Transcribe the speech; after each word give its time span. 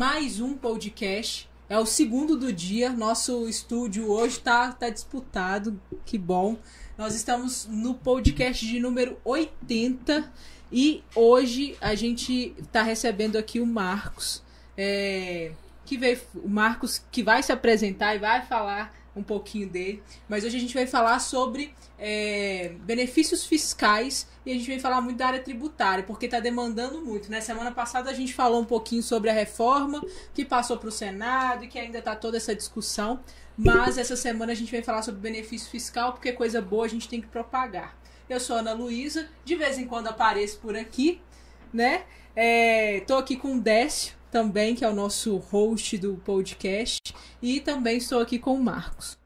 mais 0.00 0.38
um 0.38 0.54
podcast. 0.54 1.50
É 1.68 1.76
o 1.76 1.84
segundo 1.84 2.36
do 2.36 2.52
dia. 2.52 2.90
Nosso 2.90 3.48
estúdio 3.48 4.08
hoje 4.08 4.38
tá, 4.38 4.70
tá 4.70 4.88
disputado. 4.88 5.80
Que 6.06 6.16
bom. 6.16 6.56
Nós 6.96 7.16
estamos 7.16 7.66
no 7.66 7.94
podcast 7.94 8.64
de 8.64 8.78
número 8.78 9.18
80 9.24 10.32
e 10.70 11.02
hoje 11.16 11.76
a 11.80 11.96
gente 11.96 12.54
está 12.60 12.80
recebendo 12.84 13.36
aqui 13.36 13.58
o 13.58 13.66
Marcos. 13.66 14.40
É, 14.76 15.50
que 15.84 15.98
veio, 15.98 16.20
o 16.44 16.48
Marcos 16.48 17.04
que 17.10 17.24
vai 17.24 17.42
se 17.42 17.50
apresentar 17.50 18.14
e 18.14 18.20
vai 18.20 18.46
falar 18.46 18.94
um 19.18 19.22
pouquinho 19.22 19.68
dele. 19.68 20.02
Mas 20.28 20.44
hoje 20.44 20.56
a 20.56 20.60
gente 20.60 20.74
vai 20.74 20.86
falar 20.86 21.18
sobre 21.18 21.74
é, 21.98 22.72
benefícios 22.80 23.44
fiscais 23.44 24.26
e 24.46 24.50
a 24.50 24.54
gente 24.54 24.68
vai 24.68 24.78
falar 24.78 25.00
muito 25.00 25.18
da 25.18 25.26
área 25.26 25.40
tributária, 25.40 26.04
porque 26.04 26.26
está 26.26 26.40
demandando 26.40 27.00
muito. 27.00 27.30
Né? 27.30 27.40
Semana 27.40 27.72
passada 27.72 28.10
a 28.10 28.14
gente 28.14 28.32
falou 28.34 28.60
um 28.60 28.64
pouquinho 28.64 29.02
sobre 29.02 29.30
a 29.30 29.32
reforma 29.32 30.02
que 30.32 30.44
passou 30.44 30.76
para 30.76 30.88
o 30.88 30.92
Senado 30.92 31.64
e 31.64 31.68
que 31.68 31.78
ainda 31.78 31.98
está 31.98 32.14
toda 32.14 32.36
essa 32.36 32.54
discussão. 32.54 33.20
Mas 33.56 33.98
essa 33.98 34.14
semana 34.14 34.52
a 34.52 34.54
gente 34.54 34.70
vai 34.70 34.82
falar 34.82 35.02
sobre 35.02 35.20
benefício 35.20 35.68
fiscal, 35.68 36.12
porque 36.12 36.32
coisa 36.32 36.62
boa 36.62 36.84
a 36.84 36.88
gente 36.88 37.08
tem 37.08 37.20
que 37.20 37.26
propagar. 37.26 37.98
Eu 38.28 38.38
sou 38.38 38.56
Ana 38.56 38.72
Luísa, 38.72 39.28
de 39.44 39.56
vez 39.56 39.78
em 39.78 39.86
quando 39.86 40.06
apareço 40.06 40.58
por 40.58 40.76
aqui, 40.76 41.20
né? 41.72 42.04
É, 42.36 43.00
tô 43.00 43.16
aqui 43.16 43.36
com 43.36 43.56
o 43.56 43.60
Décio 43.60 44.17
também, 44.30 44.74
que 44.74 44.84
é 44.84 44.88
o 44.88 44.94
nosso 44.94 45.36
host 45.36 45.96
do 45.98 46.16
podcast, 46.16 47.14
e 47.40 47.60
também 47.60 47.98
estou 47.98 48.20
aqui 48.20 48.38
com 48.38 48.54
o 48.54 48.62
Marcos. 48.62 49.18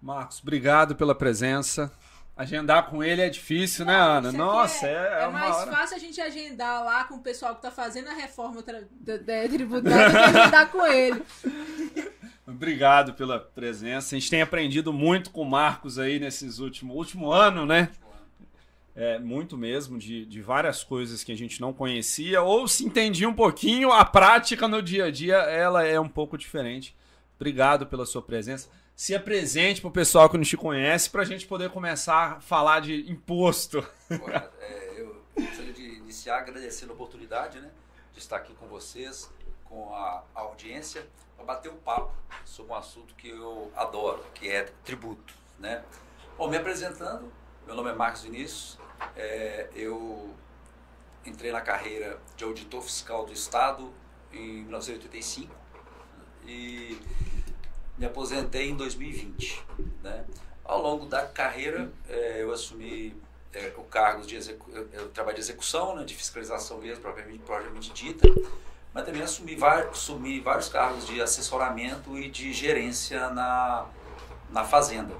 Marcos, 0.00 0.40
obrigado 0.40 0.94
pela 0.94 1.14
presença. 1.14 1.92
Agendar 2.36 2.90
com 2.90 3.02
ele 3.02 3.22
é 3.22 3.30
difícil, 3.30 3.86
né, 3.86 3.96
Ana? 3.96 4.30
Nossa, 4.30 4.86
é, 4.86 4.92
é, 4.92 5.24
é 5.24 5.28
mais 5.28 5.56
hora... 5.56 5.72
fácil 5.72 5.96
a 5.96 5.98
gente 5.98 6.20
agendar 6.20 6.84
lá 6.84 7.04
com 7.04 7.14
o 7.14 7.20
pessoal 7.20 7.52
que 7.52 7.60
está 7.60 7.70
fazendo 7.70 8.08
a 8.08 8.12
reforma 8.12 8.62
tributária 8.62 9.48
do 9.48 10.12
que 10.12 10.38
agendar 10.38 10.70
com 10.70 10.86
ele. 10.86 11.22
Obrigado 12.46 13.14
pela 13.14 13.40
presença. 13.40 14.14
A 14.14 14.18
gente 14.18 14.30
tem 14.30 14.42
aprendido 14.42 14.92
muito 14.92 15.30
com 15.30 15.40
o 15.40 15.50
Marcos 15.50 15.98
aí 15.98 16.20
nesses 16.20 16.58
últimos 16.58 16.94
último 16.94 17.32
ano, 17.32 17.64
né? 17.64 17.90
É, 18.96 19.18
muito 19.18 19.58
mesmo, 19.58 19.98
de, 19.98 20.24
de 20.24 20.40
várias 20.40 20.82
coisas 20.82 21.22
que 21.22 21.30
a 21.30 21.36
gente 21.36 21.60
não 21.60 21.70
conhecia, 21.70 22.40
ou 22.40 22.66
se 22.66 22.84
entendia 22.84 23.28
um 23.28 23.34
pouquinho, 23.34 23.92
a 23.92 24.04
prática 24.06 24.66
no 24.66 24.80
dia 24.80 25.04
a 25.04 25.10
dia 25.10 25.36
ela 25.36 25.84
é 25.84 26.00
um 26.00 26.08
pouco 26.08 26.38
diferente. 26.38 26.96
Obrigado 27.36 27.86
pela 27.86 28.06
sua 28.06 28.22
presença 28.22 28.70
se 28.96 29.14
apresente 29.14 29.82
para 29.82 29.88
o 29.88 29.92
pessoal 29.92 30.30
que 30.30 30.38
não 30.38 30.44
te 30.44 30.56
conhece 30.56 31.10
para 31.10 31.20
a 31.20 31.24
gente 31.24 31.46
poder 31.46 31.68
começar 31.68 32.38
a 32.38 32.40
falar 32.40 32.80
de 32.80 33.10
imposto. 33.10 33.86
Olha, 34.10 34.50
é, 34.58 34.94
eu 34.96 35.22
gostaria 35.36 35.72
de 35.74 35.82
iniciar 35.82 36.38
agradecendo 36.38 36.92
a 36.92 36.94
oportunidade 36.94 37.60
né, 37.60 37.70
de 38.14 38.18
estar 38.18 38.38
aqui 38.38 38.54
com 38.54 38.66
vocês, 38.66 39.30
com 39.66 39.94
a, 39.94 40.24
audiência, 40.34 41.06
para 41.36 41.44
bater 41.44 41.70
um 41.70 41.76
papo 41.76 42.10
sobre 42.42 42.72
um 42.72 42.74
assunto 42.74 43.14
que 43.16 43.28
eu 43.28 43.70
adoro, 43.76 44.24
que 44.32 44.48
é 44.48 44.62
tributo. 44.82 45.34
Né? 45.58 45.84
Bom, 46.38 46.48
me 46.48 46.56
apresentando, 46.56 47.30
meu 47.66 47.74
nome 47.74 47.90
é 47.90 47.94
Marcos 47.94 48.22
Vinícius, 48.22 48.78
é, 49.16 49.68
eu 49.74 50.34
entrei 51.24 51.50
na 51.50 51.60
carreira 51.60 52.18
de 52.36 52.44
auditor 52.44 52.82
fiscal 52.82 53.24
do 53.26 53.32
Estado 53.32 53.92
em 54.32 54.62
1985 54.62 55.54
e 56.46 57.00
me 57.98 58.06
aposentei 58.06 58.70
em 58.70 58.76
2020. 58.76 59.64
Né? 60.02 60.24
Ao 60.64 60.80
longo 60.80 61.06
da 61.06 61.26
carreira, 61.26 61.90
é, 62.08 62.42
eu 62.42 62.52
assumi 62.52 63.16
é, 63.52 63.72
o 63.76 63.82
cargo 63.82 64.26
de 64.26 64.38
trabalho 65.14 65.34
de 65.34 65.40
execução, 65.40 65.96
né, 65.96 66.04
de 66.04 66.14
fiscalização 66.14 66.78
mesmo, 66.78 67.02
propriamente, 67.02 67.38
propriamente 67.38 67.92
dita, 67.92 68.28
mas 68.92 69.04
também 69.04 69.22
assumi, 69.22 69.56
assumi 69.90 70.40
vários 70.40 70.68
cargos 70.68 71.06
de 71.06 71.20
assessoramento 71.20 72.16
e 72.18 72.28
de 72.28 72.52
gerência 72.52 73.30
na, 73.30 73.86
na 74.50 74.64
fazenda. 74.64 75.14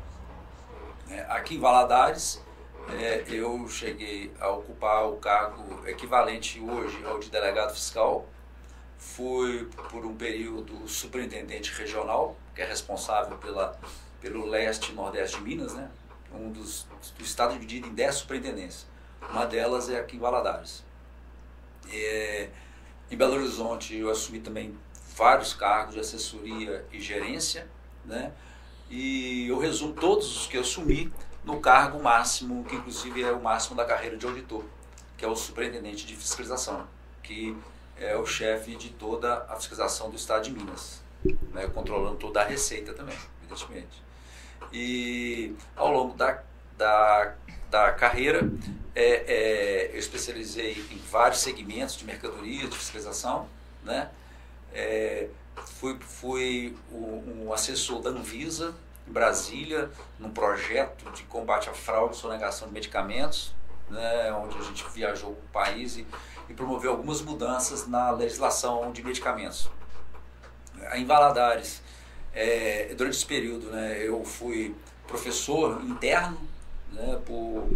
É, 1.08 1.20
aqui 1.28 1.54
em 1.54 1.60
Valadares, 1.60 2.42
é, 2.88 3.24
eu 3.28 3.68
cheguei 3.68 4.32
a 4.38 4.48
ocupar 4.50 5.08
o 5.08 5.16
cargo 5.16 5.86
equivalente 5.88 6.60
hoje 6.60 7.04
ao 7.04 7.18
de 7.18 7.30
delegado 7.30 7.74
fiscal. 7.74 8.26
Fui, 8.98 9.68
por 9.90 10.04
um 10.06 10.16
período, 10.16 10.88
superintendente 10.88 11.72
regional 11.72 12.36
que 12.54 12.62
é 12.62 12.64
responsável 12.64 13.36
pela, 13.36 13.78
pelo 14.20 14.46
leste 14.46 14.90
e 14.90 14.94
nordeste 14.94 15.36
de 15.36 15.42
Minas, 15.42 15.74
né? 15.74 15.90
um 16.32 16.50
dos 16.50 16.86
do 17.16 17.22
estado 17.22 17.52
dividido 17.52 17.86
em 17.86 17.94
10 17.94 18.14
superintendências. 18.14 18.86
Uma 19.30 19.46
delas 19.46 19.88
é 19.90 20.00
aqui 20.00 20.16
em 20.16 20.18
Valadares. 20.18 20.82
É, 21.92 22.48
em 23.10 23.16
Belo 23.16 23.34
Horizonte 23.34 23.96
eu 23.96 24.10
assumi 24.10 24.40
também 24.40 24.76
vários 25.14 25.54
cargos 25.54 25.94
de 25.94 26.00
assessoria 26.00 26.84
e 26.92 27.00
gerência, 27.00 27.68
né? 28.04 28.32
E 28.88 29.48
eu 29.48 29.58
resumo 29.58 29.92
todos 29.94 30.36
os 30.36 30.46
que 30.46 30.56
eu 30.56 30.60
assumi 30.60 31.12
no 31.46 31.60
cargo 31.60 32.02
máximo, 32.02 32.64
que 32.64 32.76
inclusive 32.76 33.22
é 33.22 33.32
o 33.32 33.42
máximo 33.42 33.74
da 33.74 33.86
carreira 33.86 34.18
de 34.18 34.26
auditor, 34.26 34.64
que 35.16 35.24
é 35.24 35.28
o 35.28 35.34
superintendente 35.34 36.04
de 36.04 36.14
fiscalização, 36.14 36.86
que 37.22 37.56
é 37.96 38.14
o 38.16 38.26
chefe 38.26 38.76
de 38.76 38.90
toda 38.90 39.46
a 39.48 39.56
fiscalização 39.56 40.10
do 40.10 40.16
estado 40.16 40.44
de 40.44 40.50
Minas 40.50 41.06
né, 41.52 41.66
controlando 41.72 42.16
toda 42.16 42.42
a 42.42 42.44
receita 42.44 42.92
também, 42.92 43.16
evidentemente. 43.40 44.02
E 44.72 45.54
ao 45.74 45.90
longo 45.90 46.16
da, 46.16 46.42
da, 46.76 47.34
da 47.70 47.92
carreira, 47.92 48.48
é, 48.94 49.24
é, 49.26 49.90
eu 49.92 49.98
especializei 49.98 50.72
em 50.90 50.98
vários 51.10 51.40
segmentos 51.40 51.96
de 51.96 52.04
mercadoria, 52.04 52.66
de 52.66 52.76
fiscalização, 52.76 53.48
né? 53.84 54.10
É, 54.72 55.28
fui 55.56 55.98
fui 56.00 56.76
um, 56.92 57.46
um 57.46 57.52
assessor 57.52 58.02
da 58.02 58.10
Anvisa 58.10 58.74
em 59.06 59.12
Brasília, 59.12 59.90
num 60.18 60.30
projeto 60.30 61.10
de 61.12 61.22
combate 61.24 61.68
à 61.68 61.72
fraude 61.72 62.16
e 62.16 62.18
sonegação 62.18 62.68
de 62.68 62.74
medicamentos, 62.74 63.54
né, 63.88 64.32
onde 64.32 64.58
a 64.58 64.62
gente 64.62 64.84
viajou 64.90 65.30
o 65.30 65.48
país 65.52 65.96
e, 65.96 66.06
e 66.48 66.54
promoveu 66.54 66.90
algumas 66.90 67.20
mudanças 67.20 67.86
na 67.86 68.10
legislação 68.10 68.92
de 68.92 69.02
medicamentos 69.02 69.70
em 70.94 71.04
Valadares, 71.04 71.82
é, 72.32 72.94
durante 72.96 73.16
esse 73.16 73.26
período, 73.26 73.70
né, 73.70 73.98
eu 74.06 74.24
fui 74.24 74.74
professor 75.06 75.82
interno 75.84 76.38
né, 76.92 77.18
por 77.24 77.68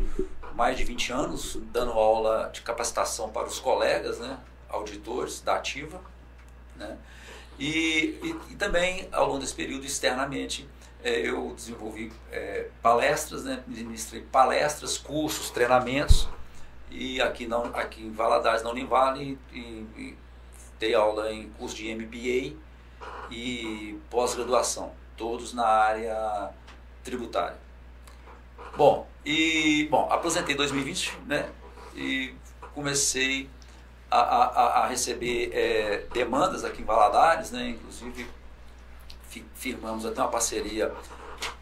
mais 0.54 0.76
de 0.76 0.84
20 0.84 1.12
anos, 1.12 1.58
dando 1.72 1.92
aula 1.92 2.50
de 2.52 2.60
capacitação 2.60 3.30
para 3.30 3.46
os 3.46 3.58
colegas, 3.58 4.18
né, 4.18 4.38
auditores 4.68 5.40
da 5.40 5.56
ativa. 5.56 6.00
Né, 6.76 6.96
e, 7.58 8.18
e, 8.22 8.36
e 8.50 8.56
também, 8.56 9.08
ao 9.12 9.26
longo 9.26 9.38
desse 9.38 9.54
período, 9.54 9.84
externamente, 9.84 10.68
é, 11.02 11.28
eu 11.28 11.52
desenvolvi 11.54 12.12
é, 12.30 12.68
palestras, 12.82 13.44
né, 13.44 13.62
ministrei 13.66 14.22
palestras, 14.22 14.98
cursos, 14.98 15.50
treinamentos, 15.50 16.28
e 16.90 17.20
aqui, 17.20 17.46
não, 17.46 17.64
aqui 17.74 18.02
em 18.02 18.12
Valadares, 18.12 18.62
na 18.62 18.70
Univale, 18.70 19.38
e, 19.52 19.58
e 19.96 20.18
dei 20.78 20.94
aula 20.94 21.32
em 21.32 21.48
curso 21.50 21.76
de 21.76 21.94
MBA, 21.94 22.56
e 23.30 23.98
pós-graduação, 24.10 24.92
todos 25.16 25.54
na 25.54 25.66
área 25.66 26.50
tributária. 27.04 27.56
Bom, 28.76 29.06
e 29.24 29.88
bom, 29.90 30.08
aposentei 30.10 30.54
em 30.54 30.56
2020, 30.56 31.18
né? 31.26 31.48
E 31.94 32.34
comecei 32.74 33.48
a, 34.10 34.18
a, 34.18 34.82
a 34.82 34.86
receber 34.86 35.50
é, 35.52 36.06
demandas 36.12 36.64
aqui 36.64 36.82
em 36.82 36.84
Valadares, 36.84 37.50
né? 37.50 37.70
Inclusive 37.70 38.26
firmamos 39.54 40.04
até 40.04 40.20
uma 40.20 40.30
parceria 40.30 40.92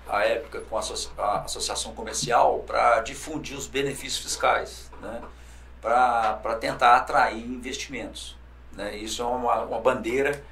à 0.08 0.24
época 0.24 0.60
com 0.62 0.76
a, 0.76 1.42
Associação 1.44 1.92
Comercial 1.94 2.60
para 2.66 3.00
difundir 3.00 3.56
os 3.56 3.66
benefícios 3.66 4.22
fiscais, 4.22 4.90
né? 5.00 5.22
Para 5.80 6.56
tentar 6.60 6.96
atrair 6.96 7.44
investimentos. 7.44 8.36
Né? 8.72 8.96
Isso 8.96 9.22
é 9.22 9.24
uma, 9.24 9.62
uma 9.62 9.80
bandeira 9.80 10.42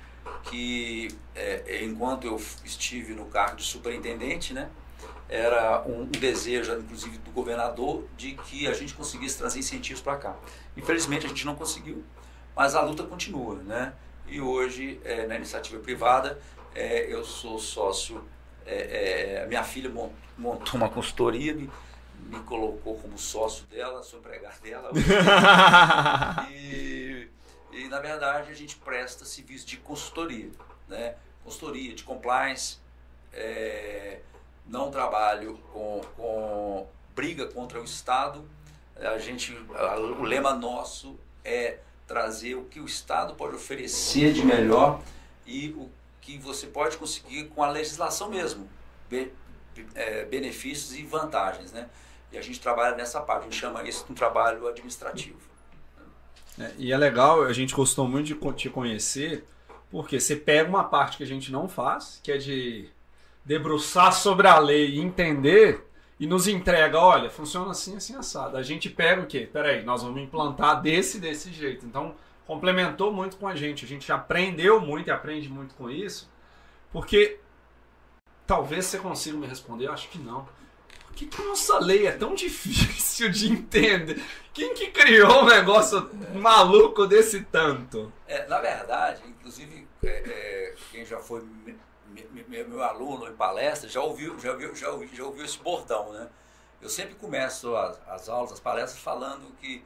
que 0.45 1.09
é, 1.35 1.85
enquanto 1.85 2.27
eu 2.27 2.41
estive 2.65 3.13
no 3.15 3.27
cargo 3.27 3.57
de 3.57 3.65
superintendente, 3.65 4.55
né, 4.55 4.71
era 5.29 5.83
um, 5.87 6.03
um, 6.03 6.07
desejo, 6.07 6.73
inclusive, 6.79 7.19
do 7.19 7.31
governador 7.33 8.05
de 8.17 8.35
que 8.35 8.67
a 8.69 8.73
gente 8.73 8.95
conseguisse 8.95 9.37
trazer 9.37 9.59
incentivos 9.59 10.01
para 10.01 10.17
cá. 10.17 10.37
Infelizmente, 10.77 11.27
a 11.27 11.29
gente 11.29 11.45
não 11.45 11.57
conseguiu, 11.57 12.05
mas 12.55 12.75
a 12.75 12.81
luta 12.81 13.03
continua, 13.03 13.57
né? 13.57 13.93
E 14.29 14.41
hoje, 14.41 15.01
é, 15.05 15.27
na 15.27 15.37
iniciativa 15.37 15.81
privada, 15.81 16.39
é, 16.77 17.13
eu 17.13 17.25
sou 17.25 17.59
sócio, 17.59 18.25
é, 18.65 19.43
é, 19.43 19.47
minha 19.47 19.65
filha 19.65 19.91
montou 20.37 20.75
uma 20.75 20.89
consultoria, 20.89 21.55
me, 21.55 21.71
me 22.29 22.41
colocou 22.41 22.99
como 22.99 23.19
sócio 23.19 23.65
dela, 23.67 24.03
sou 24.03 24.21
empregado 24.21 24.61
dela. 24.61 24.91
e 26.51 27.29
e, 27.77 27.89
na 27.89 28.01
verdade, 28.01 28.51
a 28.51 28.55
gente 28.55 28.75
presta 28.77 29.27
serviço 29.27 29.67
de 29.67 29.77
consultoria, 29.77 30.51
né? 30.89 31.15
Consultoria 31.45 31.95
de 31.95 32.03
compliance, 32.03 32.79
é, 33.35 34.21
não 34.67 34.91
trabalho 34.91 35.59
com, 35.73 36.01
com 36.17 36.87
briga 37.15 37.47
contra 37.47 37.79
o 37.79 37.85
Estado. 37.85 38.49
A 38.97 39.19
gente, 39.19 39.53
o 39.53 40.23
lema 40.23 40.55
nosso 40.55 41.19
é 41.45 41.79
trazer 42.07 42.55
o 42.55 42.65
que 42.65 42.81
o 42.81 42.87
Estado 42.87 43.35
pode 43.35 43.55
oferecer 43.55 44.33
de 44.33 44.43
melhor 44.43 45.03
e 45.45 45.69
o 45.77 45.91
que 46.27 46.39
você 46.39 46.67
pode 46.67 46.97
conseguir 46.97 47.45
com 47.45 47.63
a 47.63 47.71
legislação 47.71 48.29
mesmo, 48.29 48.69
be, 49.09 49.33
é, 49.95 50.25
benefícios 50.25 50.99
e 50.99 51.05
vantagens, 51.05 51.71
né? 51.71 51.89
E 52.33 52.37
a 52.37 52.43
gente 52.43 52.59
trabalha 52.59 52.97
nessa 52.97 53.21
parte, 53.21 53.43
a 53.43 53.45
gente 53.45 53.57
chama 53.57 53.85
isso 53.85 54.05
de 54.05 54.11
um 54.11 54.15
trabalho 54.15 54.67
administrativo. 54.67 55.39
É, 56.59 56.73
e 56.79 56.93
é 56.93 56.97
legal, 56.97 57.45
a 57.45 57.53
gente 57.53 57.73
gostou 57.73 58.09
muito 58.09 58.27
de 58.27 58.55
te 58.55 58.69
conhecer, 58.69 59.45
porque 59.89 60.19
você 60.19 60.35
pega 60.35 60.69
uma 60.69 60.83
parte 60.83 61.17
que 61.17 61.23
a 61.23 61.27
gente 61.27 61.53
não 61.53 61.69
faz, 61.69 62.19
que 62.25 62.33
é 62.33 62.39
de 62.39 62.91
debruçar 63.45 64.13
sobre 64.13 64.49
a 64.49 64.59
lei 64.59 64.97
e 64.97 64.99
entender, 64.99 65.87
e 66.19 66.27
nos 66.27 66.49
entrega, 66.49 66.99
olha, 66.99 67.31
funciona 67.31 67.71
assim, 67.71 67.97
assim, 67.97 68.17
assado. 68.17 68.57
A 68.57 68.63
gente 68.63 68.91
pega 68.91 69.23
o 69.23 69.27
quê? 69.27 69.49
Peraí, 69.53 69.85
nós 69.85 70.03
vamos 70.03 70.21
implantar 70.21 70.83
desse, 70.83 71.21
desse 71.21 71.53
jeito. 71.53 71.87
Então, 71.87 72.17
complementou 72.47 73.13
muito 73.13 73.37
com 73.37 73.49
a 73.49 73.55
gente. 73.55 73.85
A 73.85 73.89
gente 73.89 74.11
aprendeu 74.13 74.81
muito 74.81 75.09
e 75.09 75.11
aprende 75.11 75.49
muito 75.49 75.75
com 75.75 75.91
isso, 75.91 76.31
porque 76.93 77.41
talvez 78.47 78.87
você 78.87 78.99
consiga 78.99 79.37
me 79.37 79.47
responder, 79.47 79.87
eu 79.87 79.93
acho 79.93 80.09
que 80.09 80.19
não. 80.19 80.49
Por 81.07 81.15
que, 81.15 81.27
que 81.27 81.43
nossa 81.43 81.79
lei 81.79 82.07
é 82.07 82.13
tão 82.13 82.35
difícil 82.37 83.31
de 83.31 83.51
entender? 83.51 84.23
Quem 84.55 84.75
que 84.75 84.91
criou 84.91 85.43
um 85.43 85.47
negócio 85.47 86.11
maluco 86.35 87.07
desse 87.07 87.43
tanto? 87.45 88.13
É, 88.27 88.47
na 88.47 88.61
verdade, 88.61 89.23
inclusive, 89.27 89.87
é, 90.03 90.09
é, 90.09 90.75
quem 90.91 91.05
já 91.05 91.19
foi 91.19 91.45
meu, 92.49 92.69
meu, 92.69 92.83
aluno 92.83 93.29
em 93.29 93.35
palestra 93.35 93.89
já 93.89 94.01
ouviu, 94.01 94.39
já, 94.39 94.53
ouviu, 94.53 94.75
já, 94.75 94.91
ouviu, 94.91 95.09
já 95.13 95.25
ouviu 95.25 95.45
esse 95.45 95.59
bordão, 95.59 96.13
né? 96.13 96.29
Eu 96.81 96.89
sempre 96.89 97.15
começo 97.15 97.75
as, 97.75 98.01
as 98.09 98.29
aulas, 98.29 98.53
as 98.53 98.61
palestras, 98.61 99.03
falando 99.03 99.51
que 99.61 99.83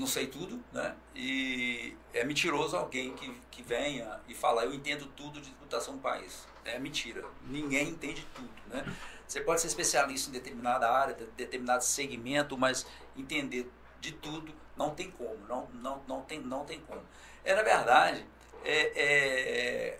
não 0.00 0.06
sei 0.06 0.26
tudo, 0.26 0.58
né? 0.72 0.96
E 1.14 1.94
é 2.14 2.24
mentiroso 2.24 2.74
alguém 2.74 3.14
que, 3.14 3.30
que 3.50 3.62
venha 3.62 4.18
e 4.26 4.34
falar, 4.34 4.64
eu 4.64 4.72
entendo 4.72 5.06
tudo 5.14 5.40
de 5.40 5.50
tributação 5.50 5.96
do 5.96 6.00
país. 6.00 6.48
É 6.64 6.78
mentira. 6.78 7.22
Ninguém 7.46 7.90
entende 7.90 8.26
tudo, 8.34 8.50
né? 8.68 8.82
Você 9.26 9.42
pode 9.42 9.60
ser 9.60 9.66
especialista 9.66 10.30
em 10.30 10.32
determinada 10.32 10.90
área, 10.90 11.14
determinado 11.36 11.84
segmento, 11.84 12.56
mas 12.56 12.86
entender 13.14 13.70
de 14.00 14.12
tudo 14.12 14.52
não 14.74 14.94
tem 14.94 15.10
como, 15.10 15.36
não, 15.46 15.68
não, 15.74 16.02
não, 16.08 16.22
tem, 16.22 16.40
não 16.40 16.64
tem 16.64 16.80
como. 16.80 17.02
É, 17.44 17.54
na 17.54 17.62
verdade, 17.62 18.26
é, 18.64 18.92
é 18.96 19.98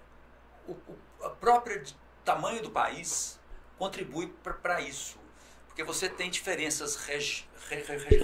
o, 0.67 0.73
o 0.73 0.99
a 1.23 1.29
própria 1.29 1.83
tamanho 2.25 2.63
do 2.63 2.71
país 2.71 3.39
contribui 3.77 4.33
para 4.63 4.81
isso, 4.81 5.19
porque 5.67 5.85
você 5.85 6.09
tem 6.09 6.31
diferenças 6.31 6.97
regi 6.97 7.47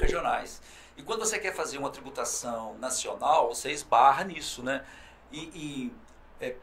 regionais. 0.00 0.62
E 0.96 1.02
quando 1.02 1.20
você 1.20 1.38
quer 1.38 1.54
fazer 1.54 1.78
uma 1.78 1.90
tributação 1.90 2.76
nacional, 2.78 3.48
você 3.48 3.70
esbarra 3.70 4.24
nisso, 4.24 4.62
né? 4.62 4.84
E, 5.30 5.40
e 5.54 5.92
é, 6.40 6.56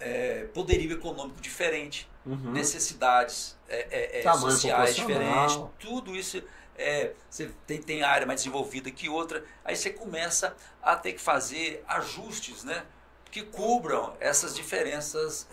é, 0.00 0.44
poderio 0.54 0.92
econômico 0.92 1.40
diferente, 1.40 2.08
uhum. 2.24 2.52
necessidades 2.52 3.56
é, 3.68 4.20
é, 4.20 4.24
é 4.24 4.32
sociais 4.34 4.96
diferentes, 4.96 5.58
tudo 5.78 6.14
isso 6.14 6.42
é, 6.78 7.12
você 7.28 7.50
tem, 7.66 7.80
tem 7.80 8.02
área 8.02 8.26
mais 8.26 8.40
desenvolvida 8.40 8.90
que 8.90 9.08
outra, 9.08 9.44
aí 9.64 9.74
você 9.76 9.90
começa 9.90 10.54
a 10.82 10.94
ter 10.94 11.12
que 11.12 11.20
fazer 11.20 11.82
ajustes, 11.88 12.64
né? 12.64 12.84
que 13.30 13.42
cubram 13.42 14.16
essas 14.18 14.54
diferenças 14.54 15.46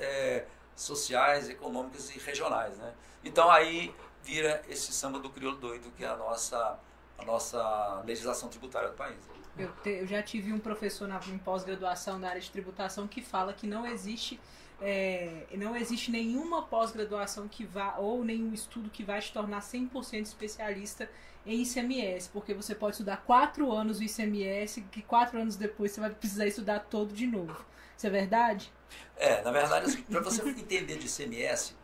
sociais, 0.75 1.49
econômicas 1.49 2.09
e 2.15 2.19
regionais. 2.19 2.77
Né? 2.77 2.93
Então 3.23 3.49
aí 3.51 3.93
vira 4.23 4.61
esse 4.69 4.93
samba 4.93 5.19
do 5.19 5.29
crioulo 5.29 5.57
doido, 5.57 5.91
que 5.97 6.03
é 6.03 6.07
a 6.07 6.15
nossa, 6.15 6.79
a 7.18 7.25
nossa 7.25 8.01
legislação 8.06 8.50
tributária 8.50 8.89
do 8.89 8.95
país. 8.95 9.18
Eu, 9.57 9.71
te, 9.83 9.89
eu 9.89 10.07
já 10.07 10.21
tive 10.24 10.51
um 10.51 10.60
professor 10.60 11.07
na, 11.07 11.19
em 11.27 11.38
pós-graduação 11.38 12.18
na 12.18 12.30
área 12.30 12.42
de 12.42 12.50
tributação 12.50 13.07
que 13.07 13.21
fala 13.21 13.54
que 13.54 13.68
não 13.68 13.86
existe 13.86 14.39
é, 14.81 15.45
não 15.54 15.75
existe 15.77 16.12
nenhuma 16.12 16.63
pós-graduação 16.63 17.48
que 17.48 17.63
vá 17.63 17.95
ou 17.98 18.24
nenhum 18.24 18.54
estudo 18.54 18.89
que 18.89 19.04
vai 19.04 19.21
te 19.21 19.31
tornar 19.31 19.62
100% 19.62 20.24
especialista 20.24 21.10
em 21.45 21.62
ICMS, 21.62 22.30
porque 22.30 22.54
você 22.54 22.74
pode 22.75 22.95
estudar 22.95 23.18
quatro 23.25 23.71
anos 23.71 24.00
o 24.00 24.04
ICMS, 24.04 24.81
que 24.92 25.01
quatro 25.01 25.39
anos 25.39 25.56
depois 25.56 25.92
você 25.92 26.01
vai 26.01 26.09
precisar 26.09 26.48
estudar 26.48 26.80
todo 26.80 27.13
de 27.13 27.27
novo. 27.27 27.66
Isso 27.95 28.07
é 28.07 28.09
verdade? 28.09 28.74
É, 29.16 29.42
na 29.42 29.51
verdade, 29.51 29.86
assim, 29.86 30.01
para 30.01 30.21
você 30.21 30.42
entender 30.50 30.98
de 30.98 31.07
ICMS, 31.07 31.75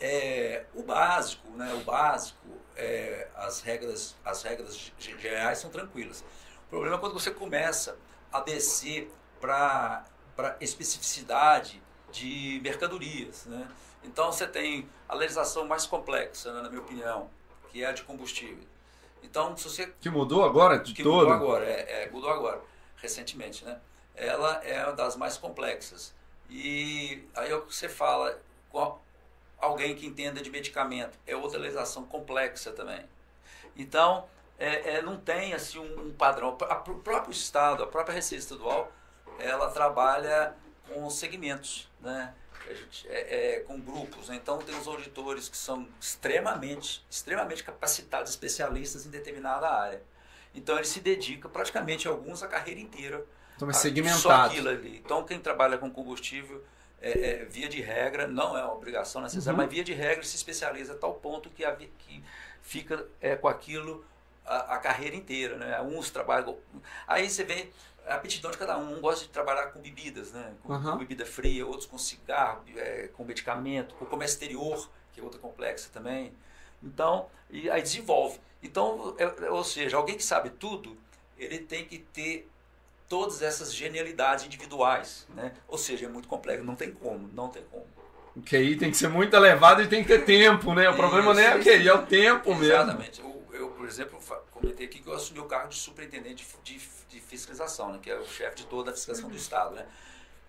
é, 0.00 0.64
o 0.74 0.82
básico, 0.82 1.48
né, 1.52 1.72
o 1.74 1.84
básico, 1.84 2.46
é, 2.76 3.28
as 3.36 3.60
regras, 3.60 4.16
as 4.24 4.42
regras 4.42 4.92
gerais 4.98 5.58
são 5.58 5.70
tranquilas. 5.70 6.24
O 6.66 6.70
problema 6.70 6.96
é 6.96 6.98
quando 6.98 7.12
você 7.12 7.30
começa 7.30 7.96
a 8.32 8.40
descer 8.40 9.10
para 9.40 10.04
especificidade 10.60 11.82
de 12.10 12.60
mercadorias, 12.62 13.46
né? 13.46 13.68
Então 14.04 14.32
você 14.32 14.46
tem 14.46 14.88
a 15.08 15.14
legislação 15.14 15.66
mais 15.66 15.86
complexa, 15.86 16.52
né, 16.52 16.62
na 16.62 16.68
minha 16.68 16.82
opinião, 16.82 17.30
que 17.70 17.82
é 17.82 17.86
a 17.86 17.92
de 17.92 18.02
combustível. 18.02 18.64
Então, 19.22 19.56
se 19.56 19.64
você 19.64 19.92
que 20.00 20.10
mudou 20.10 20.44
agora 20.44 20.78
de 20.78 20.92
que 20.92 21.02
todo, 21.02 21.20
mudou 21.20 21.32
agora, 21.32 21.64
é, 21.64 22.04
é, 22.04 22.10
mudou 22.10 22.30
agora, 22.30 22.60
recentemente, 22.96 23.64
né? 23.64 23.80
Ela 24.14 24.62
é 24.64 24.84
uma 24.84 24.92
das 24.92 25.16
mais 25.16 25.38
complexas. 25.38 26.14
E 26.50 27.24
aí 27.34 27.50
é 27.50 27.58
você 27.58 27.88
fala 27.88 28.38
alguém 29.62 29.94
que 29.94 30.04
entenda 30.04 30.42
de 30.42 30.50
medicamento, 30.50 31.16
é 31.26 31.34
outra 31.36 31.58
legislação 31.58 32.04
complexa 32.04 32.72
também. 32.72 33.02
Então, 33.76 34.26
é, 34.58 34.96
é, 34.96 35.02
não 35.02 35.16
tem 35.16 35.54
assim 35.54 35.78
um, 35.78 36.08
um 36.08 36.12
padrão. 36.12 36.50
O 36.50 36.94
próprio 36.96 37.32
Estado, 37.32 37.82
a 37.82 37.86
própria 37.86 38.14
Receita 38.14 38.42
Estadual, 38.42 38.92
ela 39.38 39.70
trabalha 39.70 40.54
com 40.88 41.08
segmentos, 41.08 41.88
né? 42.00 42.34
Gente, 42.68 43.08
é, 43.08 43.56
é, 43.56 43.60
com 43.60 43.80
grupos. 43.80 44.28
Né? 44.28 44.36
Então, 44.36 44.58
tem 44.58 44.76
os 44.78 44.86
auditores 44.86 45.48
que 45.48 45.56
são 45.56 45.88
extremamente, 46.00 47.04
extremamente 47.10 47.64
capacitados, 47.64 48.30
especialistas 48.30 49.06
em 49.06 49.10
determinada 49.10 49.68
área. 49.68 50.02
Então, 50.54 50.76
ele 50.76 50.84
se 50.84 51.00
dedica 51.00 51.48
praticamente 51.48 52.06
alguns 52.06 52.42
a 52.42 52.48
carreira 52.48 52.80
inteira. 52.80 53.24
Então, 53.56 53.68
é 53.68 53.72
segmentado. 53.72 54.20
Só 54.20 54.32
aquilo 54.32 54.68
ali. 54.68 54.98
Então, 55.04 55.24
quem 55.24 55.40
trabalha 55.40 55.76
com 55.78 55.90
combustível, 55.90 56.62
é, 57.02 57.42
é, 57.42 57.44
via 57.44 57.68
de 57.68 57.80
regra, 57.80 58.28
não 58.28 58.56
é 58.56 58.62
uma 58.62 58.72
obrigação 58.72 59.20
necessária, 59.20 59.58
uhum. 59.58 59.64
mas 59.64 59.74
via 59.74 59.82
de 59.82 59.92
regra 59.92 60.22
se 60.22 60.36
especializa 60.36 60.92
a 60.92 60.96
tal 60.96 61.14
ponto 61.14 61.50
que, 61.50 61.64
a, 61.64 61.74
que 61.74 62.22
fica 62.62 63.06
é, 63.20 63.34
com 63.34 63.48
aquilo 63.48 64.04
a, 64.46 64.76
a, 64.76 64.78
carreira 64.78 65.16
inteira. 65.16 65.56
Né? 65.56 65.80
Uns 65.82 66.10
trabalham. 66.10 66.56
Aí 67.06 67.28
você 67.28 67.42
vê 67.42 67.70
a 68.06 68.14
aptidão 68.14 68.52
de 68.52 68.56
cada 68.56 68.78
um. 68.78 68.96
Um 68.96 69.00
gosta 69.00 69.24
de 69.24 69.30
trabalhar 69.30 69.66
com 69.72 69.80
bebidas, 69.80 70.32
né? 70.32 70.54
Com, 70.62 70.72
uhum. 70.72 70.92
com 70.92 70.98
bebida 70.98 71.26
fria, 71.26 71.66
outros 71.66 71.86
com 71.86 71.98
cigarro, 71.98 72.62
é, 72.76 73.08
com 73.08 73.24
medicamento, 73.24 73.94
com 73.96 74.06
comércio 74.06 74.34
exterior, 74.34 74.88
que 75.12 75.20
é 75.20 75.24
outra 75.24 75.40
complexa 75.40 75.90
também. 75.92 76.32
Então, 76.82 77.26
e 77.50 77.68
aí 77.68 77.82
desenvolve. 77.82 78.40
Então, 78.62 79.16
é, 79.18 79.24
é, 79.24 79.50
ou 79.50 79.64
seja, 79.64 79.96
alguém 79.96 80.16
que 80.16 80.24
sabe 80.24 80.50
tudo, 80.50 80.96
ele 81.36 81.58
tem 81.58 81.84
que 81.84 81.98
ter 81.98 82.48
todas 83.12 83.42
essas 83.42 83.74
genialidades 83.74 84.46
individuais, 84.46 85.26
né? 85.36 85.52
Ou 85.68 85.76
seja, 85.76 86.06
é 86.06 86.08
muito 86.08 86.26
complexo, 86.26 86.64
não 86.64 86.74
tem 86.74 86.90
como, 86.90 87.28
não 87.34 87.48
tem 87.48 87.62
como. 87.70 87.84
O 88.34 88.40
QI 88.40 88.76
tem 88.76 88.90
que 88.90 88.96
ser 88.96 89.08
muito 89.08 89.36
elevado 89.36 89.82
e 89.82 89.86
tem 89.86 90.02
que 90.02 90.08
ter 90.08 90.24
tempo, 90.24 90.74
né? 90.74 90.88
O 90.88 90.96
problema 90.96 91.34
não 91.34 91.40
é 91.42 91.54
o 91.54 91.62
QI, 91.62 91.86
é 91.86 91.92
o 91.92 92.06
tempo 92.06 92.50
Exatamente. 92.52 92.60
mesmo. 92.60 92.72
Exatamente. 92.72 93.20
Eu, 93.20 93.44
eu, 93.52 93.68
por 93.68 93.86
exemplo, 93.86 94.18
comentei 94.50 94.86
aqui 94.86 95.00
que 95.00 95.06
eu 95.06 95.12
assumi 95.12 95.40
o 95.40 95.44
cargo 95.44 95.68
de 95.68 95.76
superintendente 95.76 96.46
de, 96.64 96.78
de 96.78 97.02
de 97.12 97.20
fiscalização, 97.20 97.92
né, 97.92 97.98
que 98.02 98.10
é 98.10 98.18
o 98.18 98.24
chefe 98.24 98.56
de 98.56 98.66
toda 98.66 98.90
a 98.90 98.94
fiscalização 98.94 99.30
do 99.30 99.36
Estado. 99.36 99.74
Né. 99.74 99.86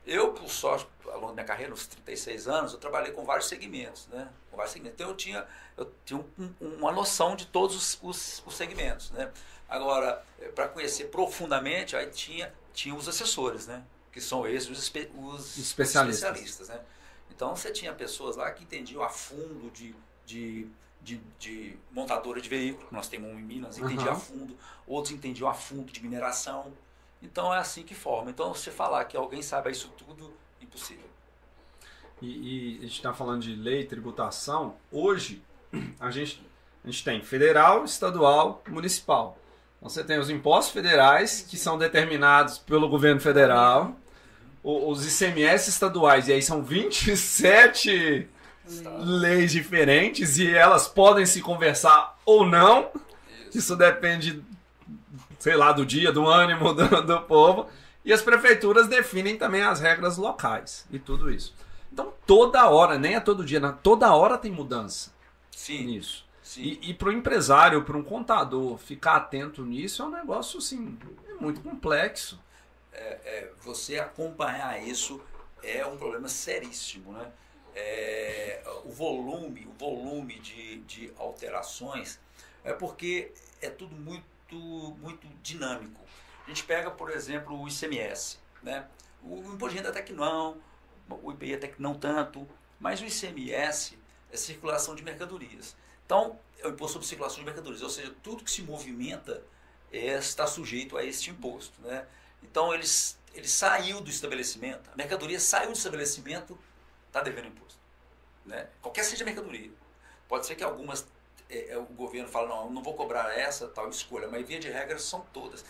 Eu, 0.06 0.34
por 0.34 0.50
sorte, 0.50 0.88
ao 1.06 1.14
longo 1.14 1.28
da 1.28 1.34
minha 1.34 1.46
carreira, 1.46 1.70
nos 1.70 1.88
36 1.88 2.48
anos, 2.48 2.74
eu 2.74 2.80
trabalhei 2.80 3.12
com 3.12 3.24
vários 3.24 3.48
segmentos. 3.48 4.08
Né, 4.08 4.28
com 4.52 4.58
vários 4.58 4.74
segmentos. 4.74 4.96
Então 4.96 5.10
eu 5.10 5.16
tinha, 5.16 5.48
eu 5.78 5.94
tinha 6.06 6.20
um, 6.20 6.54
uma 6.60 6.92
noção 6.92 7.36
de 7.36 7.46
todos 7.48 7.76
os, 7.76 8.00
os, 8.02 8.44
os 8.46 8.56
segmentos. 8.56 9.12
Né. 9.12 9.32
Agora, 9.70 10.24
eh, 10.40 10.50
para 10.50 10.68
conhecer 10.68 11.06
profundamente, 11.06 11.96
aí 11.96 12.08
tinha, 12.08 12.54
tinha 12.74 12.94
os 12.94 13.08
assessores, 13.08 13.66
né, 13.66 13.84
que 14.12 14.20
são 14.22 14.46
esses 14.46 14.70
os, 14.70 14.80
espe, 14.80 15.10
os 15.18 15.58
especialistas. 15.58 16.30
especialistas 16.30 16.70
né. 16.70 16.80
Então 17.32 17.56
você 17.56 17.72
tinha 17.72 17.94
pessoas 17.94 18.36
lá 18.36 18.52
que 18.52 18.64
entendiam 18.64 19.02
a 19.02 19.10
fundo 19.10 19.72
de, 19.72 19.96
de 20.26 20.68
de, 21.04 21.20
de, 21.38 21.78
montadora 21.92 22.40
de 22.40 22.48
veículo, 22.48 22.88
nós 22.90 23.10
temos 23.10 23.30
um 23.30 23.38
em 23.38 23.44
Minas, 23.44 23.78
entendia 23.78 24.12
uhum. 24.12 24.14
a 24.14 24.16
fundo, 24.16 24.58
outros 24.88 25.14
entendiam 25.14 25.50
a 25.50 25.54
fundo 25.54 25.92
de 25.92 26.02
mineração. 26.02 26.72
Então 27.24 27.54
é 27.54 27.58
assim 27.58 27.84
que 27.84 27.96
forma. 27.96 28.30
Então 28.30 28.54
você 28.54 28.70
falar 28.70 29.06
que 29.06 29.16
alguém 29.16 29.42
saiba 29.42 29.72
isso 29.72 29.92
tudo, 29.98 30.32
impossível. 30.62 31.10
E, 32.22 32.76
e 32.76 32.78
a 32.80 32.82
gente 32.82 32.98
está 32.98 33.14
falando 33.14 33.42
de 33.42 33.56
lei, 33.56 33.86
tributação. 33.86 34.76
Hoje 34.92 35.42
a 36.00 36.12
gente, 36.12 36.46
a 36.84 36.92
gente 36.92 37.04
tem 37.04 37.22
federal, 37.22 37.86
estadual, 37.86 38.62
municipal. 38.68 39.38
Então, 39.78 39.90
você 39.90 40.04
tem 40.04 40.20
os 40.20 40.30
impostos 40.30 40.74
federais 40.74 41.42
que 41.42 41.58
são 41.58 41.78
determinados 41.78 42.58
pelo 42.58 42.88
governo 42.88 43.20
federal, 43.20 43.96
os 44.64 45.06
ICMS 45.06 45.70
estaduais, 45.70 46.30
e 46.30 46.34
aí 46.34 46.42
são 46.42 46.64
27 46.64 48.30
leis 49.00 49.52
diferentes 49.52 50.38
e 50.38 50.50
elas 50.50 50.88
podem 50.88 51.26
se 51.26 51.42
conversar 51.42 52.18
ou 52.26 52.46
não. 52.46 52.90
Isso, 53.50 53.58
Isso 53.58 53.76
depende 53.76 54.42
sei 55.44 55.58
lá, 55.58 55.74
do 55.74 55.86
dia, 55.86 56.10
do 56.10 56.26
ânimo 56.26 56.72
do, 56.74 57.02
do 57.02 57.22
povo. 57.24 57.68
E 58.06 58.14
as 58.14 58.22
prefeituras 58.22 58.88
definem 58.88 59.38
também 59.38 59.62
as 59.62 59.82
regras 59.82 60.16
locais 60.16 60.88
e 60.90 60.98
tudo 60.98 61.30
isso. 61.30 61.54
Então, 61.92 62.14
toda 62.26 62.70
hora, 62.70 62.98
nem 62.98 63.16
é 63.16 63.20
todo 63.20 63.44
dia, 63.44 63.60
né? 63.60 63.78
toda 63.84 64.14
hora 64.14 64.38
tem 64.38 64.50
mudança 64.50 65.14
Sim, 65.52 65.86
nisso. 65.86 66.26
sim. 66.42 66.62
E, 66.82 66.92
e 66.92 66.94
para 66.94 67.10
o 67.10 67.12
empresário, 67.12 67.84
para 67.84 67.98
um 67.98 68.04
contador, 68.04 68.78
ficar 68.78 69.18
atento 69.18 69.66
nisso 69.66 70.02
é 70.02 70.06
um 70.06 70.12
negócio 70.12 70.60
assim, 70.60 70.98
é 71.30 71.34
muito 71.34 71.60
complexo. 71.60 72.40
É, 72.94 73.50
você 73.62 74.00
acompanhar 74.00 74.82
isso 74.82 75.22
é 75.62 75.86
um 75.86 75.98
problema 75.98 76.30
seríssimo, 76.30 77.12
né? 77.12 77.28
É, 77.76 78.62
o 78.86 78.92
volume, 78.92 79.68
o 79.68 79.74
volume 79.78 80.40
de, 80.40 80.78
de 80.82 81.12
alterações 81.18 82.18
é 82.64 82.72
porque 82.72 83.32
é 83.62 83.70
tudo 83.70 83.96
muito, 83.96 84.24
muito 84.58 85.28
dinâmico. 85.42 86.02
A 86.46 86.50
gente 86.50 86.64
pega, 86.64 86.92
por 86.92 87.10
exemplo, 87.12 87.60
o 87.60 87.68
ICMS, 87.68 88.38
né? 88.62 88.88
O 89.22 89.38
imposto 89.54 89.70
de 89.70 89.76
renda 89.78 89.90
até 89.90 90.02
que 90.02 90.12
não, 90.12 90.58
o 91.10 91.32
IPI 91.32 91.56
até 91.56 91.68
que 91.68 91.82
não 91.82 91.94
tanto, 91.94 92.48
mas 92.80 93.02
o 93.02 93.06
ICMS 93.06 93.98
é 94.32 94.38
circulação 94.38 94.96
de 94.96 95.04
mercadorias. 95.04 95.76
Então, 96.06 96.38
é 96.60 96.68
o 96.68 96.72
imposto 96.72 96.94
sobre 96.94 97.08
circulação 97.08 97.40
de 97.40 97.46
mercadorias, 97.46 97.82
ou 97.82 97.90
seja, 97.90 98.14
tudo 98.22 98.44
que 98.44 98.52
se 98.52 98.62
movimenta 98.62 99.42
é, 99.92 100.18
está 100.18 100.46
sujeito 100.46 100.98
a 100.98 101.04
este 101.04 101.30
imposto, 101.30 101.82
né? 101.82 102.06
Então, 102.42 102.74
eles, 102.74 103.18
ele 103.34 103.48
saiu 103.48 104.02
do 104.02 104.10
estabelecimento, 104.10 104.90
a 104.92 104.96
mercadoria 104.96 105.40
saiu 105.40 105.72
do 105.72 105.78
estabelecimento, 105.78 106.60
está 107.08 107.22
devendo 107.22 107.48
imposto. 107.48 107.80
Né? 108.46 108.68
Qualquer 108.82 109.06
seja 109.06 109.24
a 109.24 109.26
mercadoria. 109.26 109.72
Pode 110.28 110.46
ser 110.46 110.56
que 110.56 110.64
algumas 110.64 111.08
é, 111.54 111.72
é, 111.74 111.78
o 111.78 111.84
governo 111.86 112.28
fala, 112.28 112.48
não, 112.48 112.70
não 112.70 112.84
vou 112.84 112.94
cobrar 112.96 113.38
essa 113.38 113.68
tal 113.68 113.90
escolha, 113.90 114.28
mas 114.28 114.46
via 114.48 114.60
de 114.60 114.70
regra 114.70 114.98
são 115.00 115.22
todas. 115.34 115.64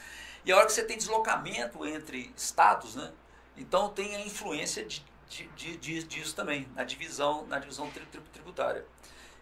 E 0.45 0.51
a 0.51 0.57
hora 0.57 0.65
que 0.65 0.73
você 0.73 0.83
tem 0.83 0.97
deslocamento 0.97 1.85
entre 1.85 2.33
estados, 2.35 2.95
né? 2.95 3.11
Então 3.55 3.89
tem 3.89 4.15
a 4.15 4.21
influência 4.21 4.83
de, 4.85 5.05
de, 5.29 5.47
de, 5.49 5.77
de 5.77 6.03
disso 6.03 6.35
também, 6.35 6.67
na 6.75 6.83
divisão, 6.83 7.45
na 7.47 7.59
divisão 7.59 7.89
tri- 7.91 8.05
tri- 8.07 8.21
tributária. 8.33 8.85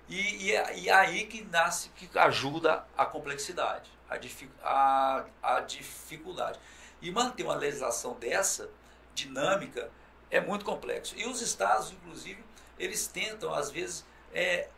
E, 0.10 0.48
e, 0.48 0.51
é- 0.55 0.77
e 0.79 0.89
é 0.89 0.93
aí 0.93 1.25
que 1.27 1.43
nasce, 1.45 1.89
que 1.89 2.10
ajuda 2.19 2.86
a 2.98 3.05
complexidade, 3.05 3.89
a, 4.10 4.17
difi- 4.17 4.51
a, 4.63 5.25
a 5.41 5.60
dificuldade. 5.62 6.60
E 7.01 7.12
manter 7.12 7.43
uma 7.43 7.55
legislação 7.55 8.13
dessa, 8.15 8.69
dinâmica, 9.15 9.89
é 10.29 10.39
muito 10.39 10.63
complexo. 10.65 11.15
E 11.17 11.25
os 11.25 11.41
estados, 11.41 11.91
inclusive, 11.91 12.43
eles 12.77 13.07
tentam, 13.07 13.53
às 13.53 13.69
vezes, 13.71 14.05
é, 14.33 14.69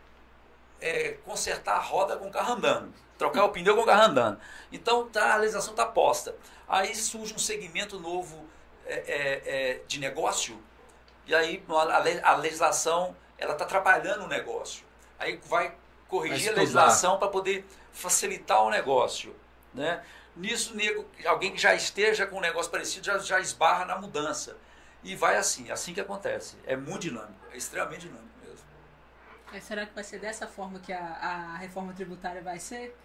é, 0.80 1.16
consertar 1.24 1.76
a 1.76 1.80
roda 1.80 2.16
com 2.16 2.28
o 2.28 2.30
carro 2.30 2.54
andando, 2.54 2.92
trocar 3.18 3.44
o 3.44 3.50
pneu 3.50 3.74
com 3.76 3.82
o 3.82 3.86
carro 3.86 4.02
andando. 4.10 4.40
Então 4.72 5.08
tá, 5.08 5.34
a 5.34 5.36
legislação 5.36 5.72
está 5.72 5.86
posta. 5.86 6.34
Aí 6.68 6.94
surge 6.94 7.34
um 7.34 7.38
segmento 7.38 7.98
novo 8.00 8.44
é, 8.86 8.94
é, 8.94 9.42
é, 9.46 9.80
de 9.86 9.98
negócio, 9.98 10.62
e 11.26 11.34
aí 11.34 11.64
a, 11.68 11.98
le- 11.98 12.20
a 12.22 12.36
legislação 12.36 13.16
ela 13.38 13.52
está 13.52 13.64
atrapalhando 13.64 14.24
o 14.24 14.28
negócio. 14.28 14.84
Aí 15.18 15.40
vai 15.46 15.74
corrigir 16.08 16.36
a 16.36 16.38
estudar. 16.38 16.60
legislação 16.60 17.18
para 17.18 17.28
poder 17.28 17.66
facilitar 17.92 18.62
o 18.62 18.70
negócio. 18.70 19.34
Né? 19.72 20.02
Nisso, 20.36 20.74
nego, 20.74 21.04
alguém 21.26 21.52
que 21.52 21.58
já 21.60 21.74
esteja 21.74 22.26
com 22.26 22.36
um 22.36 22.40
negócio 22.40 22.70
parecido 22.70 23.06
já, 23.06 23.18
já 23.18 23.40
esbarra 23.40 23.84
na 23.84 23.96
mudança. 23.96 24.56
E 25.02 25.14
vai 25.14 25.36
assim, 25.36 25.70
assim 25.70 25.92
que 25.92 26.00
acontece. 26.00 26.56
É 26.66 26.76
muito 26.76 27.02
dinâmico, 27.02 27.34
é 27.52 27.56
extremamente 27.56 28.02
dinâmico 28.02 28.33
será 29.60 29.86
que 29.86 29.94
vai 29.94 30.04
ser 30.04 30.18
dessa 30.18 30.46
forma 30.46 30.78
que 30.78 30.92
a, 30.92 30.98
a 31.00 31.56
reforma 31.58 31.92
tributária 31.92 32.42
vai 32.42 32.58
ser? 32.58 32.96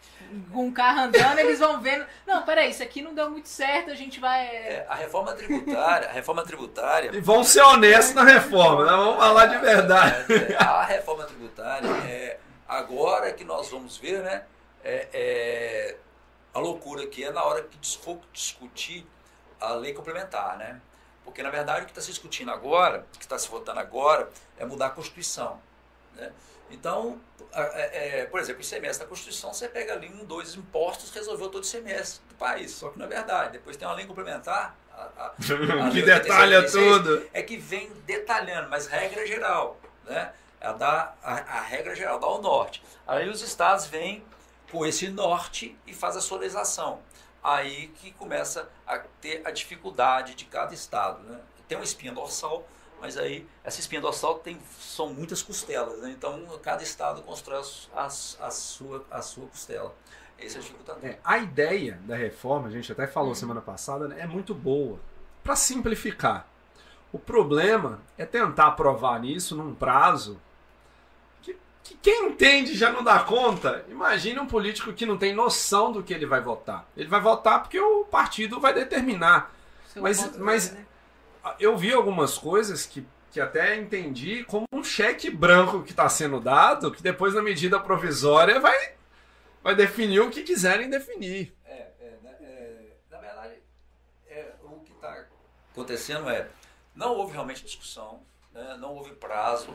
Com 0.52 0.68
o 0.68 0.72
carro 0.72 1.02
andando, 1.02 1.40
eles 1.40 1.60
vão 1.60 1.82
vendo. 1.82 2.06
Não, 2.26 2.44
peraí, 2.44 2.70
isso 2.70 2.84
aqui 2.84 3.02
não 3.02 3.14
deu 3.14 3.30
muito 3.30 3.50
certo, 3.50 3.92
a 3.92 3.96
gente 3.96 4.20
vai. 4.20 4.46
É, 4.48 4.86
a 4.90 4.96
reforma 4.96 5.34
tributária, 5.34 6.10
a 6.10 6.12
reforma 6.12 6.44
tributária. 6.44 7.12
E 7.14 7.22
vão 7.22 7.44
ser 7.44 7.62
honestos 7.62 8.16
na 8.16 8.24
reforma, 8.24 8.86
né? 8.86 8.92
Vamos 8.92 9.18
falar 9.18 9.46
de 9.48 9.58
verdade. 9.58 10.34
É, 10.34 10.52
é, 10.54 10.58
a 10.58 10.84
reforma 10.84 11.24
tributária 11.26 11.88
é 12.08 12.40
agora 12.68 13.32
que 13.34 13.44
nós 13.44 13.70
vamos 13.70 13.98
ver, 13.98 14.22
né? 14.22 14.44
É, 14.84 15.08
é, 15.14 15.98
a 16.54 16.60
loucura 16.60 17.06
que 17.08 17.24
é 17.24 17.32
na 17.32 17.44
hora 17.44 17.64
que 17.64 17.98
for 17.98 18.20
discutir 18.32 19.06
a 19.60 19.74
lei 19.74 19.94
complementar, 19.94 20.58
né? 20.58 20.82
Porque 21.24 21.44
na 21.44 21.50
verdade 21.50 21.82
o 21.82 21.86
que 21.86 21.92
está 21.92 22.02
se 22.02 22.10
discutindo 22.10 22.50
agora, 22.52 23.06
o 23.14 23.18
que 23.18 23.24
está 23.24 23.38
se 23.38 23.48
votando 23.50 23.80
agora, 23.80 24.30
é 24.58 24.66
mudar 24.66 24.88
a 24.88 24.90
Constituição. 24.90 25.62
Né? 26.20 26.32
Então, 26.72 27.20
é, 27.54 28.20
é, 28.22 28.26
por 28.26 28.40
exemplo, 28.40 28.62
o 28.62 28.66
ICMS 28.66 29.00
da 29.00 29.06
Constituição, 29.06 29.52
você 29.54 29.68
pega 29.68 29.94
ali 29.94 30.08
um, 30.10 30.24
dois 30.24 30.54
impostos, 30.56 31.10
resolveu 31.12 31.50
todo 31.50 31.64
o 31.64 31.68
ICMS 31.68 32.22
do 32.30 32.36
país. 32.36 32.72
Só 32.72 32.90
que 32.90 33.00
não 33.00 33.06
é 33.06 33.10
verdade. 33.10 33.54
Depois 33.54 33.76
tem 33.78 33.88
uma 33.88 33.96
lei 33.96 34.06
complementar. 34.06 34.76
a- 34.94 35.10
a- 35.18 35.34
a 35.88 35.92
que 35.92 36.02
detalha 36.02 36.58
86, 36.60 36.98
tudo. 36.98 37.30
é 37.34 37.42
que 37.42 37.58
vem 37.58 37.90
detalhando, 38.06 38.70
mas 38.70 38.86
regra 38.86 39.26
geral, 39.26 39.80
né? 40.06 40.34
A, 40.62 40.74
dá, 40.74 41.14
a, 41.24 41.34
a 41.36 41.62
regra 41.62 41.96
geral 41.96 42.20
dá 42.20 42.28
o 42.28 42.42
norte. 42.42 42.84
Aí 43.08 43.30
os 43.30 43.42
estados 43.42 43.86
vêm 43.86 44.24
com 44.70 44.86
esse 44.86 45.08
norte 45.08 45.76
e 45.88 45.94
faz 45.94 46.18
a 46.18 46.22
sua 46.22 46.40
legislação. 46.40 47.00
Aí 47.42 47.88
que 47.96 48.12
começa 48.12 48.70
a 48.86 49.00
ter 49.22 49.42
a 49.46 49.52
dificuldade 49.52 50.36
de 50.36 50.44
cada 50.46 50.74
estado, 50.74 51.24
né? 51.24 51.40
Tem 51.68 51.78
uma 51.78 51.84
espinha 51.86 52.12
dorsal, 52.12 52.68
mas 53.02 53.18
aí 53.18 53.48
essa 53.64 53.80
espinha 53.80 54.02
dorsal 54.02 54.36
tem, 54.40 54.60
são 54.80 55.14
muitas 55.14 55.42
costelas, 55.42 56.00
né? 56.00 56.12
Então 56.12 56.42
cada 56.62 56.84
estado 56.84 57.22
constrói 57.22 57.62
a, 57.94 58.02
a, 58.04 58.06
a 58.06 58.52
sua, 58.52 59.06
a 59.10 59.22
sua 59.22 59.48
costela. 59.48 59.94
Esse 60.38 60.56
é 60.56 60.60
o 60.60 60.64
dificultador. 60.64 61.06
É, 61.06 61.20
a 61.24 61.38
ideia 61.38 62.00
da 62.04 62.16
reforma, 62.16 62.68
a 62.68 62.72
gente 62.72 62.92
até 62.92 63.06
falou 63.06 63.36
semana 63.36 63.60
passada, 63.62 64.08
né, 64.08 64.18
é 64.20 64.26
muito 64.28 64.54
boa. 64.54 64.98
Para 65.44 65.56
simplificar. 65.56 66.48
O 67.12 67.20
problema 67.20 68.00
é 68.18 68.26
tentar 68.26 68.68
aprovar 68.68 69.20
nisso 69.20 69.56
num 69.56 69.74
prazo 69.76 70.40
que, 71.42 71.58
que 71.84 71.96
quem 71.96 72.28
entende 72.28 72.76
já 72.76 72.92
não 72.92 73.04
dá 73.04 73.20
conta. 73.20 73.84
Imagine 73.90 74.40
um 74.40 74.46
político 74.48 74.94
que 74.94 75.06
não 75.06 75.18
tem 75.18 75.34
noção 75.34 75.92
do 75.92 76.04
que 76.04 76.14
ele 76.14 76.26
vai 76.26 76.40
votar. 76.40 76.86
Ele 76.96 77.10
vai 77.10 77.20
votar 77.20 77.62
porque 77.62 77.80
o 77.80 78.06
partido 78.06 78.60
vai 78.60 78.74
determinar. 78.74 79.54
seu 79.92 80.02
mas- 80.04 80.38
mas- 80.38 80.72
né? 80.72 80.86
Eu 81.60 81.78
vi 81.78 81.94
algumas 81.94 82.38
coisas 82.38 82.86
que, 82.86 83.06
que 83.32 83.40
até 83.40 83.76
entendi 83.76 84.44
como 84.46 84.66
um 84.74 84.84
cheque 84.84 85.30
branco 85.30 85.84
que 85.84 85.92
está 85.92 86.08
sendo 86.10 86.40
dado, 86.40 86.92
que 86.92 87.02
depois 87.02 87.34
na 87.34 87.42
medida 87.42 87.80
provisória 87.80 88.60
vai, 88.60 88.96
vai 89.64 89.76
definir 89.76 90.20
o 90.20 90.30
que 90.30 90.44
quiserem 90.44 90.90
definir. 90.90 91.54
É, 91.66 91.88
é, 92.00 92.18
né, 92.24 92.36
é, 92.42 92.92
na 93.10 93.18
verdade, 93.20 93.56
é, 94.28 94.54
o 94.64 94.80
que 94.80 94.92
está 94.92 95.26
acontecendo 95.72 96.30
é, 96.30 96.50
não 96.96 97.16
houve 97.16 97.34
realmente 97.34 97.64
discussão, 97.64 98.22
né, 98.54 98.78
não 98.80 98.96
houve 98.96 99.12
prazo. 99.16 99.74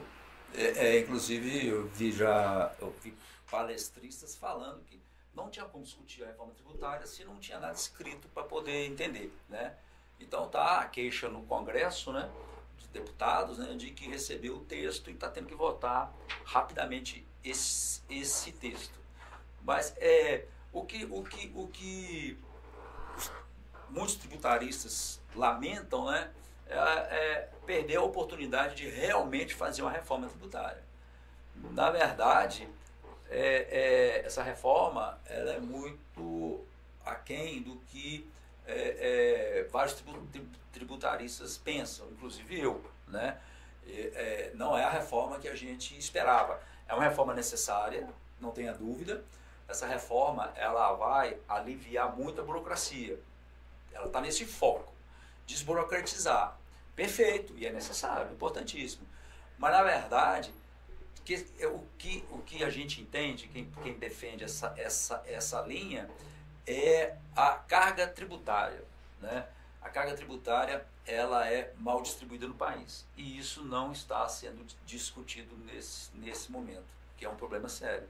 É, 0.55 0.87
é, 0.87 1.01
inclusive, 1.01 1.67
eu 1.67 1.89
vi 1.89 2.13
já 2.13 2.73
eu 2.81 2.95
vi 3.03 3.17
palestristas 3.51 4.37
falando 4.37 4.83
que 4.85 5.01
não 5.35 5.51
tinha 5.51 5.65
como 5.65 5.85
discutir 5.85 6.23
a 6.23 6.27
reforma 6.29 6.53
tributária 6.55 7.07
se 7.07 7.25
não 7.25 7.39
tinha 7.39 7.59
nada 7.59 7.75
escrito 7.75 8.29
para 8.29 8.45
poder 8.45 8.87
entender. 8.87 9.33
Né? 9.49 9.75
Então 10.25 10.49
tá 10.49 10.81
a 10.81 10.87
queixa 10.87 11.29
no 11.29 11.43
Congresso, 11.43 12.13
né, 12.13 12.31
de 12.79 12.89
deputados, 12.89 13.59
né, 13.59 13.75
de 13.75 13.91
que 13.91 14.09
recebeu 14.09 14.57
o 14.57 14.65
texto 14.65 15.11
e 15.11 15.13
está 15.13 15.29
tendo 15.29 15.47
que 15.47 15.55
votar 15.55 16.13
rapidamente 16.45 17.27
esse, 17.45 18.03
esse 18.09 18.53
texto. 18.53 18.99
Mas 19.63 19.95
é, 19.99 20.47
o 20.73 20.85
que, 20.85 21.05
o 21.05 21.23
que, 21.23 21.53
o 21.55 21.69
que 21.69 22.39
muitos 23.91 24.17
tributaristas 24.17 25.21
lamentam, 25.35 26.07
né, 26.11 26.33
é, 26.67 26.77
é 26.77 27.51
perder 27.67 27.97
a 27.97 28.03
oportunidade 28.03 28.75
de 28.77 28.89
realmente 28.89 29.55
fazer 29.55 29.83
uma 29.83 29.91
reforma 29.91 30.27
tributária. 30.27 30.83
Na 31.71 31.91
verdade, 31.91 32.69
é, 33.29 34.21
é, 34.21 34.27
essa 34.27 34.43
reforma 34.43 35.19
ela 35.27 35.53
é 35.53 35.61
muito 35.61 36.65
aquém 37.05 37.63
do 37.63 37.77
que 37.87 38.29
é, 38.67 39.61
é, 39.61 39.69
vários 39.71 39.95
tribu- 39.95 40.27
tri- 40.33 40.49
tributaristas 40.73 41.57
pensam, 41.59 42.09
inclusive 42.11 42.59
eu. 42.59 42.83
Né? 43.09 43.39
É, 43.87 44.51
não 44.55 44.77
é 44.77 44.85
a 44.85 44.91
reforma 44.91 45.39
que 45.39 45.49
a 45.49 45.55
gente 45.55 45.97
esperava. 45.99 46.61
É 46.89 46.95
uma 46.95 47.05
reforma 47.05 47.35
necessária, 47.35 48.09
não 48.41 48.51
tenha 48.51 48.73
dúvida. 48.73 49.25
Essa 49.69 49.87
reforma 49.87 50.53
ela 50.57 50.93
vai 50.95 51.37
aliviar 51.49 52.15
muita 52.15 52.43
burocracia. 52.43 53.19
Ela 53.93 54.07
está 54.07 54.21
nesse 54.21 54.45
foco, 54.45 54.93
desburocratizar. 55.47 56.59
Perfeito, 56.95 57.55
e 57.57 57.67
é 57.67 57.73
necessário, 57.73 58.33
importantíssimo. 58.33 59.07
Mas, 59.59 59.73
na 59.73 59.83
verdade, 59.83 60.53
que, 61.25 61.35
o, 61.67 61.83
que, 61.97 62.25
o 62.31 62.39
que 62.39 62.63
a 62.63 62.71
gente 62.71 63.01
entende, 63.01 63.49
quem, 63.49 63.71
quem 63.83 63.95
defende 63.95 64.45
essa, 64.45 64.75
essa, 64.77 65.23
essa 65.27 65.61
linha, 65.63 66.09
é 66.67 67.17
a 67.37 67.51
carga 67.53 68.07
tributária. 68.07 68.83
Né? 69.21 69.47
A 69.83 69.89
carga 69.89 70.15
tributária 70.15 70.85
ela 71.07 71.47
é 71.49 71.73
mal 71.79 72.03
distribuída 72.03 72.47
no 72.47 72.55
país. 72.55 73.05
E 73.17 73.39
isso 73.39 73.63
não 73.65 73.93
está 73.93 74.27
sendo 74.29 74.65
discutido 74.87 75.57
nesse, 75.59 76.11
nesse 76.15 76.51
momento, 76.51 76.87
que 77.17 77.25
é 77.25 77.29
um 77.29 77.37
problema 77.37 77.69
sério. 77.69 78.09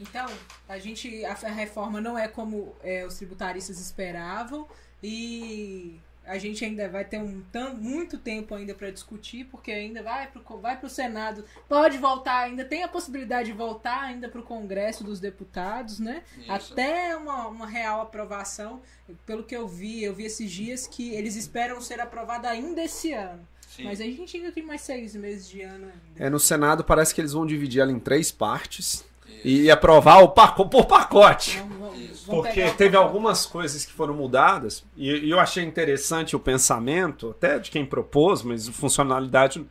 Então, 0.00 0.26
a 0.68 0.78
gente 0.78 1.24
a 1.24 1.34
reforma 1.34 2.00
não 2.00 2.16
é 2.16 2.28
como 2.28 2.76
é, 2.82 3.04
os 3.04 3.16
tributaristas 3.16 3.80
esperavam 3.80 4.68
e 5.02 6.00
a 6.28 6.38
gente 6.38 6.64
ainda 6.64 6.88
vai 6.88 7.04
ter 7.04 7.18
um 7.18 7.42
tão, 7.50 7.74
muito 7.74 8.18
tempo 8.18 8.54
ainda 8.54 8.74
para 8.74 8.90
discutir, 8.90 9.44
porque 9.44 9.72
ainda 9.72 10.02
vai 10.02 10.26
para 10.28 10.42
vai 10.56 10.78
o 10.82 10.88
Senado, 10.88 11.44
pode 11.68 11.98
voltar, 11.98 12.40
ainda 12.40 12.64
tem 12.64 12.82
a 12.82 12.88
possibilidade 12.88 13.50
de 13.50 13.56
voltar 13.56 14.02
ainda 14.02 14.28
para 14.28 14.40
o 14.40 14.44
Congresso 14.44 15.02
dos 15.02 15.18
Deputados, 15.18 15.98
né? 15.98 16.22
Isso. 16.38 16.72
Até 16.72 17.16
uma, 17.16 17.48
uma 17.48 17.66
real 17.66 18.02
aprovação. 18.02 18.80
Pelo 19.24 19.42
que 19.42 19.56
eu 19.56 19.66
vi, 19.66 20.04
eu 20.04 20.14
vi 20.14 20.24
esses 20.24 20.50
dias 20.50 20.86
que 20.86 21.14
eles 21.14 21.34
esperam 21.34 21.80
ser 21.80 22.00
aprovada 22.00 22.48
ainda 22.48 22.82
esse 22.82 23.12
ano. 23.12 23.46
Sim. 23.66 23.84
Mas 23.84 24.00
a 24.00 24.04
gente 24.04 24.36
ainda 24.36 24.52
tem 24.52 24.62
mais 24.62 24.82
seis 24.82 25.14
meses 25.14 25.48
de 25.48 25.62
ano 25.62 25.86
ainda. 25.86 26.24
É, 26.24 26.28
no 26.28 26.38
Senado 26.38 26.84
parece 26.84 27.14
que 27.14 27.20
eles 27.20 27.32
vão 27.32 27.46
dividir 27.46 27.80
ela 27.80 27.92
em 27.92 27.98
três 27.98 28.30
partes 28.30 29.07
e 29.44 29.70
aprovar 29.70 30.22
o 30.22 30.28
pacote 30.28 30.70
por 30.70 30.86
pacote. 30.86 31.58
Vamos, 31.58 31.78
vamos, 31.78 32.20
porque 32.26 32.70
teve 32.72 32.96
algumas 32.96 33.46
coisas 33.46 33.84
que 33.84 33.92
foram 33.92 34.14
mudadas 34.14 34.84
e, 34.96 35.10
e, 35.10 35.30
eu 35.30 35.38
achei 35.38 35.64
interessante 35.64 36.36
o 36.36 36.40
pensamento, 36.40 37.30
até 37.30 37.58
de 37.58 37.70
quem 37.70 37.84
propôs, 37.84 38.42
mas 38.42 38.68
a 38.68 38.72
funcionalidade 38.72 39.64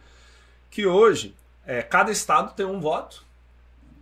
que 0.69 0.85
hoje 0.85 1.35
é, 1.65 1.81
cada 1.81 2.11
estado 2.11 2.53
tem 2.55 2.65
um 2.65 2.79
voto 2.79 3.25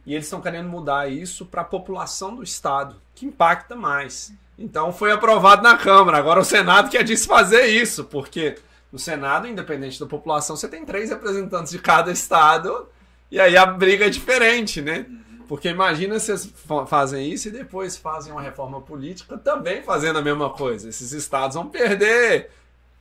e 0.06 0.14
eles 0.14 0.26
estão 0.26 0.42
querendo 0.42 0.70
mudar 0.70 1.12
isso 1.12 1.46
para 1.46 1.62
a 1.62 1.66
população 1.66 2.36
do 2.36 2.44
estado, 2.44 2.96
que 3.16 3.26
impacta 3.26 3.76
mais. 3.76 4.34
Então 4.58 4.94
foi 4.94 5.12
aprovado 5.12 5.64
na 5.64 5.78
Câmara. 5.78 6.18
Agora 6.18 6.40
o 6.40 6.46
Senado 6.46 6.90
quer 6.90 7.04
desfazer 7.04 7.66
isso, 7.66 8.06
porque 8.06 8.56
no 8.92 9.00
Senado, 9.00 9.48
independente 9.48 10.00
da 10.00 10.06
população, 10.06 10.56
você 10.56 10.68
tem 10.68 10.86
três 10.86 11.10
representantes 11.10 11.72
de 11.72 11.80
cada 11.80 12.12
estado 12.12 12.88
e 13.32 13.40
aí 13.40 13.58
a 13.58 13.66
briga 13.66 14.06
é 14.06 14.10
diferente, 14.10 14.82
né? 14.82 15.06
Porque 15.48 15.70
imagina 15.70 16.20
se 16.20 16.38
vocês 16.38 16.54
fazem 16.88 17.30
isso 17.30 17.48
e 17.48 17.52
depois 17.52 17.98
fazem 17.98 18.32
uma 18.32 18.42
reforma 18.42 18.82
política 18.82 19.38
também 19.38 19.84
fazendo 19.84 20.20
a 20.20 20.22
mesma 20.22 20.50
coisa. 20.50 20.90
Esses 20.90 21.12
estados 21.12 21.56
vão 21.56 21.68
perder 21.68 22.50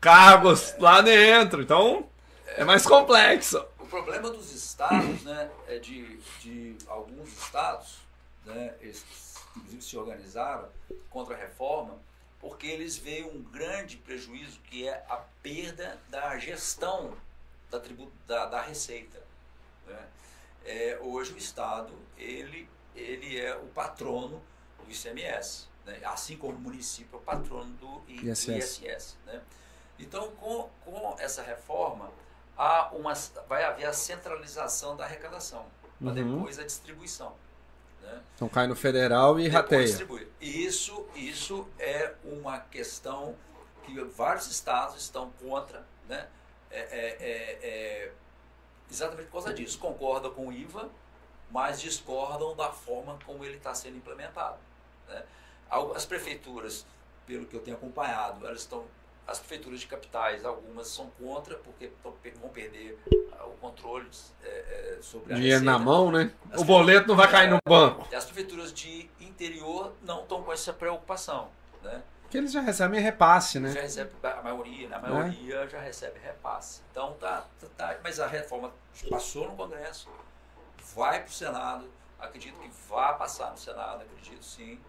cargos 0.00 0.74
lá 0.78 1.00
dentro. 1.00 1.62
Então, 1.62 2.06
é 2.56 2.64
mais 2.64 2.86
complexo. 2.86 3.64
O 3.78 3.86
problema 3.86 4.30
dos 4.30 4.52
estados, 4.52 5.22
né, 5.22 5.50
é 5.68 5.78
de, 5.78 6.18
de 6.40 6.76
alguns 6.86 7.28
estados, 7.28 7.98
né, 8.44 8.74
eles 8.80 9.04
inclusive 9.56 9.82
se 9.82 9.96
organizaram 9.96 10.68
contra 11.08 11.34
a 11.34 11.38
reforma, 11.38 11.96
porque 12.40 12.66
eles 12.66 12.96
veem 12.96 13.24
um 13.24 13.42
grande 13.42 13.96
prejuízo 13.96 14.58
que 14.64 14.86
é 14.86 15.04
a 15.08 15.16
perda 15.42 15.98
da 16.10 16.36
gestão 16.38 17.14
da, 17.70 17.80
tribu, 17.80 18.10
da, 18.26 18.46
da 18.46 18.60
receita. 18.60 19.18
Né? 19.86 19.98
É, 20.64 20.98
hoje 21.00 21.32
o 21.32 21.36
Estado 21.36 21.92
ele, 22.16 22.68
ele 22.94 23.38
é 23.38 23.54
o 23.56 23.66
patrono 23.66 24.42
do 24.78 24.90
ICMS, 24.90 25.68
né? 25.84 26.00
assim 26.04 26.36
como 26.36 26.54
o 26.54 26.60
município 26.60 27.16
é 27.16 27.18
o 27.18 27.22
patrono 27.22 27.72
do 27.74 28.02
ISS. 28.08 28.48
ISS 28.48 29.16
né? 29.26 29.40
Então, 29.98 30.30
com, 30.32 30.68
com 30.84 31.16
essa 31.18 31.42
reforma, 31.42 32.10
há 32.56 32.90
uma, 32.92 33.12
vai 33.48 33.64
haver 33.64 33.86
a 33.86 33.92
centralização 33.92 34.96
da 34.96 35.04
arrecadação, 35.04 35.66
para 35.98 36.08
uhum. 36.08 36.14
depois 36.14 36.58
a 36.58 36.64
distribuição. 36.64 37.34
Né? 38.02 38.20
Então 38.34 38.48
cai 38.48 38.66
no 38.66 38.74
federal 38.74 39.38
e 39.38 39.48
rateia. 39.48 39.84
Distribui. 39.84 40.28
Isso, 40.40 41.06
isso 41.14 41.68
é 41.78 42.14
uma 42.24 42.58
questão 42.58 43.36
que 43.84 44.02
vários 44.04 44.50
estados 44.50 44.96
estão 44.96 45.30
contra, 45.42 45.86
né? 46.08 46.28
É, 46.70 46.80
é, 46.80 47.16
é, 47.20 47.58
é 47.62 48.12
exatamente 48.90 49.26
por 49.26 49.32
causa 49.32 49.54
disso. 49.54 49.78
Concordam 49.78 50.32
com 50.32 50.48
o 50.48 50.52
IVA, 50.52 50.88
mas 51.50 51.80
discordam 51.80 52.54
da 52.54 52.70
forma 52.70 53.18
como 53.24 53.44
ele 53.44 53.56
está 53.56 53.74
sendo 53.74 53.96
implementado. 53.96 54.58
Né? 55.08 55.22
As 55.94 56.04
prefeituras, 56.04 56.86
pelo 57.26 57.46
que 57.46 57.54
eu 57.56 57.60
tenho 57.60 57.76
acompanhado, 57.76 58.46
elas 58.46 58.60
estão 58.60 58.84
as 59.26 59.38
prefeituras 59.38 59.80
de 59.80 59.86
capitais, 59.86 60.44
algumas 60.44 60.88
são 60.88 61.10
contra, 61.18 61.56
porque 61.56 61.90
vão 62.02 62.50
perder 62.50 62.98
ah, 63.32 63.46
o 63.46 63.52
controle 63.52 64.06
é, 64.42 64.48
é, 64.48 64.98
sobre 65.00 65.32
a 65.32 65.36
Dinheiro 65.36 65.64
na 65.64 65.78
mão, 65.78 66.12
né? 66.12 66.30
As 66.50 66.60
o 66.60 66.64
boleto 66.64 67.08
não 67.08 67.16
vai 67.16 67.30
cair 67.30 67.48
no 67.48 67.58
banco. 67.66 68.06
As 68.14 68.26
prefeituras 68.26 68.72
de 68.72 69.08
interior 69.18 69.94
não 70.02 70.22
estão 70.22 70.42
com 70.42 70.52
essa 70.52 70.74
preocupação, 70.74 71.48
né? 71.82 72.02
Que 72.34 72.38
eles 72.38 72.50
já 72.50 72.62
recebem 72.62 73.00
repasse, 73.00 73.60
né? 73.60 73.70
Já 73.70 73.82
recebe, 73.82 74.10
a 74.24 74.42
maioria, 74.42 74.88
na 74.88 74.98
maioria 74.98 75.54
é. 75.54 75.68
já 75.68 75.78
recebe 75.78 76.18
repasse. 76.18 76.82
Então 76.90 77.12
tá, 77.12 77.46
tá, 77.60 77.68
tá, 77.76 78.00
mas 78.02 78.18
a 78.18 78.26
reforma 78.26 78.72
passou 79.08 79.48
no 79.48 79.54
Congresso, 79.54 80.10
vai 80.96 81.20
para 81.20 81.28
o 81.28 81.32
Senado, 81.32 81.88
acredito 82.18 82.58
que 82.58 82.68
vai 82.88 83.16
passar 83.16 83.52
no 83.52 83.56
Senado, 83.56 84.02
acredito 84.02 84.44
sim, 84.44 84.80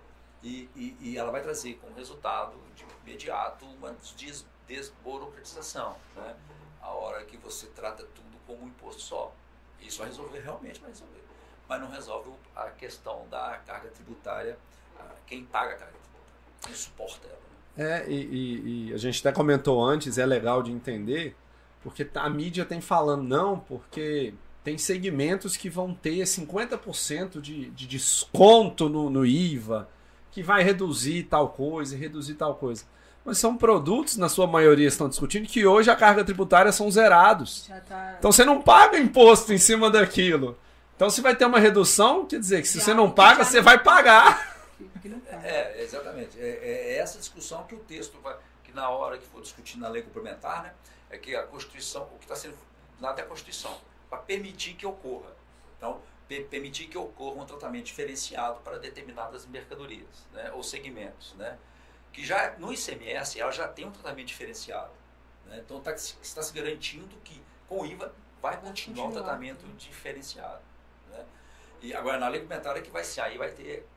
e, 0.42 0.68
e, 0.76 0.98
e 1.00 1.18
ela 1.20 1.32
vai 1.32 1.40
trazer 1.44 1.76
como 1.76 1.96
resultado 1.96 2.58
de 2.74 2.84
imediato 3.04 3.64
uma 3.64 3.96
des, 4.18 4.44
desburocratização, 4.66 5.96
né? 6.16 6.36
A 6.82 6.90
hora 6.90 7.24
que 7.26 7.38
você 7.38 7.68
trata 7.68 8.04
tudo 8.06 8.40
como 8.48 8.64
um 8.64 8.68
imposto 8.70 9.04
só. 9.04 9.32
Isso 9.80 10.00
vai 10.00 10.08
resolver, 10.08 10.40
realmente 10.40 10.80
vai 10.80 10.90
resolver. 10.90 11.24
Mas 11.70 11.80
não 11.80 11.92
resolve 11.92 12.32
a 12.56 12.72
questão 12.72 13.28
da 13.30 13.60
carga 13.68 13.92
tributária, 13.92 14.58
quem 15.28 15.46
paga 15.46 15.76
a 15.76 15.78
carga 15.78 15.92
tributária 15.92 16.06
que 16.62 16.76
suporta 16.76 17.28
ela. 17.28 17.36
É, 17.78 18.06
e, 18.08 18.14
e, 18.14 18.90
e, 18.90 18.94
a 18.94 18.98
gente 18.98 19.20
até 19.20 19.32
comentou 19.32 19.84
antes, 19.84 20.18
é 20.18 20.26
legal 20.26 20.64
de 20.64 20.72
entender, 20.72 21.36
porque 21.84 22.08
a 22.16 22.30
mídia 22.30 22.64
tem 22.64 22.80
falando 22.80 23.24
não, 23.24 23.60
porque 23.60 24.34
tem 24.64 24.78
segmentos 24.78 25.58
que 25.58 25.70
vão 25.70 25.94
ter 25.94 26.24
50% 26.24 27.40
de, 27.42 27.70
de 27.70 27.86
desconto 27.86 28.90
no, 28.90 29.10
no 29.10 29.26
IVA, 29.26 29.88
que 30.32 30.42
vai 30.42 30.64
reduzir 30.64 31.24
tal 31.24 31.50
coisa, 31.50 31.96
reduzir 31.96 32.36
tal 32.36 32.56
coisa. 32.56 32.86
Mas 33.24 33.38
são 33.38 33.58
produtos, 33.58 34.18
na 34.18 34.30
sua 34.30 34.48
maioria, 34.48 34.88
estão 34.88 35.10
discutindo 35.10 35.48
que 35.48 35.66
hoje 35.66 35.90
a 35.90 35.96
carga 35.96 36.24
tributária 36.24 36.72
são 36.72 36.90
zerados. 36.90 37.70
Tá... 37.88 38.16
Então 38.18 38.32
você 38.32 38.46
não 38.46 38.62
paga 38.62 38.98
imposto 38.98 39.52
em 39.52 39.58
cima 39.58 39.90
daquilo. 39.90 40.58
Então 40.96 41.10
se 41.10 41.22
vai 41.22 41.36
ter 41.36 41.46
uma 41.46 41.60
redução, 41.60 42.26
quer 42.26 42.40
dizer 42.40 42.62
que 42.62 42.68
se 42.68 42.78
já, 42.80 42.86
você 42.86 42.94
não 42.94 43.12
paga, 43.12 43.44
você 43.44 43.62
vai 43.62 43.82
pagar 43.82 44.55
que 45.06 45.10
não 45.10 45.20
tá. 45.20 45.40
É, 45.46 45.84
exatamente. 45.84 46.40
É, 46.40 46.48
é, 46.48 46.94
é, 46.94 46.98
essa 46.98 47.20
discussão 47.20 47.64
que 47.66 47.76
o 47.76 47.80
texto 47.80 48.20
vai, 48.22 48.36
que 48.64 48.72
na 48.72 48.90
hora 48.90 49.20
que 49.20 49.26
for 49.26 49.40
discutir 49.40 49.78
na 49.78 49.88
lei 49.88 50.02
complementar, 50.02 50.64
né, 50.64 50.74
é 51.12 51.18
que 51.18 51.36
a 51.36 51.44
Constituição, 51.44 52.04
o 52.06 52.18
que 52.18 52.26
está 52.26 52.36
sendo 52.36 52.58
nada 53.00 53.22
é 53.22 53.24
a 53.24 53.28
Constituição, 53.28 53.80
para 54.10 54.18
permitir 54.18 54.74
que 54.74 54.86
ocorra. 54.86 55.32
Então, 55.78 56.02
permitir 56.50 56.88
que 56.88 56.98
ocorra 56.98 57.44
um 57.44 57.46
tratamento 57.46 57.86
diferenciado 57.86 58.62
para 58.62 58.80
determinadas 58.80 59.46
mercadorias, 59.46 60.26
né, 60.34 60.52
ou 60.54 60.64
segmentos, 60.64 61.36
né, 61.36 61.60
que 62.12 62.26
já 62.26 62.58
no 62.58 62.74
ICMS 62.74 63.40
ela 63.40 63.52
já 63.52 63.68
tem 63.68 63.86
um 63.86 63.92
tratamento 63.92 64.28
diferenciado. 64.28 64.92
Né, 65.46 65.62
então, 65.64 65.80
tá, 65.82 65.94
está 65.94 66.42
se 66.42 66.52
garantindo 66.52 67.16
que 67.24 67.40
com 67.68 67.82
o 67.82 67.86
IVA 67.86 68.12
vai 68.42 68.60
continuar 68.60 69.10
o 69.10 69.12
tratamento 69.12 69.68
diferenciado. 69.78 70.64
Né. 71.12 71.24
E 71.82 71.94
agora 71.94 72.18
na 72.18 72.28
lei 72.28 72.42
complementar 72.42 72.76
é 72.76 72.82
que 72.82 72.90
vai 72.90 73.04
ser 73.04 73.22
aí 73.22 73.38
vai 73.38 73.52
ter 73.52 73.88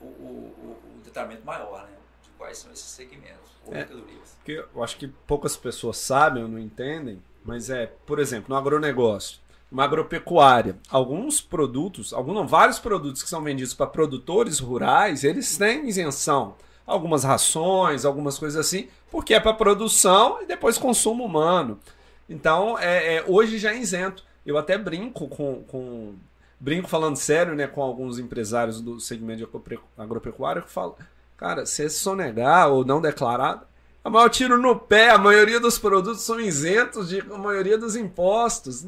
o, 0.00 0.04
o, 0.04 0.78
o 0.96 1.00
detalhamento 1.04 1.44
maior, 1.44 1.82
né? 1.82 1.96
De 2.22 2.30
quais 2.30 2.58
são 2.58 2.72
esses 2.72 2.86
segmentos 2.86 3.50
ou 3.64 3.72
é, 3.72 3.78
mercadorias. 3.78 4.36
Que 4.44 4.52
eu 4.52 4.82
acho 4.82 4.96
que 4.96 5.08
poucas 5.08 5.56
pessoas 5.56 5.96
sabem 5.98 6.42
ou 6.42 6.48
não 6.48 6.58
entendem, 6.58 7.22
mas 7.44 7.70
é, 7.70 7.86
por 8.06 8.18
exemplo, 8.18 8.46
no 8.48 8.56
agronegócio, 8.56 9.38
uma 9.70 9.84
agropecuária, 9.84 10.76
alguns 10.88 11.40
produtos, 11.40 12.12
alguns 12.12 12.34
não, 12.34 12.46
vários 12.46 12.78
produtos 12.78 13.22
que 13.22 13.28
são 13.28 13.42
vendidos 13.42 13.74
para 13.74 13.86
produtores 13.86 14.58
rurais, 14.58 15.24
eles 15.24 15.56
têm 15.56 15.88
isenção. 15.88 16.54
Algumas 16.86 17.24
rações, 17.24 18.04
algumas 18.04 18.38
coisas 18.38 18.64
assim, 18.64 18.88
porque 19.10 19.34
é 19.34 19.40
para 19.40 19.52
produção 19.52 20.40
e 20.40 20.46
depois 20.46 20.78
consumo 20.78 21.24
humano. 21.24 21.80
Então, 22.28 22.78
é, 22.78 23.16
é, 23.16 23.24
hoje 23.26 23.58
já 23.58 23.72
é 23.72 23.78
isento. 23.78 24.24
Eu 24.44 24.56
até 24.56 24.78
brinco 24.78 25.26
com, 25.26 25.64
com 25.64 26.14
brinco 26.58 26.88
falando 26.88 27.16
sério, 27.16 27.54
né, 27.54 27.66
com 27.66 27.82
alguns 27.82 28.18
empresários 28.18 28.80
do 28.80 28.98
segmento 29.00 29.46
de 29.46 29.78
agropecuário 29.96 30.62
que 30.62 30.70
falam, 30.70 30.96
cara, 31.36 31.66
se 31.66 31.88
sonegar 31.88 32.70
ou 32.70 32.84
não 32.84 33.00
declarar, 33.00 33.68
a 34.02 34.10
maior 34.10 34.28
tiro 34.28 34.56
no 34.56 34.78
pé, 34.78 35.10
a 35.10 35.18
maioria 35.18 35.58
dos 35.58 35.78
produtos 35.78 36.22
são 36.22 36.38
isentos 36.38 37.08
de 37.08 37.20
a 37.20 37.38
maioria 37.38 37.76
dos 37.76 37.96
impostos. 37.96 38.86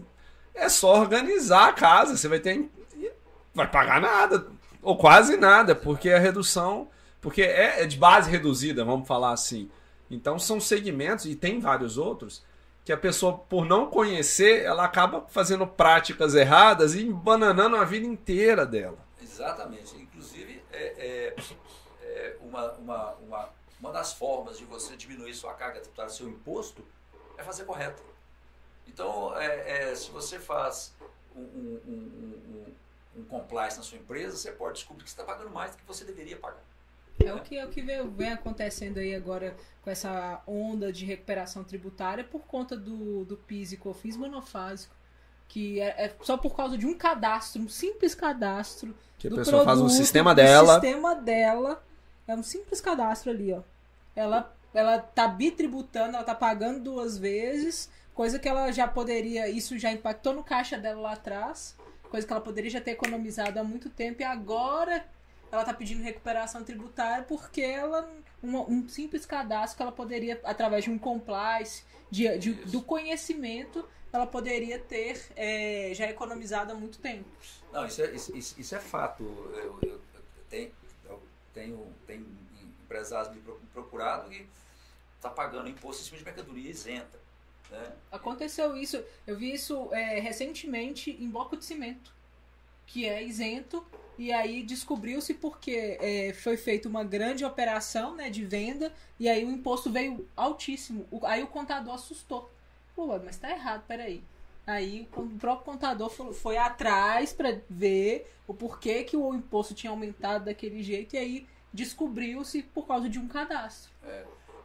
É 0.55 0.69
só 0.69 1.01
organizar 1.01 1.69
a 1.69 1.73
casa, 1.73 2.17
você 2.17 2.29
vai 2.29 2.39
ter 2.39 2.71
vai 3.53 3.69
pagar 3.69 4.01
nada 4.01 4.47
ou 4.81 4.97
quase 4.97 5.37
nada, 5.37 5.75
porque 5.75 6.11
a 6.11 6.19
redução, 6.19 6.89
porque 7.21 7.43
é, 7.43 7.83
é 7.83 7.87
de 7.87 7.97
base 7.97 8.31
reduzida, 8.31 8.85
vamos 8.85 9.09
falar 9.09 9.33
assim. 9.33 9.69
Então 10.09 10.39
são 10.39 10.61
segmentos 10.61 11.27
e 11.27 11.35
tem 11.35 11.59
vários 11.59 11.99
outros 11.99 12.45
que 12.89 12.93
a 12.95 12.97
pessoa, 12.97 13.37
por 13.37 13.67
não 13.67 13.91
conhecer, 13.91 14.63
ela 14.63 14.83
acaba 14.83 15.21
fazendo 15.29 15.67
práticas 15.67 16.35
erradas 16.35 16.95
e 16.95 17.05
bananando 17.13 17.77
a 17.77 17.85
vida 17.85 18.07
inteira 18.07 18.65
dela. 18.65 18.97
Exatamente. 19.21 19.95
Inclusive, 19.95 20.65
é, 20.73 21.35
é, 21.37 21.37
é 22.01 22.37
uma, 22.41 22.73
uma, 22.73 23.13
uma, 23.17 23.49
uma 23.79 23.93
das 23.93 24.15
formas 24.15 24.57
de 24.57 24.65
você 24.65 24.97
diminuir 24.97 25.35
sua 25.35 25.53
carga 25.53 25.81
tributária, 25.81 26.11
seu 26.11 26.31
imposto, 26.31 26.83
é 27.37 27.43
fazer 27.43 27.67
correto. 27.67 28.03
Então, 28.87 29.37
é, 29.37 29.91
é, 29.91 29.95
se 29.95 30.11
você 30.11 30.39
faz 30.39 30.95
um, 31.37 31.43
um, 31.43 31.81
um, 31.87 32.75
um 33.19 33.25
compliance 33.25 33.77
na 33.77 33.83
sua 33.83 33.99
empresa, 33.99 34.35
você 34.35 34.51
pode 34.51 34.77
descobrir 34.77 35.05
que 35.05 35.11
você 35.11 35.21
está 35.21 35.31
pagando 35.31 35.51
mais 35.51 35.73
do 35.73 35.77
que 35.77 35.85
você 35.85 36.07
deveria 36.07 36.39
pagar. 36.39 36.65
É 37.25 37.35
o 37.35 37.41
que, 37.41 37.57
é 37.57 37.65
o 37.65 37.69
que 37.69 37.83
vem, 37.83 38.09
vem 38.11 38.33
acontecendo 38.33 38.99
aí 38.99 39.15
agora 39.15 39.57
com 39.83 39.91
essa 39.91 40.43
onda 40.47 40.93
de 40.93 41.05
recuperação 41.05 41.65
tributária 41.65 42.23
por 42.23 42.43
conta 42.43 42.77
do, 42.77 43.25
do 43.25 43.37
PIS 43.37 43.73
e 43.73 43.77
COFINS 43.77 44.17
monofásico. 44.17 44.95
Que 45.49 45.81
é, 45.81 46.05
é 46.05 46.15
só 46.23 46.37
por 46.37 46.55
causa 46.55 46.77
de 46.77 46.87
um 46.87 46.95
cadastro, 46.95 47.63
um 47.63 47.69
simples 47.69 48.15
cadastro. 48.15 48.95
Que 49.19 49.27
a 49.27 49.31
do 49.31 49.37
pessoa 49.37 49.65
faz 49.65 49.79
um 49.79 49.85
produto, 49.85 49.97
sistema 49.97 50.35
dela. 50.35 50.75
sistema 50.75 51.15
dela. 51.15 51.83
É 52.27 52.35
um 52.35 52.43
simples 52.43 52.81
cadastro 52.81 53.31
ali, 53.31 53.53
ó. 53.53 53.63
Ela, 54.15 54.55
ela 54.75 54.99
tá 54.99 55.27
bitributando, 55.27 56.17
ela 56.17 56.25
tá 56.25 56.35
pagando 56.35 56.81
duas 56.81 57.17
vezes, 57.17 57.89
coisa 58.15 58.39
que 58.39 58.49
ela 58.49 58.71
já 58.71 58.87
poderia. 58.87 59.49
Isso 59.49 59.79
já 59.79 59.91
impactou 59.91 60.35
no 60.35 60.45
caixa 60.45 60.77
dela 60.77 61.01
lá 61.01 61.13
atrás. 61.15 61.75
Coisa 62.11 62.27
que 62.27 62.33
ela 62.33 62.43
poderia 62.43 62.71
já 62.71 62.81
ter 62.81 62.93
economizado 62.93 63.59
há 63.59 63.65
muito 63.65 63.89
tempo 63.89 64.23
e 64.23 64.25
agora 64.25 65.05
ela 65.51 65.65
tá 65.65 65.73
pedindo 65.75 66.03
recuperação 66.03 66.63
tributária 66.65 67.25
porque 67.25 67.61
ela 67.63 68.09
uma- 68.43 68.63
um 68.69 68.89
simples 68.89 69.25
cadastro 69.27 69.77
que 69.77 69.83
ela 69.83 69.93
poderia 69.93 70.41
através 70.45 70.85
de 70.85 70.91
um 70.91 70.99
compliance 70.99 71.83
de, 72.11 72.39
de- 72.39 72.55
do 72.67 72.83
conhecimento 72.83 73.89
ela 74.13 74.27
poderia 74.27 74.79
ter 74.79 75.21
é, 75.37 75.91
já 75.95 76.07
economizado 76.09 76.73
há 76.73 76.75
muito 76.75 76.99
tempo 76.99 77.29
Não, 77.73 77.85
isso 77.87 78.03
é, 78.03 78.11
isso, 78.13 78.37
isso- 78.37 78.75
é 78.75 78.79
fato. 78.81 79.23
Eu, 79.55 79.79
eu- 79.83 80.01
eu 80.15 80.23
tenho, 80.49 80.73
eu 81.07 81.23
tenho, 81.53 81.93
tenho 82.07 82.27
empresários 82.85 83.35
me 83.35 83.41
pro- 83.43 83.61
procurado 83.73 84.33
e 84.33 84.47
está 85.17 85.29
pagando 85.29 85.69
imposto 85.69 86.03
em 86.03 86.05
cima 86.07 86.19
de 86.19 86.25
mercadoria 86.25 86.71
isenta. 86.71 87.19
Né? 87.71 87.93
aconteceu 88.11 88.75
isso 88.75 89.05
eu 89.27 89.37
vi 89.37 89.53
isso 89.53 89.93
é, 89.93 90.19
recentemente 90.21 91.11
em 91.11 91.29
bloco 91.29 91.55
de 91.55 91.67
cimento 91.67 92.15
que 92.87 93.05
é 93.07 93.23
isento 93.23 93.85
e 94.19 94.33
aí 94.33 94.63
descobriu-se 94.65 95.33
porque 95.35 95.97
é, 96.01 96.33
foi 96.35 96.57
feita 96.57 96.89
uma 96.89 97.05
grande 97.05 97.45
operação 97.45 98.15
né, 98.17 98.29
de 98.29 98.45
venda 98.45 98.93
e 99.19 99.29
aí 99.29 99.45
o 99.45 99.51
imposto 99.51 99.91
veio 99.91 100.29
altíssimo. 100.37 101.07
O- 101.11 101.25
aí 101.25 101.43
o 101.43 101.47
contador 101.47 101.95
assustou. 101.95 102.51
Pô, 102.97 103.07
mas 103.25 103.37
tá 103.37 103.51
errado, 103.51 103.85
peraí. 103.87 104.23
Aí 104.67 105.09
o 105.17 105.27
próprio 105.39 105.65
contador 105.73 106.11
foi, 106.11 106.35
foi 106.35 106.57
atrás 106.59 107.33
para 107.33 107.59
ver 107.71 108.31
o 108.47 108.53
porquê 108.53 109.05
que 109.05 109.17
o 109.17 109.33
imposto 109.35 109.73
tinha 109.73 109.91
aumentado 109.91 110.45
daquele 110.47 110.83
jeito 110.83 111.15
e 111.15 111.19
aí 111.19 111.47
descobriu-se 111.73 112.63
por 112.63 112.87
causa 112.87 113.09
de 113.09 113.19
um 113.19 113.29
cadastro. 113.29 113.91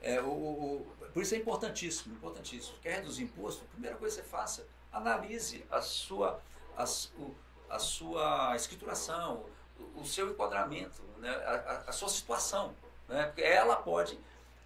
É, 0.01 0.19
o, 0.21 0.25
o- 0.27 0.75
o- 0.77 0.87
por 1.13 1.21
isso 1.21 1.35
é 1.35 1.37
importantíssimo, 1.37 2.15
importantíssimo. 2.15 2.75
Quer 2.81 2.95
reduzir 2.95 3.23
imposto? 3.23 3.63
A 3.63 3.67
primeira 3.71 3.95
coisa 3.95 4.15
que 4.17 4.23
você 4.23 4.29
faça, 4.29 4.65
analise 4.91 5.63
a 5.71 5.79
sua, 5.81 6.41
a, 6.75 6.85
su- 6.85 7.11
o- 7.17 7.35
a 7.75 7.79
sua 7.79 8.55
escrituração, 8.55 9.43
o, 9.95 10.01
o 10.01 10.05
seu 10.05 10.29
enquadramento, 10.29 11.01
né? 11.19 11.29
a, 11.29 11.51
a- 11.51 11.83
a 11.87 11.91
sua 11.91 12.09
situação. 12.09 12.73
Né? 13.07 13.23
Porque 13.25 13.41
ela 13.41 13.75
pode 13.75 14.17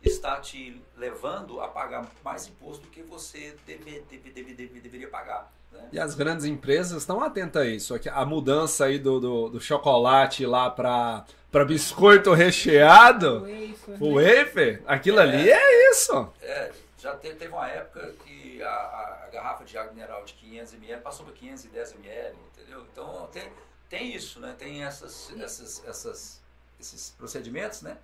estar 0.03 0.39
te 0.41 0.81
levando 0.95 1.59
a 1.59 1.67
pagar 1.67 2.05
mais 2.23 2.47
imposto 2.47 2.83
do 2.83 2.89
que 2.89 3.01
você 3.01 3.55
deve, 3.65 3.99
deve, 4.09 4.29
deve, 4.31 4.53
deve- 4.53 4.79
deveria 4.79 5.07
pagar. 5.09 5.51
Né? 5.71 5.89
E 5.91 5.99
as 5.99 6.15
grandes 6.15 6.45
empresas 6.45 6.99
estão 7.01 7.21
atentas 7.21 7.61
a 7.61 7.65
isso. 7.65 7.95
A 8.13 8.25
mudança 8.25 8.85
aí 8.85 8.99
do, 8.99 9.19
do, 9.19 9.49
do 9.49 9.59
chocolate 9.61 10.45
lá 10.45 10.69
para 10.69 11.25
para 11.49 11.63
biscoito 11.63 12.33
recheado, 12.33 13.39
Wafer, 13.39 14.03
o 14.03 14.19
né? 14.19 14.35
wafer, 14.43 14.83
aquilo 14.85 15.17
ali 15.19 15.49
é 15.49 15.89
isso. 15.91 16.29
É, 16.41 16.71
já 16.99 17.15
te- 17.15 17.33
teve 17.35 17.53
uma 17.53 17.67
época 17.69 18.13
que 18.25 18.61
a, 18.61 18.69
a- 18.69 19.23
a 19.25 19.29
garrafa 19.29 19.63
de 19.63 19.77
água 19.77 19.93
mineral 19.93 20.23
de 20.25 20.33
500 20.33 20.73
ml 20.73 21.01
passou 21.01 21.25
para 21.25 21.33
510 21.35 21.95
ml, 21.95 22.35
entendeu? 22.67 22.85
Então 22.91 23.27
tem, 23.31 23.49
tem 23.89 24.13
isso, 24.13 24.39
né? 24.39 24.53
Tem 24.57 24.83
essas, 24.83 25.31
essas, 25.39 25.83
essas, 25.85 26.43
esses 26.79 27.09
procedimentos, 27.11 27.81
né? 27.81 27.97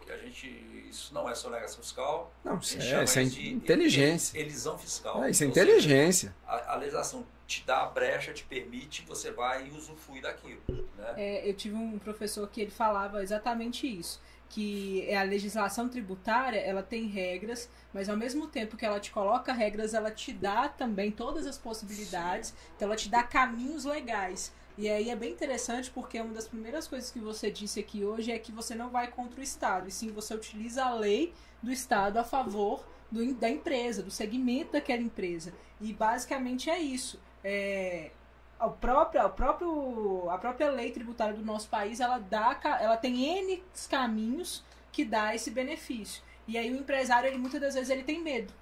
Que 0.00 0.10
a 0.10 0.16
gente, 0.16 0.48
isso 0.88 1.12
não 1.12 1.28
é 1.28 1.34
sonegação 1.34 1.82
fiscal. 1.82 2.32
Não, 2.42 2.58
isso 2.58 2.78
é, 2.78 3.04
isso 3.04 3.18
é 3.18 3.24
de 3.24 3.52
inteligência. 3.52 4.38
Elisão 4.38 4.78
fiscal. 4.78 5.22
É, 5.22 5.30
isso 5.30 5.44
é 5.44 5.46
Ou 5.46 5.52
seja, 5.52 5.66
inteligência. 5.66 6.34
a, 6.46 6.72
a 6.72 6.76
legislação 6.76 7.26
te 7.46 7.64
dá 7.64 7.82
a 7.82 7.86
brecha, 7.86 8.32
te 8.32 8.44
permite, 8.44 9.02
você 9.06 9.30
vai 9.30 9.66
e 9.66 9.70
usufrui 9.70 10.20
daquilo, 10.20 10.60
né? 10.96 11.14
É, 11.16 11.48
eu 11.48 11.54
tive 11.54 11.74
um 11.74 11.98
professor 11.98 12.46
que 12.48 12.60
ele 12.60 12.70
falava 12.70 13.22
exatamente 13.22 13.86
isso, 13.86 14.20
que 14.48 15.04
é 15.06 15.18
a 15.18 15.22
legislação 15.22 15.88
tributária, 15.88 16.58
ela 16.58 16.82
tem 16.82 17.06
regras, 17.06 17.68
mas 17.92 18.08
ao 18.08 18.16
mesmo 18.16 18.46
tempo 18.46 18.76
que 18.76 18.84
ela 18.86 18.98
te 18.98 19.10
coloca 19.10 19.52
regras, 19.52 19.94
ela 19.94 20.10
te 20.10 20.32
dá 20.32 20.68
também 20.68 21.10
todas 21.10 21.46
as 21.46 21.58
possibilidades, 21.58 22.54
então 22.74 22.88
ela 22.88 22.96
te 22.96 23.08
dá 23.08 23.22
caminhos 23.22 23.84
legais. 23.84 24.52
E 24.76 24.88
aí 24.88 25.10
é 25.10 25.16
bem 25.16 25.32
interessante 25.32 25.90
porque 25.90 26.20
uma 26.20 26.32
das 26.32 26.46
primeiras 26.48 26.86
coisas 26.86 27.10
que 27.10 27.18
você 27.18 27.50
disse 27.50 27.80
aqui 27.80 28.04
hoje 28.04 28.30
é 28.30 28.38
que 28.38 28.52
você 28.52 28.74
não 28.74 28.90
vai 28.90 29.08
contra 29.08 29.40
o 29.40 29.42
Estado, 29.42 29.88
e 29.88 29.90
sim 29.90 30.10
você 30.12 30.34
utiliza 30.34 30.84
a 30.84 30.94
lei 30.94 31.34
do 31.62 31.72
Estado 31.72 32.16
a 32.18 32.24
favor 32.24 32.86
do- 33.10 33.34
da 33.34 33.48
empresa, 33.50 34.02
do 34.02 34.10
segmento 34.10 34.72
daquela 34.72 35.02
empresa. 35.02 35.52
E 35.80 35.92
basicamente 35.92 36.70
é 36.70 36.78
isso. 36.78 37.20
É, 37.42 38.10
a 38.58 38.68
própria, 38.68 39.22
a, 39.22 39.28
próprio, 39.28 40.28
a 40.30 40.38
própria 40.38 40.70
lei 40.70 40.90
tributária 40.90 41.34
do 41.34 41.44
nosso 41.44 41.68
país, 41.68 42.00
ela, 42.00 42.18
dá, 42.18 42.58
ela 42.80 42.96
tem 42.96 43.38
N 43.38 43.62
caminhos 43.88 44.64
que 44.90 45.04
dá 45.04 45.34
esse 45.34 45.50
benefício. 45.50 46.22
E 46.46 46.58
aí 46.58 46.70
o 46.72 46.76
empresário, 46.76 47.28
ele 47.28 47.38
muitas 47.38 47.60
das 47.60 47.74
vezes, 47.74 47.90
ele 47.90 48.02
tem 48.02 48.20
medo. 48.20 48.52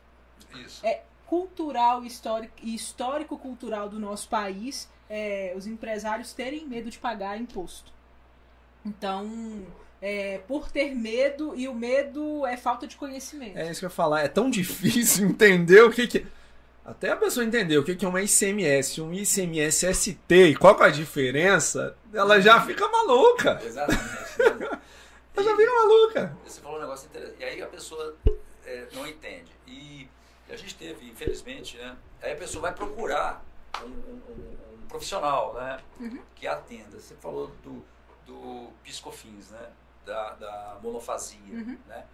Isso. 0.55 0.85
É 0.85 1.03
cultural 1.27 2.05
e 2.05 2.07
histórico, 2.07 2.55
e 2.63 2.75
histórico-cultural 2.75 3.89
do 3.89 3.99
nosso 3.99 4.29
país, 4.29 4.89
é, 5.09 5.53
os 5.57 5.67
empresários 5.67 6.33
terem 6.33 6.67
medo 6.67 6.91
de 6.91 6.99
pagar 6.99 7.41
imposto. 7.41 7.93
Então, 8.85 9.67
é, 10.01 10.39
por 10.47 10.71
ter 10.71 10.95
medo, 10.95 11.55
e 11.57 11.69
o 11.69 11.75
medo 11.75 12.47
é 12.47 12.57
falta 12.57 12.87
de 12.87 12.97
conhecimento. 12.97 13.57
É 13.59 13.71
isso 13.71 13.81
que 13.81 13.87
eu 13.87 13.89
ia 13.89 13.95
falar. 13.95 14.21
É 14.21 14.29
tão 14.29 14.49
difícil 14.51 15.27
entender 15.27 15.83
o 15.83 15.91
que 15.91 16.07
que. 16.07 16.27
Até 16.87 17.11
a 17.11 17.17
pessoa 17.17 17.45
entender 17.45 17.77
o 17.79 17.83
que 17.85 17.97
que 17.97 18.05
é 18.05 18.09
uma 18.09 18.23
ICMS, 18.23 19.01
um 19.03 19.13
ICMS 19.13 19.93
ST 19.93 20.17
e 20.31 20.55
qual 20.55 20.77
que 20.77 20.85
é 20.85 20.87
a 20.87 20.91
diferença, 20.91 21.97
ela 22.15 22.41
já 22.41 22.61
fica 22.65 22.87
maluca. 22.89 23.61
Exatamente. 23.65 24.07
Ela 25.35 25.45
já 25.45 25.57
fica 25.57 25.73
maluca. 25.75 26.37
Você 26.47 26.61
falou 26.61 26.79
um 26.79 26.81
negócio 26.83 27.07
interessante. 27.09 27.41
E 27.41 27.45
aí 27.45 27.61
a 27.63 27.67
pessoa 27.67 28.15
é, 28.65 28.87
não 28.95 29.05
entende. 29.07 29.51
E 29.67 30.09
a 30.49 30.55
gente 30.57 30.77
teve, 30.77 31.11
infelizmente, 31.11 31.77
né? 31.77 31.97
Aí 32.23 32.33
a 32.33 32.37
pessoa 32.37 32.63
vai 32.63 32.73
procurar 32.73 33.45
um, 33.83 33.87
um- 33.87 34.23
um- 34.31 34.75
um 34.85 34.87
profissional, 34.89 35.55
né? 35.55 35.79
Uhum. 35.99 36.21
Que 36.37 36.47
atenda. 36.47 37.01
Você 37.01 37.15
falou 37.17 37.49
do, 37.65 37.85
do 38.25 38.71
piscofins, 38.85 39.51
né? 39.51 39.69
Da, 40.07 40.35
da 40.35 40.79
monofasia, 40.81 41.37
Uhum. 41.53 41.77
né? 41.89 42.05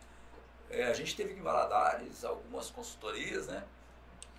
É, 0.70 0.84
a 0.84 0.94
gente 0.94 1.14
teve 1.14 1.34
em 1.34 1.42
Valadares 1.42 2.24
algumas 2.24 2.70
consultorias, 2.70 3.48
né? 3.48 3.62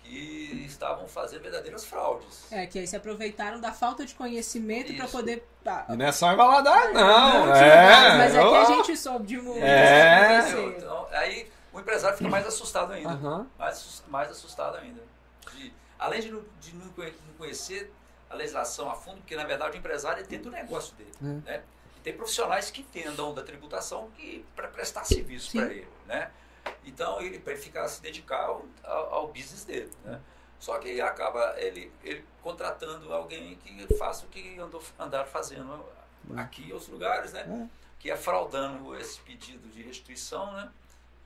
Que 0.04 0.64
estavam 0.66 1.08
fazendo 1.08 1.42
verdadeiras 1.42 1.84
fraudes. 1.84 2.46
É, 2.52 2.66
que 2.66 2.78
aí 2.78 2.86
se 2.86 2.94
aproveitaram 2.94 3.58
da 3.60 3.72
falta 3.72 4.04
de 4.04 4.14
conhecimento 4.14 4.94
para 4.94 5.08
poder. 5.08 5.44
tá, 5.64 5.86
E 5.88 5.96
não 5.96 6.04
é 6.06 6.12
só 6.12 6.30
em 6.32 6.36
Valadares, 6.36 6.92
não. 6.94 7.46
Não, 7.46 7.54
É. 7.56 8.18
mas 8.18 8.34
é 8.34 8.38
que 8.38 8.54
a 8.54 8.64
gente 8.66 8.96
soube 8.96 9.26
de 9.26 9.38
um. 9.40 9.56
É. 9.64 10.46
Então, 10.76 11.08
aí 11.10 11.50
o 11.72 11.80
empresário 11.80 12.16
fica 12.16 12.28
mais 12.30 12.46
assustado 12.46 12.92
ainda. 12.92 13.08
Aham. 13.10 13.46
mais, 13.58 14.04
mais 14.08 14.30
assustado 14.30 14.76
ainda. 14.76 15.00
De- 15.54 15.72
além 15.98 16.20
de, 16.20 16.30
não, 16.30 16.42
de 16.60 16.74
não 16.76 16.88
conhe- 16.90 17.14
não 17.26 17.34
conhecer 17.38 17.90
a 18.28 18.34
legislação 18.34 18.90
a 18.90 18.94
fundo, 18.94 19.18
porque 19.18 19.34
na 19.36 19.44
verdade 19.44 19.76
o 19.76 19.78
empresário 19.78 20.22
é 20.22 20.26
dentro 20.26 20.50
do 20.50 20.56
negócio 20.56 20.94
dele. 20.96 21.12
Hum. 21.22 21.40
Né? 21.46 21.62
E 21.96 22.00
tem 22.00 22.12
profissionais 22.12 22.70
que 22.70 22.82
entendam 22.82 23.32
da 23.32 23.42
tributação 23.42 24.10
para 24.54 24.68
prestar 24.68 25.04
serviço 25.04 25.50
para 25.52 25.66
ele. 25.72 25.88
Né? 26.06 26.30
Então 26.84 27.20
ele 27.20 27.38
para 27.38 27.56
ficar 27.56 27.86
se 27.88 28.00
dedicar 28.02 28.44
ao, 28.44 28.64
ao, 28.82 29.14
ao 29.14 29.26
business 29.28 29.64
dele. 29.64 29.90
Né? 30.04 30.20
Só 30.58 30.78
que 30.78 31.00
acaba 31.00 31.54
ele, 31.58 31.92
ele 32.02 32.24
contratando 32.42 33.12
alguém 33.12 33.56
que 33.56 33.94
faça 33.96 34.24
o 34.24 34.28
que 34.28 34.58
andou, 34.58 34.82
andaram 34.98 35.26
fazendo 35.26 35.84
aqui 36.36 36.68
em 36.68 36.72
outros 36.72 36.88
lugares, 36.90 37.32
né? 37.32 37.68
É. 37.70 37.84
que 37.98 38.10
é 38.10 38.16
fraudando 38.16 38.96
esse 38.96 39.20
pedido 39.20 39.68
de 39.68 39.82
restituição, 39.82 40.52
né? 40.52 40.70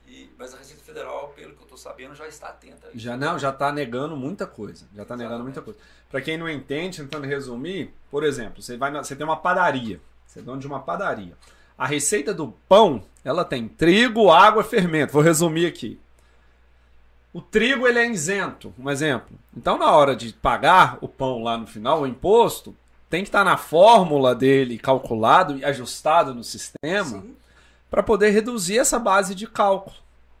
E, 0.05 0.29
mas 0.37 0.53
a 0.53 0.57
Receita 0.57 0.81
Federal, 0.83 1.29
pelo 1.35 1.53
que 1.53 1.59
eu 1.59 1.63
estou 1.63 1.77
sabendo, 1.77 2.15
já 2.15 2.27
está 2.27 2.49
atenta. 2.49 2.89
Já 2.95 3.15
não, 3.15 3.37
já 3.37 3.51
tá 3.51 3.71
negando 3.71 4.17
muita 4.17 4.47
coisa. 4.47 4.87
Já 4.95 5.05
tá 5.05 5.15
negando 5.15 5.43
muita 5.43 5.61
coisa. 5.61 5.79
Pra 6.09 6.19
quem 6.19 6.35
não 6.37 6.49
entende, 6.49 6.97
tentando 7.01 7.27
resumir, 7.27 7.93
por 8.09 8.23
exemplo, 8.23 8.61
você 8.61 8.75
vai 8.75 8.89
na- 8.91 9.03
você 9.03 9.15
tem 9.15 9.23
uma 9.25 9.37
padaria. 9.37 10.01
Você 10.25 10.39
é 10.39 10.41
dono 10.41 10.59
de 10.59 10.65
uma 10.67 10.81
padaria. 10.81 11.37
A 11.79 11.87
receita 11.87 12.33
do 12.33 12.49
pão, 12.67 13.01
ela 13.23 13.45
tem 13.45 13.65
trigo, 13.65 14.29
água, 14.29 14.65
fermento. 14.65 15.13
Vou 15.13 15.21
resumir 15.21 15.65
aqui. 15.65 15.97
O 17.31 17.41
trigo 17.41 17.87
ele 17.87 17.99
é 17.99 18.09
isento, 18.09 18.73
um 18.77 18.89
exemplo. 18.89 19.39
Então 19.55 19.77
na 19.77 19.89
hora 19.89 20.13
de 20.13 20.33
pagar 20.33 20.97
o 20.99 21.07
pão 21.07 21.41
lá 21.41 21.57
no 21.57 21.65
final, 21.65 22.01
o 22.01 22.07
imposto, 22.07 22.75
tem 23.09 23.23
que 23.23 23.29
estar 23.29 23.45
na 23.45 23.55
fórmula 23.55 24.35
dele 24.35 24.77
calculado 24.77 25.57
e 25.57 25.63
ajustado 25.63 26.35
no 26.35 26.43
sistema 26.43 27.23
para 27.89 28.03
poder 28.03 28.31
reduzir 28.31 28.77
essa 28.77 28.99
base 28.99 29.33
de 29.33 29.47
cálculo. 29.47 29.95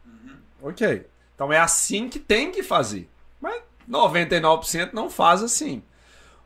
Uhum. 0.05 0.35
Ok. 0.61 1.07
Então 1.35 1.53
é 1.53 1.57
assim 1.57 2.09
que 2.09 2.19
tem 2.19 2.51
que 2.51 2.61
fazer. 2.61 3.09
Mas 3.39 3.61
99% 3.89 4.91
não 4.91 5.09
faz 5.09 5.41
assim. 5.41 5.81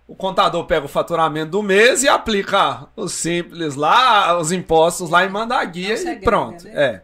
O 0.07 0.15
contador 0.15 0.65
pega 0.65 0.85
o 0.85 0.89
faturamento 0.89 1.51
do 1.51 1.63
mês 1.63 2.03
e 2.03 2.09
aplica 2.09 2.87
os 2.95 3.13
simples 3.13 3.75
lá, 3.75 4.37
os 4.37 4.51
impostos 4.51 5.09
lá 5.09 5.23
e 5.23 5.29
manda 5.29 5.55
a 5.55 5.63
guia 5.63 5.93
e 5.93 6.19
pronto. 6.19 6.65
né? 6.65 6.71
É. 6.75 7.01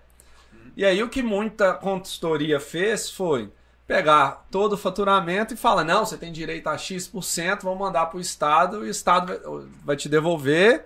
E 0.76 0.86
aí 0.86 1.02
o 1.02 1.10
que 1.10 1.22
muita 1.22 1.74
consultoria 1.74 2.60
fez 2.60 3.10
foi 3.10 3.52
pegar 3.88 4.46
todo 4.52 4.74
o 4.74 4.78
faturamento 4.78 5.54
e 5.54 5.58
falar, 5.58 5.84
não, 5.84 6.06
você 6.06 6.16
tem 6.16 6.32
direito 6.32 6.68
a 6.68 6.78
X%, 6.78 7.64
vamos 7.64 7.80
mandar 7.80 8.06
para 8.06 8.18
o 8.18 8.22
Estado 8.22 8.86
e 8.86 8.90
o 8.90 8.92
Estado 8.92 9.68
vai, 9.84 9.96
te 9.96 10.08
devolver 10.08 10.86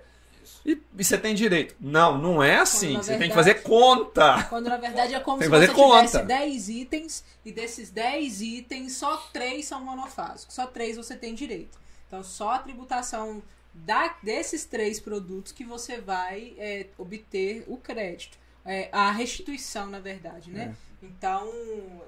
e, 0.66 0.82
e 0.98 1.04
você 1.04 1.18
tem 1.18 1.36
direito. 1.36 1.76
Não, 1.82 2.18
não 2.18 2.42
é 2.42 2.60
assim. 2.60 2.96
Você 2.96 3.18
tem 3.18 3.28
que 3.28 3.36
fazer 3.36 3.56
conta. 3.56 4.44
Quando 4.50 4.70
na 4.70 4.78
verdade 4.78 5.14
é 5.14 5.20
como 5.20 5.40
Tem 5.40 5.48
se 5.48 5.52
fazer 5.52 5.68
você 5.68 5.74
conta. 5.74 6.06
tivesse 6.06 6.26
10 6.26 6.70
itens 6.70 7.24
e 7.44 7.52
desses 7.52 7.90
10 7.90 8.42
itens, 8.42 8.94
só 8.94 9.18
3 9.34 9.66
são 9.66 9.84
monofásicos. 9.84 10.56
Só 10.56 10.66
3 10.66 10.96
você 10.96 11.16
tem 11.16 11.36
direito. 11.36 11.83
Então, 12.14 12.24
só 12.24 12.52
a 12.52 12.60
tributação 12.60 13.42
da, 13.74 14.16
desses 14.22 14.66
três 14.66 15.00
produtos 15.00 15.52
que 15.52 15.64
você 15.64 16.00
vai 16.00 16.54
é, 16.60 16.86
obter 16.96 17.64
o 17.68 17.76
crédito. 17.76 18.38
É, 18.64 18.88
a 18.92 19.12
restituição, 19.12 19.88
na 19.88 20.00
verdade, 20.00 20.52
né? 20.52 20.76
Então, 21.02 21.52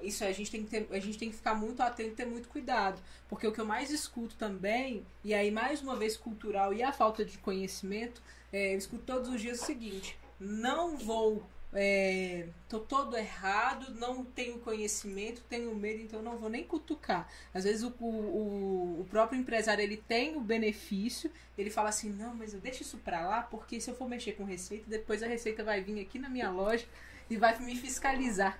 isso 0.00 0.24
a 0.24 0.30
gente, 0.30 0.48
tem 0.48 0.62
que 0.62 0.70
ter, 0.70 0.86
a 0.92 1.00
gente 1.00 1.18
tem 1.18 1.28
que 1.28 1.36
ficar 1.36 1.56
muito 1.56 1.82
atento 1.82 2.10
e 2.10 2.14
ter 2.14 2.24
muito 2.24 2.48
cuidado. 2.48 3.02
Porque 3.28 3.48
o 3.48 3.52
que 3.52 3.60
eu 3.60 3.64
mais 3.64 3.90
escuto 3.90 4.36
também, 4.36 5.04
e 5.24 5.34
aí 5.34 5.50
mais 5.50 5.82
uma 5.82 5.96
vez 5.96 6.16
cultural 6.16 6.72
e 6.72 6.84
a 6.84 6.92
falta 6.92 7.24
de 7.24 7.36
conhecimento, 7.38 8.22
é, 8.52 8.74
eu 8.74 8.78
escuto 8.78 9.02
todos 9.02 9.28
os 9.28 9.40
dias 9.40 9.60
o 9.60 9.64
seguinte: 9.64 10.16
não 10.38 10.96
vou. 10.96 11.44
É, 11.78 12.46
tô 12.70 12.80
todo 12.80 13.18
errado, 13.18 13.94
não 13.96 14.24
tenho 14.24 14.58
conhecimento, 14.60 15.42
tenho 15.46 15.74
medo, 15.74 16.00
então 16.00 16.22
não 16.22 16.38
vou 16.38 16.48
nem 16.48 16.64
cutucar. 16.64 17.28
Às 17.52 17.64
vezes 17.64 17.82
o, 17.82 17.94
o, 18.00 19.00
o 19.00 19.06
próprio 19.10 19.38
empresário 19.38 19.82
ele 19.82 19.98
tem 19.98 20.38
o 20.38 20.40
benefício, 20.40 21.30
ele 21.58 21.68
fala 21.68 21.90
assim, 21.90 22.08
não, 22.08 22.34
mas 22.34 22.54
eu 22.54 22.60
deixo 22.60 22.80
isso 22.80 22.96
pra 22.96 23.28
lá, 23.28 23.42
porque 23.42 23.78
se 23.78 23.90
eu 23.90 23.94
for 23.94 24.08
mexer 24.08 24.32
com 24.32 24.44
receita, 24.44 24.84
depois 24.88 25.22
a 25.22 25.26
receita 25.26 25.62
vai 25.62 25.82
vir 25.82 26.00
aqui 26.00 26.18
na 26.18 26.30
minha 26.30 26.50
loja 26.50 26.86
e 27.28 27.36
vai 27.36 27.58
me 27.58 27.76
fiscalizar. 27.76 28.58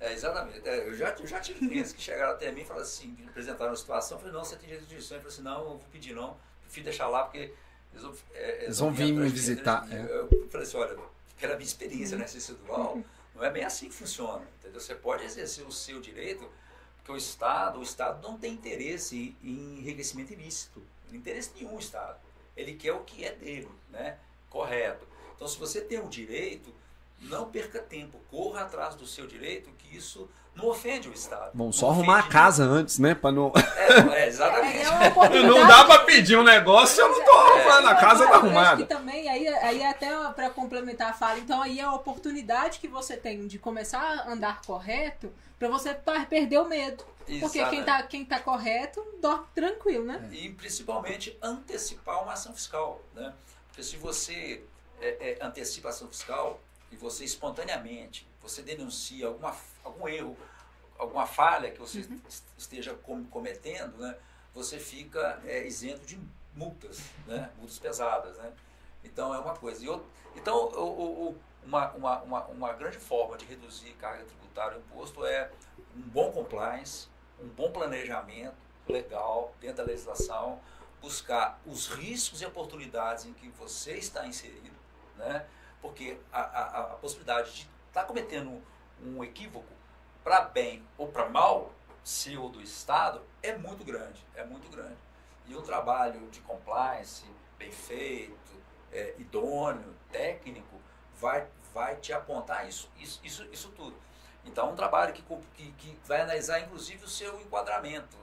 É, 0.00 0.12
exatamente. 0.12 0.68
É, 0.68 0.88
eu, 0.88 0.94
já, 0.94 1.10
eu 1.10 1.26
já 1.26 1.38
tive 1.38 1.68
clientes 1.68 1.92
que 1.92 2.02
chegaram 2.02 2.32
até 2.32 2.50
mim 2.50 2.62
e 2.62 2.64
falaram 2.64 2.84
assim, 2.84 3.14
me 3.16 3.28
apresentaram 3.28 3.72
a 3.72 3.76
situação, 3.76 4.16
eu 4.16 4.20
falei, 4.22 4.34
não, 4.34 4.44
você 4.44 4.56
tem 4.56 4.64
direito 4.64 4.82
de 4.82 4.90
jurisdição. 4.90 5.18
Eu 5.18 5.22
falei 5.22 5.34
assim, 5.34 5.42
não, 5.44 5.58
eu 5.60 5.68
vou 5.68 5.78
pedir 5.92 6.16
não, 6.16 6.36
prefiro 6.62 6.84
deixar 6.86 7.06
lá, 7.06 7.22
porque 7.22 7.52
eles 7.92 8.02
vão, 8.02 8.14
é, 8.34 8.64
Eles 8.64 8.78
vão 8.80 8.90
vir 8.90 9.12
me 9.12 9.28
visitar, 9.28 9.86
E 9.88 9.94
é. 9.94 10.00
Eu, 10.00 10.28
eu 10.32 10.48
falei 10.50 10.66
assim, 10.66 10.76
olha, 10.76 11.15
pela 11.38 11.54
minha 11.54 11.66
experiência 11.66 12.16
nessa 12.16 12.34
residual, 12.34 13.02
não 13.34 13.44
é 13.44 13.50
bem 13.50 13.64
assim 13.64 13.88
que 13.88 13.94
funciona, 13.94 14.46
entendeu? 14.58 14.80
Você 14.80 14.94
pode 14.94 15.24
exercer 15.24 15.66
o 15.66 15.72
seu 15.72 16.00
direito, 16.00 16.50
porque 16.96 17.12
o 17.12 17.16
Estado, 17.16 17.78
o 17.78 17.82
Estado 17.82 18.26
não 18.26 18.38
tem 18.38 18.52
interesse 18.52 19.36
em 19.42 19.78
enriquecimento 19.78 20.32
ilícito, 20.32 20.80
não 21.04 21.10
tem 21.10 21.20
interesse 21.20 21.52
nenhum 21.54 21.76
o 21.76 21.78
Estado. 21.78 22.18
Ele 22.56 22.74
quer 22.74 22.92
o 22.92 23.04
que 23.04 23.24
é 23.24 23.32
dele, 23.32 23.68
né? 23.90 24.18
Correto. 24.48 25.06
Então, 25.34 25.46
se 25.46 25.58
você 25.58 25.82
tem 25.82 26.00
um 26.00 26.08
direito, 26.08 26.74
não 27.20 27.46
perca 27.46 27.80
tempo, 27.80 28.20
corra 28.30 28.62
atrás 28.62 28.94
do 28.94 29.06
seu 29.06 29.26
direito, 29.26 29.70
que 29.78 29.96
isso 29.96 30.28
não 30.54 30.68
ofende 30.68 31.08
o 31.08 31.12
Estado. 31.12 31.50
Bom, 31.52 31.66
Não 31.66 31.72
só 31.72 31.90
arrumar 31.90 32.20
a 32.20 32.22
casa 32.22 32.64
antes, 32.64 32.98
né? 32.98 33.14
Pra 33.14 33.30
não... 33.30 33.52
É, 33.54 34.22
é, 34.22 34.26
exatamente. 34.28 34.78
É 34.78 35.08
oportunidade. 35.08 35.46
Não 35.46 35.66
dá 35.66 35.84
pra 35.84 35.98
pedir 36.00 36.36
um 36.36 36.42
negócio 36.42 36.94
se 36.94 37.00
eu 37.02 37.08
não 37.08 37.24
tô 37.24 37.30
arrumando, 37.30 37.88
a 37.88 37.94
casa 37.94 38.24
tá 38.24 38.30
Eu 38.30 38.34
acho 38.34 38.40
que 38.40 38.46
arrumada. 38.46 38.86
também, 38.86 39.28
aí, 39.28 39.46
aí 39.48 39.84
até 39.84 40.08
para 40.30 40.48
complementar 40.50 41.10
a 41.10 41.12
fala, 41.12 41.38
então 41.38 41.60
aí 41.60 41.78
é 41.78 41.82
a 41.82 41.92
oportunidade 41.92 42.78
que 42.78 42.88
você 42.88 43.16
tem 43.16 43.46
de 43.46 43.58
começar 43.58 44.00
a 44.00 44.32
andar 44.32 44.62
correto 44.62 45.30
para 45.58 45.68
você 45.68 45.94
perder 46.28 46.58
o 46.58 46.64
medo. 46.64 47.04
Porque 47.40 47.64
quem 47.66 47.82
tá, 47.82 48.02
quem 48.04 48.24
tá 48.24 48.38
correto 48.38 49.04
dorme 49.20 49.46
tranquilo, 49.54 50.04
né? 50.04 50.28
E 50.32 50.48
principalmente 50.50 51.36
antecipar 51.42 52.22
uma 52.22 52.34
ação 52.34 52.54
fiscal. 52.54 53.02
Né? 53.14 53.32
Porque 53.68 53.82
se 53.82 53.96
você 53.96 54.62
é, 55.00 55.32
é, 55.32 55.44
antecipa 55.44 55.88
a 55.88 55.90
ação 55.90 56.08
fiscal 56.08 56.60
e 56.90 56.96
você 56.96 57.24
espontaneamente, 57.24 58.26
você 58.42 58.62
denuncia 58.62 59.26
alguma, 59.26 59.56
algum 59.84 60.08
erro, 60.08 60.36
alguma 60.98 61.26
falha 61.26 61.70
que 61.70 61.78
você 61.78 62.00
est- 62.28 62.44
esteja 62.56 62.94
com- 62.94 63.24
cometendo, 63.26 63.96
né? 63.98 64.16
você 64.54 64.78
fica 64.78 65.40
é, 65.44 65.66
isento 65.66 66.06
de 66.06 66.18
multas, 66.54 66.98
né? 67.26 67.50
multas 67.58 67.78
pesadas. 67.78 68.36
Né? 68.38 68.52
Então 69.04 69.34
é 69.34 69.38
uma 69.38 69.54
coisa. 69.54 69.84
E 69.84 69.88
outro- 69.88 70.06
então, 70.34 70.56
o- 70.68 71.28
o- 71.30 71.38
uma, 71.64 71.90
uma, 71.92 72.22
uma, 72.22 72.44
uma 72.46 72.72
grande 72.72 72.98
forma 72.98 73.36
de 73.36 73.44
reduzir 73.44 73.92
carga 73.94 74.24
tributária 74.24 74.76
e 74.76 74.78
imposto 74.78 75.26
é 75.26 75.50
um 75.96 76.00
bom 76.02 76.30
compliance, 76.32 77.08
um 77.40 77.48
bom 77.48 77.70
planejamento 77.72 78.54
legal 78.88 79.52
dentro 79.60 79.78
da 79.78 79.82
legislação, 79.82 80.60
buscar 81.02 81.60
os 81.66 81.88
riscos 81.88 82.40
e 82.40 82.46
oportunidades 82.46 83.26
em 83.26 83.32
que 83.34 83.48
você 83.50 83.94
está 83.94 84.26
inserido, 84.26 84.76
né? 85.16 85.44
Porque 85.86 86.18
a, 86.32 86.40
a, 86.40 86.80
a 86.80 86.96
possibilidade 86.96 87.52
de 87.52 87.70
estar 87.88 88.04
cometendo 88.04 88.60
um 89.04 89.22
equívoco 89.22 89.72
para 90.24 90.40
bem 90.40 90.82
ou 90.98 91.06
para 91.06 91.28
mal, 91.28 91.72
seu 92.02 92.48
do 92.48 92.60
Estado, 92.60 93.22
é 93.40 93.56
muito 93.56 93.84
grande, 93.84 94.26
é 94.34 94.44
muito 94.44 94.68
grande. 94.68 94.96
E 95.46 95.54
o 95.54 95.62
trabalho 95.62 96.28
de 96.28 96.40
compliance 96.40 97.24
bem 97.56 97.70
feito, 97.70 98.34
é, 98.92 99.14
idôneo, 99.18 99.94
técnico, 100.10 100.80
vai, 101.14 101.46
vai 101.72 101.94
te 101.96 102.12
apontar 102.12 102.68
isso, 102.68 102.90
isso, 102.98 103.20
isso, 103.22 103.44
isso 103.52 103.68
tudo. 103.70 103.96
Então, 104.44 104.68
é 104.68 104.72
um 104.72 104.76
trabalho 104.76 105.12
que, 105.12 105.22
que, 105.54 105.72
que 105.72 105.98
vai 106.04 106.22
analisar, 106.22 106.60
inclusive, 106.60 107.04
o 107.04 107.08
seu 107.08 107.40
enquadramento. 107.40 108.16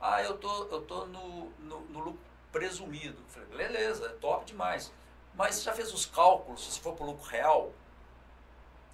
Ah, 0.00 0.22
eu 0.22 0.38
tô, 0.38 0.64
eu 0.64 0.82
tô 0.82 1.06
no, 1.06 1.50
no, 1.58 1.80
no 1.80 1.98
lucro 2.00 2.20
presumido. 2.50 3.22
Falei, 3.28 3.48
beleza, 3.48 4.06
é 4.06 4.12
top 4.14 4.46
demais. 4.46 4.92
Mas 5.34 5.54
você 5.56 5.62
já 5.62 5.72
fez 5.72 5.92
os 5.92 6.06
cálculos, 6.06 6.72
se 6.74 6.80
for 6.80 6.94
para 6.94 7.04
o 7.04 7.10
lucro 7.10 7.24
real? 7.28 7.72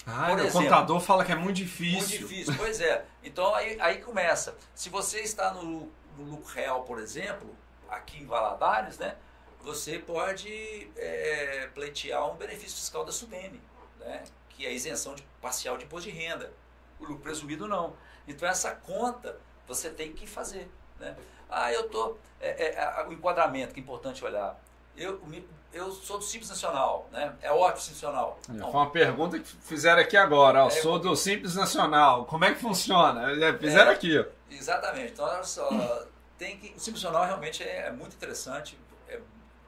Ah, 0.07 0.27
Por 0.31 0.39
o 0.39 0.41
exemplo, 0.41 0.63
contador 0.63 1.01
fala 1.01 1.25
que 1.25 1.33
é 1.33 1.35
muito 1.35 1.57
difícil. 1.57 2.21
Muito 2.21 2.29
difícil, 2.29 2.55
pois 2.57 2.81
é. 2.81 3.05
Então 3.25 3.55
aí, 3.55 3.77
aí 3.81 4.01
começa. 4.01 4.57
Se 4.75 4.89
você 4.89 5.21
está 5.21 5.53
no, 5.53 5.91
no 6.17 6.25
lucro 6.25 6.53
real, 6.55 6.85
por 6.85 6.99
exemplo, 7.01 7.55
aqui 7.89 8.23
em 8.23 8.27
Valadares, 8.27 8.99
né, 8.99 9.17
você 9.61 9.99
pode 9.99 10.89
é, 10.97 11.69
pleitear 11.75 12.31
um 12.31 12.37
benefício 12.37 12.77
fiscal 12.77 13.05
da 13.05 13.11
SUDENE, 13.11 13.61
né, 13.99 14.23
que 14.51 14.65
é 14.65 14.69
a 14.69 14.73
isenção 14.73 15.15
de, 15.15 15.23
parcial 15.41 15.77
de 15.77 15.85
imposto 15.85 16.09
de 16.09 16.17
renda. 16.17 16.53
O 17.01 17.05
lucro 17.05 17.23
presumido 17.25 17.67
não. 17.67 17.95
Então 18.29 18.49
essa 18.49 18.71
conta 18.77 19.39
você 19.67 19.91
tem 19.91 20.13
que 20.13 20.27
fazer. 20.27 20.71
Né? 21.01 21.17
Ah, 21.51 21.73
eu 21.73 21.89
tô. 21.91 22.17
é, 22.41 22.75
é, 22.77 23.07
o 23.09 23.13
enquadramento, 23.13 23.75
que 23.75 23.81
é 23.81 23.83
importante 23.83 24.25
olhar. 24.25 24.57
Eu, 24.97 25.21
me- 25.27 25.47
eu 25.77 25.91
sou 25.93 26.19
do 26.19 26.25
Simples 26.25 26.49
Nacional, 26.51 27.09
né? 27.13 27.35
É 27.43 27.51
ótimo 27.53 27.81
Simples 27.81 28.03
Nacional. 28.03 28.39
Foi 28.45 28.55
Não, 28.55 28.71
uma 28.71 28.91
pergunta 28.91 29.39
que 29.39 29.45
fizeram 29.47 30.01
aqui 30.03 30.17
agora. 30.17 30.65
Ó, 30.65 30.69
É, 30.69 30.71
sou 30.71 30.99
do 30.99 31.15
Simples 31.17 31.55
Nacional. 31.55 32.25
Como 32.27 32.45
é 32.45 32.53
que 32.55 32.61
funciona? 32.61 33.31
É, 33.33 33.57
Fizeram 33.59 33.91
É. 33.91 33.95
aqui, 33.95 34.19
ó. 34.19 34.25
Exatamente. 34.51 35.13
Então, 35.13 35.25
olha 35.25 35.43
só, 35.45 35.69
tem 36.39 36.59
que, 36.59 36.69
o 36.77 36.81
Simples 36.81 37.03
Nacional 37.03 37.25
realmente 37.27 37.63
é, 37.63 37.87
é 37.87 37.93
muito 37.93 38.15
interessante, 38.17 38.79
é, 39.09 39.15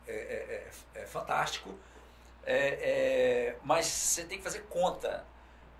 é, 0.06 0.12
é- 0.12 0.70
é- 0.96 1.02
é 1.02 1.06
fantástico, 1.06 1.74
é- 2.44 2.68
é- 3.52 3.56
mas 3.62 3.86
você 3.86 4.24
tem 4.24 4.38
que 4.38 4.44
fazer 4.44 4.60
conta, 4.70 5.24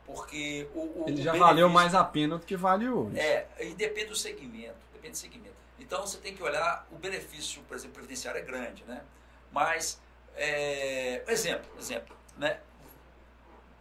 porque 0.05 0.69
o, 0.75 0.81
o 0.81 1.05
Ele 1.07 1.21
o 1.21 1.25
já 1.25 1.33
benefício- 1.33 1.39
valeu 1.41 1.69
mais 1.69 1.95
a 1.95 2.05
pena 2.05 2.39
do 2.39 2.45
que 2.47 2.57
vale 2.57 2.89
hoje. 2.89 3.19
É, 3.19 3.47
e 3.61 3.75
depende 3.75 4.07
do 4.09 4.17
segmento, 4.17 4.75
depende 4.93 5.13
do 5.13 5.19
segmento. 5.19 5.49
Então 5.79 6.01
você 6.07 6.19
tem 6.19 6.35
que 6.35 6.43
olhar, 6.43 6.87
o 6.91 6.97
benefício, 6.97 7.63
por 7.63 7.75
exemplo, 7.77 7.95
previdenciário 7.95 8.39
é 8.41 8.43
grande, 8.43 8.85
né? 8.87 9.03
Mas, 9.53 10.01
é, 10.37 11.25
exemplo, 11.29 11.71
exemplo, 11.79 12.17
né? 12.37 12.61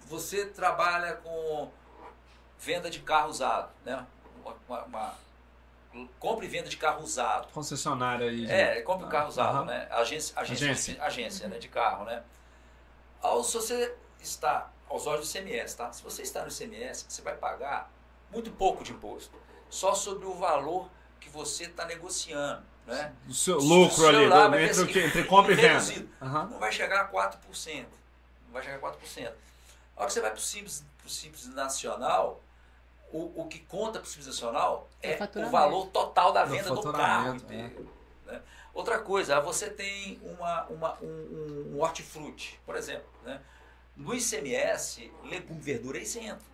Você 0.07 0.45
trabalha 0.45 1.13
com 1.17 1.69
venda 2.57 2.89
de 2.89 2.99
carro 3.01 3.29
usado, 3.29 3.69
né? 3.85 4.05
Uma, 4.67 4.83
uma- 4.85 5.15
compra 6.19 6.45
e 6.45 6.47
venda 6.47 6.69
de 6.69 6.77
carro 6.77 7.03
usado. 7.03 7.47
Concessionária 7.51 8.29
aí. 8.29 8.49
É, 8.49 8.81
compra 8.81 9.07
um 9.07 9.09
carro 9.09 9.27
usado, 9.29 9.65
né? 9.65 9.87
Agência, 9.91 10.39
agência, 10.39 10.71
Agência. 10.71 11.03
agência, 11.03 11.47
né, 11.47 11.57
de 11.57 11.67
carro, 11.67 12.05
né? 12.05 12.23
Ao, 13.21 13.43
se 13.43 13.53
você 13.55 13.95
está 14.19 14.69
aos 14.89 15.05
olhos 15.07 15.31
do 15.31 15.37
ICMS, 15.37 15.75
tá? 15.75 15.91
Se 15.91 16.01
você 16.03 16.21
está 16.21 16.43
no 16.43 16.49
ICMS, 16.49 17.05
você 17.09 17.21
vai 17.21 17.35
pagar 17.35 17.91
muito 18.31 18.51
pouco 18.51 18.83
de 18.83 18.91
imposto, 18.93 19.37
só 19.69 19.93
sobre 19.93 20.25
o 20.25 20.33
valor 20.35 20.89
que 21.19 21.29
você 21.29 21.63
está 21.65 21.85
negociando, 21.85 22.63
né? 22.87 23.13
O 23.27 23.33
seu 23.33 23.57
O 23.57 23.63
lucro 23.63 24.07
ali, 24.07 24.17
celular 24.17 24.47
do- 24.49 24.55
entre, 24.57 24.71
assim, 24.71 24.87
que- 24.87 24.99
entre 24.99 25.23
compra 25.25 25.51
e 25.53 25.55
venda. 25.55 26.07
Aham. 26.21 26.47
Não 26.51 26.59
vai 26.59 26.71
chegar 26.71 27.01
a 27.01 27.05
4%. 27.05 27.85
Não 28.45 28.53
vai 28.53 28.63
chegar 28.63 28.77
a 28.77 28.79
4%. 28.79 29.33
A 29.95 30.01
hora 30.01 30.07
que 30.07 30.13
você 30.13 30.21
vai 30.21 30.31
para 30.31 30.39
o 30.39 30.41
Simples, 30.41 30.83
pro 30.99 31.09
Simples 31.09 31.47
Nacional, 31.47 32.41
o, 33.11 33.41
o 33.41 33.47
que 33.47 33.59
conta 33.59 33.99
para 33.99 34.05
o 34.07 34.09
Simples 34.09 34.27
Nacional 34.27 34.89
É 35.01 35.17
o 35.19 35.39
é 35.39 35.45
o 35.45 35.49
valor 35.49 35.87
total 35.87 36.31
da 36.31 36.43
venda 36.45 36.69
do 36.73 36.91
carro 36.93 37.35
inteiro. 37.35 37.89
né? 38.25 38.41
Outra 38.73 38.99
coisa, 38.99 39.39
você 39.41 39.69
tem 39.69 40.19
uma, 40.23 40.63
uma, 40.65 40.97
um, 41.01 41.05
um, 41.05 41.75
um 41.75 41.81
hortifruti, 41.81 42.59
por 42.65 42.75
exemplo. 42.75 43.07
Né? 43.23 43.41
No 43.95 44.13
ICMS, 44.13 45.11
legume, 45.23 45.59
verdura 45.59 45.97
é 45.97 46.01
isento. 46.01 46.45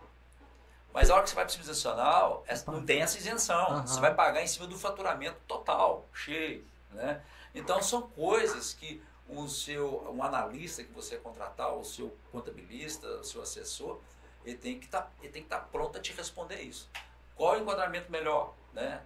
Mas 0.94 1.10
a 1.10 1.14
hora 1.14 1.24
que 1.24 1.30
você 1.30 1.34
vai 1.34 1.44
para 1.44 1.50
o 1.50 1.52
Simples 1.52 1.68
Nacional, 1.68 2.44
essa- 2.46 2.70
não 2.70 2.86
tem 2.86 3.02
essa 3.02 3.18
isenção. 3.18 3.66
Aham. 3.66 3.86
Você 3.86 4.00
vai 4.00 4.14
pagar 4.14 4.40
em 4.40 4.46
cima 4.46 4.68
do 4.68 4.78
faturamento 4.78 5.36
total, 5.48 6.06
cheio. 6.14 6.64
Né? 6.92 7.20
Então 7.52 7.82
são 7.82 8.02
coisas 8.02 8.72
que 8.72 9.02
um 9.28 9.48
seu 9.48 10.08
um 10.14 10.22
analista 10.22 10.84
que 10.84 10.92
você 10.92 11.16
contratar, 11.16 11.74
o 11.74 11.84
seu 11.84 12.16
contabilista, 12.30 13.08
o 13.08 13.24
seu 13.24 13.42
assessor, 13.42 13.98
ele 14.44 14.56
tem 14.56 14.78
que 14.78 14.86
tá, 14.86 15.10
estar 15.20 15.58
tá 15.58 15.66
pronto 15.72 15.98
a 15.98 16.00
te 16.00 16.12
responder 16.12 16.60
isso. 16.60 16.88
Qual 17.34 17.56
é 17.56 17.58
o 17.58 17.62
enquadramento 17.62 18.12
melhor? 18.12 18.54
Né? 18.72 19.02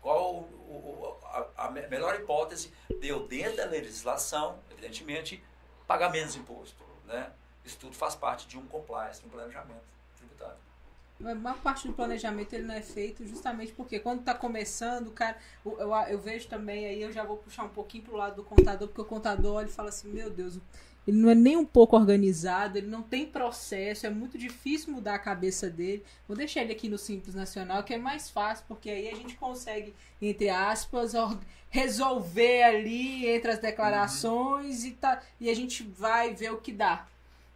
Qual 0.00 0.34
o, 0.34 0.40
o, 0.42 1.18
a, 1.24 1.66
a, 1.66 1.70
melhor 1.70 2.14
hipótese 2.14 2.72
de 3.00 3.08
eu, 3.08 3.26
dentro 3.26 3.56
da 3.56 3.64
legislação, 3.64 4.60
evidentemente, 4.70 5.42
pagar 5.88 6.10
menos 6.10 6.36
imposto? 6.36 6.84
Né? 7.04 7.32
Isso 7.64 7.78
tudo 7.78 7.96
faz 7.96 8.14
parte 8.14 8.46
de 8.46 8.56
um 8.56 8.66
compliance, 8.66 9.20
de 9.20 9.26
um 9.26 9.30
planejamento. 9.30 9.92
A 11.24 11.34
maior 11.34 11.58
parte 11.58 11.86
do 11.86 11.92
planejamento 11.92 12.52
ele 12.52 12.64
não 12.64 12.74
é 12.74 12.82
feito 12.82 13.26
justamente 13.26 13.72
porque 13.72 13.98
quando 13.98 14.20
está 14.20 14.34
começando, 14.34 15.10
cara. 15.10 15.36
Eu, 15.64 15.78
eu, 15.78 15.92
eu, 16.08 16.18
vejo 16.18 16.48
também, 16.48 16.86
aí 16.86 17.02
eu 17.02 17.12
já 17.12 17.24
vou 17.24 17.36
puxar 17.36 17.64
um 17.64 17.68
pouquinho 17.68 18.04
pro 18.04 18.16
lado 18.16 18.36
do 18.36 18.44
contador, 18.44 18.88
porque 18.88 19.00
o 19.00 19.04
contador 19.04 19.62
ele 19.62 19.70
fala 19.70 19.88
assim: 19.88 20.08
meu 20.08 20.30
Deus, 20.30 20.58
ele 21.06 21.16
não 21.16 21.30
é 21.30 21.34
nem 21.34 21.56
um 21.56 21.64
pouco 21.64 21.96
organizado, 21.96 22.78
ele 22.78 22.86
não 22.86 23.02
tem 23.02 23.26
processo, 23.26 24.06
é 24.06 24.10
muito 24.10 24.38
difícil 24.38 24.92
mudar 24.92 25.14
a 25.14 25.18
cabeça 25.18 25.68
dele. 25.68 26.04
Vou 26.28 26.36
deixar 26.36 26.62
ele 26.62 26.72
aqui 26.72 26.88
no 26.88 26.96
Simples 26.96 27.34
Nacional, 27.34 27.82
que 27.82 27.92
é 27.92 27.98
mais 27.98 28.30
fácil, 28.30 28.64
porque 28.68 28.88
aí 28.88 29.08
a 29.08 29.14
gente 29.14 29.36
consegue, 29.36 29.94
entre 30.20 30.48
aspas, 30.48 31.12
resolver 31.68 32.62
ali 32.62 33.26
entre 33.26 33.50
as 33.50 33.58
declarações 33.58 34.82
uhum. 34.82 34.88
e, 34.88 34.92
tá, 34.92 35.22
e 35.40 35.50
a 35.50 35.54
gente 35.54 35.82
vai 35.82 36.34
ver 36.34 36.52
o 36.52 36.58
que 36.58 36.72
dá. 36.72 37.06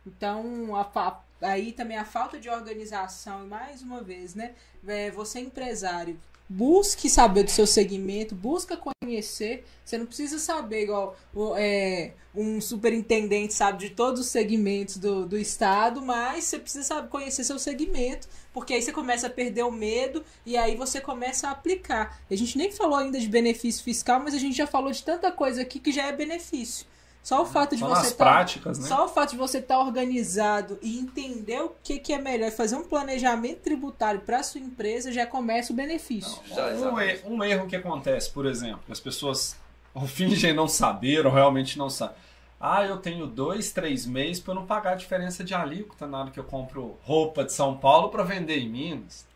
Então, 0.05 0.75
a, 0.75 0.81
a, 0.81 1.21
aí 1.41 1.73
também 1.73 1.97
a 1.97 2.05
falta 2.05 2.39
de 2.39 2.49
organização, 2.49 3.45
e 3.45 3.49
mais 3.49 3.83
uma 3.83 4.03
vez, 4.03 4.35
né? 4.35 4.55
É, 4.87 5.11
você 5.11 5.41
empresário, 5.41 6.19
busque 6.49 7.09
saber 7.09 7.43
do 7.43 7.51
seu 7.51 7.67
segmento, 7.67 8.35
busca 8.35 8.77
conhecer. 8.77 9.65
Você 9.85 9.99
não 9.99 10.07
precisa 10.07 10.39
saber 10.39 10.85
igual 10.85 11.17
é, 11.57 12.13
um 12.35 12.61
superintendente 12.61 13.55
sabe 13.55 13.79
de 13.79 13.91
todos 13.91 14.21
os 14.21 14.27
segmentos 14.29 14.97
do, 14.97 15.27
do 15.27 15.37
estado, 15.39 16.03
mas 16.03 16.45
você 16.45 16.59
precisa 16.59 16.85
saber 16.85 17.09
conhecer 17.09 17.45
seu 17.45 17.59
segmento, 17.59 18.29
porque 18.53 18.75
aí 18.75 18.83
você 18.83 18.93
começa 18.93 19.27
a 19.27 19.31
perder 19.31 19.65
o 19.65 19.71
medo 19.71 20.25
e 20.45 20.57
aí 20.57 20.77
você 20.77 21.01
começa 21.01 21.49
a 21.49 21.53
aplicar. 21.53 22.21
A 22.31 22.35
gente 22.35 22.57
nem 22.57 22.71
falou 22.71 22.97
ainda 22.97 23.19
de 23.19 23.29
benefício 23.29 23.83
fiscal, 23.83 24.21
mas 24.21 24.35
a 24.35 24.39
gente 24.39 24.57
já 24.57 24.67
falou 24.67 24.91
de 24.91 25.03
tanta 25.03 25.31
coisa 25.33 25.63
aqui 25.63 25.81
que 25.81 25.93
já 25.93 26.07
é 26.07 26.13
benefício. 26.13 26.87
Só 27.27 27.43
o 27.43 27.45
fato 27.45 27.75
de 27.75 27.81
só 27.81 27.89
você 27.89 28.11
tá, 28.11 28.25
práticas, 28.25 28.79
né? 28.79 28.87
Só 28.87 29.07
o 29.07 29.09
fato 29.09 29.31
de 29.31 29.37
você 29.37 29.59
estar 29.59 29.75
tá 29.75 29.81
organizado 29.81 30.79
e 30.81 30.97
entender 30.97 31.61
o 31.61 31.73
que, 31.83 31.99
que 31.99 32.13
é 32.13 32.19
melhor, 32.19 32.53
fazer 32.53 32.77
um 32.77 32.85
planejamento 32.85 33.63
tributário 33.63 34.21
para 34.21 34.45
sua 34.45 34.61
empresa 34.61 35.11
já 35.11 35.27
começa 35.27 35.73
o 35.73 35.75
benefício. 35.75 36.41
Não, 36.55 36.95
um, 36.95 37.01
erro, 37.01 37.21
um, 37.29 37.43
erro 37.43 37.67
que 37.67 37.75
acontece, 37.75 38.31
por 38.31 38.47
exemplo, 38.47 38.85
as 38.91 39.01
pessoas 39.01 39.57
ou 39.93 40.07
fingem 40.07 40.55
não 40.55 40.69
saber 40.69 41.27
ou 41.27 41.33
realmente 41.33 41.77
não 41.77 41.91
sabem. 41.91 42.15
Ah, 42.61 42.85
eu 42.85 42.97
tenho 42.99 43.27
dois, 43.27 43.73
três 43.73 44.07
meses 44.07 44.41
para 44.41 44.55
não 44.55 44.65
pagar 44.65 44.93
a 44.93 44.95
diferença 44.95 45.43
de 45.43 45.53
alíquota 45.53 46.07
na 46.07 46.21
hora 46.21 46.31
que 46.31 46.39
eu 46.39 46.45
compro 46.45 46.97
roupa 47.03 47.43
de 47.43 47.53
São 47.53 47.77
Paulo 47.77 48.09
para 48.09 48.23
vender 48.23 48.59
em 48.59 48.69
Minas. 48.69 49.27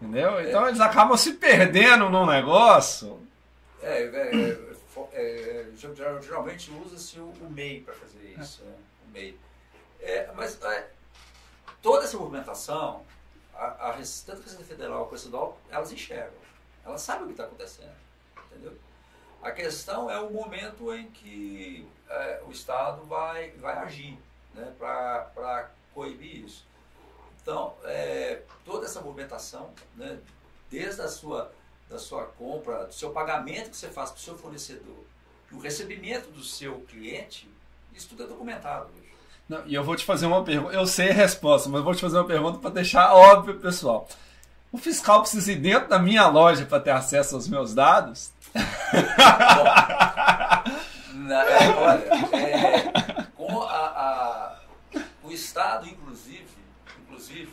Entendeu? 0.00 0.40
Então 0.40 0.64
é. 0.64 0.70
eles 0.70 0.80
acabam 0.80 1.14
se 1.14 1.34
perdendo 1.34 2.08
no 2.08 2.24
negócio. 2.24 3.18
É, 3.82 4.04
é, 4.04 4.30
é, 4.34 4.71
geralmente 6.22 6.70
usa-se 6.70 7.18
o, 7.18 7.28
o, 7.28 7.50
MEI 7.50 7.80
para 7.82 7.94
fazer 7.94 8.34
é. 8.36 8.40
isso, 8.40 8.62
né? 8.64 8.76
o 9.06 9.10
MEI. 9.10 9.38
É, 10.00 10.30
mas 10.34 10.60
é, 10.62 10.90
toda 11.80 12.04
essa 12.04 12.16
movimentação, 12.16 13.04
a, 13.54 13.66
a, 13.66 13.92
tanto 13.92 13.92
a 13.92 13.92
Receita 13.92 14.64
Federal 14.64 15.04
quanto 15.04 15.14
a 15.14 15.16
Estadual, 15.16 15.58
elas 15.70 15.92
enxergam, 15.92 16.38
elas 16.84 17.00
sabem 17.00 17.24
o 17.24 17.26
que 17.26 17.32
está 17.32 17.44
acontecendo, 17.44 17.94
entendeu? 18.46 18.76
A 19.42 19.50
questão 19.50 20.10
é 20.10 20.20
o 20.20 20.30
momento 20.30 20.94
em 20.94 21.10
que 21.10 21.88
é, 22.08 22.42
o 22.46 22.52
Estado 22.52 23.04
vai, 23.04 23.50
vai 23.52 23.76
agir 23.78 24.18
né, 24.54 24.72
para 24.78 25.70
coibir 25.92 26.44
isso. 26.44 26.66
Então, 27.40 27.74
é, 27.84 28.42
toda 28.64 28.86
essa 28.86 29.00
movimentação, 29.00 29.72
né, 29.96 30.20
desde 30.70 31.02
a 31.02 31.08
sua 31.08 31.52
da 31.92 31.98
sua 31.98 32.24
compra, 32.24 32.86
do 32.86 32.94
seu 32.94 33.10
pagamento 33.10 33.70
que 33.70 33.76
você 33.76 33.88
faz 33.88 34.10
para 34.10 34.18
o 34.18 34.22
seu 34.22 34.36
fornecedor, 34.36 35.04
o 35.52 35.58
recebimento 35.58 36.30
do 36.30 36.42
seu 36.42 36.80
cliente, 36.88 37.48
isso 37.94 38.08
tudo 38.08 38.24
é 38.24 38.26
documentado 38.26 38.90
hoje. 38.96 39.12
Não, 39.48 39.66
e 39.66 39.74
eu 39.74 39.84
vou 39.84 39.94
te 39.94 40.04
fazer 40.04 40.26
uma 40.26 40.42
pergunta. 40.42 40.72
Eu 40.72 40.86
sei 40.86 41.10
a 41.10 41.14
resposta, 41.14 41.68
mas 41.68 41.84
vou 41.84 41.94
te 41.94 42.00
fazer 42.00 42.16
uma 42.16 42.26
pergunta 42.26 42.58
para 42.58 42.70
deixar 42.70 43.12
óbvio, 43.12 43.60
pessoal. 43.60 44.08
O 44.70 44.78
fiscal 44.78 45.20
precisa 45.20 45.52
ir 45.52 45.56
dentro 45.56 45.90
da 45.90 45.98
minha 45.98 46.26
loja 46.26 46.64
para 46.64 46.80
ter 46.80 46.92
acesso 46.92 47.34
aos 47.34 47.46
meus 47.46 47.74
dados? 47.74 48.32
Bom, 48.54 48.60
na, 51.14 51.44
é, 51.44 51.68
olha, 51.76 52.04
é, 52.36 53.26
com 53.36 53.62
a, 53.62 53.86
a, 53.86 54.60
o 55.22 55.30
Estado, 55.30 55.86
inclusive, 55.86 56.48
inclusive 57.02 57.52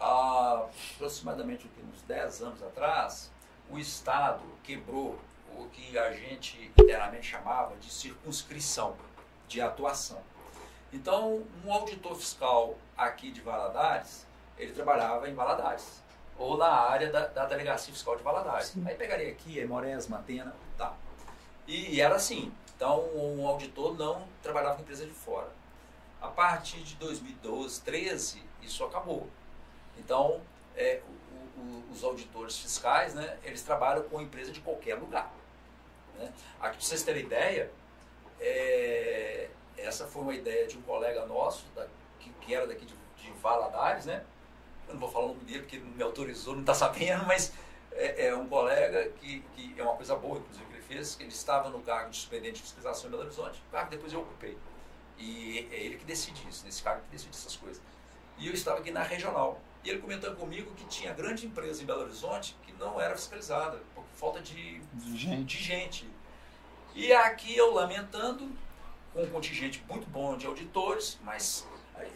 há 0.00 0.64
aproximadamente 0.94 1.70
uns 1.92 2.00
10 2.02 2.42
anos 2.42 2.62
atrás, 2.62 3.30
o 3.70 3.78
Estado 3.78 4.42
quebrou 4.62 5.18
o 5.56 5.66
que 5.66 5.98
a 5.98 6.12
gente 6.12 6.70
internamente 6.78 7.26
chamava 7.26 7.76
de 7.76 7.90
circunscrição 7.90 8.96
de 9.46 9.60
atuação. 9.60 10.22
Então, 10.92 11.44
um 11.64 11.72
auditor 11.72 12.14
fiscal 12.16 12.76
aqui 12.96 13.30
de 13.30 13.40
Valadares, 13.40 14.26
ele 14.58 14.72
trabalhava 14.72 15.28
em 15.28 15.34
Valadares, 15.34 16.02
ou 16.36 16.56
na 16.56 16.68
área 16.68 17.10
da, 17.10 17.26
da 17.26 17.46
Delegacia 17.46 17.92
Fiscal 17.92 18.16
de 18.16 18.22
Valadares. 18.22 18.68
Sim. 18.68 18.82
Aí 18.86 18.94
pegaria 18.94 19.30
aqui, 19.30 19.64
Moresma, 19.64 20.18
Matena, 20.18 20.54
tá. 20.76 20.94
E, 21.66 21.94
e, 21.94 22.00
era 22.00 22.16
assim. 22.16 22.52
Então, 22.74 23.04
um 23.14 23.46
auditor 23.46 23.96
não 23.96 24.26
trabalhava 24.42 24.76
com 24.76 24.82
empresa 24.82 25.04
de 25.04 25.12
fora. 25.12 25.48
A 26.20 26.28
partir 26.28 26.82
de 26.82 26.94
2012, 26.96 27.82
13, 27.82 28.42
isso 28.62 28.82
acabou. 28.84 29.28
Então, 29.98 30.40
é, 30.74 31.02
os 31.90 32.04
auditores 32.04 32.58
fiscais, 32.58 33.14
né, 33.14 33.38
eles 33.42 33.62
trabalham 33.62 34.02
com 34.04 34.20
empresa 34.20 34.52
de 34.52 34.60
qualquer 34.60 34.96
lugar. 34.96 35.32
Né? 36.18 36.32
Aqui, 36.60 36.76
para 36.76 36.86
vocês 36.86 37.02
terem 37.02 37.24
ideia, 37.24 37.70
é, 38.38 39.48
essa 39.76 40.06
foi 40.06 40.22
uma 40.22 40.34
ideia 40.34 40.66
de 40.66 40.78
um 40.78 40.82
colega 40.82 41.26
nosso, 41.26 41.66
da, 41.74 41.86
que, 42.18 42.30
que, 42.40 42.54
era 42.54 42.66
daqui 42.66 42.84
de, 42.84 42.94
de, 43.16 43.30
Valadares, 43.40 44.06
né? 44.06 44.22
Eu 44.86 44.94
não 44.94 45.00
vou 45.00 45.10
falar 45.10 45.26
o 45.26 45.28
nome 45.28 45.44
dele 45.44 45.60
porque 45.60 45.78
não 45.78 45.90
me 45.90 46.02
autorizou, 46.02 46.54
não 46.54 46.60
está 46.60 46.74
sabendo, 46.74 47.24
mas 47.26 47.52
é, 47.92 48.26
é, 48.26 48.36
um 48.36 48.46
colega 48.48 49.08
que, 49.20 49.40
que 49.54 49.74
é 49.78 49.82
uma 49.82 49.94
coisa 49.94 50.16
boa, 50.16 50.38
inclusive, 50.38 50.66
que 50.66 50.72
ele 50.74 50.82
fez, 50.82 51.14
que 51.14 51.22
ele 51.22 51.30
estava 51.30 51.70
no 51.70 51.80
cargo 51.80 52.10
de 52.10 52.16
superintendente 52.16 52.56
de 52.56 52.62
fiscalização 52.62 53.08
em 53.08 53.10
Belo 53.10 53.22
Horizonte, 53.22 53.62
o 53.68 53.72
cargo 53.72 53.90
depois 53.90 54.12
eu 54.12 54.20
ocupei. 54.20 54.58
E 55.18 55.68
é 55.70 55.76
ele 55.76 55.96
que 55.96 56.04
decide 56.04 56.46
isso, 56.48 56.64
nesse 56.64 56.82
cargo 56.82 57.02
que 57.02 57.10
decide 57.10 57.36
essas 57.36 57.56
coisas. 57.56 57.80
E 58.38 58.46
eu 58.46 58.54
estava 58.54 58.80
aqui 58.80 58.90
na 58.90 59.02
regional. 59.02 59.60
E 59.82 59.90
ele 59.90 59.98
comentou 59.98 60.34
comigo 60.34 60.74
que 60.74 60.84
tinha 60.86 61.12
grande 61.14 61.46
empresa 61.46 61.82
em 61.82 61.86
Belo 61.86 62.02
Horizonte 62.02 62.56
que 62.64 62.72
não 62.74 63.00
era 63.00 63.16
fiscalizada, 63.16 63.80
por 63.94 64.04
falta 64.14 64.40
de, 64.40 64.80
de, 64.80 65.16
gente. 65.16 65.56
de 65.56 65.64
gente. 65.64 66.10
E 66.94 67.12
aqui 67.12 67.56
eu 67.56 67.72
lamentando, 67.72 68.50
com 69.12 69.22
um 69.22 69.30
contingente 69.30 69.82
muito 69.88 70.08
bom 70.08 70.36
de 70.36 70.46
auditores, 70.46 71.18
mas 71.22 71.66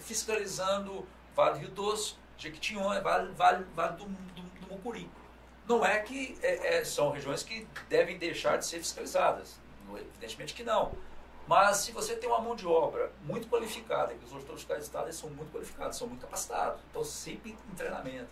fiscalizando 0.00 1.06
Vale 1.34 1.60
Rio 1.60 1.70
Doce, 1.70 2.16
Jequitinhonha, 2.36 3.00
Vale, 3.00 3.32
vale, 3.32 3.64
vale 3.74 3.96
do, 3.96 4.04
do, 4.04 4.42
do 4.42 4.66
Mucuri. 4.68 5.08
Não 5.66 5.84
é 5.84 6.00
que 6.00 6.36
é, 6.42 6.78
é, 6.78 6.84
são 6.84 7.10
regiões 7.10 7.42
que 7.42 7.66
devem 7.88 8.18
deixar 8.18 8.58
de 8.58 8.66
ser 8.66 8.78
fiscalizadas, 8.78 9.58
evidentemente 9.90 10.52
que 10.52 10.62
não. 10.62 10.92
Mas 11.46 11.78
se 11.78 11.92
você 11.92 12.16
tem 12.16 12.28
uma 12.28 12.40
mão 12.40 12.56
de 12.56 12.66
obra 12.66 13.12
muito 13.22 13.48
qualificada, 13.48 14.14
que 14.14 14.24
os 14.24 14.32
fiscais 14.54 14.88
de 14.88 15.12
são 15.12 15.28
muito 15.30 15.52
qualificados, 15.52 15.98
são 15.98 16.08
muito 16.08 16.22
capacitados, 16.22 16.80
então 16.90 17.04
sempre 17.04 17.50
em 17.50 17.74
treinamento. 17.74 18.28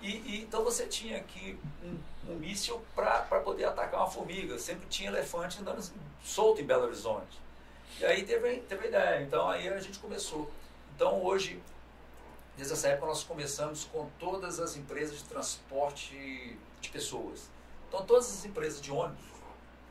E, 0.00 0.18
e 0.18 0.42
então 0.42 0.62
você 0.62 0.86
tinha 0.86 1.18
aqui 1.18 1.58
um, 1.82 2.32
um 2.32 2.36
míssil 2.36 2.80
para 2.94 3.22
poder 3.40 3.64
atacar 3.64 4.00
uma 4.00 4.10
formiga, 4.10 4.56
sempre 4.58 4.86
tinha 4.86 5.10
elefante 5.10 5.60
andando 5.60 5.82
solto 6.22 6.60
em 6.60 6.64
Belo 6.64 6.84
Horizonte. 6.84 7.40
E 7.98 8.04
aí 8.04 8.24
teve, 8.24 8.60
teve 8.60 8.86
ideia, 8.86 9.22
então 9.22 9.48
aí 9.48 9.68
a 9.68 9.80
gente 9.80 9.98
começou. 9.98 10.48
Então 10.94 11.20
hoje, 11.24 11.60
desde 12.56 12.74
essa 12.74 12.88
época, 12.88 13.06
nós 13.06 13.24
começamos 13.24 13.84
com 13.84 14.08
todas 14.20 14.60
as 14.60 14.76
empresas 14.76 15.18
de 15.18 15.24
transporte 15.24 16.56
de 16.80 16.88
pessoas. 16.90 17.50
Então 17.88 18.04
todas 18.06 18.30
as 18.30 18.44
empresas 18.44 18.80
de 18.80 18.92
ônibus 18.92 19.24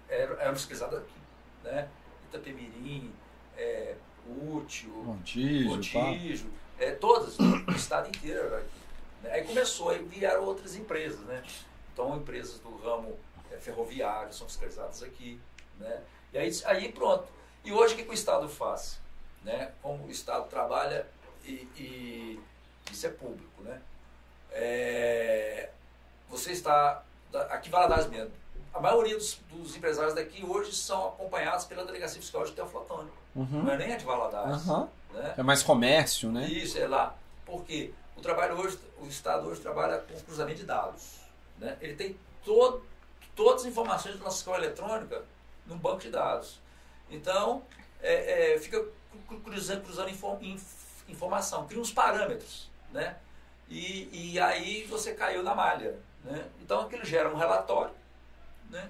eram, 0.08 0.39
eram 0.39 0.54
aqui. 1.00 1.18
Né? 1.64 1.89
Itapemirim, 2.30 3.12
é, 3.58 3.96
Útil, 4.28 4.90
Montijo, 4.90 5.70
Montijo 5.70 6.50
é, 6.80 6.92
todas, 6.92 7.38
o 7.40 7.72
estado 7.72 8.10
inteiro 8.10 8.56
aqui. 8.56 8.80
Né? 9.24 9.32
Aí 9.32 9.44
começou, 9.44 9.90
aí 9.90 10.04
vieram 10.04 10.44
outras 10.44 10.76
empresas, 10.76 11.20
né? 11.22 11.44
Então, 11.94 12.16
empresas 12.18 12.60
do 12.60 12.76
ramo 12.78 13.18
é, 13.52 13.58
ferroviário 13.58 14.32
são 14.34 14.48
fiscalizadas 14.48 15.02
aqui, 15.02 15.40
né? 15.80 16.02
E 16.34 16.38
aí, 16.38 16.52
aí 16.66 16.92
pronto. 16.92 17.28
E 17.64 17.72
hoje 17.72 17.94
o 17.94 17.98
que, 17.98 18.04
que 18.04 18.12
o 18.12 18.14
Estado 18.14 18.48
faz? 18.48 19.00
Né? 19.44 19.72
Como 19.82 20.06
o 20.06 20.12
Estado 20.12 20.48
trabalha 20.50 21.08
e, 21.44 21.68
e 21.78 22.40
isso 22.92 23.08
é 23.08 23.10
público, 23.10 23.64
né? 23.64 23.82
É, 24.52 25.70
você 26.30 26.52
está, 26.52 27.04
aqui 27.50 27.70
Valadares 27.70 28.08
mesmo, 28.08 28.32
a 28.78 28.82
maioria 28.82 29.16
dos, 29.18 29.40
dos 29.52 29.76
empresários 29.76 30.14
daqui 30.14 30.46
hoje 30.46 30.74
são 30.74 31.08
acompanhados 31.10 31.66
pela 31.66 31.84
delegacia 31.86 32.22
fiscal 32.22 32.44
de 32.46 32.52
Teoflotone. 32.54 33.10
Uhum. 33.36 33.64
Não 33.64 33.72
é 33.72 33.78
nem 33.78 33.94
a 33.94 33.98
de 33.98 34.06
Valadares. 34.06 34.68
Aham. 34.68 34.90
Né? 35.14 35.34
É 35.38 35.44
mais 35.44 35.64
comércio, 35.64 36.32
né? 36.32 36.46
Isso, 36.48 36.78
é 36.78 36.88
lá. 36.88 37.16
Porque 37.46 37.92
o 38.16 38.22
trabalho 38.22 38.58
hoje, 38.60 38.78
o 39.00 39.08
Estado 39.08 39.48
hoje 39.48 39.62
trabalha 39.62 40.00
com 40.00 40.20
cruzamento 40.22 40.60
de 40.60 40.66
dados. 40.66 41.20
Né? 41.58 41.78
Ele 41.82 41.96
tem 41.96 42.18
todo, 42.44 42.84
todas 43.36 43.62
as 43.62 43.68
informações 43.68 44.18
da 44.18 44.24
nossa 44.24 44.38
escola 44.38 44.58
eletrônica 44.58 45.24
num 45.66 45.78
banco 45.78 46.00
de 46.00 46.10
dados. 46.10 46.60
Então, 47.10 47.64
é, 48.02 48.54
é, 48.56 48.60
fica 48.60 48.84
cru- 49.28 49.40
cruzando, 49.42 49.84
cruzando 49.84 50.10
info- 50.10 50.38
inf- 50.42 51.04
informação, 51.10 51.66
cria 51.68 51.80
uns 51.82 51.92
parâmetros. 51.92 52.70
Né? 52.92 53.16
E, 53.70 54.34
e 54.34 54.40
aí 54.40 54.84
você 54.86 55.14
caiu 55.14 55.42
na 55.44 55.54
malha. 55.56 55.96
Né? 56.24 56.46
Então, 56.62 56.82
aquilo 56.82 57.06
gera 57.06 57.30
um 57.30 57.36
relatório 57.38 57.92
né? 58.70 58.89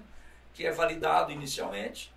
que 0.54 0.66
é 0.66 0.72
validado 0.72 1.30
inicialmente. 1.32 2.12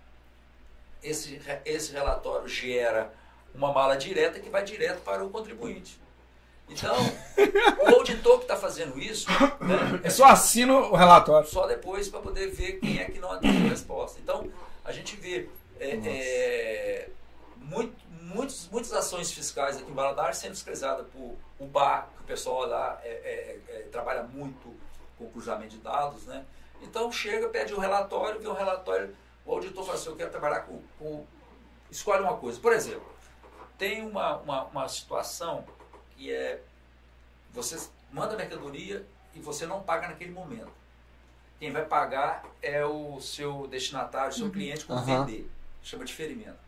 Esse, 1.02 1.40
esse 1.64 1.92
relatório 1.92 2.48
gera 2.48 3.12
uma 3.54 3.72
mala 3.72 3.96
direta 3.96 4.40
que 4.40 4.48
vai 4.48 4.64
direto 4.64 5.00
para 5.02 5.24
o 5.24 5.30
contribuinte. 5.30 6.00
Então, 6.68 6.94
o 7.84 7.94
auditor 7.96 8.38
que 8.38 8.44
está 8.44 8.56
fazendo 8.56 8.98
isso 8.98 9.28
né, 9.60 10.00
Eu 10.02 10.10
só 10.10 10.26
assino 10.26 10.74
o 10.90 10.96
relatório. 10.96 11.46
só 11.48 11.66
depois 11.66 12.08
para 12.08 12.20
poder 12.20 12.50
ver 12.50 12.78
quem 12.80 12.98
é 12.98 13.04
que 13.04 13.18
não 13.18 13.32
atendeu 13.32 13.66
a 13.66 13.70
resposta. 13.70 14.18
Então, 14.22 14.50
a 14.84 14.92
gente 14.92 15.16
vê 15.16 15.48
é, 15.78 15.90
é, 16.04 17.08
muito, 17.58 17.94
muitos, 18.22 18.68
muitas 18.70 18.92
ações 18.92 19.30
fiscais 19.32 19.76
aqui 19.76 19.90
em 19.90 19.94
Valadares 19.94 20.38
sendo 20.38 20.54
fiscalizadas 20.54 21.06
por 21.08 21.36
o 21.58 21.66
BAR, 21.66 22.08
que 22.16 22.22
o 22.22 22.26
pessoal 22.26 22.66
lá 22.66 23.00
é, 23.04 23.08
é, 23.08 23.58
é, 23.68 23.78
trabalha 23.92 24.22
muito 24.22 24.74
com 25.18 25.30
cruzamento 25.30 25.76
de 25.76 25.78
dados. 25.78 26.24
Né? 26.24 26.44
Então, 26.82 27.10
chega, 27.12 27.48
pede 27.48 27.72
o 27.72 27.78
relatório, 27.78 28.40
vê 28.40 28.48
o 28.48 28.52
relatório, 28.52 29.16
o 29.44 29.52
auditor 29.52 29.84
fala 29.84 29.96
assim, 29.96 30.08
eu 30.10 30.16
quero 30.16 30.30
trabalhar 30.30 30.60
com, 30.60 30.82
com... 30.98 31.24
Escolhe 31.90 32.22
uma 32.22 32.36
coisa. 32.36 32.58
Por 32.60 32.72
exemplo, 32.72 33.06
tem 33.78 34.06
uma, 34.06 34.36
uma, 34.38 34.64
uma 34.64 34.88
situação 34.88 35.64
que 36.16 36.32
é 36.32 36.62
você 37.52 37.78
manda 38.10 38.36
mercadoria 38.36 39.06
e 39.34 39.40
você 39.40 39.66
não 39.66 39.82
paga 39.82 40.08
naquele 40.08 40.30
momento. 40.32 40.70
Quem 41.58 41.70
vai 41.70 41.84
pagar 41.84 42.44
é 42.62 42.84
o 42.84 43.20
seu 43.20 43.66
destinatário, 43.68 44.30
o 44.30 44.34
seu 44.34 44.50
cliente 44.50 44.84
quando 44.84 45.00
Aham. 45.00 45.24
vender. 45.26 45.50
Chama 45.82 46.04
de 46.04 46.12
ferimento. 46.14 46.58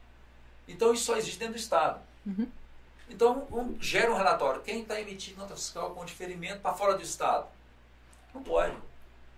Então 0.69 0.93
isso 0.93 1.05
só 1.05 1.17
existe 1.17 1.39
dentro 1.39 1.55
do 1.55 1.61
Estado. 1.61 2.01
Uhum. 2.27 2.49
Então 3.09 3.47
um- 3.51 3.77
gera 3.81 4.11
um 4.12 4.17
relatório. 4.17 4.61
Quem 4.62 4.83
está 4.83 5.01
emitindo 5.01 5.39
nota 5.39 5.55
fiscal 5.57 5.91
com 5.91 6.05
diferimento 6.05 6.61
para 6.61 6.75
fora 6.75 6.95
do 6.97 7.03
Estado? 7.03 7.47
Não 8.35 8.43
pode. 8.43 8.77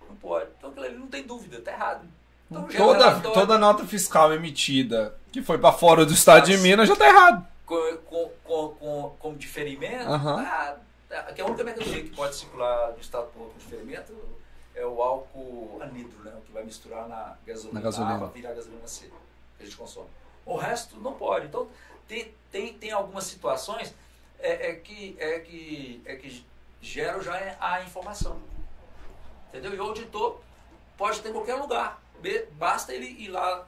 Não 0.09 0.17
pode. 0.17 0.47
Então 0.59 0.71
aquilo 0.71 0.87
ali 0.87 0.97
não 0.97 1.07
tem 1.07 1.23
dúvida, 1.25 1.59
está 1.59 1.73
errado. 1.73 2.07
Então 2.51 2.63
Toda, 2.65 3.09
relatório 3.11 3.33
toda 3.33 3.59
nota 3.59 3.85
fiscal 3.87 4.33
emitida 4.33 5.15
que 5.33 5.43
foi 5.43 5.59
pra 5.59 5.73
fora 5.73 6.07
do 6.07 6.13
estado 6.13 6.47
de 6.47 6.57
Minas 6.59 6.89
já 6.89 6.95
tá 6.97 7.07
errado. 7.07 7.47
com, 7.67 7.97
com, 8.07 8.31
com, 8.45 8.69
com, 8.69 9.17
como 9.19 9.37
diferimento, 9.37 10.09
Aham. 10.09 10.45
ah, 10.47 10.77
ah, 11.11 11.33
que 11.33 11.41
a 11.41 11.47
única 11.47 11.65
mercadoria 11.65 12.03
que 12.03 12.11
pode 12.11 12.37
circular 12.37 12.93
do 12.93 13.01
estado 13.01 13.27
por 13.33 13.49
com 13.51 13.59
diferimento 13.59 14.15
é 14.75 14.85
o 14.87 15.03
álcool 15.03 15.79
anidro, 15.83 16.19
né, 16.23 16.33
que 16.45 16.53
vai 16.53 16.63
misturar 16.63 17.09
na 17.09 17.37
gasolina, 17.47 17.75
Na 17.75 17.81
gasolina. 17.81 18.19
para 18.19 18.27
virar 18.29 18.53
gasolina 18.55 18.87
C, 18.87 19.07
que 19.57 19.63
a 19.63 19.65
gente 19.65 19.77
consome. 19.77 20.09
O 20.45 20.57
resto 20.57 20.97
não 21.01 21.15
pode. 21.15 21.47
Então, 21.47 21.67
tem, 22.07 22.33
tem, 22.53 22.73
tem 22.75 22.93
algumas 22.93 23.25
situações 23.25 23.93
é, 24.39 24.71
é 24.71 24.75
que, 24.75 25.17
é, 25.19 25.39
que, 25.41 26.03
é 26.05 26.17
que 26.17 26.45
geram 26.81 27.21
já 27.23 27.57
a 27.59 27.83
informação. 27.83 28.39
Entendeu? 29.59 29.75
E 29.75 29.81
o 29.81 29.83
auditor 29.85 30.41
pode 30.97 31.21
ter 31.21 31.29
em 31.31 31.33
qualquer 31.33 31.55
lugar. 31.57 32.01
Basta 32.53 32.93
ele 32.93 33.07
ir 33.07 33.29
lá 33.29 33.65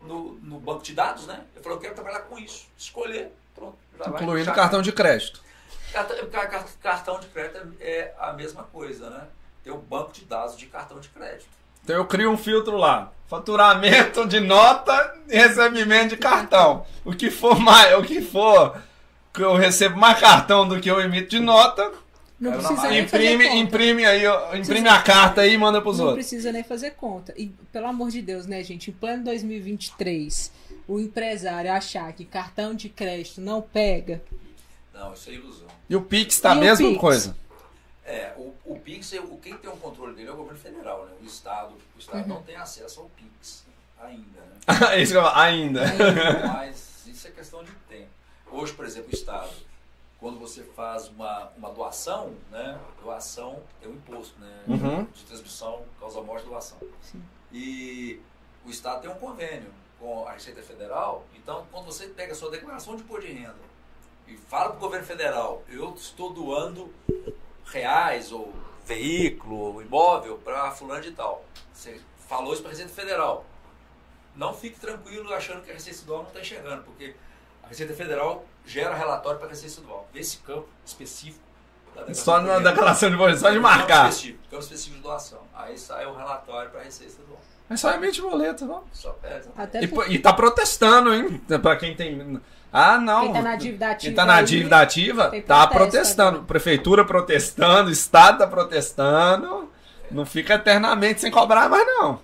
no, 0.00 0.32
no 0.34 0.58
banco 0.60 0.82
de 0.82 0.92
dados, 0.94 1.26
né? 1.26 1.44
Ele 1.54 1.62
falou, 1.62 1.78
eu 1.78 1.82
quero 1.82 1.94
trabalhar 1.94 2.20
com 2.20 2.38
isso. 2.38 2.66
Escolher, 2.76 3.32
pronto. 3.54 3.76
vai. 3.96 4.08
Incluindo 4.22 4.44
Já- 4.46 4.52
cartão 4.52 4.82
de 4.82 4.92
crédito. 4.92 5.40
Cartão, 5.92 6.16
ca- 6.30 6.46
ca- 6.46 6.64
cartão 6.82 7.20
de 7.20 7.26
crédito 7.28 7.74
é 7.80 8.12
a 8.18 8.32
mesma 8.32 8.64
coisa, 8.64 9.08
né? 9.10 9.24
Tem 9.62 9.72
um 9.72 9.78
banco 9.78 10.12
de 10.12 10.24
dados 10.24 10.56
de 10.56 10.66
cartão 10.66 10.98
de 10.98 11.08
crédito. 11.08 11.48
Então 11.84 11.96
eu 11.96 12.06
crio 12.06 12.30
um 12.30 12.36
filtro 12.36 12.76
lá. 12.76 13.12
Faturamento 13.28 14.26
de 14.26 14.40
nota 14.40 15.14
e 15.28 15.36
recebimento 15.36 16.10
de 16.10 16.16
cartão. 16.16 16.86
O 17.04 17.12
que 17.12 17.30
for 17.30 17.58
mais, 17.58 17.94
o 17.98 18.02
que 18.02 18.20
for 18.20 18.76
que 19.32 19.42
eu 19.42 19.54
recebo 19.54 19.96
mais 19.96 20.18
cartão 20.20 20.66
do 20.68 20.78
que 20.80 20.90
eu 20.90 21.00
emito 21.00 21.28
de 21.30 21.40
nota, 21.40 21.92
Não 22.42 22.50
na 22.50 22.56
precisa 22.58 22.88
nem 22.88 23.06
fazer 23.08 23.24
imprime, 23.34 23.44
conta. 23.48 23.56
imprime 23.56 24.04
aí, 24.04 24.26
ó, 24.26 24.54
imprime 24.56 24.88
a 24.88 25.00
carta 25.00 25.40
aí 25.42 25.54
e 25.54 25.58
manda 25.58 25.80
pros 25.80 25.98
Não 25.98 26.06
outros. 26.06 26.26
precisa 26.26 26.50
nem 26.50 26.62
fazer 26.64 26.90
conta. 26.92 27.32
E, 27.36 27.46
pelo 27.72 27.86
amor 27.86 28.10
de 28.10 28.20
Deus, 28.20 28.46
né, 28.46 28.62
gente? 28.64 28.90
Em 28.90 28.92
plano 28.92 29.22
2023, 29.24 30.50
o 30.88 30.98
empresário 30.98 31.70
achar 31.72 32.12
que 32.12 32.24
cartão 32.24 32.74
de 32.74 32.88
crédito 32.88 33.40
não 33.40 33.62
pega. 33.62 34.20
Não, 34.92 35.12
isso 35.14 35.30
é 35.30 35.34
ilusão. 35.34 35.68
E 35.88 35.96
o 35.96 36.02
Pix 36.02 36.40
tá 36.40 36.52
a 36.52 36.54
E 36.54 36.58
o 36.58 36.60
mesma 36.60 36.88
Pix? 36.88 37.00
coisa. 37.00 37.36
É, 38.04 38.32
o, 38.36 38.52
o 38.64 38.78
Pix, 38.80 39.12
é- 39.12 39.20
o, 39.20 39.36
quem 39.38 39.56
tem 39.56 39.70
o 39.70 39.76
controle 39.76 40.14
dele 40.14 40.28
é 40.28 40.32
o 40.32 40.36
governo 40.36 40.58
federal, 40.58 41.06
né? 41.06 41.12
O 41.22 41.24
Estado, 41.24 41.74
o 41.94 41.98
Estado 41.98 42.26
não 42.28 42.42
tem 42.42 42.56
acesso 42.56 43.00
ao 43.00 43.06
Pix 43.10 43.64
ainda, 44.02 44.40
né? 44.40 44.96
Isso 45.00 45.12
que 45.12 45.18
eu 45.18 45.22
falo, 45.22 45.36
ainda. 45.38 45.82
Mas 46.48 47.06
isso 47.06 47.28
é 47.28 47.30
questão 47.30 47.62
de 47.62 47.70
tempo. 47.88 48.08
Hoje, 48.50 48.72
por 48.72 48.84
exemplo, 48.84 49.08
o 49.12 49.14
Estado, 49.14 49.48
quando 50.22 50.38
você 50.38 50.62
faz 50.62 51.08
uma, 51.08 51.50
uma 51.56 51.70
doação, 51.70 52.32
né? 52.48 52.80
Doação 53.02 53.60
é 53.82 53.88
um 53.88 53.94
imposto, 53.94 54.38
né? 54.38 54.62
Uhum. 54.68 55.04
De 55.06 55.24
transmissão, 55.24 55.84
causa 55.98 56.22
morte, 56.22 56.46
doação. 56.46 56.78
Sim. 57.00 57.20
E 57.50 58.20
o 58.64 58.70
Estado 58.70 59.02
tem 59.02 59.10
um 59.10 59.16
convênio 59.16 59.74
com 59.98 60.24
a 60.28 60.30
Receita 60.30 60.62
Federal. 60.62 61.24
Então, 61.34 61.66
quando 61.72 61.86
você 61.86 62.06
pega 62.06 62.30
a 62.30 62.34
sua 62.36 62.52
declaração 62.52 62.94
de 62.94 63.02
imposto 63.02 63.26
de 63.26 63.32
renda 63.32 63.56
e 64.28 64.36
fala 64.36 64.68
para 64.68 64.76
o 64.76 64.80
governo 64.80 65.04
federal, 65.04 65.64
eu 65.68 65.92
estou 65.94 66.32
doando 66.32 66.94
reais 67.66 68.30
ou 68.30 68.54
veículo 68.86 69.56
ou 69.56 69.82
imóvel 69.82 70.38
para 70.38 70.70
fulano 70.70 71.02
de 71.02 71.10
tal. 71.10 71.44
Você 71.72 72.00
falou 72.28 72.52
isso 72.52 72.62
para 72.62 72.70
a 72.70 72.74
Receita 72.74 72.94
Federal. 72.94 73.44
Não 74.36 74.54
fique 74.54 74.78
tranquilo 74.78 75.34
achando 75.34 75.64
que 75.64 75.70
a 75.72 75.74
Receita 75.74 75.98
Estadual 75.98 76.20
não 76.20 76.28
está 76.28 76.40
enxergando, 76.40 76.84
porque 76.84 77.12
a 77.64 77.66
Receita 77.66 77.92
Federal 77.92 78.46
gera 78.66 78.94
relatório 78.94 79.38
para 79.38 79.48
a 79.48 79.50
Receita 79.50 79.68
Estadual. 79.74 80.08
Nesse 80.14 80.38
campo 80.38 80.68
específico 80.84 81.40
da 81.94 82.12
Só 82.14 82.38
de 82.38 82.46
na 82.46 82.58
declaração 82.58 83.08
de 83.10 83.14
imposto, 83.16 83.38
só 83.40 83.48
de 83.50 83.56
Campo 83.56 83.68
marcar. 83.68 84.08
específico, 84.08 84.38
campo 84.50 84.62
específico 84.62 84.96
de 84.96 85.02
doação. 85.02 85.38
Aí 85.54 85.76
sai 85.78 86.06
o 86.06 86.14
relatório 86.14 86.70
para 86.70 86.80
a 86.80 86.84
Receita 86.84 87.12
Estadual. 87.12 87.40
É 87.70 87.76
só 87.76 87.90
emite 87.92 88.20
boleto, 88.20 88.66
não? 88.66 88.82
Só, 88.92 89.16
é, 89.22 89.38
E, 89.82 89.86
porque 89.86 89.88
pô- 89.88 90.04
e 90.04 90.18
tá 90.18 90.32
protestando, 90.32 91.14
hein? 91.14 91.40
Pra 91.62 91.76
quem 91.76 91.94
tem. 91.96 92.40
Ah, 92.72 92.98
não. 92.98 93.22
quem 93.24 93.32
tá 93.34 93.42
na 93.42 93.56
dívida 93.56 93.90
ativa. 93.90 94.00
Quem 94.08 94.14
tá 94.14 94.24
na 94.26 94.34
aí, 94.36 94.44
dívida 94.44 94.78
ativa 94.80 95.28
tem 95.30 95.42
tá 95.42 95.66
protestando. 95.66 96.42
Prefeitura 96.44 97.04
protestando, 97.04 97.90
Estado 97.90 98.38
tá 98.38 98.46
protestando. 98.46 99.70
Não 100.10 100.26
fica 100.26 100.54
eternamente 100.54 101.20
sem 101.20 101.30
cobrar 101.30 101.68
mais, 101.70 101.86
não. 101.86 102.20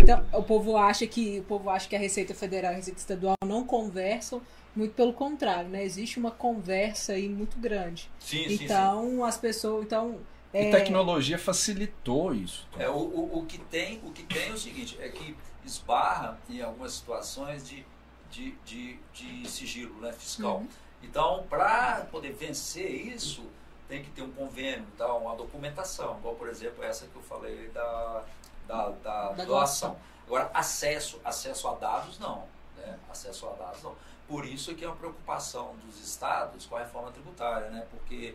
Então, 0.00 0.24
o 0.32 0.42
povo 0.42 0.76
acha 0.76 1.06
que 1.06 1.40
o 1.40 1.42
povo 1.44 1.70
acha 1.70 1.88
que 1.88 1.96
a 1.96 1.98
Receita 1.98 2.34
Federal 2.34 2.72
e 2.72 2.74
a 2.74 2.76
Receita 2.76 2.98
Estadual 3.00 3.34
não 3.44 3.64
conversam, 3.64 4.40
muito 4.74 4.94
pelo 4.94 5.12
contrário, 5.12 5.68
né? 5.68 5.84
Existe 5.84 6.18
uma 6.18 6.30
conversa 6.30 7.12
aí 7.12 7.28
muito 7.28 7.58
grande. 7.58 8.10
Sim, 8.18 8.48
sim, 8.48 8.56
sim. 8.58 8.64
Então, 8.64 9.24
as 9.24 9.36
pessoas, 9.36 9.84
então, 9.84 10.18
é, 10.54 10.68
E 10.68 10.70
tecnologia 10.70 11.36
facilitou 11.36 12.32
isso. 12.32 12.68
É, 12.78 12.88
o, 12.88 12.92
o, 12.92 13.38
o 13.40 13.46
que 13.46 13.58
tem, 13.58 14.00
o 14.04 14.12
que 14.12 14.22
tem 14.22 14.50
é 14.50 14.52
o 14.52 14.56
seguinte, 14.56 14.96
é 15.00 15.08
que 15.08 15.36
esbarra 15.64 16.38
em 16.48 16.62
algumas 16.62 16.92
situações 16.92 17.68
de, 17.68 17.84
de, 18.30 18.52
de, 18.64 18.98
de 19.12 19.48
sigilo 19.50 20.00
né, 20.00 20.12
fiscal. 20.12 20.58
Uhum. 20.58 20.68
Então, 21.02 21.44
para 21.50 22.06
poder 22.10 22.32
vencer 22.32 22.88
isso, 22.88 23.42
tem 23.88 24.02
que 24.02 24.10
ter 24.10 24.22
um 24.22 24.30
convênio, 24.30 24.86
tá? 24.96 25.12
uma 25.14 25.34
documentação, 25.34 26.18
igual, 26.18 26.36
por 26.36 26.48
exemplo, 26.48 26.84
essa 26.84 27.06
que 27.06 27.16
eu 27.16 27.22
falei 27.22 27.68
da, 27.70 28.24
da, 28.68 28.90
da, 28.90 29.32
Da 29.32 29.44
doação. 29.44 29.96
Agora, 30.24 30.50
acesso, 30.54 31.20
acesso 31.24 31.66
a 31.68 31.74
dados, 31.74 32.18
não. 32.18 32.44
Né? 32.76 32.96
Acesso 33.10 33.46
a 33.48 33.52
dados, 33.52 33.82
não. 33.82 33.94
Por 34.26 34.46
isso 34.46 34.70
é 34.70 34.74
que 34.74 34.84
é 34.84 34.88
uma 34.88 34.96
preocupação 34.96 35.76
dos 35.84 36.00
estados 36.02 36.66
com 36.66 36.76
a 36.76 36.80
reforma 36.80 37.10
tributária, 37.12 37.68
né? 37.70 37.86
porque 37.90 38.34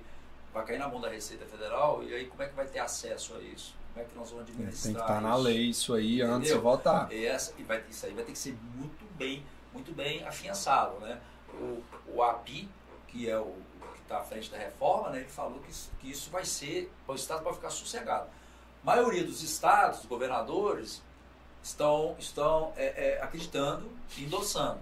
vai 0.53 0.65
cair 0.65 0.77
na 0.77 0.87
mão 0.87 1.01
da 1.01 1.09
Receita 1.09 1.45
Federal 1.45 2.03
e 2.03 2.13
aí 2.13 2.25
como 2.27 2.43
é 2.43 2.47
que 2.47 2.55
vai 2.55 2.67
ter 2.67 2.79
acesso 2.79 3.35
a 3.35 3.39
isso? 3.39 3.75
Como 3.93 4.05
é 4.05 4.07
que 4.09 4.15
nós 4.15 4.29
vamos 4.29 4.45
Tem 4.45 4.55
administrar 4.55 4.95
que 4.95 5.01
estar 5.01 5.21
na 5.21 5.33
isso? 5.33 5.43
lei 5.43 5.57
isso 5.61 5.93
aí 5.95 6.21
antes 6.21 6.49
de 6.49 6.53
Entendeu? 6.53 6.61
votar. 6.61 7.11
E 7.11 7.25
essa, 7.25 7.53
e 7.57 7.63
vai, 7.63 7.83
isso 7.89 8.05
aí 8.05 8.13
vai 8.13 8.23
ter 8.23 8.31
que 8.31 8.37
ser 8.37 8.55
muito 8.75 9.05
bem, 9.17 9.43
muito 9.73 9.91
bem 9.91 10.23
afiançado, 10.25 10.99
né? 10.99 11.19
O, 11.53 11.83
o 12.13 12.23
API, 12.23 12.69
que 13.07 13.27
é 13.27 13.37
o 13.39 13.55
que 13.95 14.01
está 14.01 14.19
à 14.19 14.23
frente 14.23 14.51
da 14.51 14.57
reforma, 14.57 15.09
né, 15.09 15.19
ele 15.19 15.29
falou 15.29 15.59
que 15.59 15.71
isso, 15.71 15.91
que 15.99 16.11
isso 16.11 16.29
vai 16.29 16.45
ser, 16.45 16.91
o 17.07 17.15
Estado 17.15 17.43
pode 17.43 17.55
ficar 17.55 17.71
sossegado. 17.71 18.27
A 18.83 18.85
maioria 18.85 19.23
dos 19.23 19.41
estados, 19.41 20.05
governadores, 20.05 21.01
estão, 21.63 22.15
estão 22.19 22.71
é, 22.77 23.15
é, 23.17 23.21
acreditando 23.21 23.89
e 24.17 24.23
endossando, 24.23 24.79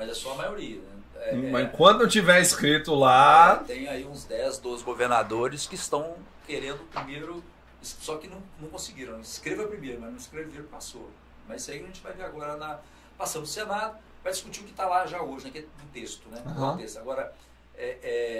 mas 0.00 0.08
é 0.08 0.14
só 0.14 0.32
a 0.32 0.36
maioria. 0.36 0.78
Né? 0.78 1.02
É, 1.16 1.34
Mas 1.34 1.62
é, 1.62 1.64
enquanto 1.66 2.08
tiver 2.08 2.40
escrito 2.40 2.94
lá, 2.94 3.60
é, 3.60 3.64
tem 3.64 3.86
aí 3.86 4.06
uns 4.06 4.24
10, 4.24 4.56
12 4.56 4.82
governadores 4.82 5.66
que 5.66 5.74
estão 5.74 6.16
querendo 6.46 6.78
primeiro 6.90 7.44
Só 7.82 8.16
que 8.16 8.26
não, 8.26 8.42
não 8.58 8.70
conseguiram. 8.70 9.20
Escreva 9.20 9.68
primeiro, 9.68 10.00
mas 10.00 10.10
não 10.10 10.16
escreveram, 10.16 10.64
passou. 10.68 11.10
Mas 11.46 11.60
isso 11.60 11.70
aí 11.70 11.82
a 11.82 11.86
gente 11.86 12.00
vai 12.00 12.14
ver 12.14 12.22
agora 12.22 12.56
na. 12.56 12.80
Passando 13.18 13.42
no 13.42 13.46
Senado, 13.46 13.98
vai 14.24 14.32
discutir 14.32 14.60
o 14.60 14.64
que 14.64 14.70
está 14.70 14.86
lá 14.86 15.04
já 15.04 15.20
hoje, 15.20 15.44
né, 15.44 15.50
que 15.50 15.58
é 15.58 15.62
no 15.62 15.90
texto, 15.92 16.26
né? 16.30 16.42
Uhum. 16.46 16.78
Texto. 16.78 16.98
Agora, 16.98 17.34
é, 17.76 17.98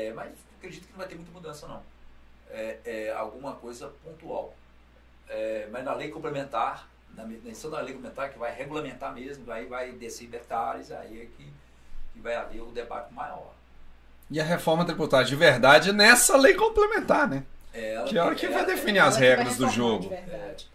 é, 0.09 0.13
mas 0.15 0.33
acredito 0.57 0.87
que 0.87 0.93
não 0.93 0.99
vai 0.99 1.09
ter 1.09 1.17
muita 1.17 1.31
mudança, 1.31 1.69
não. 1.69 1.83
É, 2.49 2.79
é 2.87 3.13
alguma 3.13 3.53
coisa 3.57 3.93
pontual. 4.03 4.55
É, 5.29 5.69
mas 5.71 5.85
na 5.85 5.93
lei 5.93 6.09
complementar, 6.11 6.89
na 7.17 7.25
menção 7.25 7.71
da 7.71 7.81
lei 7.81 7.95
complementar, 7.95 8.31
que 8.31 8.39
vai 8.39 8.55
regulamentar 8.55 9.13
mesmo, 9.15 9.51
aí 9.53 9.67
vai 9.67 9.93
descer 9.93 10.29
detalhes, 10.29 10.91
aí 10.91 11.23
é 11.23 11.27
que, 11.27 11.45
que 12.15 12.21
vai 12.21 12.35
haver 12.35 12.61
o 12.61 12.67
debate 12.73 13.13
maior. 13.13 13.53
E 14.31 14.41
a 14.41 14.45
reforma 14.45 14.85
tributária 14.85 15.27
de 15.27 15.35
verdade 15.37 15.91
é 15.91 15.93
nessa 15.93 16.37
lei 16.37 16.55
complementar, 16.55 17.29
né? 17.29 17.43
É, 17.73 17.95
ela 17.95 18.05
Que 18.07 18.19
é 18.19 18.23
hora 18.23 18.35
que 18.35 18.47
é- 18.47 18.51
vai 18.51 18.63
é- 18.63 18.67
definir 18.67 19.01
as 19.01 19.17
regras 19.17 19.57
do 19.57 19.69
jogo. 19.69 20.03
de 20.05 20.09
verdade. 20.09 20.69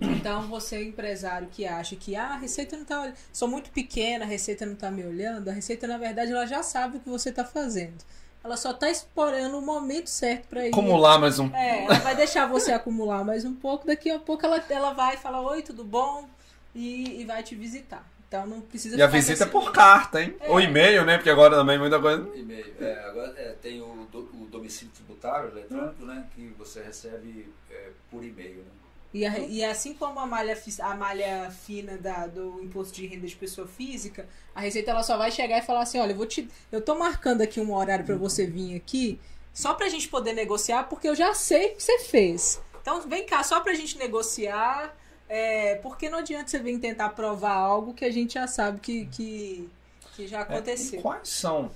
Então, 0.00 0.42
você 0.48 0.82
empresário 0.82 1.48
que 1.50 1.66
acha 1.66 1.94
que 1.96 2.14
ah, 2.16 2.30
a 2.34 2.36
receita 2.36 2.76
não 2.76 2.84
tá 2.84 3.00
olhando, 3.02 3.16
sou 3.32 3.48
muito 3.48 3.70
pequena, 3.70 4.24
a 4.24 4.28
receita 4.28 4.64
não 4.66 4.74
tá 4.74 4.90
me 4.90 5.04
olhando, 5.04 5.48
a 5.48 5.52
receita 5.52 5.86
na 5.86 5.98
verdade 5.98 6.32
ela 6.32 6.46
já 6.46 6.62
sabe 6.62 6.96
o 6.96 7.00
que 7.00 7.08
você 7.08 7.30
tá 7.32 7.44
fazendo. 7.44 8.02
Ela 8.44 8.56
só 8.56 8.72
tá 8.72 8.90
explorando 8.90 9.56
o 9.58 9.62
momento 9.62 10.08
certo 10.08 10.48
para 10.48 10.66
ir. 10.66 10.70
Acumular 10.70 11.18
mais 11.18 11.38
um. 11.38 11.54
É, 11.54 11.84
ela 11.84 11.98
vai 12.00 12.16
deixar 12.16 12.46
você 12.46 12.72
acumular 12.74 13.24
mais 13.24 13.44
um 13.44 13.54
pouco, 13.54 13.86
daqui 13.86 14.10
a 14.10 14.18
pouco 14.18 14.44
ela, 14.44 14.62
ela 14.68 14.92
vai 14.92 15.16
falar 15.16 15.40
oi, 15.42 15.62
tudo 15.62 15.84
bom? 15.84 16.28
E, 16.74 17.20
e 17.20 17.24
vai 17.24 17.42
te 17.42 17.54
visitar. 17.54 18.04
Então 18.26 18.46
não 18.46 18.60
precisa 18.62 18.96
E 18.96 19.02
a 19.02 19.06
visita 19.06 19.44
é 19.44 19.46
por 19.46 19.72
carta, 19.72 20.22
hein? 20.22 20.34
É. 20.40 20.50
Ou 20.50 20.58
e-mail, 20.60 21.04
né? 21.04 21.18
Porque 21.18 21.28
agora 21.30 21.54
também 21.54 21.78
muita 21.78 22.00
coisa. 22.00 22.26
E-mail. 22.34 22.74
É, 22.80 23.04
agora 23.04 23.34
é, 23.36 23.54
tem 23.60 23.80
o, 23.82 24.06
do- 24.10 24.28
o 24.40 24.46
domicílio 24.50 24.90
tributário 24.94 25.50
eletrônico, 25.50 26.04
né? 26.06 26.26
Que 26.34 26.48
você 26.58 26.82
recebe 26.82 27.52
é, 27.70 27.90
por 28.10 28.24
e-mail, 28.24 28.56
né? 28.56 28.70
E, 29.14 29.26
a- 29.26 29.38
e 29.40 29.62
assim 29.64 29.92
como 29.94 30.18
a 30.18 30.26
malha, 30.26 30.58
a 30.80 30.94
malha 30.96 31.50
fina 31.50 31.98
da, 31.98 32.26
do 32.26 32.62
imposto 32.62 32.94
de 32.94 33.06
renda 33.06 33.26
de 33.26 33.36
pessoa 33.36 33.66
física, 33.68 34.26
a 34.54 34.60
Receita 34.60 34.90
ela 34.90 35.02
só 35.02 35.18
vai 35.18 35.30
chegar 35.30 35.58
e 35.58 35.62
falar 35.62 35.82
assim, 35.82 35.98
olha, 35.98 36.12
eu 36.12 36.16
vou 36.16 36.26
te. 36.26 36.48
Eu 36.70 36.80
tô 36.80 36.94
marcando 36.94 37.42
aqui 37.42 37.60
um 37.60 37.74
horário 37.74 38.04
para 38.04 38.16
você 38.16 38.46
vir 38.46 38.74
aqui, 38.76 39.20
só 39.52 39.74
pra 39.74 39.88
gente 39.88 40.08
poder 40.08 40.32
negociar, 40.32 40.84
porque 40.84 41.08
eu 41.08 41.14
já 41.14 41.34
sei 41.34 41.72
o 41.72 41.76
que 41.76 41.82
você 41.82 41.98
fez. 41.98 42.60
Então 42.80 43.02
vem 43.02 43.26
cá, 43.26 43.42
só 43.44 43.60
pra 43.60 43.74
gente 43.74 43.98
negociar. 43.98 44.96
É, 45.28 45.76
porque 45.76 46.10
não 46.10 46.18
adianta 46.18 46.48
você 46.50 46.58
vir 46.58 46.78
tentar 46.78 47.10
provar 47.10 47.54
algo 47.54 47.94
que 47.94 48.04
a 48.04 48.10
gente 48.10 48.34
já 48.34 48.46
sabe 48.46 48.80
que, 48.80 49.06
que, 49.06 49.68
que 50.14 50.26
já 50.26 50.40
É, 50.40 50.42
aconteceu. 50.42 50.98
e 50.98 51.02
quais 51.02 51.26
são 51.28 51.70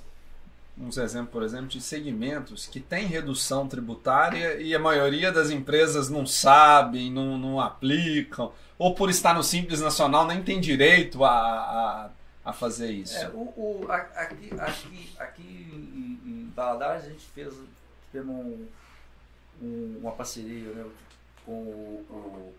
uns 0.79 0.99
exemplos, 0.99 1.31
por 1.33 1.43
exemplo, 1.43 1.69
de 1.69 1.81
segmentos 1.81 2.67
que 2.67 2.81
têm 2.81 3.07
redução 3.07 3.67
tributária 3.67 4.61
e 4.61 4.75
a 4.75 4.79
maioria 4.79 5.33
das 5.33 5.51
empresas 5.51 6.11
não 6.11 6.27
sabem, 6.27 7.11
não, 7.11 7.39
não 7.39 7.61
aplicam, 7.61 8.53
ou 8.79 8.95
por 8.95 9.09
estar 9.09 9.35
no 9.35 9.43
Simples 9.43 9.81
Nacional 9.81 10.27
nem 10.27 10.43
tem 10.43 10.61
direito 10.61 11.25
a, 11.25 11.31
a, 11.31 12.11
a 12.45 12.53
fazer 12.53 12.91
isso? 12.91 13.17
É, 13.17 13.29
o, 13.31 13.39
o- 13.57 13.87
aqui, 13.91 14.51
aqui, 14.59 15.11
aqui 15.19 15.43
em, 15.73 16.21
em 16.31 16.53
Valadares 16.55 17.05
a 17.07 17.09
gente 17.09 17.25
fez, 17.35 17.55
fez 18.13 18.25
um- 18.27 18.67
um- 19.63 19.99
uma 20.03 20.13
parceria 20.13 20.69
né, 20.73 20.85
com 21.47 21.53
o, 21.53 22.07
o 22.11 22.55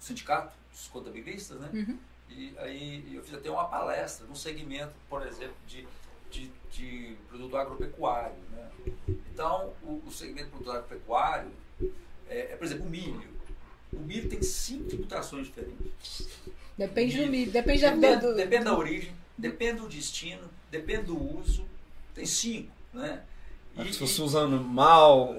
sindicato 0.00 0.54
dos 0.72 0.88
contabilistas, 0.88 1.58
né? 1.60 1.68
Uhum. 1.74 1.98
E 2.30 2.54
aí 2.58 3.14
eu 3.14 3.22
fiz 3.22 3.34
até 3.34 3.50
uma 3.50 3.64
palestra 3.64 4.26
num 4.26 4.34
segmento, 4.34 4.92
por 5.10 5.26
exemplo, 5.26 5.54
de, 5.66 5.86
de, 6.30 6.50
de 6.70 7.16
produto 7.28 7.56
agropecuário. 7.56 8.36
Né? 8.52 8.68
Então, 9.32 9.72
o, 9.82 10.02
o 10.06 10.10
segmento 10.10 10.50
produto 10.50 10.70
agropecuário 10.70 11.50
é, 12.28 12.52
é, 12.52 12.56
por 12.56 12.64
exemplo, 12.64 12.86
o 12.86 12.90
milho. 12.90 13.38
O 13.92 14.00
milho 14.00 14.28
tem 14.28 14.42
cinco 14.42 14.84
tributações 14.84 15.46
diferentes. 15.46 16.28
Depende 16.76 17.24
do 17.24 17.30
milho, 17.30 17.50
depende 17.50 17.80
da. 17.80 17.90
Depende, 17.90 18.20
do- 18.26 18.34
depende 18.34 18.64
da 18.64 18.76
origem, 18.76 19.12
depende 19.36 19.80
do 19.80 19.88
destino, 19.88 20.48
depende 20.70 21.04
do 21.04 21.38
uso. 21.38 21.64
Tem 22.14 22.26
cinco, 22.26 22.70
né? 22.92 23.22
E- 23.76 23.92
Se 23.92 23.98
você 24.00 24.20
usando 24.20 24.60
mal, 24.60 25.30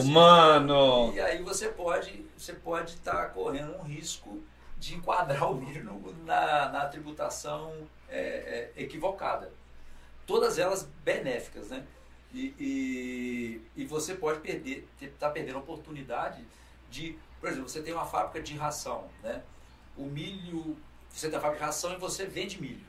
humano. 0.00 1.12
E 1.14 1.20
aí 1.20 1.42
você 1.42 1.68
pode 1.68 2.24
você 2.36 2.54
pode 2.54 2.94
estar 2.94 3.26
correndo 3.32 3.74
um 3.76 3.82
risco 3.82 4.42
de 4.78 4.94
enquadrar 4.96 5.50
o 5.50 5.54
milho 5.54 5.84
no- 5.84 6.14
na, 6.24 6.68
na 6.70 6.86
tributação 6.86 7.72
é, 8.08 8.70
é, 8.76 8.82
equivocada. 8.82 9.52
Todas 10.26 10.58
elas 10.58 10.88
benéficas, 11.04 11.68
né? 11.68 11.86
E, 12.32 12.54
e, 12.58 13.82
e 13.82 13.84
você 13.84 14.14
pode 14.14 14.40
perder, 14.40 14.88
estar 15.00 15.30
perdendo 15.30 15.56
a 15.56 15.60
oportunidade 15.60 16.42
de, 16.90 17.18
por 17.40 17.48
exemplo, 17.48 17.68
você 17.68 17.82
tem 17.82 17.92
uma 17.92 18.06
fábrica 18.06 18.40
de 18.40 18.54
ração, 18.56 19.08
né? 19.22 19.42
O 19.96 20.04
milho, 20.04 20.76
você 21.10 21.28
tem 21.28 21.38
a 21.38 21.40
fábrica 21.40 21.64
de 21.64 21.66
ração 21.66 21.92
e 21.92 21.96
você 21.96 22.24
vende 22.24 22.60
milho. 22.60 22.86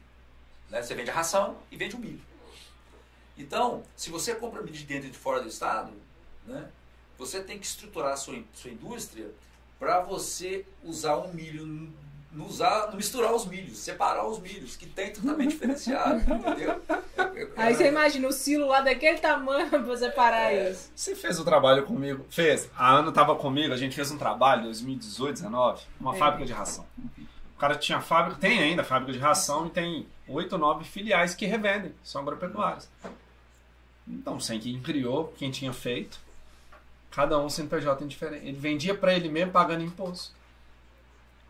Né? 0.69 0.81
Você 0.81 0.95
vende 0.95 1.09
a 1.09 1.13
ração 1.13 1.57
e 1.69 1.75
vende 1.75 1.95
o 1.95 1.99
milho. 1.99 2.21
Então, 3.38 3.84
se 3.95 4.09
você 4.09 4.36
compra 4.36 4.61
milho 4.61 4.75
de 4.75 4.86
dentro 4.86 5.07
e 5.07 5.11
de 5.11 5.17
fora 5.17 5.41
do 5.41 5.47
estado, 5.47 5.91
né? 6.45 6.69
Você 7.17 7.43
tem 7.43 7.59
que 7.59 7.65
estruturar 7.65 8.13
a 8.13 8.17
sua, 8.17 8.43
sua 8.53 8.71
indústria 8.71 9.31
para 9.79 10.01
você 10.01 10.65
usar 10.84 11.17
um 11.17 11.34
milho, 11.34 11.91
não 12.34 12.45
usar, 12.47 12.88
não 12.88 12.95
misturar 12.95 13.34
os 13.34 13.45
milhos, 13.45 13.77
separar 13.77 14.25
os 14.27 14.39
milhos, 14.39 14.75
que 14.75 14.86
tem 14.88 15.11
tratamento 15.11 15.49
diferenciado, 15.51 16.19
entendeu? 16.19 16.81
Aí 17.55 17.75
você 17.75 17.88
imagina 17.88 18.27
o 18.27 18.31
silo 18.31 18.67
lá 18.67 18.81
daquele 18.81 19.19
tamanho 19.19 19.69
pra 19.69 19.79
você 19.79 20.09
parar 20.09 20.51
É. 20.51 20.71
isso. 20.71 20.91
Você 20.95 21.15
fez 21.15 21.39
o 21.39 21.45
trabalho 21.45 21.84
comigo? 21.86 22.25
Fez. 22.29 22.69
A 22.75 22.91
Ana 22.91 23.09
estava 23.09 23.36
comigo, 23.36 23.73
a 23.73 23.77
gente 23.77 23.95
fez 23.95 24.09
um 24.11 24.17
trabalho 24.17 24.61
em 24.61 24.65
2018, 24.65 25.36
19, 25.36 25.81
uma 25.99 26.15
É. 26.15 26.17
fábrica 26.17 26.45
de 26.45 26.53
ração. 26.53 26.86
O 27.55 27.59
cara 27.59 27.75
tinha 27.75 28.01
fábrica, 28.01 28.39
tem 28.41 28.59
ainda 28.59 28.84
fábrica 28.84 29.13
de 29.13 29.19
ração 29.19 29.67
e 29.67 29.69
tem 29.69 30.07
oito 30.27 30.53
ou 30.53 30.59
nove 30.59 30.84
filiais 30.84 31.34
que 31.36 31.45
revendem, 31.45 31.93
são 32.03 32.21
agropecuárias. 32.21 32.89
Então, 34.07 34.39
sem 34.39 34.59
quem 34.59 34.81
criou, 34.81 35.34
quem 35.38 35.49
tinha 35.49 35.71
feito, 35.71 36.19
cada 37.09 37.39
um 37.39 37.47
CNPJ 37.49 38.05
diferente. 38.05 38.45
Ele 38.47 38.57
vendia 38.57 38.93
para 38.95 39.13
ele 39.13 39.29
mesmo 39.29 39.51
pagando 39.51 39.84
imposto. 39.84 40.34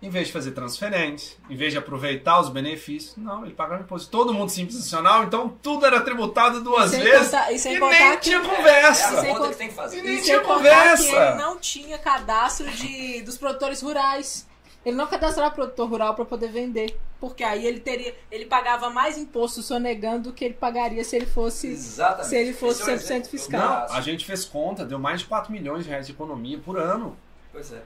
Em 0.05 0.09
vez 0.09 0.27
de 0.27 0.33
fazer 0.33 0.51
transferência, 0.51 1.37
em 1.49 1.55
vez 1.55 1.71
de 1.71 1.79
aproveitar 1.79 2.39
os 2.41 2.49
benefícios, 2.49 3.15
não, 3.15 3.45
ele 3.45 3.53
pagava 3.53 3.81
imposto. 3.81 4.09
Todo 4.11 4.33
mundo 4.33 4.49
simples 4.49 4.77
nacional, 4.77 5.23
então 5.23 5.47
tudo 5.61 5.85
era 5.85 6.01
tributado 6.01 6.61
duas 6.61 6.91
sem 6.91 7.01
vezes 7.01 7.25
contar- 7.27 7.51
e 7.53 7.57
sem 7.59 7.75
e 7.75 7.79
contar 7.79 7.99
nem 7.99 8.11
que- 8.11 8.17
tinha 8.23 8.37
É, 8.37 8.41
é 8.41 8.43
conversa. 8.55 9.07
a 9.07 9.21
Sem 9.21 9.29
conta 9.33 9.43
con- 9.45 9.49
que 9.51 9.55
tem 9.57 9.67
que 9.69 9.73
fazer. 9.73 9.99
E 9.99 10.01
nem 10.01 10.17
E 10.17 10.21
tinha 10.21 10.39
conversa. 10.41 11.03
que 11.03 11.15
ele 11.15 11.35
não 11.35 11.57
tinha 11.57 11.97
cadastro 11.97 12.69
de, 12.69 13.21
dos 13.21 13.37
produtores 13.37 13.81
rurais. 13.81 14.45
Ele 14.85 14.97
não 14.97 15.07
cadastrava 15.07 15.49
produtor 15.55 15.87
rural 15.89 16.13
para 16.13 16.25
poder 16.25 16.49
vender. 16.51 16.99
Porque 17.21 17.41
aí 17.41 17.65
ele 17.65 17.79
teria. 17.79 18.13
Ele 18.29 18.45
pagava 18.45 18.89
mais 18.89 19.17
imposto 19.17 19.61
sonegando 19.61 20.23
do 20.23 20.33
que 20.33 20.43
ele 20.43 20.55
pagaria 20.55 21.01
se 21.05 21.15
ele 21.15 21.25
fosse. 21.25 21.67
Exatamente. 21.67 22.27
se 22.27 22.35
ele 22.35 22.53
fosse 22.53 22.81
Esse 22.81 22.91
é 22.91 22.93
um 22.93 22.97
100% 22.97 23.01
exemplo. 23.05 23.29
fiscal. 23.29 23.87
Não, 23.87 23.95
a 23.95 24.01
gente 24.01 24.25
fez 24.25 24.43
conta, 24.43 24.83
deu 24.83 24.99
mais 24.99 25.21
de 25.21 25.27
4 25.27 25.49
milhões 25.49 25.85
de 25.85 25.89
reais 25.89 26.05
de 26.07 26.11
economia 26.11 26.57
por 26.59 26.77
ano. 26.77 27.17
Pois 27.53 27.71
é, 27.71 27.81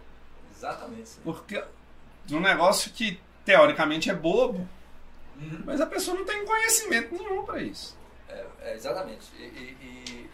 exatamente. 0.57 1.09
sim. 1.09 1.19
Porque 1.23 1.63
de 2.27 2.35
um 2.35 2.39
negócio 2.41 2.91
que 2.91 3.19
teoricamente 3.43 4.09
é 4.09 4.13
bobo, 4.13 4.67
Uhum. 5.39 5.61
mas 5.65 5.79
a 5.81 5.85
pessoa 5.85 6.17
não 6.17 6.25
tem 6.25 6.45
conhecimento 6.45 7.13
nenhum 7.13 7.43
para 7.43 7.61
isso. 7.61 7.97
É, 8.29 8.45
é, 8.61 8.75
exatamente. 8.75 9.27
E, 9.39 9.43
e- 9.43 9.77
e- 9.81 10.29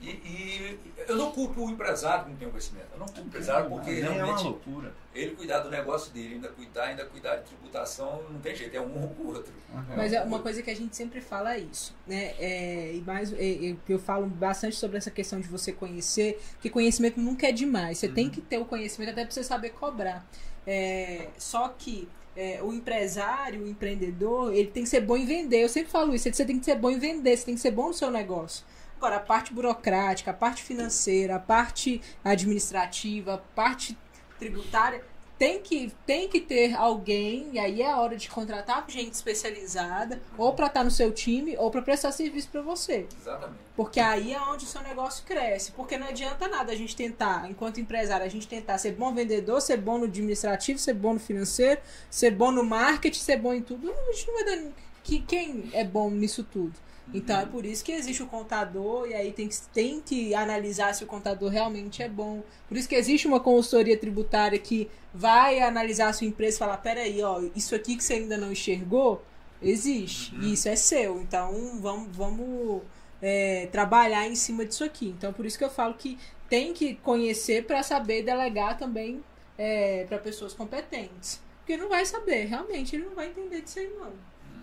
e- 0.00 0.06
e 0.08 0.78
eu 1.08 1.16
não 1.16 1.32
culpo 1.32 1.64
o 1.66 1.70
empresário 1.70 2.24
que 2.24 2.30
não 2.30 2.36
tem 2.36 2.46
o 2.46 2.50
conhecimento. 2.52 2.86
Eu 2.92 2.98
não 3.00 3.06
culpo 3.06 3.22
o 3.22 3.26
empresário 3.26 3.68
porque 3.68 3.90
Nem 3.90 4.04
é 4.04 4.08
uma 4.08 4.14
realmente 4.14 4.44
loucura. 4.44 4.92
ele 5.14 5.34
cuidar 5.34 5.58
do 5.60 5.70
negócio 5.70 6.12
dele, 6.12 6.34
ainda 6.34 6.48
cuidar, 6.50 6.84
ainda 6.84 7.04
cuidar 7.06 7.36
de 7.36 7.44
tributação, 7.46 8.22
não 8.30 8.38
tem 8.40 8.54
jeito, 8.54 8.76
é 8.76 8.80
um 8.80 9.02
ou 9.02 9.16
o 9.18 9.28
outro. 9.34 9.52
Mas 9.96 10.12
é 10.12 10.20
uma 10.22 10.38
coisa 10.40 10.62
que 10.62 10.70
a 10.70 10.76
gente 10.76 10.94
sempre 10.94 11.20
fala 11.20 11.54
é 11.54 11.58
isso, 11.60 11.94
né? 12.06 12.34
É, 12.38 12.92
e 12.94 13.00
mais, 13.00 13.32
é, 13.32 13.36
é, 13.70 13.76
eu 13.88 13.98
falo 13.98 14.26
bastante 14.26 14.76
sobre 14.76 14.98
essa 14.98 15.10
questão 15.10 15.40
de 15.40 15.48
você 15.48 15.72
conhecer, 15.72 16.40
que 16.60 16.70
conhecimento 16.70 17.18
nunca 17.20 17.48
é 17.48 17.52
demais. 17.52 17.98
Você 17.98 18.08
tem 18.08 18.30
que 18.30 18.40
ter 18.40 18.58
o 18.58 18.64
conhecimento 18.64 19.10
até 19.10 19.24
para 19.24 19.32
você 19.32 19.42
saber 19.42 19.70
cobrar. 19.70 20.24
É, 20.70 21.28
só 21.38 21.70
que 21.70 22.06
é, 22.36 22.60
o 22.62 22.74
empresário, 22.74 23.62
o 23.62 23.66
empreendedor, 23.66 24.52
ele 24.52 24.68
tem 24.68 24.82
que 24.82 24.88
ser 24.90 25.00
bom 25.00 25.16
em 25.16 25.24
vender. 25.24 25.62
Eu 25.62 25.68
sempre 25.68 25.90
falo 25.90 26.14
isso. 26.14 26.30
Você 26.30 26.44
tem 26.44 26.58
que 26.58 26.64
ser 26.66 26.74
bom 26.74 26.90
em 26.90 26.98
vender, 26.98 27.34
você 27.34 27.46
tem 27.46 27.54
que 27.54 27.60
ser 27.60 27.70
bom 27.70 27.88
no 27.88 27.94
seu 27.94 28.10
negócio. 28.10 28.66
Agora, 28.98 29.16
a 29.16 29.20
parte 29.20 29.54
burocrática, 29.54 30.30
a 30.30 30.34
parte 30.34 30.62
financeira, 30.62 31.36
a 31.36 31.38
parte 31.38 32.02
administrativa, 32.22 33.34
a 33.34 33.38
parte 33.38 33.96
tributária, 34.38 35.02
tem 35.38 35.60
que, 35.60 35.92
tem 36.04 36.28
que 36.28 36.40
ter 36.40 36.74
alguém, 36.74 37.50
e 37.52 37.58
aí 37.58 37.80
é 37.80 37.90
a 37.90 37.98
hora 37.98 38.16
de 38.16 38.28
contratar 38.28 38.84
gente 38.88 39.12
especializada, 39.12 40.20
ou 40.36 40.52
para 40.52 40.66
estar 40.66 40.82
no 40.82 40.90
seu 40.90 41.12
time, 41.12 41.56
ou 41.56 41.70
para 41.70 41.80
prestar 41.80 42.10
serviço 42.10 42.48
para 42.48 42.60
você. 42.60 43.06
Exatamente. 43.20 43.60
Porque 43.76 44.00
aí 44.00 44.32
é 44.32 44.40
onde 44.40 44.64
o 44.64 44.68
seu 44.68 44.82
negócio 44.82 45.24
cresce. 45.24 45.70
Porque 45.72 45.96
não 45.96 46.08
adianta 46.08 46.48
nada 46.48 46.72
a 46.72 46.74
gente 46.74 46.96
tentar, 46.96 47.48
enquanto 47.48 47.78
empresário, 47.78 48.26
a 48.26 48.28
gente 48.28 48.48
tentar 48.48 48.76
ser 48.78 48.92
bom 48.92 49.14
vendedor, 49.14 49.60
ser 49.60 49.76
bom 49.76 49.98
no 49.98 50.04
administrativo, 50.04 50.78
ser 50.78 50.94
bom 50.94 51.14
no 51.14 51.20
financeiro, 51.20 51.80
ser 52.10 52.32
bom 52.32 52.50
no 52.50 52.64
marketing, 52.64 53.20
ser 53.20 53.36
bom 53.36 53.54
em 53.54 53.62
tudo. 53.62 53.92
A 53.92 54.12
gente 54.12 54.26
não 54.26 54.34
vai 54.34 54.44
dar. 54.44 54.72
Que, 55.04 55.20
quem 55.20 55.70
é 55.72 55.84
bom 55.84 56.10
nisso 56.10 56.42
tudo? 56.42 56.74
Então 57.12 57.40
é 57.40 57.46
por 57.46 57.64
isso 57.64 57.82
que 57.82 57.92
existe 57.92 58.22
o 58.22 58.26
contador 58.26 59.06
e 59.08 59.14
aí 59.14 59.32
tem 59.32 59.48
que, 59.48 59.56
tem 59.72 60.00
que 60.00 60.34
analisar 60.34 60.94
se 60.94 61.02
o 61.04 61.06
contador 61.06 61.50
realmente 61.50 62.02
é 62.02 62.08
bom. 62.08 62.42
Por 62.68 62.76
isso 62.76 62.88
que 62.88 62.94
existe 62.94 63.26
uma 63.26 63.40
consultoria 63.40 63.96
tributária 63.96 64.58
que 64.58 64.90
vai 65.12 65.60
analisar 65.60 66.08
a 66.08 66.12
sua 66.12 66.26
empresa 66.26 66.56
e 66.56 66.58
falar, 66.58 66.76
peraí, 66.78 67.22
ó, 67.22 67.42
isso 67.56 67.74
aqui 67.74 67.96
que 67.96 68.04
você 68.04 68.14
ainda 68.14 68.36
não 68.36 68.52
enxergou, 68.52 69.22
existe. 69.62 70.34
E 70.36 70.52
isso 70.52 70.68
é 70.68 70.76
seu. 70.76 71.20
Então 71.22 71.80
vamos, 71.80 72.14
vamos 72.14 72.82
é, 73.22 73.66
trabalhar 73.72 74.26
em 74.26 74.34
cima 74.34 74.66
disso 74.66 74.84
aqui. 74.84 75.08
Então 75.16 75.32
por 75.32 75.46
isso 75.46 75.56
que 75.56 75.64
eu 75.64 75.70
falo 75.70 75.94
que 75.94 76.18
tem 76.48 76.74
que 76.74 76.94
conhecer 76.96 77.64
para 77.64 77.82
saber 77.82 78.22
delegar 78.22 78.76
também 78.76 79.22
é, 79.56 80.04
para 80.04 80.18
pessoas 80.18 80.52
competentes. 80.52 81.40
Porque 81.58 81.76
não 81.76 81.88
vai 81.88 82.04
saber, 82.06 82.46
realmente, 82.46 82.96
ele 82.96 83.04
não 83.04 83.14
vai 83.14 83.28
entender 83.28 83.60
disso 83.60 83.78
aí, 83.78 83.90
não. 83.98 84.12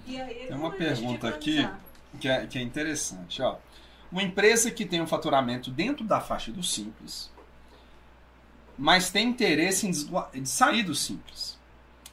E 0.07 0.19
aí 0.19 0.37
ele 0.37 0.47
Tem 0.47 0.57
uma 0.57 0.71
pergunta 0.71 1.27
aqui. 1.27 1.67
Que 2.15 2.27
é, 2.27 2.45
que 2.47 2.57
é 2.57 2.61
interessante. 2.61 3.41
Ó. 3.41 3.57
Uma 4.11 4.23
empresa 4.23 4.71
que 4.71 4.85
tem 4.85 5.01
um 5.01 5.07
faturamento 5.07 5.69
dentro 5.69 6.05
da 6.05 6.19
faixa 6.19 6.51
do 6.51 6.63
simples, 6.63 7.31
mas 8.77 9.09
tem 9.09 9.27
interesse 9.27 9.87
em 10.33 10.45
sair 10.45 10.83
do 10.83 10.93
simples. 10.93 11.57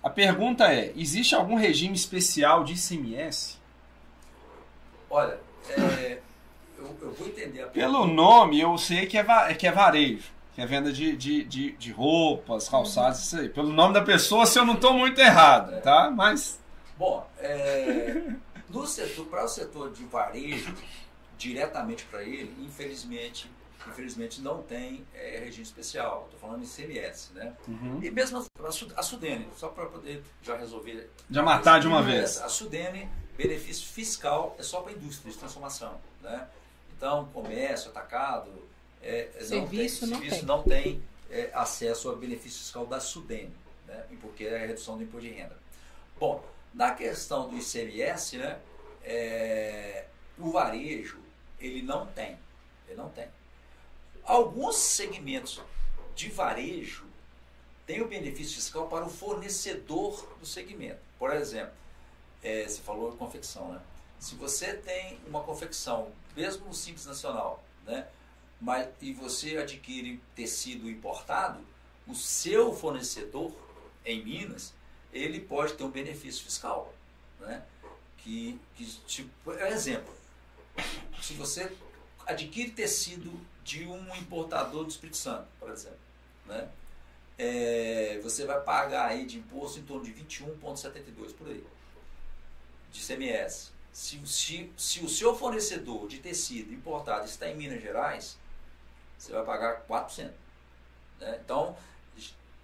A 0.03 0.11
pergunta 0.11 0.73
é: 0.73 0.93
existe 0.97 1.35
algum 1.35 1.55
regime 1.55 1.95
especial 1.95 2.65
de 2.65 2.75
ICMS? 2.75 3.59
Olha, 5.11 5.39
é, 5.69 6.19
eu, 6.79 6.97
eu 7.03 7.13
vou 7.13 7.29
entender 7.29 7.63
a 7.63 7.67
Pelo 7.67 8.07
nome, 8.07 8.61
eu 8.61 8.77
sei 8.79 9.07
que 9.07 9.19
é, 9.19 9.55
que 9.55 9.67
é 9.67 9.73
varejo, 9.73 10.31
que 10.55 10.61
é 10.61 10.67
venda 10.67 10.93
de, 10.93 11.17
de, 11.17 11.45
de, 11.45 11.73
de 11.73 11.93
roupas, 11.93 12.69
calçados, 12.69 13.21
isso 13.21 13.39
aí. 13.39 13.49
Pelo 13.49 13.73
nome 13.73 13.95
da 13.95 14.03
pessoa, 14.03 14.47
se 14.47 14.59
eu 14.59 14.65
não 14.65 14.75
estou 14.75 14.95
muito 14.95 15.21
errado, 15.21 15.81
tá? 15.83 16.11
Mas 16.11 16.63
Bom, 17.03 17.27
é, 17.39 18.23
no 18.73 18.87
setor, 18.87 19.27
para 19.27 19.45
o 19.45 19.49
setor 19.49 19.93
de 19.93 20.05
varejo, 20.05 20.75
diretamente 21.39 22.05
para 22.05 22.23
ele, 22.23 22.55
infelizmente, 22.65 23.51
infelizmente 23.89 24.41
não 24.41 24.63
tem 24.63 25.05
é, 25.15 25.41
regime 25.45 25.63
especial. 25.65 26.23
Estou 26.27 26.41
falando 26.41 26.63
em 26.63 26.67
CMS, 26.67 27.31
né? 27.35 27.55
uhum. 27.67 28.01
E 28.03 28.11
mesmo 28.11 28.39
a, 28.65 28.71
Su- 28.73 28.93
a 28.97 29.03
Sudene, 29.03 29.49
só 29.57 29.69
para 29.69 29.87
poder 29.87 30.23
já 30.43 30.57
resolver. 30.57 31.11
já 31.31 31.43
matar 31.43 31.81
de 31.81 31.87
uma 31.87 32.03
vez. 32.03 32.39
A 32.41 32.49
Sudene, 32.49 33.09
benefício 33.37 33.87
fiscal 33.89 34.55
é 34.59 34.63
só 34.63 34.81
para 34.83 34.93
indústria 34.93 35.33
de 35.33 35.39
transformação, 35.39 36.01
né? 36.21 36.47
Então, 36.97 37.25
comércio, 37.33 37.91
atacado, 37.91 38.51
é, 39.03 39.31
é, 39.35 39.43
Serviço 39.45 40.07
não 40.07 40.13
não 40.13 40.21
tem, 40.21 40.31
serviço 40.31 40.47
tem. 40.47 40.47
não 40.47 40.63
tem 40.63 41.03
é, 41.29 41.51
acesso 41.53 42.09
ao 42.09 42.15
benefício 42.17 42.61
fiscal 42.61 42.87
da 42.87 43.01
Sudene, 43.01 43.53
né? 43.89 44.05
Porque 44.21 44.45
é 44.45 44.63
a 44.63 44.67
redução 44.67 44.97
do 44.97 45.03
imposto 45.03 45.27
de 45.29 45.35
renda. 45.35 45.57
Bom, 46.21 46.45
na 46.75 46.93
questão 46.93 47.49
do 47.49 47.57
ICMS, 47.57 48.39
né? 48.39 48.61
é, 49.05 50.07
o 50.39 50.51
varejo 50.51 51.19
ele 51.61 51.83
não 51.83 52.07
tem, 52.07 52.39
ele 52.89 52.97
não 52.97 53.09
tem. 53.11 53.29
Alguns 54.25 54.77
segmentos 54.77 55.61
de 56.15 56.29
varejo 56.29 57.05
têm 57.87 58.01
o 58.01 58.09
benefício 58.09 58.57
fiscal 58.57 58.89
para 58.89 59.05
o 59.05 59.11
fornecedor 59.11 60.37
do 60.39 60.47
segmento. 60.47 61.01
Por 61.19 61.33
exemplo, 61.33 61.75
é, 62.43 62.67
você 62.67 62.81
falou 62.81 63.13
confecção, 63.17 63.73
né? 63.73 63.81
Se 64.19 64.35
você 64.37 64.75
tem 64.75 65.19
uma 65.27 65.43
confecção, 65.43 66.13
mesmo 66.37 66.67
no 66.67 66.75
Simples 66.75 67.07
Nacional, 67.07 67.63
né? 67.85 68.07
Mas, 68.61 68.89
e 69.01 69.13
você 69.13 69.57
adquire 69.57 70.23
tecido 70.37 70.89
importado, 70.89 71.61
o 72.07 72.15
seu 72.15 72.73
fornecedor 72.73 73.53
em 74.05 74.25
Minas, 74.25 74.73
ele 75.13 75.41
pode 75.41 75.75
ter 75.75 75.85
um 75.85 75.91
benefício 75.91 76.45
fiscal, 76.45 76.95
né? 77.41 77.63
Que, 78.19 78.59
que 78.77 78.87
tipo, 79.07 79.53
é 79.53 79.65
um 79.65 79.73
exemplo. 79.73 80.15
Se 81.21 81.35
você 81.35 81.71
adquire 82.27 82.71
tecido 82.71 83.33
de 83.65 83.85
um 83.87 84.15
importador 84.17 84.85
do 84.85 84.91
Espírito 84.91 85.17
Santo, 85.17 85.47
por 85.59 85.71
exemplo, 85.71 85.99
né? 86.47 86.69
É, 87.39 88.21
você 88.23 88.45
vai 88.45 88.61
pagar 88.61 89.09
aí 89.09 89.27
de 89.27 89.39
imposto 89.39 89.79
em 89.79 89.83
torno 89.83 90.05
de 90.05 90.13
21,72 90.13 91.35
por 91.35 91.49
aí, 91.49 91.65
de 92.91 93.05
CMS. 93.05 93.73
Se, 93.93 94.21
se, 94.27 94.73
se 94.77 95.05
o 95.05 95.09
seu 95.09 95.37
fornecedor 95.37 96.09
de 96.09 96.19
tecido 96.19 96.73
importado 96.73 97.27
está 97.27 97.49
em 97.49 97.57
Minas 97.57 97.83
Gerais, 97.83 98.39
você 99.19 99.33
vai 99.33 99.45
pagar 99.45 99.85
4%. 99.87 100.31
Né? 101.21 101.41
Então, 101.45 101.77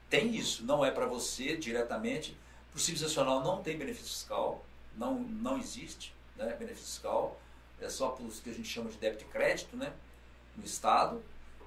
tem 0.08 0.34
isso, 0.34 0.64
não 0.64 0.84
é 0.84 0.90
para 0.90 1.06
você 1.06 1.56
diretamente. 1.56 2.36
O 2.78 2.80
Simples 2.80 3.02
Nacional 3.02 3.42
não 3.42 3.60
tem 3.60 3.76
benefício 3.76 4.12
fiscal, 4.12 4.64
não, 4.96 5.18
não 5.18 5.58
existe 5.58 6.14
né, 6.36 6.54
benefício 6.56 6.86
fiscal, 6.86 7.36
é 7.80 7.88
só 7.88 8.10
para 8.10 8.24
os 8.24 8.38
que 8.38 8.50
a 8.50 8.52
gente 8.52 8.68
chama 8.68 8.88
de 8.88 8.96
débito 8.98 9.24
e 9.24 9.26
crédito 9.26 9.76
né, 9.76 9.92
no 10.56 10.64
Estado. 10.64 11.20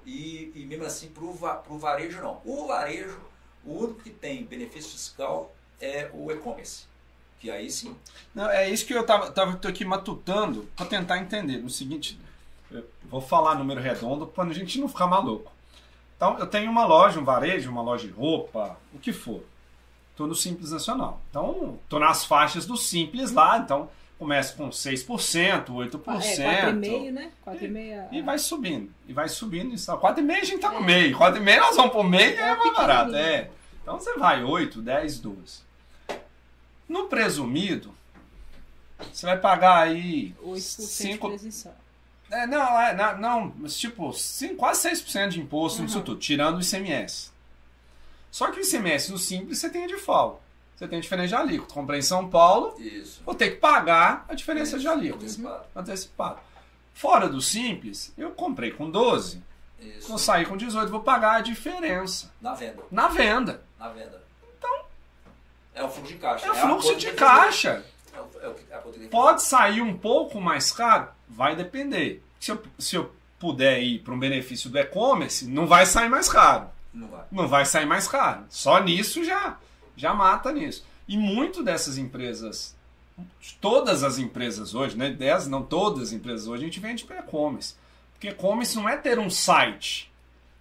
E, 0.05 0.53
e 0.55 0.65
mesmo 0.65 0.85
assim, 0.85 1.09
para 1.09 1.25
o 1.25 1.77
varejo, 1.77 2.21
não. 2.21 2.41
O 2.45 2.65
varejo, 2.65 3.19
o 3.65 3.73
único 3.73 4.01
que 4.01 4.09
tem 4.09 4.45
benefício 4.45 4.91
fiscal 4.91 5.53
é 5.81 6.09
o 6.13 6.31
e-commerce, 6.31 6.85
que 7.41 7.51
aí 7.51 7.69
sim. 7.69 7.93
Não, 8.33 8.49
é 8.49 8.69
isso 8.69 8.85
que 8.85 8.93
eu 8.93 9.05
tava, 9.05 9.29
tava 9.31 9.57
tô 9.57 9.67
aqui 9.67 9.83
matutando 9.83 10.69
para 10.77 10.85
tentar 10.85 11.17
entender. 11.17 11.57
No 11.57 11.69
seguinte, 11.69 12.17
vou 13.03 13.19
falar 13.19 13.55
número 13.55 13.81
redondo 13.81 14.27
para 14.27 14.45
a 14.45 14.53
gente 14.53 14.79
não 14.79 14.87
ficar 14.87 15.07
maluco. 15.07 15.51
Então, 16.15 16.39
eu 16.39 16.47
tenho 16.47 16.71
uma 16.71 16.85
loja, 16.85 17.19
um 17.19 17.25
varejo, 17.25 17.69
uma 17.69 17.81
loja 17.81 18.07
de 18.07 18.13
roupa, 18.13 18.77
o 18.93 18.97
que 18.97 19.11
for. 19.11 19.50
Estou 20.21 20.27
no 20.27 20.35
Simples 20.35 20.69
Nacional. 20.71 21.19
Então, 21.31 21.79
estou 21.83 21.99
nas 21.99 22.23
faixas 22.25 22.67
do 22.67 22.77
Simples 22.77 23.31
lá. 23.31 23.57
Então, 23.57 23.89
começo 24.19 24.55
com 24.55 24.69
6%, 24.69 25.65
8%. 25.73 26.39
É, 26.39 26.71
4,5, 26.71 27.11
né? 27.11 27.31
4,5. 27.43 28.07
E 28.11 28.21
vai 28.21 28.37
subindo. 28.37 28.93
E 29.07 29.13
vai 29.13 29.27
subindo. 29.27 29.73
Isso. 29.73 29.91
4,5 29.91 30.31
a 30.31 30.43
gente 30.43 30.59
tá 30.59 30.71
no 30.71 30.81
meio. 30.81 31.17
4,5 31.17 31.59
nós 31.59 31.75
vamos 31.75 31.91
pro 31.91 32.03
meio 32.03 32.39
é, 32.39 32.49
É 32.51 32.55
mais 32.55 32.73
barato. 32.75 33.15
É. 33.15 33.49
Então 33.81 33.99
você 33.99 34.13
vai 34.15 34.43
8, 34.43 34.79
10, 34.79 35.19
12. 35.19 35.59
No 36.87 37.05
presumido, 37.07 37.91
você 39.11 39.25
vai 39.25 39.39
pagar 39.39 39.79
aí 39.87 40.35
8% 40.43 40.59
cinco- 40.81 41.29
de 41.29 41.35
isenção. 41.35 41.73
é, 42.29 42.45
não, 42.45 42.79
é, 42.79 42.93
não, 42.95 43.17
não, 43.17 43.53
mas 43.57 43.75
tipo, 43.79 44.13
cinco- 44.13 44.57
quase 44.57 44.81
6% 44.81 45.29
de 45.29 45.39
imposto 45.41 45.81
nisso 45.81 45.97
Uhum. 45.97 46.03
tudo, 46.03 46.19
tirando 46.19 46.57
o 46.57 46.61
ICMS. 46.61 47.31
Só 48.31 48.49
que 48.49 48.59
o 48.59 48.63
ICMS 48.63 49.11
no 49.11 49.17
simples 49.17 49.59
você 49.59 49.69
tem 49.69 49.83
a 49.83 49.87
default. 49.87 50.39
Você 50.75 50.87
tem 50.87 50.97
a 50.97 51.01
diferença 51.01 51.27
de 51.27 51.35
alíquota. 51.35 51.73
Comprei 51.73 51.99
em 51.99 52.03
São 52.03 52.27
Paulo, 52.29 52.73
Isso. 52.79 53.21
vou 53.23 53.35
ter 53.35 53.51
que 53.51 53.57
pagar 53.57 54.25
a 54.27 54.33
diferença 54.33 54.79
de 54.79 54.87
alíquota. 54.87 55.23
Antecipado. 55.25 55.65
Antecipado. 55.75 56.39
Fora 56.93 57.29
do 57.29 57.41
simples, 57.41 58.11
eu 58.17 58.31
comprei 58.31 58.71
com 58.71 58.89
12. 58.89 59.41
Isso. 59.79 60.07
Vou 60.07 60.17
sair 60.17 60.47
com 60.47 60.55
18, 60.57 60.89
vou 60.89 61.01
pagar 61.01 61.33
a 61.37 61.41
diferença 61.41 62.31
Na 62.41 62.53
venda. 62.53 62.83
na 62.91 63.07
venda. 63.07 63.63
Na 63.79 63.89
venda. 63.89 64.21
Então. 64.57 64.85
É 65.73 65.83
o 65.83 65.89
fluxo 65.89 66.13
de 66.13 66.19
caixa. 66.19 66.45
É 66.45 66.49
o 66.49 66.51
a 66.51 66.55
fluxo 66.55 66.87
conta 66.89 66.99
de 66.99 67.11
caixa. 67.13 67.85
É 68.13 68.19
o, 68.19 68.29
é 68.41 68.47
o 68.49 68.53
que- 68.53 69.07
Pode 69.07 69.41
sair 69.43 69.81
um 69.81 69.97
pouco 69.97 70.39
mais 70.41 70.71
caro? 70.71 71.07
Vai 71.27 71.55
depender. 71.55 72.23
Se 72.39 72.51
eu, 72.51 72.61
se 72.77 72.95
eu 72.95 73.11
puder 73.39 73.81
ir 73.81 73.99
para 73.99 74.13
um 74.13 74.19
benefício 74.19 74.69
do 74.69 74.77
e-commerce, 74.77 75.45
não 75.47 75.65
vai 75.67 75.85
sair 75.85 76.09
mais 76.09 76.27
caro. 76.29 76.69
Não 76.93 77.07
vai. 77.07 77.23
Não 77.31 77.47
vai 77.47 77.65
sair 77.65 77.85
mais 77.85 78.07
caro. 78.07 78.43
Só 78.49 78.79
nisso 78.83 79.23
já, 79.23 79.57
já 79.95 80.13
mata 80.13 80.51
nisso. 80.51 80.85
E 81.07 81.17
muito 81.17 81.63
dessas 81.63 81.97
empresas, 81.97 82.75
todas 83.59 84.03
as 84.03 84.17
empresas 84.17 84.73
hoje, 84.75 84.97
né? 84.97 85.09
10, 85.09 85.47
não 85.47 85.63
todas 85.63 86.09
as 86.09 86.11
empresas 86.13 86.47
hoje, 86.47 86.63
a 86.63 86.65
gente 86.65 86.79
vende 86.79 87.03
para 87.05 87.19
e-commerce. 87.19 87.75
Porque 88.13 88.29
e-commerce 88.29 88.75
não 88.75 88.87
é 88.87 88.97
ter 88.97 89.17
um 89.19 89.29
site. 89.29 90.11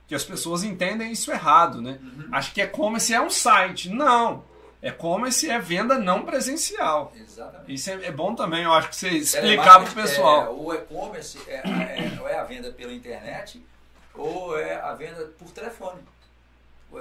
Que 0.09 0.15
as 0.15 0.25
pessoas 0.25 0.65
entendem 0.65 1.13
isso 1.13 1.31
errado, 1.31 1.81
né? 1.81 1.99
Uhum. 2.03 2.29
Acho 2.33 2.53
que 2.53 2.61
e-commerce 2.61 3.13
é 3.15 3.21
um 3.21 3.31
site. 3.31 3.89
Não. 3.91 4.43
E-commerce 4.83 5.49
é 5.49 5.59
venda 5.59 5.99
não 5.99 6.23
presencial. 6.25 7.13
Exatamente. 7.15 7.75
Isso 7.75 7.91
é, 7.91 8.07
é 8.07 8.11
bom 8.11 8.35
também, 8.35 8.65
eu 8.65 8.73
acho 8.73 8.89
que 8.89 8.97
você 8.97 9.09
É, 9.09 9.15
explicar 9.15 9.79
mas, 9.81 9.93
pro 9.93 10.03
pessoal. 10.03 10.47
é, 10.47 10.49
o 10.49 10.73
e-commerce 10.75 11.39
é, 11.47 11.57
é, 11.57 12.19
ou 12.21 12.27
é 12.29 12.39
a 12.39 12.45
venda 12.45 12.73
pela 12.73 12.93
internet 12.93 13.63
ou 14.15 14.59
é 14.59 14.81
a 14.81 14.95
venda 14.95 15.31
por 15.39 15.51
telefone. 15.51 16.01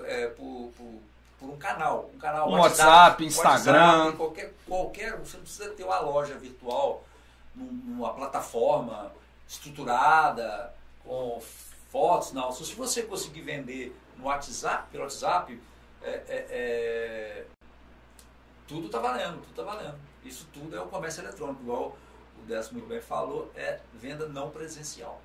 É, 0.06 0.28
por, 0.28 0.72
por, 0.78 1.02
por 1.40 1.50
um 1.50 1.58
canal. 1.58 2.10
Um 2.14 2.18
canal 2.20 2.50
Um 2.50 2.58
WhatsApp, 2.60 3.26
Instagram. 3.26 4.16
qualquer, 4.18 4.54
qualquer. 4.68 5.18
Você 5.18 5.38
não 5.38 5.44
precisa 5.44 5.70
ter 5.72 5.84
uma 5.84 6.00
loja 6.00 6.36
virtual 6.38 7.04
num- 7.56 7.72
numa 7.86 8.14
plataforma 8.14 9.12
estruturada, 9.48 10.74
com 11.04 11.42
fotos, 11.92 12.34
não. 12.34 12.52
Se 12.52 12.74
você 12.76 13.04
conseguir 13.04 13.42
vender 13.42 13.96
no 14.18 14.26
WhatsApp, 14.26 14.88
pelo 14.92 15.04
WhatsApp, 15.04 15.60
é, 16.04 16.10
é, 16.10 16.48
é, 16.50 17.46
tudo 18.68 18.86
está 18.88 19.00
valendo, 19.00 19.42
tudo 19.42 19.50
está 19.50 19.64
valendo. 19.64 19.98
Isso 20.24 20.48
tudo 20.54 20.76
é 20.76 20.82
o 20.82 20.88
comércio 20.88 21.22
eletrônico, 21.24 21.62
igual 21.64 21.98
o 22.38 22.42
Décio 22.46 22.74
muito 22.74 22.88
bem 22.88 23.02
falou, 23.02 23.52
é 23.56 23.80
venda 23.94 24.28
não 24.28 24.50
presencial. 24.50 25.22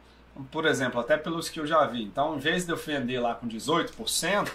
Por 0.51 0.67
exemplo, 0.67 1.01
até 1.01 1.17
pelos 1.17 1.49
que 1.49 1.61
eu 1.61 1.67
já 1.67 1.85
vi. 1.87 2.03
Então, 2.03 2.37
em 2.37 2.39
vez 2.41 2.65
de 2.67 2.73
eu 2.73 2.77
vender 2.77 3.21
lá 3.21 3.35
com 3.35 3.47
18%, 3.49 4.51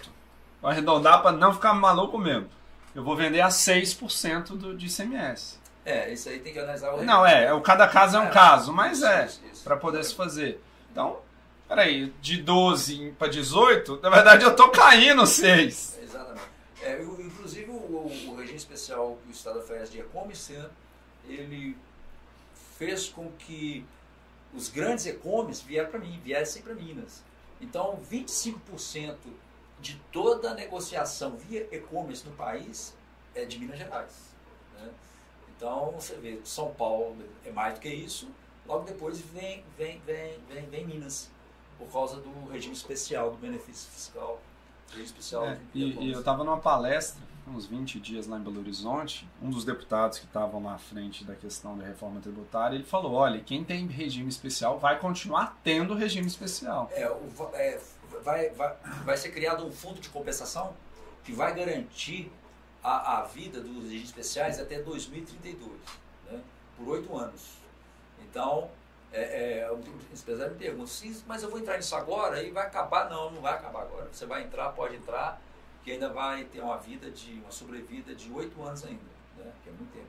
vou 0.60 0.70
arredondar 0.70 1.22
para 1.22 1.32
não 1.32 1.54
ficar 1.54 1.72
maluco 1.74 2.18
mesmo. 2.18 2.48
Eu 2.94 3.02
vou 3.02 3.16
vender 3.16 3.40
a 3.40 3.48
6% 3.48 4.48
do, 4.56 4.76
de 4.76 4.86
ICMS. 4.86 5.58
É, 5.84 6.12
isso 6.12 6.28
aí 6.28 6.38
tem 6.40 6.52
que 6.52 6.58
analisar 6.58 6.92
o 6.92 7.02
Não, 7.02 7.24
é, 7.24 7.52
o 7.54 7.60
cada 7.62 7.88
caso 7.88 8.16
é 8.16 8.20
um 8.20 8.24
É, 8.26 8.30
caso, 8.30 8.72
mas 8.72 9.02
é, 9.02 9.28
para 9.64 9.76
poder 9.76 10.04
se 10.04 10.14
fazer. 10.14 10.62
Então, 10.92 11.20
peraí, 11.66 12.12
de 12.20 12.42
12 12.42 13.14
para 13.18 13.28
18, 13.28 14.00
na 14.02 14.10
verdade 14.10 14.44
eu 14.44 14.54
tô 14.54 14.68
caindo 14.68 15.24
6. 15.26 15.98
Exatamente. 16.02 16.44
É, 16.82 17.00
inclusive, 17.02 17.70
o, 17.70 17.74
o- 17.74 18.36
regime 18.36 18.56
especial 18.58 19.16
que 19.22 19.30
o 19.30 19.32
Estado 19.32 19.60
oferece 19.60 19.92
de 19.92 20.00
e-commerce, 20.00 20.52
né, 20.52 20.66
ele 21.26 21.76
fez 22.78 23.08
com 23.08 23.30
que 23.38 23.84
os 24.54 24.68
grandes 24.68 25.06
e-commerce 25.06 25.64
vieram 25.64 25.90
para 25.90 25.98
mim, 25.98 26.20
viessem 26.22 26.62
para 26.62 26.74
Minas. 26.74 27.22
Então, 27.60 27.98
25% 28.10 29.16
de 29.80 30.00
toda 30.12 30.50
a 30.50 30.54
negociação 30.54 31.36
via 31.36 31.68
e-commerce 31.70 32.26
no 32.26 32.34
país 32.34 32.94
é 33.34 33.44
de 33.44 33.58
Minas 33.58 33.78
Gerais. 33.78 34.34
né? 34.74 34.90
Então, 35.56 35.92
você 35.92 36.14
vê, 36.16 36.40
São 36.44 36.72
Paulo 36.74 37.16
é 37.44 37.50
mais 37.50 37.74
do 37.74 37.80
que 37.80 37.88
isso, 37.88 38.28
logo 38.66 38.84
depois 38.84 39.20
vem, 39.20 39.64
vem, 39.76 40.00
vem, 40.00 40.38
vem, 40.48 40.66
vem 40.66 40.86
Minas, 40.86 41.30
por 41.78 41.90
causa 41.90 42.16
do 42.16 42.48
regime 42.50 42.74
especial, 42.74 43.30
do 43.30 43.36
benefício 43.36 43.90
fiscal. 43.90 44.40
Regime 44.88 45.04
especial 45.04 45.46
É, 45.46 45.60
e, 45.74 46.08
e 46.08 46.12
eu 46.12 46.22
tava 46.24 46.42
numa 46.44 46.58
palestra, 46.58 47.22
uns 47.50 47.66
20 47.66 47.98
dias 48.00 48.26
lá 48.26 48.38
em 48.38 48.42
Belo 48.42 48.60
Horizonte, 48.60 49.28
um 49.42 49.50
dos 49.50 49.64
deputados 49.64 50.18
que 50.18 50.26
estavam 50.26 50.62
lá 50.62 50.74
à 50.74 50.78
frente 50.78 51.24
da 51.24 51.34
questão 51.34 51.76
da 51.76 51.84
reforma 51.84 52.20
tributária, 52.20 52.76
ele 52.76 52.84
falou, 52.84 53.12
olha, 53.12 53.40
quem 53.40 53.64
tem 53.64 53.86
regime 53.86 54.28
especial 54.28 54.78
vai 54.78 54.98
continuar 54.98 55.58
tendo 55.62 55.94
regime 55.94 56.26
especial. 56.26 56.88
É, 56.92 57.02
é, 57.54 57.80
vai, 58.22 58.50
vai, 58.50 58.76
vai 59.04 59.16
ser 59.16 59.30
criado 59.30 59.66
um 59.66 59.72
fundo 59.72 60.00
de 60.00 60.08
compensação 60.08 60.74
que 61.24 61.32
vai 61.32 61.54
garantir 61.54 62.32
a, 62.82 63.18
a 63.18 63.22
vida 63.24 63.60
dos 63.60 63.84
regimes 63.84 64.08
especiais 64.08 64.58
até 64.58 64.80
2032, 64.80 65.72
né? 66.30 66.40
por 66.76 66.88
oito 66.88 67.16
anos. 67.16 67.58
Então, 68.22 68.70
é, 69.12 69.22
é, 69.22 69.70
empresário 70.12 70.52
me 70.52 70.58
pergunta, 70.58 70.90
mas 71.26 71.42
eu 71.42 71.50
vou 71.50 71.58
entrar 71.58 71.76
nisso 71.76 71.96
agora 71.96 72.42
e 72.42 72.50
vai 72.50 72.66
acabar? 72.66 73.10
Não, 73.10 73.30
não 73.30 73.42
vai 73.42 73.54
acabar 73.54 73.82
agora. 73.82 74.08
Você 74.12 74.24
vai 74.24 74.44
entrar, 74.44 74.70
pode 74.70 74.96
entrar, 74.96 75.40
que 75.84 75.92
ainda 75.92 76.08
vai 76.08 76.44
ter 76.44 76.60
uma 76.60 76.76
vida 76.78 77.10
de 77.10 77.32
uma 77.34 77.50
sobrevida 77.50 78.14
de 78.14 78.30
oito 78.32 78.62
anos 78.62 78.84
ainda, 78.84 79.00
né? 79.38 79.50
que 79.62 79.68
é 79.68 79.72
muito 79.72 79.92
tempo. 79.92 80.06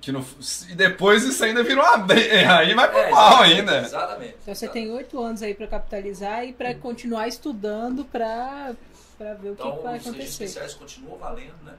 Que 0.00 0.10
não, 0.12 0.24
e 0.70 0.74
depois 0.74 1.22
isso 1.24 1.44
ainda 1.44 1.62
virou 1.62 1.84
uma 1.84 1.98
briga, 1.98 2.56
aí 2.56 2.74
vai 2.74 2.88
pro 2.88 2.98
É, 2.98 3.10
mal 3.10 3.44
exatamente, 3.44 3.58
ainda. 3.58 3.78
Exatamente. 3.82 4.36
Então 4.42 4.54
você 4.54 4.64
exatamente. 4.64 4.72
tem 4.86 4.96
oito 4.96 5.20
anos 5.22 5.42
aí 5.42 5.54
para 5.54 5.66
capitalizar 5.66 6.44
e 6.44 6.52
para 6.54 6.74
continuar 6.74 7.28
estudando 7.28 8.04
para 8.04 8.74
para 9.18 9.34
ver 9.34 9.50
o 9.50 9.56
que, 9.56 9.60
Então, 9.62 9.76
que 9.76 9.82
vai 9.82 9.98
os 9.98 10.04
regimes 10.06 10.06
acontecer. 10.06 10.44
especiais 10.44 10.74
continuam 10.74 11.18
valendo, 11.18 11.62
né? 11.64 11.74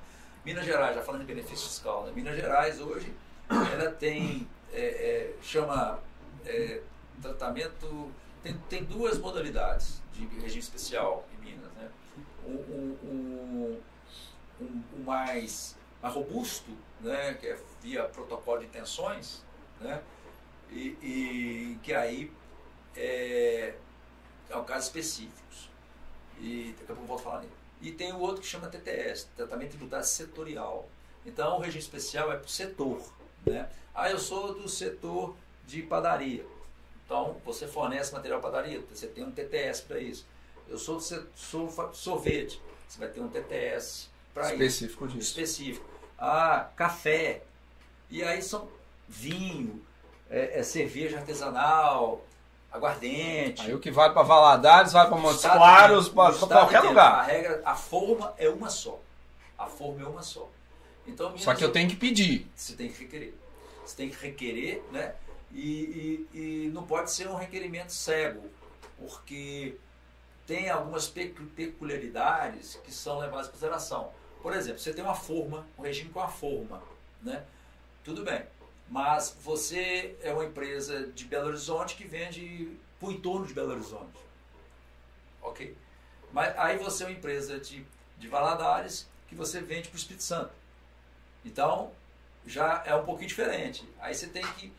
Minas 0.45 0.63
Gerais, 0.63 0.95
já 0.95 1.01
falando 1.01 1.21
de 1.21 1.27
benefício 1.33 1.67
fiscal, 1.67 2.03
né? 2.05 2.11
Minas 2.15 2.35
Gerais 2.35 2.79
hoje, 2.79 3.11
ela 3.49 3.89
tem, 3.91 4.47
é, 4.71 4.79
é, 4.79 5.33
chama 5.41 5.99
é, 6.45 6.81
tratamento, 7.19 8.11
tem, 8.43 8.53
tem 8.69 8.83
duas 8.83 9.17
modalidades 9.17 9.99
de 10.13 10.25
regime 10.39 10.59
especial? 10.59 11.27
Um, 12.45 12.97
um, 13.03 13.79
um, 14.61 15.03
mais, 15.03 15.75
mais 16.01 16.13
robusto, 16.13 16.71
né? 16.99 17.33
Que 17.35 17.47
é 17.47 17.59
via 17.81 18.03
protocolo 18.05 18.59
de 18.59 18.65
intenções, 18.65 19.43
né? 19.79 20.01
E, 20.69 20.97
e 21.01 21.79
que 21.83 21.93
aí 21.93 22.31
é, 22.95 23.75
é 24.49 24.61
caso 24.63 24.87
específicos. 24.87 25.69
E 26.39 26.75
daqui 26.79 26.91
a 26.91 26.95
pouco 26.95 27.03
eu 27.03 27.07
volto 27.07 27.21
a 27.21 27.23
falar 27.23 27.39
nele. 27.41 27.53
E 27.81 27.91
tem 27.91 28.13
o 28.13 28.19
outro 28.19 28.41
que 28.41 28.47
chama 28.47 28.67
TTS, 28.67 29.27
Tratamento 29.35 29.71
Tributário 29.71 30.05
Setorial. 30.05 30.87
Então, 31.25 31.57
o 31.57 31.59
regime 31.59 31.79
especial 31.81 32.31
é 32.31 32.35
para 32.35 32.45
o 32.45 32.49
setor. 32.49 33.01
Né? 33.45 33.69
Ah, 33.93 34.09
eu 34.09 34.19
sou 34.19 34.53
do 34.53 34.69
setor 34.69 35.35
de 35.65 35.81
padaria. 35.81 36.45
Então, 37.05 37.37
você 37.43 37.67
fornece 37.67 38.13
material 38.13 38.39
padaria, 38.39 38.81
você 38.89 39.07
tem 39.07 39.23
um 39.23 39.31
TTS 39.31 39.81
para 39.81 39.99
isso. 39.99 40.25
Eu 40.71 40.77
sou 40.77 41.69
fa- 41.69 41.89
sorvete, 41.93 42.61
você 42.87 42.99
vai 42.99 43.09
ter 43.09 43.19
um 43.19 43.27
TTS 43.27 44.09
para 44.33 44.43
isso 44.45 44.53
Específico 44.53 45.07
disso. 45.07 45.19
específico. 45.39 45.85
Ah, 46.17 46.69
café. 46.75 47.41
E 48.09 48.23
aí 48.23 48.41
são 48.41 48.67
vinho, 49.07 49.81
é, 50.29 50.59
é 50.59 50.63
cerveja 50.63 51.17
artesanal, 51.17 52.25
aguardente. 52.71 53.61
Aí 53.63 53.73
o 53.73 53.79
que 53.79 53.91
vai 53.91 54.13
para 54.13 54.21
Valadares, 54.23 54.93
vai 54.93 55.07
para 55.07 55.17
Montes 55.17 55.41
Claros, 55.41 56.09
para 56.09 56.33
qualquer 56.33 56.77
inteiro. 56.77 56.87
A 56.87 56.89
lugar. 56.89 57.25
regra, 57.25 57.61
a 57.65 57.75
forma 57.75 58.33
é 58.37 58.49
uma 58.49 58.69
só. 58.69 58.99
A 59.57 59.67
forma 59.67 60.01
é 60.01 60.07
uma 60.07 60.23
só. 60.23 60.49
Então, 61.05 61.37
Só 61.37 61.53
que 61.55 61.63
eu 61.63 61.71
tenho 61.71 61.89
que 61.89 61.95
pedir. 61.95 62.47
você 62.55 62.73
tem 62.75 62.89
que 62.89 62.99
requerer. 63.03 63.33
Você 63.85 63.95
tem 63.97 64.09
que 64.09 64.15
requerer, 64.15 64.81
né? 64.91 65.15
E, 65.51 66.27
e, 66.33 66.37
e 66.65 66.71
não 66.73 66.83
pode 66.83 67.11
ser 67.11 67.27
um 67.27 67.35
requerimento 67.35 67.91
cego, 67.91 68.43
porque 68.97 69.75
tem 70.51 70.69
algumas 70.69 71.07
pecu- 71.07 71.45
peculiaridades 71.55 72.75
que 72.83 72.91
são 72.93 73.19
levadas 73.19 73.47
em 73.47 73.51
consideração. 73.51 74.11
Por 74.41 74.53
exemplo, 74.53 74.79
você 74.79 74.93
tem 74.93 75.01
uma 75.01 75.15
forma, 75.15 75.65
um 75.77 75.81
regime 75.81 76.09
com 76.09 76.19
a 76.19 76.27
forma, 76.27 76.83
né? 77.21 77.45
Tudo 78.03 78.21
bem. 78.25 78.43
Mas 78.89 79.33
você 79.41 80.17
é 80.21 80.33
uma 80.33 80.43
empresa 80.43 81.07
de 81.07 81.23
Belo 81.23 81.47
Horizonte 81.47 81.95
que 81.95 82.03
vende 82.03 82.77
para 82.99 83.07
o 83.07 83.11
entorno 83.13 83.47
de 83.47 83.53
Belo 83.53 83.71
Horizonte. 83.71 84.19
Ok. 85.41 85.73
Mas 86.33 86.53
aí 86.57 86.77
você 86.77 87.03
é 87.03 87.07
uma 87.07 87.13
empresa 87.13 87.57
de, 87.57 87.85
de 88.17 88.27
Valadares 88.27 89.07
que 89.29 89.35
você 89.35 89.61
vende 89.61 89.87
para 89.87 89.95
o 89.95 89.99
Espírito 89.99 90.23
Santo. 90.23 90.51
Então, 91.45 91.93
já 92.45 92.83
é 92.85 92.93
um 92.93 93.05
pouquinho 93.05 93.29
diferente. 93.29 93.87
Aí 94.01 94.13
você 94.13 94.27
tem 94.27 94.45
que 94.55 94.73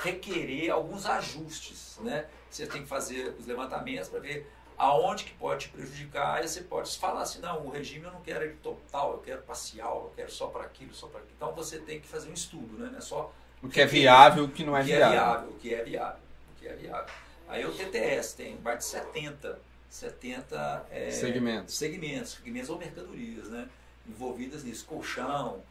requerer 0.00 0.70
alguns 0.70 1.06
ajustes, 1.06 1.98
né? 2.02 2.28
Você 2.48 2.68
tem 2.68 2.82
que 2.82 2.88
fazer 2.88 3.34
os 3.36 3.46
levantamentos 3.46 4.08
para 4.08 4.20
ver 4.20 4.48
aonde 4.78 5.24
que 5.24 5.32
pode 5.34 5.66
te 5.66 5.72
prejudicar. 5.72 6.36
Aí 6.36 6.46
você 6.48 6.60
pode 6.62 6.96
falar 6.96 7.22
assim, 7.22 7.40
não, 7.40 7.66
o 7.66 7.70
regime 7.70 8.04
eu 8.04 8.12
não 8.12 8.20
quero 8.20 8.44
ele 8.44 8.54
total, 8.62 9.12
eu 9.12 9.18
quero 9.18 9.42
parcial, 9.42 10.04
eu 10.04 10.12
quero 10.16 10.30
só 10.30 10.46
para 10.46 10.62
aquilo, 10.62 10.94
só 10.94 11.08
para 11.08 11.18
aquilo. 11.18 11.34
Então 11.36 11.52
você 11.52 11.78
tem 11.78 12.00
que 12.00 12.06
fazer 12.06 12.30
um 12.30 12.34
estudo, 12.34 12.78
né? 12.78 12.88
Não 12.90 12.98
é 12.98 13.00
só 13.02 13.32
O 13.62 13.68
que 13.68 13.80
é 13.80 13.86
viável, 13.86 14.44
o 14.44 14.48
que 14.48 14.64
não 14.64 14.76
é 14.76 14.82
o 14.82 14.84
que 14.84 14.92
é 14.92 14.96
viável. 14.96 15.12
viável, 15.18 15.48
o 15.50 15.54
que 15.54 15.74
é 15.74 15.82
viável, 15.82 16.20
o 16.56 16.60
que 16.60 16.68
é 16.68 16.72
viável. 16.74 17.14
Aí 17.48 17.64
o 17.66 17.72
TTS 17.72 18.34
tem 18.36 18.56
mais 18.62 18.78
de 18.78 18.84
70, 18.84 19.58
70 19.88 20.86
é, 20.90 21.10
Segmentos. 21.10 21.76
segmentos, 21.76 22.30
segmentos 22.32 22.70
ou 22.70 22.78
mercadorias, 22.78 23.48
né? 23.48 23.68
Envolvidas 24.06 24.64
nisso, 24.64 24.84
colchão, 24.86 25.62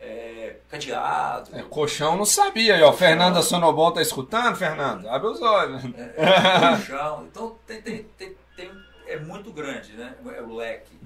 é, 0.00 0.56
cadeado, 0.68 1.50
É, 1.56 1.62
colchão 1.62 2.16
não 2.16 2.24
sabia 2.24 2.74
aí, 2.74 2.82
ó. 2.82 2.92
Fernanda 2.92 3.40
Sonobol 3.42 3.92
tá 3.92 4.02
escutando, 4.02 4.56
Fernanda? 4.56 5.10
Abre 5.10 5.28
os 5.28 5.40
olhos. 5.40 5.84
é, 5.94 6.14
é, 6.16 6.76
colchão. 6.76 7.24
Então 7.30 7.56
tem, 7.66 7.80
tem, 7.82 8.02
tem, 8.18 8.36
tem- 8.56 8.84
é 9.06 9.18
muito 9.18 9.52
grande, 9.52 9.92
né? 9.94 10.16
É 10.36 10.40
o 10.42 10.54
leque. 10.54 10.96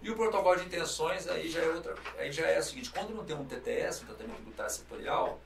E 0.00 0.10
o 0.10 0.16
protocolo 0.16 0.56
de 0.56 0.64
intenções 0.66 1.28
aí 1.28 1.48
já 1.48 1.60
é 1.60 1.68
outra, 1.68 1.94
aí 2.18 2.32
já 2.32 2.46
é 2.46 2.58
o 2.58 2.62
seguinte, 2.62 2.90
quando 2.90 3.14
não 3.14 3.24
tem 3.24 3.36
um 3.36 3.44
TTS, 3.44 4.02
um 4.02 4.06
tratamento 4.06 4.36
tributário 4.36 4.72
setorial, 4.72 5.40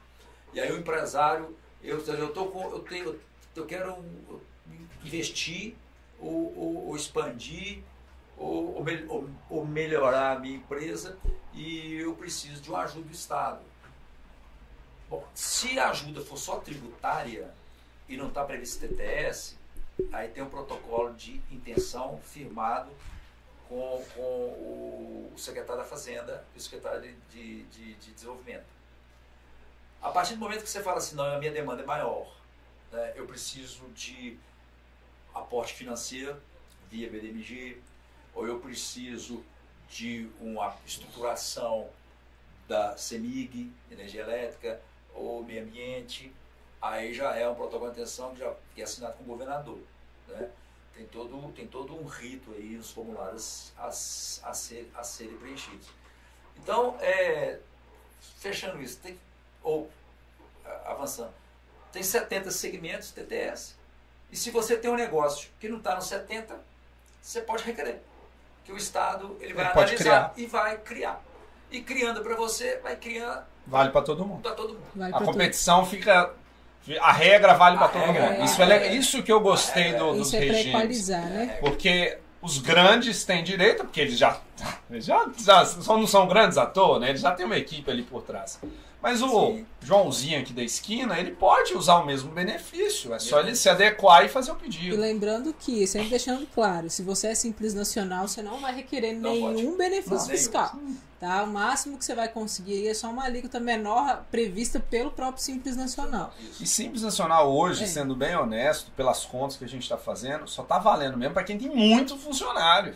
e 0.55 0.61
aí 0.61 0.73
o 0.73 0.79
empresário, 0.79 1.55
eu, 1.83 1.99
eu 2.07 2.33
tô 2.33 2.47
com, 2.47 2.63
eu 2.71 2.79
tenho, 2.81 3.21
eu 3.55 3.67
quero 3.67 4.03
investir 5.05 5.75
ou, 6.19 6.57
ou- 6.59 6.87
ou 6.89 6.97
expandir 6.97 7.81
ou, 8.39 8.83
ou 9.09 9.31
ou 9.51 9.67
melhorar 9.67 10.37
a 10.37 10.39
minha 10.39 10.57
empresa 10.57 11.19
e 11.55 11.95
eu 11.97 12.15
preciso 12.15 12.61
de 12.63 12.69
uma 12.71 12.81
ajuda 12.83 13.07
do 13.07 13.13
Estado. 13.13 13.61
Bom, 15.09 15.27
se 15.35 15.79
a 15.79 15.91
ajuda 15.91 16.21
for 16.23 16.37
só 16.37 16.57
tributária 16.59 17.51
e 18.09 18.17
não 18.17 18.29
está 18.29 18.45
previsto 18.45 18.81
TTS, 18.81 19.57
aí 20.13 20.29
tem 20.29 20.43
um 20.43 20.51
protocolo 20.51 21.15
de 21.15 21.41
intenção 21.51 22.19
firmado 22.23 22.91
com, 23.69 24.05
com 24.15 24.21
o, 24.21 25.33
secretário 25.37 25.83
da 25.83 25.89
Fazenda 25.89 26.45
e 26.55 26.59
o 26.59 26.61
secretário 26.61 27.01
de, 27.03 27.15
de, 27.31 27.63
de- 27.65 27.95
de 27.95 28.11
Desenvolvimento. 28.13 28.65
A 30.01 30.11
partir 30.11 30.35
do 30.35 30.41
momento 30.41 30.63
que 30.63 30.69
você 30.71 30.83
fala 30.83 30.99
assim, 30.99 31.17
não, 31.17 31.25
a 31.25 31.39
minha 31.39 31.51
demanda 31.53 31.83
é 31.83 31.87
maior, 31.87 32.31
né, 32.93 33.13
eu 33.17 33.27
preciso 33.27 33.89
de 33.89 34.39
aporte 35.35 35.75
financeiro 35.75 36.41
via 36.91 37.09
BDMG, 37.11 37.79
ou 38.35 38.47
eu 38.47 38.61
preciso 38.61 39.45
de 39.89 40.29
uma 40.41 40.77
estruturação 40.87 41.89
da 42.69 42.97
CEMIG, 42.97 43.73
energia 43.91 44.23
elétrica, 44.23 44.81
ou 45.15 45.43
meio 45.45 45.63
ambiente, 45.63 46.33
aí 46.81 47.13
já 47.13 47.35
é 47.35 47.49
um 47.49 47.55
protocolo 47.55 47.91
de 47.93 48.01
atenção 48.01 48.33
que, 48.35 48.41
já, 48.41 48.53
que 48.75 48.81
é 48.81 48.85
assinado 48.85 49.15
com 49.15 49.25
o 49.25 49.27
governador. 49.27 49.79
Né? 50.29 50.49
Tem, 50.95 51.07
todo, 51.07 51.53
tem 51.53 51.67
todo 51.67 51.95
um 51.95 52.07
rito 52.07 52.53
aí 52.53 52.77
nos 52.77 52.91
formulários 52.91 53.73
a, 53.77 53.87
a, 53.89 53.93
ser, 53.93 54.91
a 54.95 55.03
serem 55.03 55.37
preenchidos. 55.37 55.89
Então, 56.57 56.97
é, 57.01 57.59
fechando 58.39 58.81
isso, 58.81 58.99
tem, 59.01 59.19
ou 59.63 59.91
avançando, 60.85 61.33
tem 61.93 62.03
70 62.03 62.51
segmentos 62.51 63.11
TTS. 63.11 63.77
E 64.31 64.37
se 64.37 64.51
você 64.51 64.77
tem 64.77 64.91
um 64.91 64.97
negócio 64.97 65.51
que 65.61 65.69
não 65.69 65.79
está 65.79 65.95
no 65.95 66.03
70, 66.03 66.59
você 67.21 67.41
pode 67.41 67.63
requerer. 67.63 68.01
Que 68.65 68.73
o 68.73 68.77
Estado 68.77 69.37
ele 69.41 69.55
vai 69.55 69.65
Ele 69.65 69.75
pode 69.75 69.91
analisar 69.95 70.33
e 70.37 70.47
vai 70.47 70.79
criar. 70.79 71.23
E 71.71 71.81
criando 71.83 72.23
para 72.23 72.35
você, 72.35 72.79
vai 72.79 72.97
criar 72.97 73.49
vale 73.67 73.91
para 73.91 74.03
todo 74.03 74.25
mundo. 74.25 74.43
Para 74.43 74.55
todo 74.55 74.75
mundo. 74.75 74.87
Vai 74.95 75.13
A 75.13 75.21
competição 75.21 75.85
fica. 75.85 76.35
A 77.01 77.13
regra 77.13 77.55
vale 77.55 77.77
para 77.79 77.89
todo 77.89 78.03
regra 78.05 78.31
mundo. 78.31 78.45
Isso, 78.45 78.63
é, 78.63 78.95
isso 78.95 79.23
que 79.23 79.33
eu 79.33 79.41
gostei 79.41 79.93
do- 79.95 80.15
dos 80.15 80.29
Isso 80.29 80.37
é 80.37 80.41
regimes. 80.41 80.67
equalizar, 80.67 81.25
né? 81.25 81.57
Porque 81.61 82.19
os 82.41 82.59
grandes 82.59 83.25
têm 83.25 83.43
direito, 83.43 83.83
porque 83.85 84.01
eles 84.01 84.17
já, 84.19 84.39
já, 84.91 85.27
já 85.45 85.65
só 85.65 85.99
não 85.99 86.07
são 86.07 86.27
grandes 86.29 86.57
à 86.59 86.65
toa, 86.67 86.99
né? 87.01 87.09
Eles 87.09 87.21
já 87.23 87.33
têm 87.33 87.45
uma 87.47 87.57
equipe 87.59 87.91
ali 87.91 88.03
por 88.03 88.23
trás. 88.23 88.61
Mas 89.03 89.23
o 89.23 89.29
Sim. 89.29 89.67
Joãozinho 89.83 90.41
aqui 90.41 90.53
da 90.53 90.63
esquina, 90.65 91.19
ele 91.19 91.31
pode 91.31 91.75
usar 91.75 91.97
o 91.97 92.07
mesmo 92.07 92.31
benefício. 92.33 93.15
É 93.15 93.19
só 93.19 93.39
ele 93.41 93.55
se 93.55 93.69
adequar 93.69 94.25
e 94.25 94.29
fazer 94.29 94.51
o 94.51 94.55
E 94.55 94.59
pedido. 94.59 94.97
lembrando 94.97 95.53
que, 95.53 95.87
sempre 95.87 96.09
deixando 96.11 96.47
claro, 96.53 96.91
se 96.91 97.03
você 97.03 97.29
é 97.29 97.35
simples 97.35 97.73
nacional, 97.75 98.27
você 98.27 98.43
não 98.43 98.59
vai 98.61 98.75
requerer 98.75 99.13
Não 99.15 99.31
nenhum 99.31 99.55
pode. 99.73 99.79
benefício 99.79 100.15
Não, 100.17 100.27
fiscal. 100.27 100.73
Tá? 101.21 101.45
O 101.45 101.47
máximo 101.47 101.97
que 101.97 102.05
você 102.05 102.15
vai 102.15 102.29
conseguir 102.29 102.87
é 102.89 102.93
só 102.93 103.09
uma 103.09 103.25
alíquota 103.25 103.59
menor 103.61 104.25
prevista 104.31 104.79
pelo 104.81 105.11
próprio 105.11 105.43
Simples 105.43 105.75
Nacional. 105.77 106.35
E 106.61 106.67
Simples 106.67 107.03
Nacional 107.03 107.51
hoje, 107.51 107.85
É. 107.85 107.87
sendo 107.87 108.15
bem 108.15 108.37
honesto, 108.37 108.91
pelas 108.91 109.25
contas 109.25 109.57
que 109.57 109.65
a 109.65 109.69
gente 109.69 109.83
está 109.85 109.97
fazendo, 109.97 110.47
só 110.49 110.63
tá 110.63 110.79
valendo 110.79 111.17
mesmo 111.17 111.33
para 111.33 111.45
quem 111.45 111.57
tem 111.57 111.71
muito 111.71 112.19
funcionário. 112.19 112.95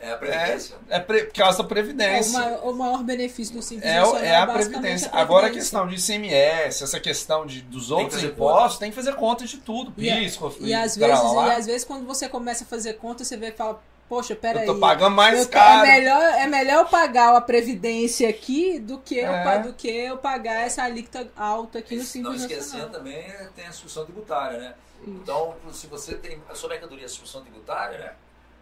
É 0.00 0.12
a 0.12 0.16
previdência. 0.18 0.76
É 0.90 1.00
pre- 1.00 1.24
por 1.24 1.34
causa 1.34 1.58
da 1.58 1.62
É, 1.62 1.66
o, 1.66 1.68
Previdência. 1.68 2.38
ma- 2.38 2.56
o 2.58 2.72
maior 2.74 3.02
benefício 3.02 3.54
do 3.54 3.62
Simples 3.62 3.90
É, 3.90 3.98
Nacional 4.00 4.22
é 4.24 4.36
a 4.36 4.46
previdência. 4.46 5.10
a 5.10 5.20
Agora 5.20 5.46
a 5.46 5.50
Previdência. 5.50 5.60
questão 5.80 5.86
de 5.88 5.94
ICMS, 5.96 6.84
essa 6.84 7.00
questão 7.00 7.46
de, 7.46 7.62
dos 7.62 7.90
outros 7.90 8.22
impostos, 8.22 8.78
tem 8.78 8.90
que 8.90 8.96
fazer 8.96 9.14
conta 9.14 9.44
de 9.46 9.56
tudo. 9.58 9.92
E, 9.96 10.10
a- 10.10 10.16
PIS, 10.16 10.36
COFINS, 10.36 10.68
e, 10.68 10.74
às 10.74 10.96
vezes, 10.96 11.32
lá. 11.32 11.48
e 11.48 11.50
às 11.56 11.66
vezes 11.66 11.84
quando 11.84 12.06
você 12.06 12.28
começa 12.28 12.64
a 12.64 12.66
fazer 12.66 12.94
conta, 12.94 13.24
você 13.24 13.36
vê 13.36 13.48
e 13.48 13.52
fala, 13.52 13.82
poxa, 14.08 14.36
peraí. 14.36 14.66
Eu 14.66 14.74
tô 14.74 14.80
pagando 14.80 15.16
mais 15.16 15.38
eu 15.40 15.46
tô- 15.46 15.52
caro. 15.52 15.86
É 15.88 15.92
melhor, 15.98 16.22
é 16.22 16.46
melhor 16.46 16.78
eu 16.80 16.86
pagar 16.86 17.34
a 17.34 17.40
Previdência 17.40 18.28
aqui 18.28 18.78
do 18.78 18.98
que, 18.98 19.16
eu, 19.16 19.32
É. 19.32 19.42
pa- 19.44 19.56
do 19.58 19.72
que 19.72 19.88
eu 19.88 20.18
pagar 20.18 20.60
essa 20.60 20.82
alíquota 20.82 21.26
alta 21.36 21.78
aqui 21.78 21.94
no 21.96 22.00
Não 22.02 22.06
Simples 22.06 22.40
esquecendo 22.42 22.64
Nacional. 22.84 22.90
também 22.90 23.24
tem 23.56 23.64
a 23.64 23.68
distribuição 23.68 24.04
tributária, 24.04 24.58
né? 24.58 24.74
Então, 25.06 25.54
se 25.72 25.86
você 25.86 26.14
tem 26.14 26.38
a 26.48 26.54
sua 26.54 26.68
mercadoria 26.68 27.04
a 27.04 27.06
distribuição 27.06 27.40
tributária, 27.42 27.98
né, 27.98 28.12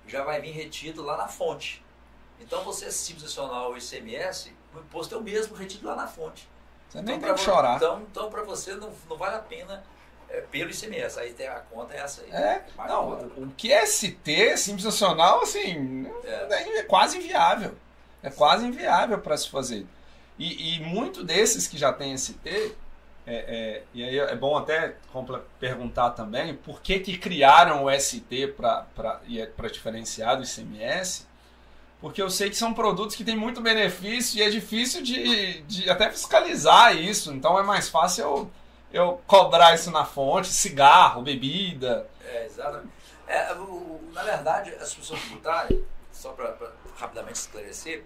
já 0.06 0.22
vai 0.22 0.40
vir 0.40 0.50
retido 0.50 1.02
lá 1.02 1.16
na 1.16 1.28
fonte. 1.28 1.84
Então, 2.40 2.62
você 2.64 2.86
é 2.86 2.90
simples 2.90 3.24
nacional 3.24 3.70
ou 3.70 3.78
ICMS, 3.78 4.52
o 4.74 4.78
imposto 4.78 5.14
é 5.14 5.18
o 5.18 5.22
mesmo 5.22 5.54
retido 5.54 5.86
lá 5.86 5.96
na 5.96 6.06
fonte. 6.06 6.48
Você 6.88 7.00
nem 7.02 7.16
então, 7.16 7.28
tem 7.28 7.36
que 7.36 7.40
chorar. 7.40 7.76
Então, 7.76 8.02
então 8.10 8.30
para 8.30 8.42
você 8.42 8.74
não, 8.74 8.92
não 9.08 9.16
vale 9.16 9.36
a 9.36 9.40
pena 9.40 9.82
é, 10.28 10.40
pelo 10.40 10.70
ICMS. 10.70 11.18
Aí 11.18 11.32
tem 11.32 11.48
a 11.48 11.60
conta 11.60 11.94
é 11.94 11.98
essa 11.98 12.22
aí. 12.22 12.30
É, 12.30 12.64
Mais 12.76 12.90
não, 12.90 13.12
o 13.36 13.52
que 13.56 13.72
é 13.72 13.84
ST, 13.84 14.56
Simples 14.56 14.84
Nacional, 14.84 15.42
assim, 15.42 16.06
É. 16.24 16.78
é 16.78 16.82
quase 16.82 17.18
inviável. 17.18 17.74
É 18.22 18.30
quase 18.30 18.64
inviável 18.66 19.18
para 19.18 19.36
se 19.36 19.48
fazer. 19.48 19.86
E, 20.38 20.76
e 20.76 20.80
muito 20.80 21.22
desses 21.22 21.66
que 21.68 21.76
já 21.76 21.92
tem 21.92 22.16
ST, 22.16 22.74
é, 23.26 23.34
é, 23.36 23.82
e 23.94 24.04
aí 24.04 24.18
é 24.18 24.36
bom 24.36 24.56
até 24.56 24.96
perguntar 25.58 26.10
também 26.10 26.54
por 26.54 26.80
que, 26.82 27.00
que 27.00 27.16
criaram 27.16 27.84
o 27.84 27.90
ST 28.00 28.48
para 28.56 29.20
diferenciar 29.72 30.36
do 30.36 30.42
ICMS, 30.44 31.26
porque 32.00 32.20
eu 32.20 32.28
sei 32.28 32.50
que 32.50 32.56
são 32.56 32.74
produtos 32.74 33.16
que 33.16 33.24
têm 33.24 33.34
muito 33.36 33.62
benefício 33.62 34.38
e 34.38 34.42
é 34.42 34.50
difícil 34.50 35.02
de, 35.02 35.62
de 35.62 35.88
até 35.88 36.10
fiscalizar 36.10 36.94
isso, 36.94 37.32
então 37.32 37.58
é 37.58 37.62
mais 37.62 37.88
fácil 37.88 38.24
eu, 38.24 38.50
eu 38.92 39.22
cobrar 39.26 39.74
isso 39.74 39.90
na 39.90 40.04
fonte, 40.04 40.48
cigarro, 40.48 41.22
bebida. 41.22 42.06
É, 42.26 42.44
exatamente. 42.44 42.92
É, 43.26 43.54
o- 43.54 44.00
na 44.12 44.22
verdade, 44.22 44.70
a 44.74 44.78
distribuição 44.78 45.16
tributária, 45.16 45.80
só 46.12 46.32
para 46.32 46.54
rapidamente 46.98 47.38
esclarecer, 47.38 48.04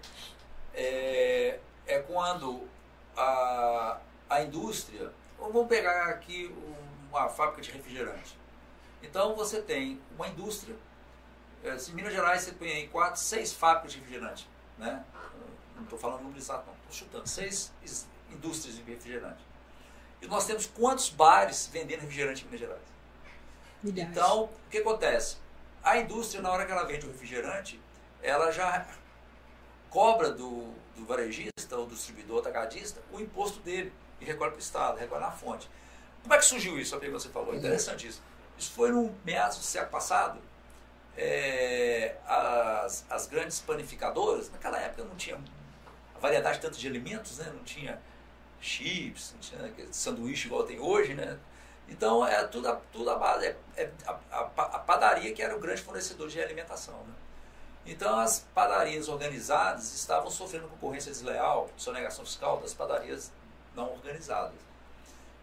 é, 0.73 1.59
é 1.85 1.99
quando 1.99 2.61
a, 3.17 3.97
a 4.29 4.41
indústria. 4.41 5.11
Vamos 5.37 5.67
pegar 5.67 6.05
aqui 6.09 6.53
uma 7.09 7.29
fábrica 7.29 7.61
de 7.61 7.71
refrigerante. 7.71 8.37
Então 9.01 9.35
você 9.35 9.61
tem 9.61 9.99
uma 10.15 10.27
indústria. 10.27 10.75
é, 11.63 11.75
Em 11.75 11.93
Minas 11.93 12.13
Gerais 12.13 12.41
você 12.43 12.51
tem 12.51 12.71
aí 12.73 12.87
quatro, 12.89 13.19
seis 13.19 13.53
fábricas 13.53 13.93
de 13.93 13.99
refrigerante. 13.99 14.47
Né? 14.77 15.03
Não 15.75 15.83
estou 15.83 15.97
falando 15.97 16.21
número 16.21 16.37
exato, 16.39 16.65
não. 16.67 16.73
Estou 16.89 16.93
chutando. 17.07 17.27
Seis 17.27 17.71
is- 17.83 18.07
indústrias 18.29 18.75
de 18.75 18.83
refrigerante. 18.83 19.39
E 20.21 20.27
nós 20.27 20.45
temos 20.45 20.65
quantos 20.67 21.09
bares 21.09 21.69
vendendo 21.71 22.01
refrigerante 22.01 22.43
em 22.43 22.45
Minas 22.45 22.59
Gerais? 22.59 22.81
Milhares. 23.81 24.11
Então, 24.11 24.43
o 24.43 24.69
que 24.69 24.79
acontece? 24.79 25.37
A 25.81 25.97
indústria, 25.97 26.41
na 26.41 26.51
hora 26.51 26.65
que 26.65 26.71
ela 26.73 26.83
vende 26.83 27.05
o 27.05 27.11
refrigerante, 27.11 27.79
ela 28.21 28.51
já 28.51 28.85
cobra 29.89 30.29
do, 30.31 30.73
do 30.97 31.05
varejista 31.05 31.77
ou 31.77 31.85
do 31.85 31.95
distribuidor 31.95 32.39
atacadista 32.39 33.01
o 33.13 33.19
imposto 33.19 33.59
dele 33.61 33.93
e 34.21 34.25
recolhe 34.25 34.51
para 34.51 34.57
o 34.57 34.61
Estado, 34.61 34.97
recolhe 34.97 35.21
na 35.21 35.31
fonte. 35.31 35.69
Como 36.21 36.33
é 36.33 36.37
que 36.37 36.45
surgiu 36.45 36.77
isso? 36.79 36.95
A 36.95 36.99
que 36.99 37.09
você 37.09 37.29
falou. 37.29 37.55
Interessante 37.55 38.07
isso. 38.07 38.21
Isso 38.57 38.71
foi 38.71 38.91
no 38.91 39.15
meados 39.23 39.57
do 39.57 39.63
século 39.63 39.91
passado. 39.91 40.39
É, 41.17 42.15
as, 42.25 43.05
as 43.09 43.27
grandes 43.27 43.59
panificadoras, 43.59 44.49
naquela 44.51 44.79
época 44.79 45.03
não 45.03 45.15
tinha 45.15 45.37
variedade 46.19 46.59
tanto 46.59 46.77
de 46.77 46.87
alimentos, 46.87 47.37
né? 47.39 47.51
não 47.53 47.63
tinha 47.63 47.99
chips, 48.61 49.33
não 49.33 49.39
tinha 49.39 49.87
sanduíche 49.91 50.47
igual 50.47 50.63
tem 50.63 50.79
hoje, 50.79 51.13
né? 51.13 51.37
Então, 51.87 52.25
é 52.25 52.43
tudo, 52.45 52.67
a- 52.69 52.79
tudo 52.91 53.09
a 53.09 53.15
base, 53.15 53.47
é, 53.47 53.57
é 53.75 53.89
a, 54.05 54.11
a, 54.31 54.41
a 54.41 54.79
padaria 54.79 55.33
que 55.33 55.41
era 55.41 55.55
o 55.55 55.59
grande 55.59 55.81
fornecedor 55.81 56.27
de 56.29 56.39
alimentação. 56.41 56.93
Né? 57.03 57.13
Então, 57.85 58.19
as 58.19 58.45
padarias 58.53 59.07
organizadas 59.09 59.93
estavam 59.95 60.29
sofrendo 60.29 60.67
concorrência 60.67 61.11
desleal, 61.11 61.67
sonegação 61.75 62.23
fiscal 62.23 62.57
das 62.59 62.73
padarias 62.73 63.31
não 63.75 63.91
organizadas. 63.93 64.59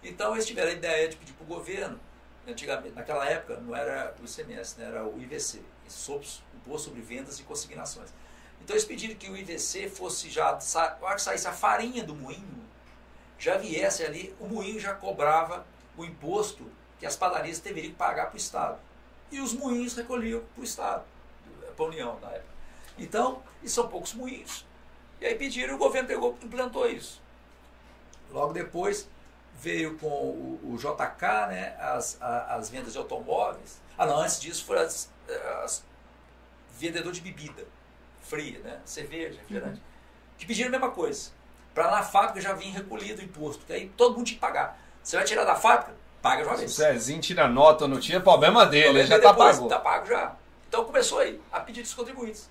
Então, 0.02 0.34
eles 0.34 0.46
tiveram 0.46 0.70
a 0.70 0.74
ideia 0.74 1.08
de 1.08 1.16
pedir 1.16 1.32
para 1.32 1.44
o 1.44 1.46
governo, 1.46 1.98
antigamente, 2.46 2.94
naquela 2.94 3.28
época, 3.28 3.56
não 3.58 3.74
era 3.74 4.14
o 4.20 4.24
ICMS, 4.24 4.78
né? 4.78 4.86
era 4.86 5.04
o 5.04 5.20
IVC, 5.20 5.62
Imposto 5.84 6.88
sobre 6.88 7.00
Vendas 7.00 7.38
e 7.38 7.42
Consignações. 7.42 8.12
Então, 8.62 8.74
eles 8.74 8.84
pediram 8.84 9.14
que 9.14 9.28
o 9.30 9.36
IVC 9.36 9.88
fosse 9.88 10.30
já, 10.30 10.58
na 10.74 11.06
hora 11.06 11.16
que 11.16 11.22
saísse 11.22 11.46
a 11.46 11.52
farinha 11.52 12.02
do 12.04 12.14
moinho, 12.14 12.64
já 13.38 13.58
viesse 13.58 14.04
ali, 14.04 14.34
o 14.40 14.46
moinho 14.46 14.80
já 14.80 14.94
cobrava 14.94 15.66
o 15.96 16.04
imposto 16.04 16.70
que 16.98 17.06
as 17.06 17.16
padarias 17.16 17.60
deveriam 17.60 17.94
pagar 17.94 18.26
para 18.26 18.34
o 18.34 18.38
Estado. 18.38 18.78
E 19.30 19.40
os 19.40 19.52
moinhos 19.52 19.94
recolhiam 19.94 20.42
para 20.54 20.60
o 20.60 20.64
Estado, 20.64 21.04
para 21.76 21.84
a 21.84 21.88
União 21.88 22.18
na 22.20 22.30
época. 22.30 22.54
Então, 22.98 23.42
e 23.62 23.68
são 23.68 23.88
poucos 23.88 24.14
moinhos. 24.14 24.64
E 25.20 25.26
aí 25.26 25.34
pediram, 25.34 25.74
o 25.74 25.78
governo 25.78 26.08
pegou 26.08 26.38
implantou 26.42 26.88
isso. 26.88 27.20
Logo 28.30 28.52
depois 28.52 29.08
veio 29.58 29.96
com 29.98 30.06
o, 30.08 30.60
o 30.74 30.76
JK, 30.76 31.22
né, 31.48 31.76
as, 31.80 32.20
a- 32.20 32.54
as 32.56 32.68
vendas 32.68 32.92
de 32.92 32.98
automóveis. 32.98 33.80
Ah, 33.96 34.04
não, 34.06 34.18
antes 34.18 34.40
disso 34.40 34.64
foram 34.64 34.82
as, 34.82 35.10
as 35.64 35.82
vendedor 36.78 37.12
de 37.12 37.20
bebida 37.20 37.64
fria, 38.22 38.58
né, 38.60 38.80
cerveja, 38.84 39.38
refrigerante, 39.40 39.80
que 40.36 40.44
pediram 40.46 40.68
a 40.68 40.72
mesma 40.72 40.90
coisa. 40.90 41.30
Para 41.74 41.90
na 41.90 42.02
fábrica 42.02 42.40
já 42.40 42.52
vir 42.52 42.70
recolhido 42.70 43.20
o 43.20 43.24
imposto, 43.24 43.64
que 43.64 43.72
aí 43.72 43.88
todo 43.96 44.16
mundo 44.16 44.26
tinha 44.26 44.36
que 44.36 44.40
pagar. 44.40 44.78
Você 45.02 45.16
vai 45.16 45.24
tirar 45.24 45.44
da 45.44 45.54
fábrica, 45.54 45.94
paga 46.20 46.42
de 46.42 46.48
uma 46.48 46.56
Se 46.56 46.64
o 46.64 46.66
vez. 46.66 46.72
Zezinho 46.72 47.20
tira 47.20 47.46
nota 47.48 47.84
ou 47.84 47.88
não 47.88 48.00
tira, 48.00 48.20
problema 48.20 48.66
dele, 48.66 48.98
ele 49.00 49.06
já 49.06 49.18
tá 49.20 49.30
Depois, 49.32 49.56
pago. 49.56 49.68
Tá 49.68 49.78
pago 49.78 50.06
já. 50.06 50.34
Então 50.68 50.84
começou 50.84 51.20
aí, 51.20 51.40
a 51.52 51.60
pedido 51.60 51.84
dos 51.84 51.94
contribuintes. 51.94 52.50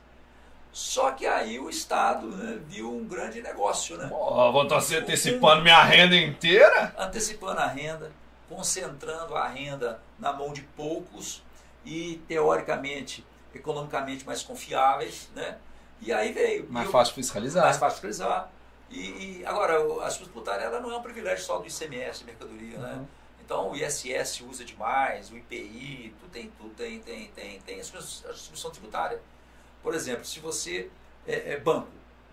Só 0.75 1.11
que 1.11 1.25
aí 1.25 1.57
o 1.57 1.69
Estado 1.69 2.27
né, 2.27 2.59
viu 2.67 2.93
um 2.93 3.07
grande 3.07 3.41
negócio, 3.41 3.95
né? 3.95 4.07
Vou 4.09 4.63
estar 4.63 4.75
antecipando 4.97 5.61
minha 5.61 5.81
renda 5.81 6.17
inteira? 6.17 6.93
antecipando 6.97 7.61
a 7.61 7.65
renda, 7.65 8.11
concentrando 8.49 9.35
a 9.35 9.47
renda 9.47 10.01
na 10.19 10.33
mão 10.33 10.51
de 10.51 10.63
poucos 10.75 11.41
e 11.85 12.21
teoricamente, 12.27 13.25
economicamente 13.53 14.25
mais 14.25 14.43
confiáveis, 14.43 15.29
né? 15.33 15.55
E 16.01 16.11
aí 16.11 16.33
veio. 16.33 16.69
Mais 16.69 16.91
fácil 16.91 17.15
fiscalizar. 17.15 17.63
mais 17.63 17.77
fácil 17.77 18.01
fiscalizar. 18.01 18.51
E, 18.89 18.99
e 19.39 19.45
agora, 19.45 19.77
a 19.77 20.07
disputa 20.09 20.25
tributária 20.29 20.65
ela 20.65 20.81
não 20.81 20.91
é 20.91 20.97
um 20.97 21.01
privilégio 21.01 21.45
só 21.45 21.57
do 21.57 21.65
ICMS, 21.65 22.19
de 22.19 22.25
mercadoria, 22.25 22.77
né? 22.79 22.95
Uhum. 22.95 23.07
Então 23.45 23.71
o 23.71 23.75
ISS 23.77 24.41
usa 24.41 24.65
demais, 24.65 25.31
o 25.31 25.37
IPI, 25.37 26.13
tudo 26.19 26.31
tem, 26.31 26.51
tudo 26.57 26.73
tem, 26.75 26.99
tem, 26.99 27.27
tem, 27.27 27.61
tem 27.61 27.79
a 27.79 27.81
distribuição 27.81 28.71
tributária. 28.71 29.21
Por 29.85 29.93
exemplo, 29.93 30.25
se 30.25 30.39
você 30.39 30.89
é, 31.27 31.53
é 31.53 31.57
banco, 31.59 31.89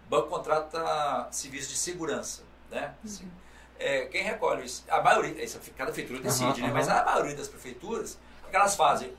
banco 0.09 0.29
contrata 0.29 1.29
serviços 1.31 1.69
de 1.69 1.77
segurança, 1.77 2.45
né? 2.71 2.95
Assim, 3.05 3.31
é, 3.79 4.07
quem 4.07 4.25
recolhe 4.25 4.65
isso? 4.65 4.83
A 4.89 5.03
maioria, 5.03 5.35
cada 5.77 5.93
prefeitura 5.93 6.21
decide, 6.21 6.63
Aham, 6.63 6.69
né? 6.69 6.73
Mas 6.73 6.89
aham. 6.89 7.01
a 7.01 7.05
maioria 7.05 7.37
das 7.37 7.49
prefeituras, 7.49 8.19
o 8.47 8.49
que 8.49 8.57
elas 8.57 8.75
fazem? 8.75 9.15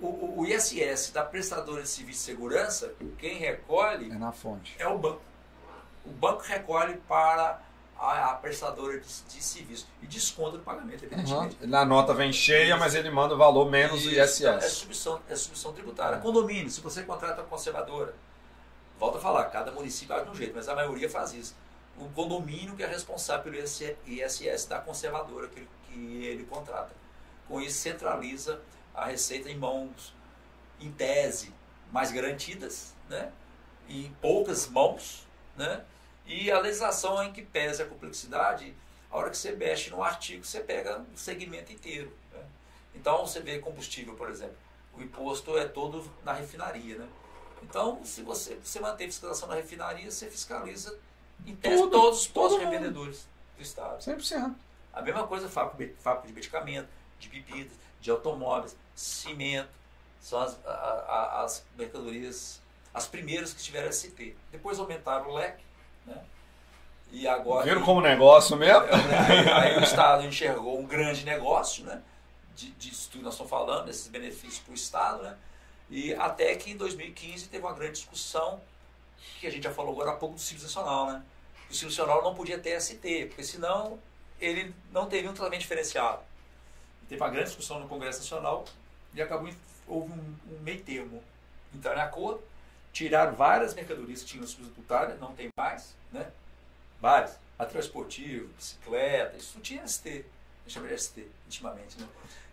O, 0.00 0.06
o, 0.06 0.40
o 0.40 0.46
ISS 0.46 1.10
da 1.12 1.22
prestadora 1.22 1.82
de 1.82 1.88
serviço 1.90 2.20
de 2.20 2.24
segurança, 2.24 2.94
quem 3.18 3.36
recolhe 3.36 4.10
É 4.10 4.14
na 4.14 4.32
fonte. 4.32 4.74
é 4.78 4.88
o 4.88 4.96
banco. 4.96 5.20
O 6.06 6.10
banco 6.10 6.40
recolhe 6.44 6.96
para 7.06 7.60
a, 8.02 8.30
a 8.30 8.34
prestadora 8.34 8.98
de, 8.98 9.06
de 9.06 9.42
serviço 9.42 9.86
e 10.02 10.06
desconta 10.06 10.56
no 10.58 10.62
pagamento, 10.62 11.04
evidentemente. 11.04 11.56
Uhum. 11.60 11.68
Na 11.68 11.84
nota 11.84 12.12
vem 12.12 12.32
cheia, 12.32 12.76
mas 12.76 12.94
ele 12.94 13.10
manda 13.10 13.34
o 13.34 13.38
valor 13.38 13.70
menos 13.70 14.04
o 14.04 14.10
Isso, 14.10 14.46
É 14.46 14.56
ISS. 14.56 14.72
submissão, 14.72 15.20
é 15.28 15.36
submissão 15.36 15.72
tributária. 15.72 16.18
Condomínio, 16.18 16.70
se 16.70 16.80
você 16.80 17.02
contrata 17.04 17.40
uma 17.42 17.48
conservadora, 17.48 18.14
volta 18.98 19.18
a 19.18 19.20
falar, 19.20 19.44
cada 19.46 19.70
município 19.72 20.08
faz 20.14 20.24
de 20.24 20.30
um 20.30 20.34
jeito, 20.34 20.54
mas 20.54 20.68
a 20.68 20.74
maioria 20.74 21.08
faz 21.08 21.32
isso. 21.32 21.54
o 21.96 22.08
condomínio 22.10 22.74
que 22.74 22.82
é 22.82 22.86
responsável 22.86 23.44
pelo 23.52 23.56
ISS 23.62 24.66
da 24.66 24.80
conservadora 24.80 25.46
que 25.48 25.60
ele, 25.60 25.68
que 25.88 26.24
ele 26.26 26.44
contrata. 26.44 26.90
Com 27.46 27.60
isso, 27.60 27.78
centraliza 27.78 28.60
a 28.94 29.06
receita 29.06 29.50
em 29.50 29.56
mãos, 29.56 30.14
em 30.80 30.90
tese, 30.90 31.52
mais 31.92 32.10
garantidas, 32.10 32.94
né? 33.08 33.30
em 33.88 34.10
poucas 34.20 34.68
mãos, 34.68 35.26
né? 35.56 35.82
E 36.26 36.50
a 36.50 36.58
legislação 36.60 37.22
em 37.22 37.32
que 37.32 37.42
pesa 37.42 37.82
a 37.82 37.86
complexidade, 37.86 38.74
a 39.10 39.16
hora 39.16 39.30
que 39.30 39.36
você 39.36 39.52
mexe 39.52 39.90
no 39.90 40.02
artigo, 40.02 40.44
você 40.44 40.60
pega 40.60 41.04
o 41.14 41.16
segmento 41.18 41.72
inteiro. 41.72 42.12
Né? 42.32 42.40
Então, 42.94 43.26
você 43.26 43.40
vê 43.40 43.58
combustível, 43.58 44.14
por 44.14 44.30
exemplo, 44.30 44.56
o 44.94 45.02
imposto 45.02 45.56
é 45.58 45.66
todo 45.66 46.10
na 46.24 46.32
refinaria. 46.32 46.96
Né? 46.98 47.08
Então, 47.62 48.04
se 48.04 48.22
você, 48.22 48.54
você 48.56 48.80
mantém 48.80 49.06
fiscalização 49.08 49.48
na 49.48 49.54
refinaria, 49.56 50.10
você 50.10 50.30
fiscaliza 50.30 50.98
em 51.46 51.54
tese 51.56 51.76
Tudo, 51.82 51.90
todos 51.90 52.20
os 52.20 52.26
postos 52.28 52.60
revendedores 52.60 53.26
do 53.56 53.62
Estado. 53.62 53.98
100%. 54.02 54.54
A 54.92 55.02
mesma 55.02 55.26
coisa 55.26 55.48
fábrica, 55.48 55.94
fábrica 56.00 56.28
de 56.28 56.34
medicamento, 56.34 56.88
de 57.18 57.28
bebidas, 57.28 57.72
de 58.00 58.10
automóveis, 58.10 58.76
cimento, 58.94 59.70
são 60.20 60.40
as, 60.40 60.58
a- 60.66 60.70
a- 60.70 61.42
as 61.44 61.64
mercadorias, 61.76 62.60
as 62.92 63.06
primeiras 63.06 63.52
que 63.52 63.62
tiveram 63.62 63.88
SP. 63.90 64.36
Depois 64.50 64.78
aumentaram 64.78 65.30
o 65.30 65.34
leque, 65.34 65.64
né? 66.06 66.16
E 67.10 67.28
agora. 67.28 67.64
Viram 67.64 67.82
como 67.82 68.00
negócio 68.00 68.56
mesmo? 68.56 68.82
Aí, 69.28 69.50
aí 69.50 69.78
o 69.78 69.82
Estado 69.82 70.24
enxergou 70.26 70.78
um 70.78 70.86
grande 70.86 71.24
negócio, 71.24 71.84
né? 71.84 72.02
De, 72.54 72.70
disso 72.72 73.08
tudo 73.10 73.20
que 73.20 73.24
nós 73.24 73.34
estamos 73.34 73.50
falando, 73.50 73.86
desses 73.86 74.08
benefícios 74.08 74.58
para 74.58 74.72
o 74.72 74.74
Estado, 74.74 75.22
né? 75.22 75.36
E 75.90 76.14
até 76.14 76.54
que 76.54 76.70
em 76.70 76.76
2015 76.76 77.48
teve 77.48 77.64
uma 77.64 77.74
grande 77.74 77.92
discussão, 77.92 78.60
que 79.40 79.46
a 79.46 79.50
gente 79.50 79.64
já 79.64 79.72
falou 79.72 79.92
agora 79.92 80.12
há 80.12 80.16
pouco 80.16 80.36
do 80.36 80.40
Simples 80.40 80.64
Nacional, 80.64 81.06
né? 81.06 81.22
O 81.70 81.74
Simples 81.74 81.96
Nacional 81.98 82.22
não 82.22 82.34
podia 82.34 82.58
ter 82.58 82.80
ST, 82.80 83.26
porque 83.26 83.44
senão 83.44 83.98
ele 84.40 84.74
não 84.90 85.06
teria 85.06 85.30
um 85.30 85.34
tratamento 85.34 85.60
diferenciado. 85.60 86.22
E 87.02 87.06
teve 87.06 87.20
uma 87.20 87.28
grande 87.28 87.48
discussão 87.48 87.78
no 87.78 87.88
Congresso 87.88 88.20
Nacional 88.20 88.64
e 89.14 89.20
acabou, 89.20 89.52
houve 89.86 90.12
um, 90.12 90.34
um 90.50 90.58
meio 90.60 90.82
termo. 90.82 91.22
Entraram 91.74 91.98
em 92.00 92.04
acordo, 92.04 92.42
tiraram 92.92 93.34
várias 93.34 93.74
mercadorias 93.74 94.20
que 94.20 94.26
tinham 94.26 94.46
substitutária, 94.46 95.16
não 95.20 95.32
tem 95.34 95.48
mais, 95.56 95.94
né? 96.12 96.26
Várias. 97.00 97.38
Material 97.58 97.84
esportivo, 97.84 98.48
bicicleta, 98.56 99.36
isso 99.36 99.52
não 99.54 99.62
tinha 99.62 99.86
ST. 99.86 100.24
Chama 100.66 100.88
de 100.88 100.98
ST, 100.98 101.26
intimamente, 101.46 102.00
né? 102.00 102.06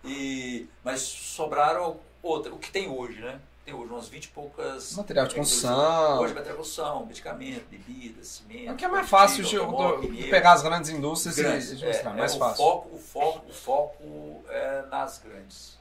E, 0.03 0.67
mas 0.83 1.01
sobraram 1.01 1.99
outra, 2.23 2.53
o 2.53 2.57
que 2.57 2.71
tem 2.71 2.89
hoje, 2.89 3.19
né? 3.21 3.39
Tem 3.63 3.73
hoje 3.73 3.91
umas 3.91 4.07
20 4.07 4.25
e 4.25 4.27
poucas. 4.29 4.95
Material 4.95 5.27
de 5.27 5.35
construção. 5.35 6.19
Hoje, 6.19 6.33
material 6.33 6.57
de 6.57 6.57
construção, 6.57 7.05
medicamento, 7.05 7.65
bebida, 7.69 8.23
cimento. 8.23 8.71
O 8.71 8.75
que 8.75 8.85
é 8.85 8.87
mais 8.87 9.07
fácil 9.07 9.43
de, 9.43 10.23
pegar 10.29 10.53
as 10.53 10.63
grandes 10.63 10.89
indústrias 10.89 11.35
Grandes, 11.35 11.71
e 11.71 11.75
de 11.75 11.85
é, 11.85 12.01
é, 12.01 12.03
mais 12.13 12.33
o 12.33 12.39
fácil. 12.39 12.57
Foco, 12.57 12.95
o, 12.95 12.99
foco, 12.99 13.49
o 13.49 13.53
foco 13.53 14.43
é 14.49 14.81
nas 14.89 15.19
grandes. 15.19 15.77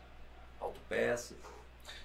Autopeças. 0.61 1.37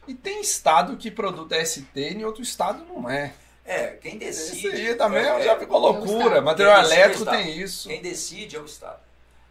E 0.08 0.14
tem 0.14 0.42
estado 0.42 0.98
que 0.98 1.10
produto 1.10 1.52
é 1.54 1.64
ST 1.64 1.88
e 1.96 2.14
em 2.14 2.26
outro 2.26 2.42
estado 2.42 2.84
não 2.86 3.10
é. 3.10 3.34
É, 3.66 3.92
quem 3.92 4.18
decide. 4.18 4.68
Aí 4.68 4.96
também 4.96 5.24
é, 5.24 5.42
já 5.42 5.58
ficou 5.58 5.78
é 5.78 5.92
loucura. 5.92 6.42
Material 6.42 6.78
é 6.78 6.82
o 6.82 6.86
elétrico 6.86 7.26
tem 7.26 7.58
isso. 7.58 7.88
Quem 7.88 8.02
decide 8.02 8.56
é 8.58 8.60
o 8.60 8.66
Estado. 8.66 9.00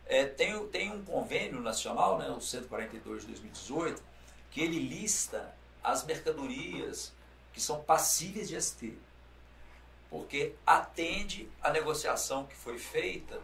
É, 0.07 0.25
tem, 0.27 0.67
tem 0.67 0.93
um 0.93 1.03
convênio 1.03 1.61
nacional, 1.61 2.19
né, 2.19 2.29
o 2.29 2.41
142 2.41 3.23
de 3.23 3.29
2018, 3.29 4.03
que 4.51 4.61
ele 4.61 4.79
lista 4.79 5.55
as 5.83 6.05
mercadorias 6.05 7.13
que 7.53 7.61
são 7.61 7.81
passíveis 7.81 8.49
de 8.49 8.61
ST. 8.61 8.95
Porque 10.11 10.55
atende 10.67 11.49
a 11.63 11.71
negociação 11.71 12.45
que 12.45 12.55
foi 12.55 12.79
feita 12.79 13.41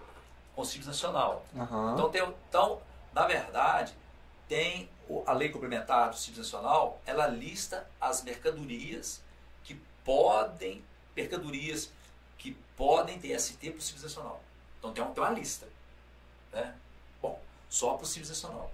com 0.54 0.60
o 0.60 0.64
Simples 0.66 0.88
Nacional. 0.88 1.46
Aham. 1.56 1.94
Então, 1.94 2.10
tem, 2.10 2.22
então, 2.48 2.82
na 3.14 3.26
verdade, 3.26 3.94
tem 4.46 4.90
a 5.26 5.32
lei 5.32 5.48
complementar 5.48 6.10
do 6.10 6.16
Simples 6.16 6.38
Nacional, 6.38 7.00
ela 7.06 7.26
lista 7.26 7.88
as 8.00 8.22
mercadorias 8.22 9.20
que 9.64 9.74
podem, 10.04 10.84
mercadorias 11.16 11.90
que 12.36 12.56
podem 12.76 13.18
ter 13.18 13.38
ST 13.38 13.70
para 13.70 13.78
o 13.78 13.82
Simples 13.82 14.04
Nacional. 14.04 14.42
Então 14.78 14.92
tem 14.92 15.02
uma, 15.02 15.12
tem 15.12 15.22
uma 15.24 15.32
lista. 15.32 15.66
Né? 16.52 16.74
Bom, 17.20 17.40
só 17.68 17.94
para 17.94 18.04
o 18.04 18.06
Simples 18.06 18.28
Nacional. 18.28 18.72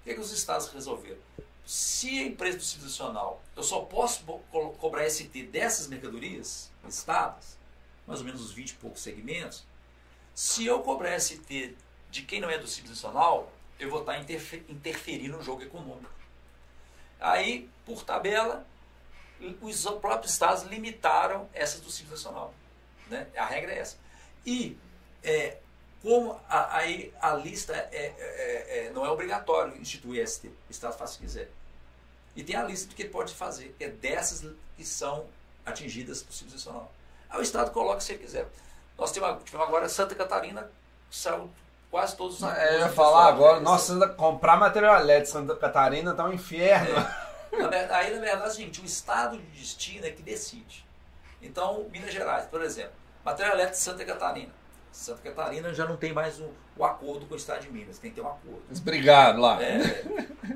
O 0.00 0.04
que, 0.04 0.10
é 0.10 0.14
que 0.14 0.20
os 0.20 0.32
estados 0.32 0.68
resolveram? 0.68 1.20
Se 1.66 2.18
a 2.18 2.26
empresa 2.26 2.58
do 2.58 2.64
Simples 2.64 2.90
Nacional, 2.90 3.42
eu 3.56 3.62
só 3.62 3.80
posso 3.80 4.24
cobrar 4.78 5.08
ST 5.08 5.44
dessas 5.44 5.86
mercadorias 5.86 6.70
listadas, 6.84 7.56
mais 8.06 8.20
ou 8.20 8.26
menos 8.26 8.42
os 8.42 8.52
20 8.52 8.70
e 8.70 8.74
poucos 8.74 9.00
segmentos, 9.00 9.64
se 10.34 10.66
eu 10.66 10.80
cobrar 10.80 11.18
ST 11.18 11.74
de 12.10 12.22
quem 12.22 12.40
não 12.40 12.50
é 12.50 12.58
do 12.58 12.66
Simples 12.66 12.90
Nacional, 12.90 13.50
eu 13.78 13.90
vou 13.90 14.00
estar 14.00 14.18
interfe- 14.18 14.64
interferindo 14.68 15.36
no 15.36 15.42
jogo 15.42 15.62
econômico. 15.62 16.10
Aí, 17.20 17.68
por 17.86 18.02
tabela, 18.04 18.66
os 19.60 19.84
próprios 20.00 20.32
estados 20.32 20.62
limitaram 20.64 21.48
essas 21.52 21.80
do 21.80 21.90
Simples 21.90 22.22
Nacional. 22.22 22.54
Né? 23.08 23.26
A 23.36 23.44
regra 23.44 23.72
é 23.72 23.78
essa. 23.78 23.96
E 24.44 24.78
é, 25.22 25.58
como 26.02 26.40
a, 26.48 26.76
aí 26.76 27.12
a 27.20 27.34
lista 27.34 27.72
é, 27.74 27.88
é- 27.92 28.86
é- 28.86 28.90
não 28.92 29.04
é 29.04 29.10
obrigatório 29.10 29.76
instituir 29.80 30.22
ST, 30.26 30.48
o 30.48 30.54
estado 30.70 30.96
faz 30.96 31.10
se 31.10 31.18
quiser. 31.18 31.50
E 32.36 32.42
tem 32.42 32.56
a 32.56 32.64
lista 32.64 32.88
do 32.88 32.94
que 32.94 33.02
ele 33.02 33.10
pode 33.10 33.32
fazer, 33.34 33.74
que 33.78 33.84
é 33.84 33.88
dessas 33.88 34.44
que 34.76 34.84
são 34.84 35.26
atingidas 35.64 36.22
por 36.22 36.32
Simples 36.32 36.54
Nacional. 36.54 36.92
Aí 37.30 37.38
o 37.38 37.42
estado 37.42 37.70
coloca 37.70 38.00
se 38.00 38.12
ele 38.12 38.22
quiser. 38.24 38.46
Nós 38.98 39.12
tivemos 39.12 39.42
agora 39.54 39.88
Santa 39.88 40.14
Catarina, 40.14 40.70
saiu 41.10 41.50
quase 41.94 42.16
todos 42.16 42.42
os 42.42 42.42
É, 42.42 42.74
eu 42.74 42.78
ia 42.80 42.88
falar 42.88 43.28
agora, 43.28 43.58
né? 43.58 43.62
nossa, 43.62 44.08
comprar 44.08 44.56
material 44.56 44.96
elétrico 45.00 45.28
em 45.28 45.32
Santa 45.46 45.54
Catarina 45.54 46.12
tá 46.12 46.24
um 46.24 46.32
inferno. 46.32 46.92
Ver- 47.52 47.92
Aí, 47.92 48.12
na 48.12 48.20
verdade, 48.20 48.56
gente, 48.56 48.80
o 48.80 48.84
estado 48.84 49.38
de 49.38 49.44
destino 49.60 50.04
é 50.04 50.10
que 50.10 50.20
decide. 50.20 50.84
Então, 51.40 51.86
Minas 51.92 52.12
Gerais, 52.12 52.46
por 52.46 52.60
exemplo, 52.62 52.94
material 53.24 53.54
elétrico 53.54 53.76
de 53.78 53.84
Santa 53.84 54.04
Catarina. 54.04 54.52
Santa 54.90 55.22
Catarina 55.22 55.72
já 55.72 55.86
não 55.86 55.96
tem 55.96 56.12
mais 56.12 56.40
o, 56.40 56.50
o 56.76 56.84
acordo 56.84 57.26
com 57.26 57.34
o 57.34 57.36
estado 57.36 57.60
de 57.60 57.70
Minas, 57.70 57.96
tem 57.98 58.10
que 58.10 58.16
ter 58.16 58.22
um 58.22 58.28
acordo. 58.28 58.64
Obrigado 58.76 59.40
lá. 59.40 59.62
É, 59.62 59.78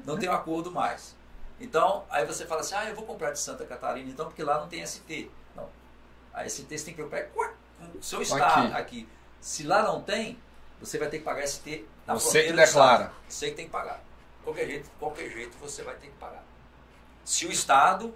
não 0.04 0.18
tem 0.18 0.28
um 0.28 0.32
acordo 0.32 0.72
mais. 0.72 1.14
Então, 1.60 2.04
aí 2.10 2.26
você 2.26 2.46
fala 2.46 2.62
assim, 2.62 2.74
ah, 2.74 2.86
eu 2.88 2.96
vou 2.96 3.04
comprar 3.04 3.30
de 3.30 3.38
Santa 3.38 3.64
Catarina 3.64 4.10
então, 4.10 4.26
porque 4.26 4.42
lá 4.42 4.58
não 4.58 4.66
tem 4.66 4.84
ST. 4.84 5.30
Não. 5.54 5.68
A 6.34 6.48
ST 6.48 6.66
você 6.76 6.84
tem 6.86 6.94
que 6.94 7.02
preocupar 7.04 7.54
com 7.78 7.96
o 7.96 8.02
seu 8.02 8.20
estado 8.22 8.74
aqui. 8.74 9.08
Se 9.40 9.62
lá 9.64 9.84
não 9.84 10.02
tem, 10.02 10.36
você 10.80 10.98
vai 10.98 11.08
ter 11.08 11.18
que 11.18 11.24
pagar 11.24 11.46
ST 11.46 11.84
na 12.06 12.14
Você 12.14 12.22
fronteira 12.22 12.48
que 12.48 12.52
do 12.54 12.62
estado. 12.62 12.88
declara. 12.90 13.12
Você 13.28 13.50
que 13.50 13.56
tem 13.56 13.64
que 13.66 13.70
pagar. 13.70 14.00
Qualquer 14.44 14.66
jeito, 14.66 14.90
qualquer 14.98 15.30
jeito 15.30 15.56
você 15.60 15.82
vai 15.82 15.94
ter 15.96 16.06
que 16.06 16.14
pagar. 16.14 16.42
Se 17.24 17.46
o 17.46 17.52
Estado 17.52 18.14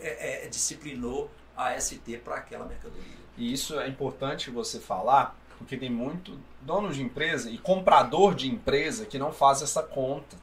é, 0.00 0.44
é, 0.44 0.48
disciplinou 0.48 1.28
a 1.56 1.78
ST 1.80 2.18
para 2.24 2.36
aquela 2.36 2.64
mercadoria. 2.64 3.02
E 3.36 3.52
isso 3.52 3.80
é 3.80 3.88
importante 3.88 4.50
você 4.50 4.78
falar, 4.78 5.34
porque 5.58 5.76
tem 5.76 5.90
muito 5.90 6.38
dono 6.60 6.92
de 6.92 7.02
empresa 7.02 7.50
e 7.50 7.58
comprador 7.58 8.34
de 8.34 8.48
empresa 8.48 9.04
que 9.06 9.18
não 9.18 9.32
faz 9.32 9.60
essa 9.62 9.82
conta. 9.82 10.36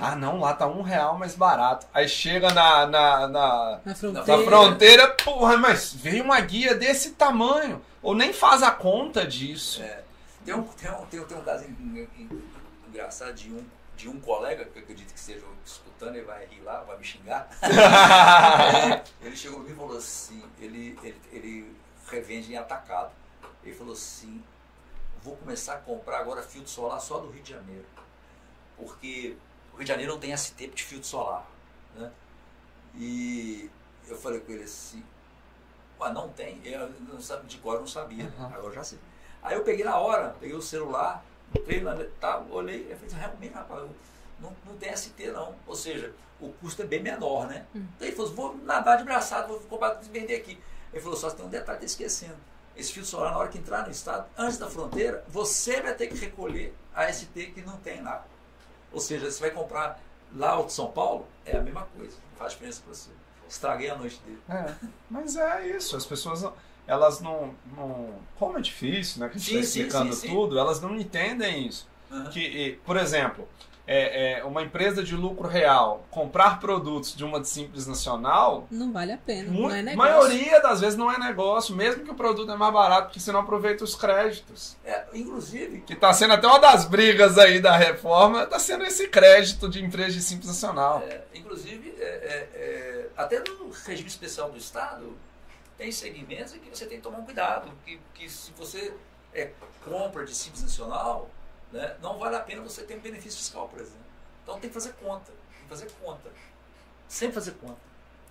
Ah, 0.00 0.14
não, 0.14 0.38
lá 0.38 0.54
tá 0.54 0.66
um 0.68 0.82
real 0.82 1.18
mais 1.18 1.34
barato. 1.34 1.86
Aí 1.92 2.08
chega 2.08 2.48
na, 2.54 2.86
na, 2.86 3.28
na, 3.28 3.80
Na 3.84 3.94
fronteira. 3.94 4.36
na 4.38 4.44
fronteira, 4.44 5.08
porra, 5.24 5.56
mas 5.56 5.92
veio 5.92 6.22
uma 6.24 6.40
guia 6.40 6.74
desse 6.76 7.10
tamanho. 7.10 7.82
Ou 8.00 8.14
nem 8.14 8.32
faz 8.32 8.62
a 8.62 8.70
conta 8.70 9.26
disso. 9.26 9.82
Tem 10.44 10.54
um, 10.54 10.62
tem 10.64 10.90
um, 10.90 11.06
tem 11.06 11.20
um, 11.20 11.24
tem 11.24 11.38
um 11.38 11.44
caso 11.44 11.64
en- 11.64 12.08
en- 12.18 12.42
engraçado 12.88 13.32
de 13.34 13.50
um, 13.52 13.64
de 13.96 14.08
um 14.08 14.20
colega, 14.20 14.64
que 14.64 14.78
eu 14.78 14.82
acredito 14.82 15.12
que 15.12 15.18
esteja 15.18 15.44
escutando, 15.64 16.16
ele 16.16 16.24
vai 16.26 16.44
rir 16.46 16.60
lá, 16.60 16.82
vai 16.82 16.98
me 16.98 17.04
xingar. 17.04 17.48
Ele 19.22 19.36
chegou 19.36 19.66
e 19.68 19.74
falou 19.74 19.96
assim, 19.96 20.42
ele, 20.60 20.98
ele, 21.02 21.20
ele 21.32 21.76
revende 22.08 22.52
em 22.52 22.56
atacado. 22.56 23.10
Ele 23.62 23.74
falou 23.74 23.92
assim, 23.94 24.42
vou 25.22 25.36
começar 25.36 25.74
a 25.74 25.78
comprar 25.78 26.18
agora 26.18 26.42
filtro 26.42 26.70
solar 26.70 27.00
só 27.00 27.18
do 27.18 27.30
Rio 27.30 27.42
de 27.42 27.50
Janeiro. 27.52 27.86
Porque 28.76 29.36
o 29.72 29.76
Rio 29.76 29.84
de 29.84 29.88
Janeiro 29.88 30.12
não 30.12 30.20
tem 30.20 30.36
ST 30.36 30.66
de 30.68 30.82
filtro 30.82 31.06
solar. 31.08 31.46
Né? 31.96 32.10
E 32.96 33.70
eu 34.08 34.16
falei 34.18 34.40
com 34.40 34.52
ele 34.52 34.64
assim, 34.64 35.02
Ué, 36.00 36.12
não 36.12 36.28
tem? 36.30 36.60
Eu 36.64 36.88
não 37.08 37.20
sabe, 37.20 37.46
de 37.46 37.58
cor 37.58 37.74
eu 37.74 37.80
não 37.80 37.86
sabia, 37.86 38.24
Uhum. 38.38 38.46
agora 38.46 38.64
eu 38.66 38.74
já 38.74 38.84
sei. 38.84 38.98
Aí 39.44 39.54
eu 39.54 39.62
peguei 39.62 39.84
na 39.84 39.96
hora, 39.98 40.34
peguei 40.40 40.56
o 40.56 40.62
celular, 40.62 41.22
entrei 41.54 41.80
lá, 41.80 41.94
tá, 42.18 42.42
olhei, 42.50 42.88
eu 42.90 42.96
falei, 42.96 43.14
realmente, 43.14 43.52
rapaz, 43.54 43.80
eu- 43.82 43.90
não, 44.40 44.56
não 44.66 44.76
tem 44.76 44.90
ST 44.96 45.28
não. 45.30 45.54
Ou 45.66 45.76
seja, 45.76 46.12
o 46.40 46.48
custo 46.54 46.82
é 46.82 46.86
bem 46.86 47.00
menor, 47.02 47.46
né? 47.46 47.66
Hum. 47.76 47.86
Então 47.94 48.08
ele 48.08 48.16
falou, 48.16 48.32
vou 48.32 48.56
nadar 48.64 48.96
de 48.98 49.04
braçado, 49.04 49.48
vou 49.48 49.60
comprar 49.60 50.00
e 50.02 50.08
vender 50.08 50.34
aqui. 50.36 50.58
Ele 50.92 51.00
falou, 51.02 51.16
só 51.16 51.30
tem 51.30 51.44
um 51.44 51.48
detalhe, 51.48 51.78
tá 51.78 51.84
esquecendo. 51.84 52.36
Esse 52.76 52.92
filtro 52.92 53.08
solar, 53.10 53.30
na 53.32 53.38
hora 53.38 53.48
que 53.48 53.58
entrar 53.58 53.84
no 53.84 53.90
estado, 53.92 54.26
antes 54.36 54.58
da 54.58 54.68
fronteira, 54.68 55.24
você 55.28 55.80
vai 55.80 55.94
ter 55.94 56.08
que 56.08 56.16
recolher 56.16 56.74
a 56.94 57.06
ST 57.12 57.52
que 57.54 57.60
não 57.62 57.76
tem 57.76 58.02
lá. 58.02 58.24
Ou 58.92 58.98
seja, 59.00 59.30
você 59.30 59.40
vai 59.40 59.50
comprar 59.52 60.00
lá 60.34 60.60
de 60.62 60.72
São 60.72 60.90
Paulo, 60.90 61.26
é 61.46 61.56
a 61.56 61.60
mesma 61.60 61.86
coisa, 61.96 62.16
não 62.30 62.36
faz 62.38 62.52
diferença 62.52 62.80
para 62.84 62.94
você. 62.94 63.10
Estraguei 63.48 63.90
a 63.90 63.96
noite 63.96 64.18
dele. 64.24 64.40
É, 64.48 64.74
mas 65.08 65.36
é 65.36 65.68
isso, 65.68 65.96
as 65.96 66.04
pessoas 66.06 66.42
elas 66.86 67.20
não, 67.20 67.54
não 67.76 68.08
como 68.38 68.58
é 68.58 68.60
difícil, 68.60 69.20
né, 69.20 69.28
que 69.28 69.36
a 69.36 69.38
gente 69.38 69.50
Sim, 69.50 69.58
está 69.60 69.78
explicando 69.80 70.12
sim, 70.14 70.28
sim. 70.28 70.34
tudo, 70.34 70.58
elas 70.58 70.80
não 70.80 70.94
entendem 70.96 71.66
isso. 71.66 71.88
Uhum. 72.10 72.24
Que, 72.26 72.40
e, 72.40 72.72
por 72.84 72.96
exemplo, 72.96 73.48
é, 73.86 74.38
é, 74.38 74.44
uma 74.44 74.62
empresa 74.62 75.02
de 75.02 75.14
lucro 75.14 75.46
real 75.46 76.06
comprar 76.10 76.58
produtos 76.58 77.14
de 77.14 77.22
uma 77.24 77.42
simples 77.44 77.86
nacional, 77.86 78.66
Não 78.70 78.90
vale 78.92 79.12
a 79.12 79.18
pena. 79.18 79.50
não 79.50 79.70
é 79.70 79.82
negócio. 79.82 79.96
maioria 80.12 80.60
das 80.62 80.80
vezes 80.80 80.96
não 80.96 81.10
é 81.10 81.18
negócio, 81.18 81.74
mesmo 81.76 82.02
que 82.02 82.10
o 82.10 82.14
produto 82.14 82.50
é 82.50 82.56
mais 82.56 82.72
barato, 82.72 83.08
porque 83.08 83.20
você 83.20 83.30
não 83.32 83.40
aproveita 83.40 83.84
os 83.84 83.94
créditos. 83.94 84.76
É, 84.84 85.04
inclusive, 85.12 85.80
Que 85.80 85.92
está 85.92 86.12
sendo 86.14 86.32
até 86.32 86.46
uma 86.46 86.58
das 86.58 86.86
brigas 86.86 87.36
aí 87.36 87.60
da 87.60 87.76
reforma, 87.76 88.44
está 88.44 88.58
sendo 88.58 88.84
esse 88.84 89.08
crédito 89.08 89.68
de 89.68 89.84
empresa 89.84 90.12
de 90.12 90.22
simples 90.22 90.48
nacional. 90.48 91.02
é, 91.06 91.22
inclusive 91.34 91.94
é, 91.98 92.02
é, 92.04 92.48
é, 92.54 93.08
até 93.16 93.40
no 93.40 93.70
regime 93.86 94.08
especial 94.08 94.50
do 94.50 94.56
Estado, 94.56 95.14
tem 95.76 95.90
segmentos 95.90 96.54
em 96.54 96.58
que 96.58 96.70
você 96.70 96.86
tem 96.86 96.98
que 96.98 97.02
tomar 97.02 97.18
um 97.18 97.24
cuidado. 97.24 97.70
Que, 97.84 98.00
que 98.14 98.28
se 98.28 98.52
você 98.52 98.94
é, 99.32 99.50
compra 99.84 100.24
de 100.24 100.34
simples 100.34 100.62
nacional, 100.62 101.28
né, 101.72 101.96
não 102.00 102.18
vale 102.18 102.36
a 102.36 102.40
pena 102.40 102.62
você 102.62 102.82
ter 102.82 102.96
um 102.96 103.00
benefício 103.00 103.38
fiscal, 103.38 103.68
por 103.68 103.80
exemplo. 103.80 104.04
Então 104.42 104.58
tem 104.60 104.68
que 104.68 104.74
fazer 104.74 104.92
conta. 104.94 105.32
Tem 105.32 105.62
que 105.62 105.68
fazer 105.68 105.90
conta. 106.00 106.30
Sempre 107.08 107.34
fazer 107.34 107.52
conta. 107.52 107.78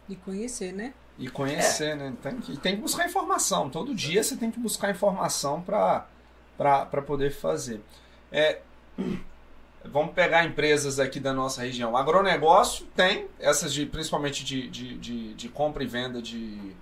E 0.08 0.16
conhecer, 0.16 0.74
né? 0.74 0.94
E 1.18 1.30
conhecer, 1.30 1.96
né? 1.96 2.14
Tem 2.22 2.40
que, 2.40 2.58
tem 2.58 2.76
que 2.76 2.82
buscar 2.82 3.06
informação. 3.06 3.70
Todo 3.70 3.94
dia 3.94 4.24
você 4.24 4.36
tem 4.36 4.52
que 4.52 4.60
buscar 4.60 4.92
informação 4.92 5.62
para 5.62 7.02
poder 7.06 7.32
fazer. 7.32 7.82
É, 8.32 8.62
vamos 9.86 10.14
pegar 10.14 10.46
empresas 10.46 11.00
aqui 11.00 11.20
da 11.20 11.34
nossa 11.34 11.62
região. 11.62 11.96
Agronegócio 11.96 12.86
tem, 12.96 13.28
essas 13.40 13.74
de, 13.74 13.86
principalmente 13.86 14.44
de, 14.44 14.70
de, 14.70 14.98
de, 14.98 15.34
de 15.34 15.50
compra 15.50 15.84
e 15.84 15.88
venda 15.88 16.22
de, 16.22 16.76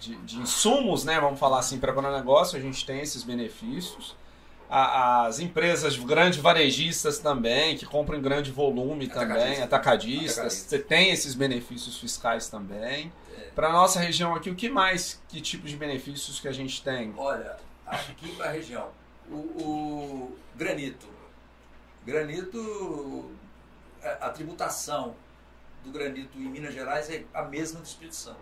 de, 0.00 0.16
de 0.16 0.38
insumos, 0.38 1.04
né? 1.04 1.20
Vamos 1.20 1.38
falar 1.38 1.58
assim, 1.60 1.78
para 1.78 1.92
agronegócio, 1.92 2.58
a 2.58 2.60
gente 2.60 2.84
tem 2.84 3.00
esses 3.00 3.22
benefícios. 3.22 4.16
A- 4.68 5.26
As 5.26 5.40
empresas 5.40 5.96
grandes 5.96 6.38
varejistas 6.40 7.18
também, 7.18 7.76
que 7.76 7.84
compram 7.84 8.16
em 8.18 8.22
grande 8.22 8.50
volume 8.50 9.06
também, 9.08 9.30
Atacadista. 9.36 9.64
atacadistas, 9.64 10.30
Atacadista. 10.38 10.68
você 10.68 10.78
tem 10.78 11.10
esses 11.10 11.34
benefícios 11.34 11.98
fiscais 11.98 12.48
também. 12.48 13.12
É. 13.36 13.40
Para 13.54 13.70
nossa 13.72 13.98
região 14.00 14.34
aqui, 14.34 14.48
o 14.48 14.54
que 14.54 14.68
mais, 14.70 15.20
que 15.28 15.40
tipo 15.40 15.66
de 15.66 15.76
benefícios 15.76 16.38
que 16.40 16.46
a 16.48 16.52
gente 16.52 16.82
tem? 16.82 17.12
Olha, 17.16 17.56
aqui 17.86 18.32
para 18.36 18.46
a 18.46 18.52
região, 18.52 18.88
o, 19.28 19.34
o 19.34 20.36
granito. 20.56 21.06
Granito, 22.06 23.30
a, 24.02 24.26
a 24.26 24.30
tributação 24.30 25.14
do 25.84 25.90
granito 25.90 26.38
em 26.38 26.42
Minas 26.48 26.72
Gerais 26.74 27.10
é 27.10 27.24
a 27.34 27.42
mesma 27.42 27.80
do 27.80 27.86
Espírito 27.86 28.16
Santo. 28.16 28.40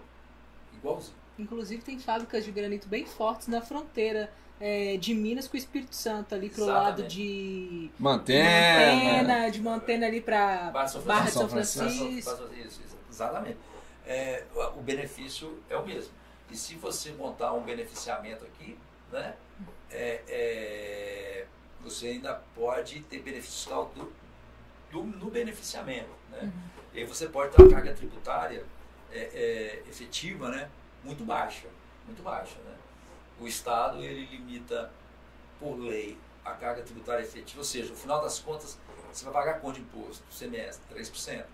Igualzinho. 0.75 1.17
Inclusive 1.39 1.82
tem 1.82 1.99
fábricas 1.99 2.45
de 2.45 2.51
granito 2.51 2.89
bem 2.89 3.07
fortes 3.07 3.47
na 3.49 3.61
fronteira 3.61 4.30
é, 4.61 4.97
de 4.97 5.14
Minas 5.14 5.47
com 5.47 5.55
o 5.55 5.59
Espírito 5.59 5.95
Santo, 5.95 6.34
ali 6.34 6.51
pro 6.51 6.64
Exatamente. 6.64 6.84
lado 7.01 7.03
de 7.09 7.91
Mantena. 7.99 8.95
Mantena, 8.97 9.51
de 9.51 9.62
Mantena 9.62 10.07
ali 10.07 10.20
pra 10.20 10.70
Barra 10.72 10.84
de 10.86 10.91
São 10.93 11.03
Barra 11.03 11.24
de 11.26 11.30
São 11.32 11.49
Francisco. 11.49 11.84
Francisco. 12.36 12.55
Isso, 12.66 12.80
exatamente. 13.11 13.57
É, 14.07 14.45
o 14.76 14.80
benefício 14.80 15.62
é 15.70 15.76
o 15.76 15.86
mesmo. 15.86 16.11
E 16.51 16.57
se 16.57 16.74
você 16.74 17.12
montar 17.12 17.53
um 17.53 17.62
beneficiamento 17.62 18.45
aqui, 18.45 18.76
né, 19.12 19.34
é, 19.91 20.22
é, 20.28 21.47
você 21.82 22.09
ainda 22.09 22.34
pode 22.55 23.01
ter 23.03 23.20
benefício 23.20 23.53
fiscal 23.61 23.93
do, 23.95 24.12
do- 24.91 25.05
no 25.18 25.30
beneficiamento. 25.30 26.09
Né? 26.30 26.51
E 26.95 26.99
aí 27.01 27.05
você 27.05 27.26
pode 27.28 27.55
ter 27.55 27.62
uma 27.62 27.70
carga 27.70 27.93
tributária 27.93 28.64
é, 29.12 29.18
é, 29.18 29.82
efetiva 29.89 30.49
né, 30.51 30.68
muito 31.05 31.24
baixa. 31.24 31.68
Muito 32.07 32.22
baixa. 32.22 32.59
Né? 32.61 32.74
O 33.40 33.46
Estado 33.46 34.03
ele 34.03 34.26
limita 34.26 34.90
por 35.61 35.78
lei 35.78 36.18
a 36.44 36.53
carga 36.53 36.82
tributária 36.82 37.22
efetiva, 37.22 37.61
ou 37.61 37.64
seja, 37.64 37.90
no 37.90 37.96
final 37.96 38.22
das 38.22 38.38
contas, 38.38 38.78
você 39.12 39.24
vai 39.24 39.34
pagar 39.34 39.61
quanto 39.61 39.76
de 39.76 39.82
imposto? 39.82 40.22
Semestre, 40.30 40.82
3%. 40.94 41.44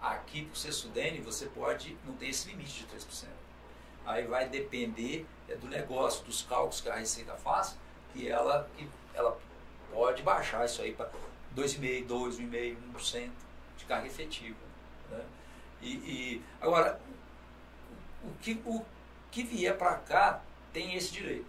Aqui, 0.00 0.46
por 0.46 0.56
ser 0.56 0.72
Sudene, 0.72 1.20
você 1.20 1.46
pode 1.46 1.96
não 2.06 2.14
ter 2.14 2.28
esse 2.28 2.48
limite 2.48 2.84
de 2.84 2.96
3%. 2.96 3.26
Aí 4.06 4.26
vai 4.26 4.48
depender 4.48 5.26
é, 5.48 5.54
do 5.54 5.68
negócio, 5.68 6.24
dos 6.24 6.42
cálculos 6.42 6.80
que 6.80 6.88
a 6.88 6.94
Receita 6.94 7.34
faz, 7.34 7.76
que 8.12 8.28
ela, 8.28 8.68
que 8.76 8.88
ela 9.14 9.38
pode 9.92 10.22
baixar 10.22 10.64
isso 10.64 10.80
aí 10.82 10.92
para 10.92 11.10
2,5%, 11.54 12.06
2,5%, 12.06 12.76
1% 12.94 13.30
de 13.76 13.84
carga 13.84 14.06
efetiva. 14.06 14.58
Né? 15.10 15.24
E, 15.82 15.92
e- 15.92 16.42
agora, 16.60 17.00
o 18.24 18.30
que, 18.40 18.60
o 18.66 18.84
que 19.30 19.42
vier 19.42 19.76
para 19.76 19.94
cá 19.96 20.42
tem 20.72 20.94
esse 20.94 21.12
direito. 21.12 21.46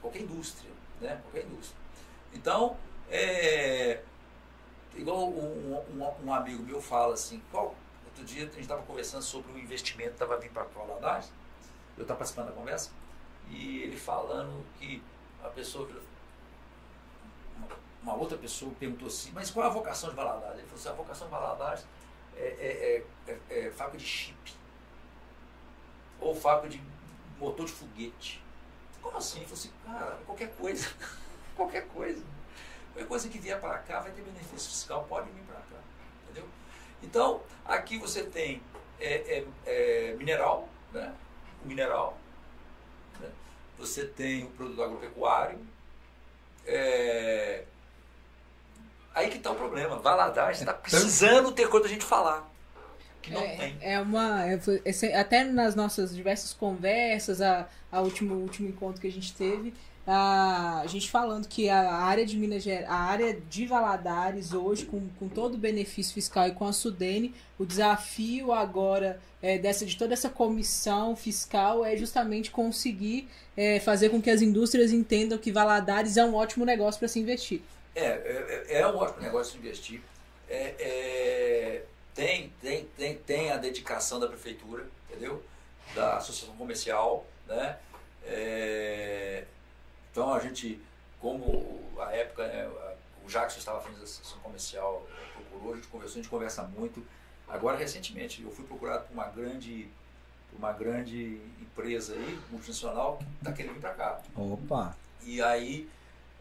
Qualquer 0.00 0.22
indústria, 0.22 0.70
né? 1.00 1.20
Qualquer 1.22 1.44
indústria. 1.46 1.76
Então, 2.32 2.76
é, 3.10 4.02
igual 4.94 5.28
um, 5.28 5.76
um- 5.76 6.14
um 6.26 6.32
amigo 6.34 6.62
meu 6.62 6.80
fala 6.80 7.14
assim, 7.14 7.42
qual, 7.50 7.74
outro 8.06 8.24
dia 8.24 8.42
a 8.42 8.46
gente 8.46 8.60
estava 8.60 8.82
conversando 8.82 9.22
sobre 9.22 9.52
um 9.52 9.58
investimento 9.58 10.10
que 10.10 10.14
estava 10.16 10.36
vindo 10.38 10.52
para 10.52 10.64
Valadares, 10.64 11.32
eu 11.96 12.02
estava 12.02 12.18
participando 12.18 12.46
da 12.48 12.52
conversa, 12.52 12.90
e 13.50 13.78
ele 13.82 13.96
falando 13.96 14.64
que 14.78 15.02
a 15.42 15.48
pessoa, 15.48 15.88
uma, 17.56 17.68
uma 18.02 18.14
outra 18.14 18.36
pessoa 18.38 18.72
perguntou 18.78 19.08
assim, 19.08 19.30
mas 19.32 19.50
qual 19.50 19.64
é 19.66 19.68
a 19.68 19.72
vocação 19.72 20.10
de 20.10 20.16
Valadares? 20.16 20.58
Ele 20.58 20.66
falou 20.66 20.80
assim, 20.80 20.88
a 20.88 20.92
vocação 20.92 21.26
de 21.26 21.30
Valadares 21.32 21.84
é, 22.36 22.42
é, 22.42 23.04
é, 23.28 23.34
é, 23.54 23.66
é 23.66 23.70
fábrica 23.70 23.98
de 23.98 24.04
chip, 24.06 24.54
ou 26.24 26.34
fábrica 26.34 26.76
de 26.76 26.82
motor 27.38 27.66
de 27.66 27.72
foguete. 27.72 28.42
Como 29.02 29.16
assim? 29.16 29.38
Ele 29.38 29.46
falou 29.46 29.58
assim, 29.58 29.70
cara, 29.84 30.18
qualquer 30.24 30.50
coisa, 30.56 30.88
qualquer 31.54 31.86
coisa. 31.88 32.22
Qualquer 32.92 33.08
coisa 33.08 33.28
que 33.28 33.38
vier 33.38 33.60
para 33.60 33.78
cá 33.78 34.00
vai 34.00 34.12
ter 34.12 34.22
benefício 34.22 34.70
fiscal, 34.70 35.04
pode 35.08 35.30
vir 35.30 35.42
para 35.42 35.56
cá. 35.56 35.82
Entendeu? 36.24 36.48
Então, 37.02 37.42
aqui 37.64 37.98
você 37.98 38.22
tem 38.22 38.62
é, 39.00 39.38
é, 39.38 39.46
é, 39.66 40.14
mineral, 40.14 40.68
né? 40.92 41.12
o 41.62 41.68
mineral, 41.68 42.16
né? 43.20 43.30
você 43.76 44.06
tem 44.06 44.44
o 44.44 44.50
produto 44.50 44.82
agropecuário. 44.82 45.58
é, 46.66 47.64
Aí 49.14 49.30
que 49.30 49.36
está 49.36 49.52
o 49.52 49.54
problema. 49.54 49.96
Valadares 49.98 50.58
está 50.58 50.74
precisando 50.74 51.52
ter 51.52 51.68
coisa 51.68 51.86
a 51.86 51.88
gente 51.88 52.04
falar. 52.04 52.48
Não 53.30 53.40
é, 53.40 53.56
tem. 53.56 53.76
é 53.80 54.00
uma. 54.00 54.44
é- 54.46 54.58
esse- 54.84 55.12
até 55.12 55.44
nas 55.44 55.74
nossas 55.74 56.14
diversas 56.14 56.52
conversas, 56.52 57.40
a, 57.40 57.68
a 57.90 58.00
último, 58.00 58.34
último 58.34 58.68
encontro 58.68 59.00
que 59.00 59.06
a 59.06 59.12
gente 59.12 59.32
teve, 59.34 59.72
a, 60.06 60.80
a 60.80 60.86
gente 60.86 61.10
falando 61.10 61.48
que 61.48 61.68
a 61.68 61.94
área 61.94 62.26
de 62.26 62.36
Minas 62.36 62.62
Gerais, 62.62 62.88
a 62.88 62.94
área 62.94 63.34
de 63.48 63.66
Valadares 63.66 64.52
hoje, 64.52 64.84
com, 64.84 65.08
com 65.18 65.28
todo 65.28 65.54
o 65.54 65.58
benefício 65.58 66.12
fiscal 66.12 66.46
e 66.48 66.52
com 66.52 66.66
a 66.66 66.72
Sudene, 66.72 67.34
o 67.58 67.64
desafio 67.64 68.52
agora 68.52 69.18
é, 69.42 69.56
dessa, 69.58 69.86
de 69.86 69.96
toda 69.96 70.12
essa 70.12 70.28
comissão 70.28 71.16
fiscal 71.16 71.84
é 71.84 71.96
justamente 71.96 72.50
conseguir 72.50 73.28
é, 73.56 73.80
fazer 73.80 74.10
com 74.10 74.20
que 74.20 74.30
as 74.30 74.42
indústrias 74.42 74.92
entendam 74.92 75.38
que 75.38 75.50
Valadares 75.52 76.16
é 76.16 76.24
um 76.24 76.34
ótimo 76.34 76.64
negócio 76.64 76.98
para 76.98 77.08
se 77.08 77.18
investir. 77.20 77.62
É, 77.94 78.64
é, 78.68 78.80
é 78.80 78.86
um 78.86 78.96
ótimo 78.96 79.22
negócio 79.22 79.52
de 79.58 79.66
investir. 79.66 80.00
É, 80.50 80.74
é, 80.78 81.82
tem, 82.14 82.52
tem, 82.60 82.84
tem, 82.96 83.16
tem 83.18 83.50
a 83.50 83.56
dedicação 83.56 84.20
da 84.20 84.26
prefeitura, 84.26 84.86
entendeu? 85.08 85.42
Da 85.94 86.16
associação 86.16 86.56
comercial, 86.56 87.26
né? 87.46 87.78
É, 88.24 89.44
então 90.10 90.32
a 90.32 90.38
gente, 90.38 90.80
como 91.20 91.82
a 91.98 92.12
época, 92.12 92.46
né, 92.46 92.66
o 93.24 93.28
Jackson 93.28 93.58
estava 93.58 93.80
fazendo 93.80 94.00
a 94.00 94.04
associação 94.04 94.38
comercial, 94.40 95.06
procurou, 95.34 95.72
a 95.72 95.76
gente 95.76 95.88
conversou, 95.88 96.18
a 96.18 96.22
gente 96.22 96.30
conversa 96.30 96.62
muito. 96.62 97.04
Agora, 97.48 97.76
recentemente, 97.76 98.42
eu 98.42 98.50
fui 98.50 98.64
procurado 98.64 99.06
por 99.06 99.12
uma 99.12 99.26
grande, 99.26 99.90
por 100.50 100.58
uma 100.58 100.72
grande 100.72 101.40
empresa 101.60 102.14
aí, 102.14 102.40
multinacional, 102.50 103.18
que 103.18 103.24
está 103.40 103.52
querendo 103.52 103.74
vir 103.74 103.80
para 103.80 103.94
cá. 103.94 104.22
Opa! 104.34 104.96
E 105.22 105.42
aí, 105.42 105.88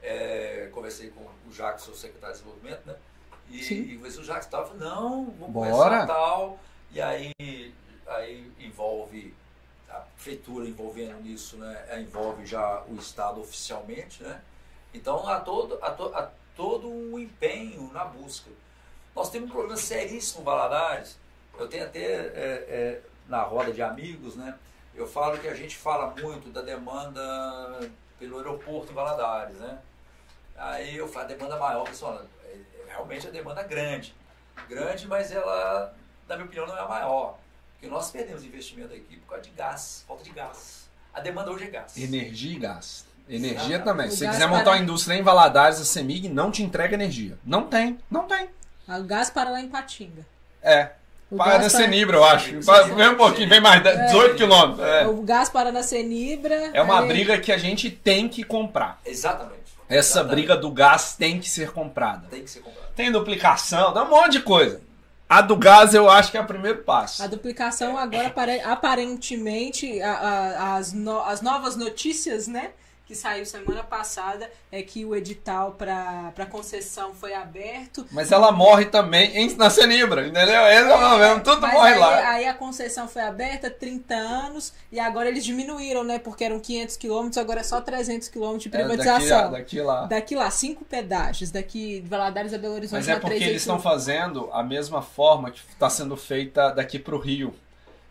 é, 0.02 0.70
conversei 0.72 1.10
com 1.10 1.22
o 1.22 1.52
Jackson, 1.52 1.92
o 1.92 1.96
secretário 1.96 2.36
de 2.36 2.42
desenvolvimento, 2.42 2.86
né? 2.86 2.96
E, 3.50 3.74
e 3.74 3.98
o 3.98 4.08
tal, 4.50 4.68
falei, 4.68 4.80
não, 4.88 5.26
vamos 5.40 5.54
Bora. 5.54 5.72
conversar 5.72 6.08
tal. 6.08 6.60
E 6.92 7.02
aí, 7.02 7.32
aí 8.08 8.52
envolve 8.60 9.34
a 9.90 9.96
prefeitura 10.16 10.68
envolvendo 10.68 11.22
nisso, 11.22 11.58
né? 11.58 11.86
é, 11.90 12.00
Envolve 12.02 12.46
já 12.46 12.84
o 12.88 12.96
Estado 12.96 13.42
oficialmente, 13.42 14.24
né? 14.24 14.42
Então 14.94 15.28
há 15.28 15.40
todo, 15.40 15.78
há, 15.82 15.92
to- 15.92 16.12
há 16.16 16.30
todo 16.56 16.88
um 16.90 17.18
empenho 17.18 17.92
na 17.94 18.06
busca. 18.06 18.50
Nós 19.16 19.30
temos 19.30 19.50
um 19.50 19.54
problema 19.54 19.78
seríssimo 19.78 20.42
em 20.42 20.46
Valadares. 20.46 21.18
Eu 21.58 21.68
tenho 21.68 21.84
até 21.86 22.00
é, 22.00 22.32
é, 22.68 23.02
na 23.28 23.42
roda 23.44 23.72
de 23.72 23.82
amigos, 23.82 24.36
né? 24.36 24.58
Eu 24.96 25.08
falo 25.08 25.38
que 25.40 25.48
a 25.48 25.56
gente 25.56 25.76
fala 25.76 26.14
muito 26.22 26.50
da 26.50 26.62
demanda 26.62 27.22
pelo 28.20 28.38
aeroporto 28.38 28.92
em 28.92 28.96
Valadares, 28.96 29.56
né? 29.58 29.80
Aí 30.56 30.96
eu 30.98 31.08
falo, 31.08 31.26
a 31.26 31.28
demanda 31.30 31.58
maior, 31.58 31.84
pessoal, 31.86 32.22
realmente 32.94 33.28
a 33.28 33.32
demanda 33.32 33.62
é 33.62 33.64
grande. 33.66 34.14
Grande, 34.70 35.08
mas 35.08 35.32
ela, 35.32 35.94
na 36.28 36.36
minha 36.36 36.46
opinião, 36.46 36.68
não 36.68 36.78
é 36.78 36.82
a 36.82 36.88
maior. 36.88 37.38
Porque 37.74 37.88
nós 37.88 38.12
perdemos 38.12 38.44
investimento 38.44 38.94
aqui 38.94 39.18
por 39.18 39.30
causa 39.32 39.44
de 39.44 39.50
gás, 39.52 40.06
falta 40.08 40.24
de 40.24 40.30
gás. 40.30 40.88
A 41.14 41.20
demanda 41.20 41.52
hoje 41.52 41.66
é 41.66 41.68
gás. 41.68 41.98
Energia 41.98 42.56
e 42.56 42.60
gás. 42.60 43.06
Energia 43.28 43.76
Exato. 43.76 43.84
também. 43.86 44.08
O 44.08 44.12
Se 44.12 44.18
você 44.18 44.28
quiser 44.30 44.48
montar 44.48 44.64
para- 44.64 44.72
uma 44.74 44.80
indústria 44.80 45.16
em 45.16 45.22
Valadares, 45.22 45.80
a 45.80 45.86
CEMIG 45.86 46.30
não 46.30 46.52
te 46.52 46.62
entrega 46.64 46.94
energia. 46.94 47.38
Não 47.46 47.68
tem, 47.68 47.98
não 48.10 48.26
tem. 48.28 48.50
O 48.88 49.04
gás 49.04 49.30
para 49.30 49.50
lá 49.50 49.62
em 49.62 49.70
Patinga. 49.70 50.26
É. 50.62 50.92
O 51.32 51.38
Para 51.38 51.54
na 51.54 51.60
para- 51.62 51.70
Senibra, 51.70 52.18
eu 52.18 52.24
acho. 52.24 52.50
Sim, 52.50 52.66
Para- 52.66 52.84
Vem 52.84 53.10
um 53.10 53.16
pouquinho, 53.16 53.50
vem 53.50 53.60
mais, 53.62 53.82
18 53.82 54.36
quilômetros. 54.36 54.86
É. 54.86 55.08
O 55.08 55.22
gás 55.24 55.50
para 55.50 55.72
na 55.72 55.82
Senibra. 55.82 56.54
É 56.74 56.82
uma 56.82 57.00
aí- 57.02 57.08
briga 57.08 57.38
que 57.40 57.52
a 57.52 57.58
gente 57.58 57.90
tem 57.90 58.28
que 58.30 58.44
comprar. 58.44 59.00
Exatamente. 59.06 59.64
Essa 59.90 60.20
Exatamente. 60.20 60.36
briga 60.36 60.58
do 60.58 60.70
gás 60.72 61.16
tem 61.16 61.40
que 61.40 61.50
ser 61.50 61.72
comprada. 61.72 62.28
tem 62.30 62.44
que 62.44 62.50
ser 62.50 62.60
comprado. 62.62 62.83
Tem 62.96 63.12
duplicação, 63.12 63.94
dá 63.94 64.04
um 64.04 64.10
monte 64.10 64.34
de 64.34 64.42
coisa. 64.42 64.82
A 65.28 65.42
do 65.42 65.56
gás 65.56 65.94
eu 65.94 66.10
acho 66.10 66.30
que 66.32 66.38
é 66.38 66.42
o 66.42 66.46
primeiro 66.46 66.80
passo. 66.84 67.24
A 67.24 67.28
duplicação 67.28 67.98
agora, 67.98 68.28
apare- 68.28 68.62
aparentemente, 68.62 70.00
a- 70.02 70.12
a- 70.14 70.76
as, 70.76 70.94
no- 70.94 71.22
as 71.22 71.42
novas 71.42 71.76
notícias, 71.76 72.48
né? 72.48 72.72
Que 73.06 73.16
saiu 73.16 73.46
semana 73.46 73.84
passada 73.84 74.50
é 74.72 74.82
que 74.82 75.04
o 75.04 75.14
edital 75.14 75.74
para 75.74 76.46
concessão 76.50 77.14
foi 77.14 77.34
aberto. 77.34 78.06
Mas 78.10 78.32
ela 78.32 78.50
morre 78.50 78.86
também 78.86 79.36
em, 79.36 79.56
na 79.58 79.70
Senibra, 79.70 80.22
entendeu? 80.26 80.66
Esse 80.68 80.90
é 80.90 80.96
o 80.96 80.98
problema, 80.98 81.40
tudo 81.42 81.62
Mas 81.62 81.74
morre 81.74 81.94
aí, 81.94 82.00
lá. 82.00 82.30
aí 82.30 82.48
a 82.48 82.54
concessão 82.54 83.06
foi 83.08 83.22
aberta 83.22 83.70
30 83.70 84.16
anos 84.16 84.74
e 84.90 85.02
agora 85.02 85.28
eles 85.28 85.44
diminuíram, 85.44 86.02
né? 86.06 86.18
Porque 86.18 86.46
eram 86.46 86.62
500 86.62 86.96
quilômetros, 86.96 87.38
agora 87.38 87.60
é 87.60 87.64
só 87.64 87.82
300 87.82 88.30
quilômetros 88.30 88.64
de 88.64 88.70
É, 88.70 88.72
daqui, 88.72 88.98
privatização. 89.04 89.52
daqui 89.52 89.82
lá. 89.82 90.06
Daqui 90.06 90.36
lá, 90.36 90.50
cinco 90.50 90.86
pedágios. 90.86 91.52
Daqui 91.52 92.00
de 92.00 92.08
Valadares 92.08 92.54
a 92.54 92.58
Belo 92.58 92.76
Horizonte 92.76 93.00
Mas 93.00 93.10
é 93.10 93.16
porque 93.20 93.36
três 93.36 93.50
eles 93.50 93.62
estão 93.64 93.80
fazendo 93.80 94.50
a 94.54 94.64
mesma 94.64 95.02
forma 95.02 95.52
que 95.52 95.60
está 95.72 95.90
sendo 95.90 96.16
feita 96.16 96.70
daqui 96.72 96.98
para 96.98 97.16
o 97.16 97.20
Rio. 97.20 97.54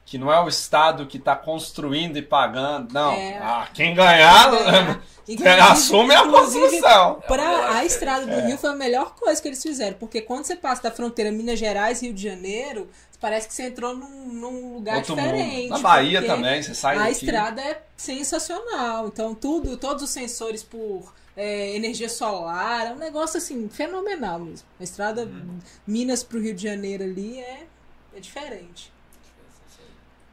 Que 0.05 0.19
não 0.19 0.31
é 0.33 0.39
o 0.41 0.49
Estado 0.49 1.07
que 1.07 1.17
está 1.17 1.35
construindo 1.35 2.17
e 2.19 2.23
pagando. 2.23 2.93
Não. 2.93 3.13
É. 3.13 3.39
Ah, 3.39 3.69
quem 3.73 3.95
ganhar, 3.95 4.51
Inclusive- 5.29 5.61
assume 5.61 6.15
a 6.15 6.23
construção. 6.29 7.23
Pra 7.27 7.43
É 7.43 7.79
a 7.79 7.85
estrada 7.85 8.27
do 8.27 8.33
É. 8.33 8.47
Rio 8.47 8.59
foi 8.59 8.71
a 8.71 8.75
melhor 8.75 9.15
coisa 9.15 9.41
que 9.41 9.49
eles 9.49 9.63
fizeram, 9.63 9.97
porque 9.99 10.21
quando 10.21 10.45
você 10.45 10.57
passa 10.57 10.83
da 10.83 10.91
fronteira 10.91 11.31
Minas 11.31 11.59
Gerais 11.59 12.03
Rio 12.03 12.13
de 12.13 12.23
Janeiro, 12.23 12.91
parece 13.21 13.47
que 13.49 13.55
você 13.55 13.69
entrou 13.69 13.97
num, 13.97 14.27
num 14.33 14.75
lugar 14.75 14.97
Outro 14.97 15.15
diferente. 15.15 15.63
mundo. 15.63 15.71
Na 15.71 15.79
Bahia 15.79 16.27
também, 16.27 16.61
você 16.63 16.75
sai 16.75 16.97
A 16.97 16.99
daqui. 17.05 17.13
estrada 17.13 17.63
é 17.63 17.81
sensacional. 17.97 19.07
Então 19.07 19.35
tudo, 19.35 19.77
todos 19.77 20.03
os 20.03 20.11
sensores 20.11 20.63
por 20.65 21.15
é, 21.37 21.75
energia 21.77 22.09
solar, 22.09 22.89
é 22.89 22.93
um 22.93 22.97
negócio 22.99 23.39
assim 23.39 23.69
fenomenal 23.69 24.41
mesmo. 24.41 24.67
A 24.81 24.83
estrada 24.85 25.23
Uhum. 25.23 25.59
Minas 25.87 26.23
pro 26.23 26.41
Rio 26.41 26.55
de 26.55 26.63
Janeiro 26.65 27.05
ali 27.05 27.39
é, 27.39 27.63
é 28.17 28.21
diferente. 28.21 28.93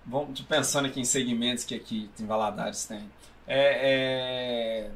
Vamos 0.10 0.42
pensando 0.42 0.88
aqui 0.88 1.00
em 1.00 1.06
segmentos 1.06 1.64
que 1.64 1.76
aqui 1.76 2.10
em 2.20 2.26
Valadares 2.26 2.86
tem. 2.86 3.10
É, 3.48 4.88
é, 4.88 4.92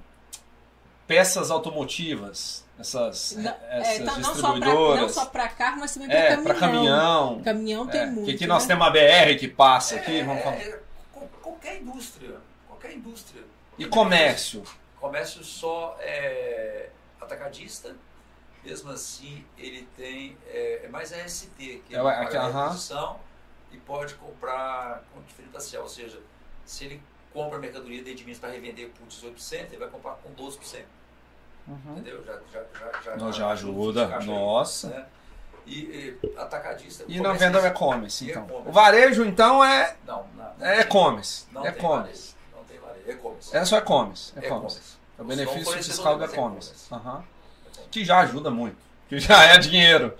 peças 1.08 1.52
automotivas, 1.52 2.66
essas, 2.80 3.36
Não, 3.38 3.52
essas 3.70 3.88
é, 3.88 3.98
então, 3.98 4.20
não, 4.20 4.24
só 4.36 4.42
pra, 4.42 4.50
não 4.52 4.60
distribuidoras. 4.60 5.12
só 5.14 5.26
pra 5.28 5.48
carro, 5.50 5.80
mas 5.80 5.94
também 5.94 6.10
pra 6.10 6.18
é, 6.18 6.28
caminhão. 6.30 6.44
para 6.44 6.56
caminhão. 6.60 7.42
Caminhão 7.44 7.88
tem 7.88 8.02
É, 8.02 8.06
muito. 8.08 8.26
que 8.26 8.32
aqui 8.36 8.48
nós 8.48 8.64
né? 8.64 8.68
temos 8.70 8.88
a 8.88 8.90
BR 8.90 9.38
que 9.40 9.48
passa 9.48 9.96
aqui, 9.96 10.20
É, 10.20 10.24
vamos 10.24 10.44
falar. 10.44 10.56
é, 10.58 10.80
qual- 11.12 11.28
qualquer 11.42 11.82
indústria. 11.82 12.36
Qualquer 12.68 12.94
indústria. 12.94 13.44
E 13.78 13.86
comércio. 13.86 14.64
Comércio 15.00 15.44
só 15.44 15.96
é 16.00 16.90
atacadista. 17.20 17.96
Mesmo 18.64 18.92
assim, 18.92 19.44
ele 19.58 19.88
tem. 19.98 20.38
É, 20.48 20.86
é 20.86 20.88
mais 20.88 21.12
a 21.12 21.18
ST, 21.28 21.82
que 21.88 21.96
É, 21.96 22.02
paga 22.02 22.40
a 22.42 22.48
reposição 22.64 23.20
e 23.74 23.78
pode 23.78 24.14
comprar 24.16 25.04
com 25.14 25.22
diferencial. 25.24 25.84
Ou 25.84 25.90
seja, 25.90 26.20
se 26.66 26.86
ele 26.86 27.04
compra 27.34 27.58
mercadoria 27.60 28.00
dentro 28.04 28.16
de 28.20 28.24
Minas 28.26 28.40
para 28.40 28.52
revender 28.52 28.90
por 28.90 29.06
18%, 29.08 29.68
ele 29.70 29.78
vai 29.78 29.90
comprar 29.90 30.12
com 30.16 30.30
12%. 30.34 30.84
Entendeu? 31.68 32.24
Já, 32.26 32.34
já, 32.52 32.64
já, 32.78 33.02
já, 33.02 33.16
Não, 33.18 33.32
já 33.32 33.50
ajuda. 33.52 34.08
já 34.08 34.18
ajuda, 34.18 34.34
Nossa. 34.34 34.88
né? 34.90 35.06
E, 35.66 35.80
e 36.24 36.34
atacadista. 36.38 37.06
E 37.08 37.22
na 37.22 37.32
venda 37.34 37.58
é 37.60 37.68
e-commerce, 37.68 38.26
E 38.26 38.32
então. 38.32 38.44
e-commerce. 38.44 38.70
O 38.70 38.72
varejo, 38.74 39.24
então, 39.26 39.64
é 39.64 39.96
Não, 40.06 40.28
não, 40.36 40.54
não 40.60 40.68
é 40.68 40.82
e-commerce. 40.82 41.46
Não 41.54 41.66
É 41.66 41.72
tem 41.72 41.80
e-commerce. 41.80 42.36
varejo. 42.52 42.58
Não 42.58 42.64
tem 42.66 42.80
varejo. 42.80 43.10
E-commerce. 43.18 43.56
É 43.58 43.64
só 43.66 43.78
e-commerce. 43.78 44.34
É 44.36 44.46
e-commerce. 44.46 44.78
E-commerce. 44.78 44.98
É 45.18 45.22
o 45.22 45.26
benefício 45.26 45.74
fiscal 45.84 46.18
do 46.18 46.26
é 46.26 46.28
e-commerce. 46.28 46.70
e-commerce. 46.86 46.94
Aham. 46.94 47.24
Que 47.90 48.04
já 48.04 48.20
ajuda 48.20 48.52
muito. 48.52 48.76
Que 49.08 49.18
já 49.20 49.42
é 49.46 49.58
dinheiro. 49.60 50.18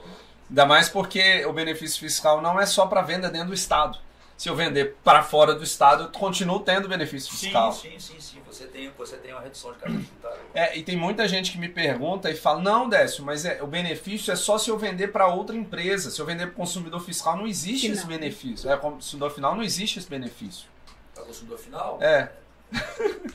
Ainda 0.54 0.68
mais 0.68 0.88
porque 0.88 1.44
o 1.48 1.52
benefício 1.52 2.00
fiscal 2.00 2.40
não 2.40 2.62
é 2.62 2.66
só 2.68 2.86
para 2.86 3.02
venda 3.02 3.28
dentro 3.28 3.48
do 3.48 3.56
Estado. 3.56 3.98
Se 4.38 4.48
eu 4.48 4.56
vender 4.56 4.96
para 5.04 5.24
fora 5.24 5.56
do 5.56 5.64
Estado, 5.64 6.04
eu 6.04 6.10
continuo 6.10 6.60
tendo 6.60 6.88
benefício 6.88 7.32
Sim, 7.34 7.46
fiscal. 7.48 7.72
sim, 7.72 7.98
sim, 7.98 8.20
sim. 8.20 8.40
Você 8.46 8.66
tem, 8.68 8.92
você 8.96 9.16
tem 9.18 9.32
uma 9.32 9.42
redução 9.42 9.74
de 9.74 9.80
carga 9.80 9.98
tributária. 9.98 10.40
É, 10.54 10.78
e 10.78 10.84
tem 10.84 10.96
muita 10.96 11.28
gente 11.28 11.52
que 11.52 11.58
me 11.58 11.68
pergunta 11.68 12.30
e 12.30 12.36
fala: 12.36 12.62
não, 12.62 12.88
Décio, 12.88 13.26
mas 13.26 13.46
é, 13.46 13.64
o 13.64 13.68
benefício 13.68 14.32
é 14.32 14.36
só 14.36 14.60
se 14.60 14.70
eu 14.70 14.78
vender 14.78 15.08
para 15.08 15.26
outra 15.26 15.56
empresa. 15.56 16.12
Se 16.12 16.20
eu 16.22 16.26
vender 16.26 16.46
para 16.46 16.54
o 16.54 16.58
consumidor 16.58 17.02
fiscal, 17.04 17.36
não 17.36 17.48
existe 17.48 17.88
Final. 17.88 17.98
esse 17.98 18.06
benefício. 18.06 18.70
É, 18.70 18.78
consumidor 18.78 19.32
final 19.32 19.56
não 19.56 19.64
existe 19.64 19.98
esse 19.98 20.08
benefício. 20.08 20.68
Para 21.16 21.24
o 21.24 21.26
consumidor 21.26 21.58
final, 21.58 21.98
É, 22.00 22.30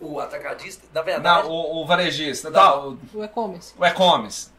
o 0.00 0.18
atacadista, 0.18 0.84
na 0.92 1.02
verdade, 1.02 1.46
não, 1.46 1.52
o, 1.54 1.82
o 1.82 1.86
varejista, 1.86 2.50
tá, 2.50 2.76
o, 2.80 2.98
O 3.14 3.22
e-commerce. 3.22 3.74
o 3.78 3.86
e-commerce. 3.86 4.50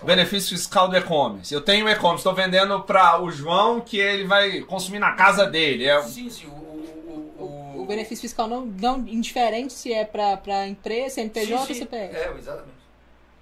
O 0.00 0.04
benefício 0.04 0.56
fiscal 0.56 0.88
do 0.88 0.96
e-commerce. 0.96 1.52
Eu 1.52 1.60
tenho 1.60 1.86
o 1.86 1.88
e-commerce, 1.88 2.20
estou 2.20 2.34
vendendo 2.34 2.80
para 2.82 3.20
o 3.20 3.30
João 3.30 3.80
que 3.80 3.98
ele 3.98 4.24
vai 4.24 4.60
consumir 4.60 4.98
na 4.98 5.12
casa 5.12 5.46
dele. 5.46 5.86
É, 5.86 6.02
sim, 6.02 6.28
sim, 6.28 6.46
o, 6.46 6.50
o, 6.50 7.74
o, 7.76 7.82
O 7.82 7.86
benefício 7.86 8.22
fiscal 8.22 8.46
não, 8.46 8.66
não 8.66 8.98
indiferente 8.98 9.72
se 9.72 9.92
é 9.92 10.04
pra 10.04 10.66
empresa, 10.66 11.16
CNPJ 11.16 11.54
ou 11.54 11.66
sim, 11.66 11.74
sim, 11.74 11.80
CPF. 11.80 12.14
É, 12.14 12.34
exatamente. 12.38 12.76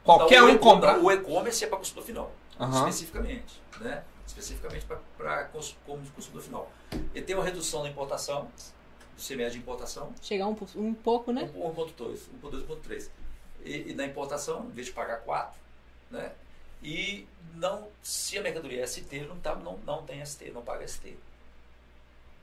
qualquer 0.05 0.37
Então, 0.37 0.49
o 0.49 0.53
um 0.53 0.59
compra. 0.59 0.99
O 0.99 1.11
e-commerce 1.11 1.65
é 1.65 1.67
para 1.67 1.79
consumidor 1.79 2.05
final, 2.05 2.33
Aham. 2.61 2.79
especificamente, 2.79 3.61
né? 3.81 4.05
Especificamente 4.27 4.87
para 5.19 5.45
consumidor 5.45 6.43
final. 6.43 6.71
Ele 7.15 7.25
tem 7.25 7.35
uma 7.35 7.45
redução 7.45 7.83
da 7.83 7.89
importação, 7.89 8.49
do 9.17 9.23
CMS 9.23 9.53
de 9.53 9.59
importação, 9.59 10.13
Chegar 10.23 10.47
um, 10.47 10.57
um 10.77 10.95
pouco, 10.95 11.33
né? 11.33 11.51
1.2, 11.55 12.19
1.2, 12.43 12.67
1.3. 12.67 13.09
E, 13.65 13.91
e 13.91 13.95
na 13.95 14.05
importação, 14.05 14.67
em 14.67 14.71
vez 14.71 14.87
de 14.87 14.93
pagar 14.93 15.19
4, 15.19 15.59
né? 16.11 16.33
E 16.85 17.27
não, 17.55 17.89
se 18.03 18.37
a 18.37 18.43
mercadoria 18.43 18.83
é 18.83 18.87
ST, 18.87 19.21
não, 19.27 19.41
tá, 19.41 19.57
não, 19.57 19.79
não 19.79 20.05
tem 20.05 20.25
ST, 20.25 20.51
não 20.51 20.63
paga 20.63 20.87
ST. 20.87 21.17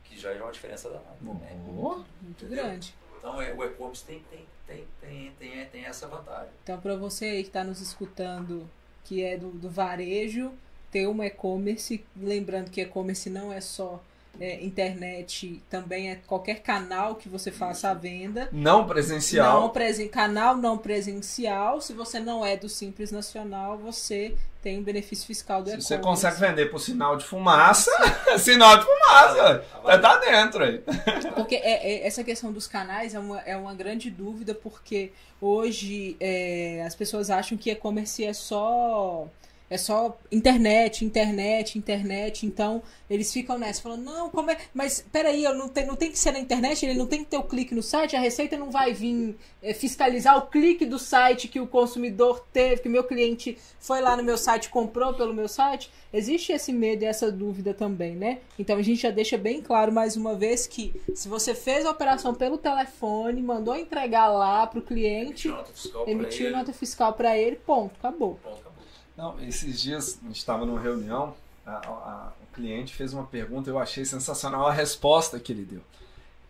Que 0.04 0.20
já 0.20 0.32
é 0.32 0.42
uma 0.42 0.52
diferença 0.52 0.90
né? 0.90 1.00
Oh, 1.24 2.02
Muito 2.22 2.48
grande. 2.48 2.96
Então 3.18 3.40
é, 3.40 3.54
o 3.54 3.64
e-commerce 3.64 4.04
tem, 4.04 4.20
tem, 4.32 4.48
tem, 4.66 4.88
tem, 5.00 5.32
tem, 5.38 5.66
tem 5.68 5.86
essa 5.86 6.08
vantagem. 6.08 6.50
Então, 6.64 6.82
pra 6.82 6.96
você 6.96 7.26
aí 7.26 7.44
que 7.44 7.52
tá 7.52 7.64
nos 7.64 7.80
escutando, 7.80 8.68
que 9.04 9.24
é 9.24 9.38
do, 9.38 9.52
do 9.52 9.70
varejo, 9.70 10.52
ter 10.90 11.08
um 11.08 11.24
e-commerce, 11.24 12.04
lembrando 12.18 12.72
que 12.72 12.82
e-commerce 12.82 13.30
não 13.30 13.54
é 13.54 13.62
só 13.62 14.02
é, 14.40 14.64
internet, 14.64 15.62
também 15.70 16.10
é 16.12 16.16
qualquer 16.16 16.62
canal 16.62 17.16
que 17.16 17.30
você 17.30 17.52
faça 17.52 17.90
a 17.90 17.94
venda. 17.94 18.50
Não 18.52 18.88
presencial. 18.88 19.62
Não 19.62 19.70
presen 19.70 20.08
canal 20.08 20.58
não 20.58 20.78
presencial. 20.78 21.82
Se 21.82 21.94
você 21.94 22.20
não 22.20 22.46
é 22.46 22.56
do 22.56 22.70
Simples 22.70 23.12
Nacional, 23.12 23.78
você 23.78 24.36
tem 24.62 24.80
um 24.80 24.84
benefício 24.84 25.26
fiscal 25.26 25.64
do 25.64 25.72
Se 25.72 25.82
você 25.82 25.98
consegue 25.98 26.40
vender 26.40 26.68
por 26.68 26.80
sinal 26.80 27.18
de 27.18 27.26
fumaça, 27.26 27.92
sinal 28.38 28.78
de 28.78 28.86
fumaça. 28.86 29.66
Vai 29.84 30.00
tá 30.00 30.18
dentro 30.18 30.64
aí. 30.64 30.84
Porque 31.36 31.56
é, 31.56 31.94
é- 32.04 32.08
essa 32.08 32.24
questão 32.24 32.52
dos 32.52 32.68
canais 32.68 33.14
é 33.14 33.20
uma, 33.20 33.40
é 33.42 33.58
uma 33.58 33.74
grande 33.74 34.10
dúvida, 34.10 34.54
porque 34.54 35.12
hoje 35.40 36.16
é, 36.20 36.84
as 36.86 36.96
pessoas 36.96 37.30
acham 37.30 37.58
que 37.58 37.72
e-commerce 37.72 38.24
é 38.24 38.34
só. 38.34 39.28
É 39.72 39.78
só 39.78 40.18
internet, 40.30 41.06
internet, 41.06 41.78
internet. 41.78 42.46
Então, 42.46 42.84
eles 43.10 43.32
ficam 43.32 43.58
nessa, 43.58 43.82
falando, 43.82 44.04
não, 44.04 44.30
como 44.30 44.52
é. 44.52 44.58
Mas 44.74 45.06
peraí, 45.14 45.46
eu 45.46 45.56
não, 45.56 45.70
tem, 45.70 45.86
não 45.86 45.96
tem 45.96 46.12
que 46.12 46.20
ser 46.20 46.34
na 46.34 46.40
internet, 46.40 46.86
ele 46.86 47.00
não 47.00 47.08
tem 47.08 47.24
que 47.24 47.30
ter 47.30 47.38
o 47.38 47.44
clique 47.44 47.74
no 47.74 47.82
site, 47.82 48.14
a 48.14 48.20
Receita 48.20 48.58
não 48.58 48.70
vai 48.70 48.92
vir 48.92 49.38
é, 49.64 49.74
fiscalizar 49.74 50.38
o 50.38 50.48
clique 50.48 50.86
do 50.86 51.00
site 51.00 51.48
que 51.48 51.62
o 51.62 51.66
consumidor 51.66 52.46
teve, 52.52 52.82
que 52.82 52.90
o 52.90 52.92
meu 52.92 53.06
cliente 53.06 53.58
foi 53.80 54.02
lá 54.02 54.18
no 54.18 54.24
meu 54.24 54.38
site, 54.38 54.70
comprou 54.70 55.14
pelo 55.14 55.34
meu 55.34 55.48
site. 55.48 55.90
Existe 56.12 56.52
esse 56.52 56.74
medo 56.74 57.04
e 57.04 57.06
essa 57.06 57.32
dúvida 57.32 57.74
também, 57.74 58.14
né? 58.14 58.40
Então 58.60 58.78
a 58.78 58.82
gente 58.82 59.02
já 59.04 59.10
deixa 59.10 59.38
bem 59.38 59.62
claro 59.62 59.90
mais 59.94 60.18
uma 60.18 60.36
vez 60.36 60.68
que 60.68 60.94
se 61.16 61.30
você 61.30 61.56
fez 61.56 61.86
a 61.86 61.92
operação 61.92 62.34
pelo 62.34 62.58
telefone, 62.58 63.42
mandou 63.42 63.78
entregar 63.78 64.28
lá 64.28 64.68
pro 64.68 64.82
cliente, 64.82 65.48
Emitiu 65.48 65.56
nota 65.56 65.74
fiscal 65.74 66.04
emitiu 66.08 66.48
ele, 66.48 67.16
para 67.16 67.38
ele, 67.38 67.56
ponto, 67.56 67.96
acabou. 67.98 68.36
Pronto, 68.36 68.60
acabou. 68.60 68.71
Não, 69.18 69.40
esses 69.42 69.82
dias 69.82 70.18
a 70.24 70.28
gente 70.28 70.38
estava 70.38 70.66
numa 70.66 70.80
reunião, 70.80 71.36
a- 71.66 71.72
a- 71.88 72.32
o 72.42 72.54
cliente 72.56 72.94
fez 72.96 73.14
uma 73.14 73.24
pergunta, 73.26 73.70
eu 73.70 73.78
achei 73.80 74.04
sensacional 74.06 74.68
a 74.68 74.72
resposta 74.72 75.40
que 75.40 75.52
ele 75.52 75.64
deu. 75.66 75.82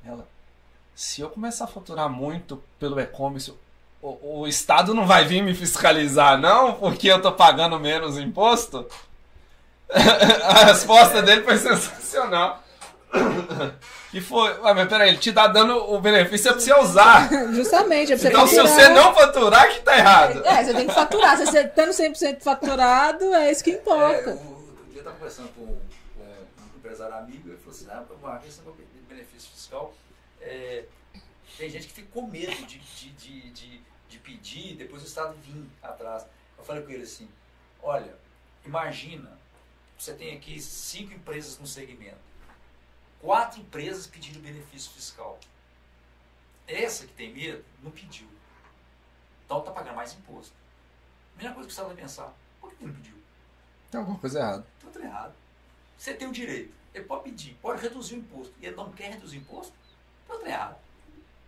Ela, 0.05 0.27
se 0.95 1.21
eu 1.21 1.29
começar 1.29 1.65
a 1.65 1.67
faturar 1.67 2.09
muito 2.09 2.61
pelo 2.79 2.99
e-commerce, 2.99 3.53
o, 4.01 4.39
o 4.41 4.47
Estado 4.47 4.93
não 4.93 5.05
vai 5.05 5.25
vir 5.25 5.43
me 5.43 5.53
fiscalizar, 5.53 6.39
não? 6.39 6.73
Porque 6.73 7.07
eu 7.07 7.21
tô 7.21 7.31
pagando 7.31 7.79
menos 7.79 8.17
imposto? 8.17 8.87
a 9.91 10.65
resposta 10.65 11.21
dele 11.21 11.43
foi 11.43 11.57
sensacional. 11.57 12.60
E 14.13 14.19
foi, 14.19 14.59
ué, 14.59 14.73
mas 14.73 14.89
peraí, 14.89 15.09
ele 15.09 15.17
te 15.19 15.31
tá 15.31 15.47
dando 15.47 15.73
o 15.93 15.99
benefício 16.01 16.49
é 16.49 16.51
pra 16.51 16.59
você 16.61 16.73
usar. 16.73 17.29
Justamente, 17.55 18.11
é 18.11 18.17
pra 18.17 18.23
você 18.23 18.27
Então 18.29 18.45
se 18.47 18.55
faturar. 18.57 18.75
você 18.75 18.89
não 18.89 19.13
faturar, 19.15 19.69
que 19.69 19.79
tá 19.81 19.97
errado. 19.97 20.45
É, 20.45 20.63
você 20.65 20.73
tem 20.73 20.87
que 20.87 20.93
faturar. 20.93 21.37
Se 21.37 21.45
você 21.45 21.61
estando 21.61 21.91
100% 21.91 22.41
faturado, 22.41 23.33
é 23.33 23.49
isso 23.51 23.63
que 23.63 23.71
É, 23.71 23.75
importa. 23.75 24.31
o- 24.31 24.49
outro 24.49 24.85
dia 24.89 24.95
eu 24.95 24.99
estava 24.99 25.15
conversando 25.15 25.47
com, 25.55 25.65
com 25.65 26.23
um 26.23 26.77
empresário 26.77 27.15
amigo 27.15 27.47
e 27.47 27.51
ele 27.51 27.57
falou 27.59 27.71
assim: 27.73 27.87
ah, 27.89 28.03
Marcos, 28.21 28.49
esse 28.49 28.59
negócio 28.59 28.81
de 28.93 28.99
benefício 29.15 29.49
fiscal, 29.51 29.93
é, 30.41 30.83
tem 31.57 31.69
gente 31.69 31.87
que 31.87 31.93
fica 31.93 32.07
com 32.13 32.27
medo 32.27 32.51
de, 32.65 32.79
de, 32.79 33.09
de, 33.11 33.49
de, 33.51 33.81
de 34.09 34.17
pedir 34.19 34.71
e 34.73 34.75
depois 34.75 35.03
o 35.03 35.05
Estado 35.05 35.35
vir 35.45 35.63
atrás. 35.81 36.25
Eu 36.57 36.65
falei 36.65 36.83
com 36.83 36.91
ele 36.91 37.03
assim: 37.03 37.29
olha, 37.81 38.13
imagina, 38.65 39.29
você 39.97 40.11
tem 40.13 40.35
aqui 40.35 40.59
cinco 40.59 41.13
empresas 41.13 41.57
no 41.59 41.65
segmento, 41.67 42.17
quatro 43.21 43.61
empresas 43.61 44.07
pedindo 44.07 44.39
benefício 44.39 44.91
fiscal. 44.91 45.39
Essa 46.67 47.05
que 47.05 47.13
tem 47.13 47.33
medo 47.33 47.63
não 47.81 47.91
pediu. 47.91 48.27
Então 49.45 49.59
está 49.59 49.71
pagando 49.71 49.95
mais 49.95 50.13
imposto. 50.13 50.53
A 51.35 51.37
mesma 51.37 51.53
coisa 51.53 51.67
que 51.67 51.71
Estado 51.71 51.87
vai 51.87 51.95
pensar: 51.95 52.33
por 52.59 52.73
que 52.73 52.85
não 52.85 52.93
pediu? 52.93 53.15
Tem 53.89 53.99
alguma 53.99 54.17
coisa 54.17 54.39
errada. 54.39 54.67
Tudo 54.79 54.99
errado. 54.99 55.33
Você 55.97 56.13
tem 56.13 56.27
o 56.27 56.31
direito. 56.31 56.73
Ele 56.93 57.05
pode 57.05 57.23
pedir, 57.23 57.53
pode 57.61 57.81
reduzir 57.81 58.15
o 58.15 58.17
imposto. 58.17 58.53
E 58.59 58.65
ele 58.65 58.75
não 58.75 58.91
quer 58.91 59.11
reduzir 59.11 59.37
o 59.37 59.41
imposto? 59.41 59.73
Tudo 60.27 60.45
errado. 60.45 60.77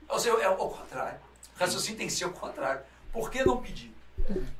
Ou 0.07 0.19
seja, 0.19 0.37
é 0.41 0.49
o 0.49 0.55
contrário. 0.55 1.19
O 1.55 1.59
raciocínio 1.59 1.97
tem 1.97 2.07
que 2.07 2.13
ser 2.13 2.25
o 2.25 2.33
contrário. 2.33 2.83
Por 3.11 3.29
que 3.29 3.43
não 3.43 3.61
pedir? 3.61 3.93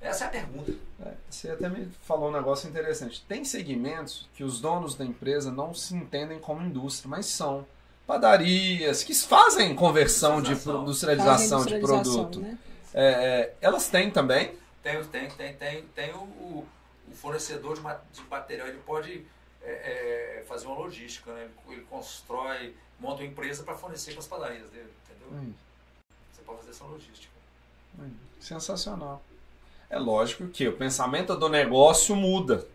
Essa 0.01 0.25
é 0.25 0.27
a 0.27 0.29
pergunta. 0.29 0.73
É, 1.05 1.13
Você 1.29 1.49
até 1.49 1.69
me 1.69 1.85
falou 2.03 2.29
um 2.29 2.33
negócio 2.33 2.69
interessante. 2.69 3.23
Tem 3.27 3.45
segmentos 3.45 4.27
que 4.35 4.43
os 4.43 4.59
donos 4.59 4.95
da 4.95 5.05
empresa 5.05 5.51
não 5.51 5.73
se 5.73 5.95
entendem 5.95 6.39
como 6.39 6.61
indústria, 6.61 7.09
mas 7.09 7.25
são 7.27 7.65
padarias 8.05 9.03
que 9.03 9.13
fazem 9.15 9.73
conversão 9.75 10.41
de 10.41 10.51
Industrialização. 10.51 11.59
industrialização, 11.61 11.65
de 11.65 11.79
produto. 11.79 12.39
né? 12.41 12.57
É, 12.93 13.05
é, 13.05 13.55
elas 13.61 13.87
têm 13.89 14.11
também. 14.11 14.53
Tem, 14.81 15.01
tem, 15.05 15.29
tem, 15.29 15.53
tem, 15.55 15.83
tem 15.95 16.13
o, 16.13 16.17
o- 16.23 16.67
fornecedor 17.15 17.75
de 17.75 18.21
material, 18.29 18.67
ele 18.67 18.79
pode 18.85 19.25
é, 19.61 20.39
é, 20.39 20.43
fazer 20.47 20.65
uma 20.67 20.75
logística, 20.75 21.31
né? 21.31 21.43
ele, 21.43 21.73
ele 21.77 21.85
constrói, 21.85 22.75
monta 22.99 23.21
uma 23.21 23.27
empresa 23.29 23.63
para 23.63 23.75
fornecer 23.75 24.11
para 24.11 24.19
as 24.19 24.27
padarias 24.27 24.69
dele, 24.71 24.91
entendeu? 25.09 25.27
Hum, 25.39 25.53
Você 26.33 26.41
pode 26.41 26.59
fazer 26.59 26.71
essa 26.71 26.83
logística. 26.83 27.31
hum, 27.97 28.11
sensacional. 28.41 29.23
É 29.93 29.99
lógico 29.99 30.47
que 30.47 30.67
o 30.67 30.75
pensamento 30.75 31.35
do 31.35 31.47
negócio 31.47 32.15
muda. 32.15 32.67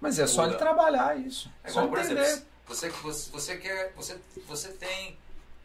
Mas 0.00 0.18
é 0.18 0.26
só 0.26 0.40
Muda. 0.40 0.54
ele 0.54 0.58
trabalhar 0.58 1.20
isso. 1.20 1.50
É 1.62 1.68
só 1.68 1.80
igual, 1.80 1.90
por 1.90 1.98
entender. 1.98 2.22
exemplo, 2.22 2.46
você, 2.66 2.88
você, 2.88 3.30
você, 3.30 3.56
quer, 3.58 3.92
você, 3.94 4.18
você 4.46 4.72
tem 4.72 5.18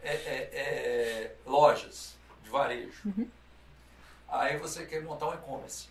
é, 0.03 0.14
é, 0.14 0.49
é, 0.53 1.35
lojas 1.45 2.18
de 2.43 2.49
varejo. 2.49 3.03
Aí 4.27 4.57
você 4.57 4.85
quer 4.85 5.02
montar 5.02 5.30
um 5.30 5.34
e-commerce. 5.35 5.88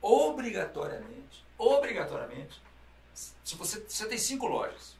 Obrigatoriamente, 0.00 1.44
obrigatoriamente, 1.58 2.62
se 3.12 3.56
você, 3.56 3.80
você 3.80 4.06
tem 4.06 4.18
cinco 4.18 4.46
lojas, 4.46 4.94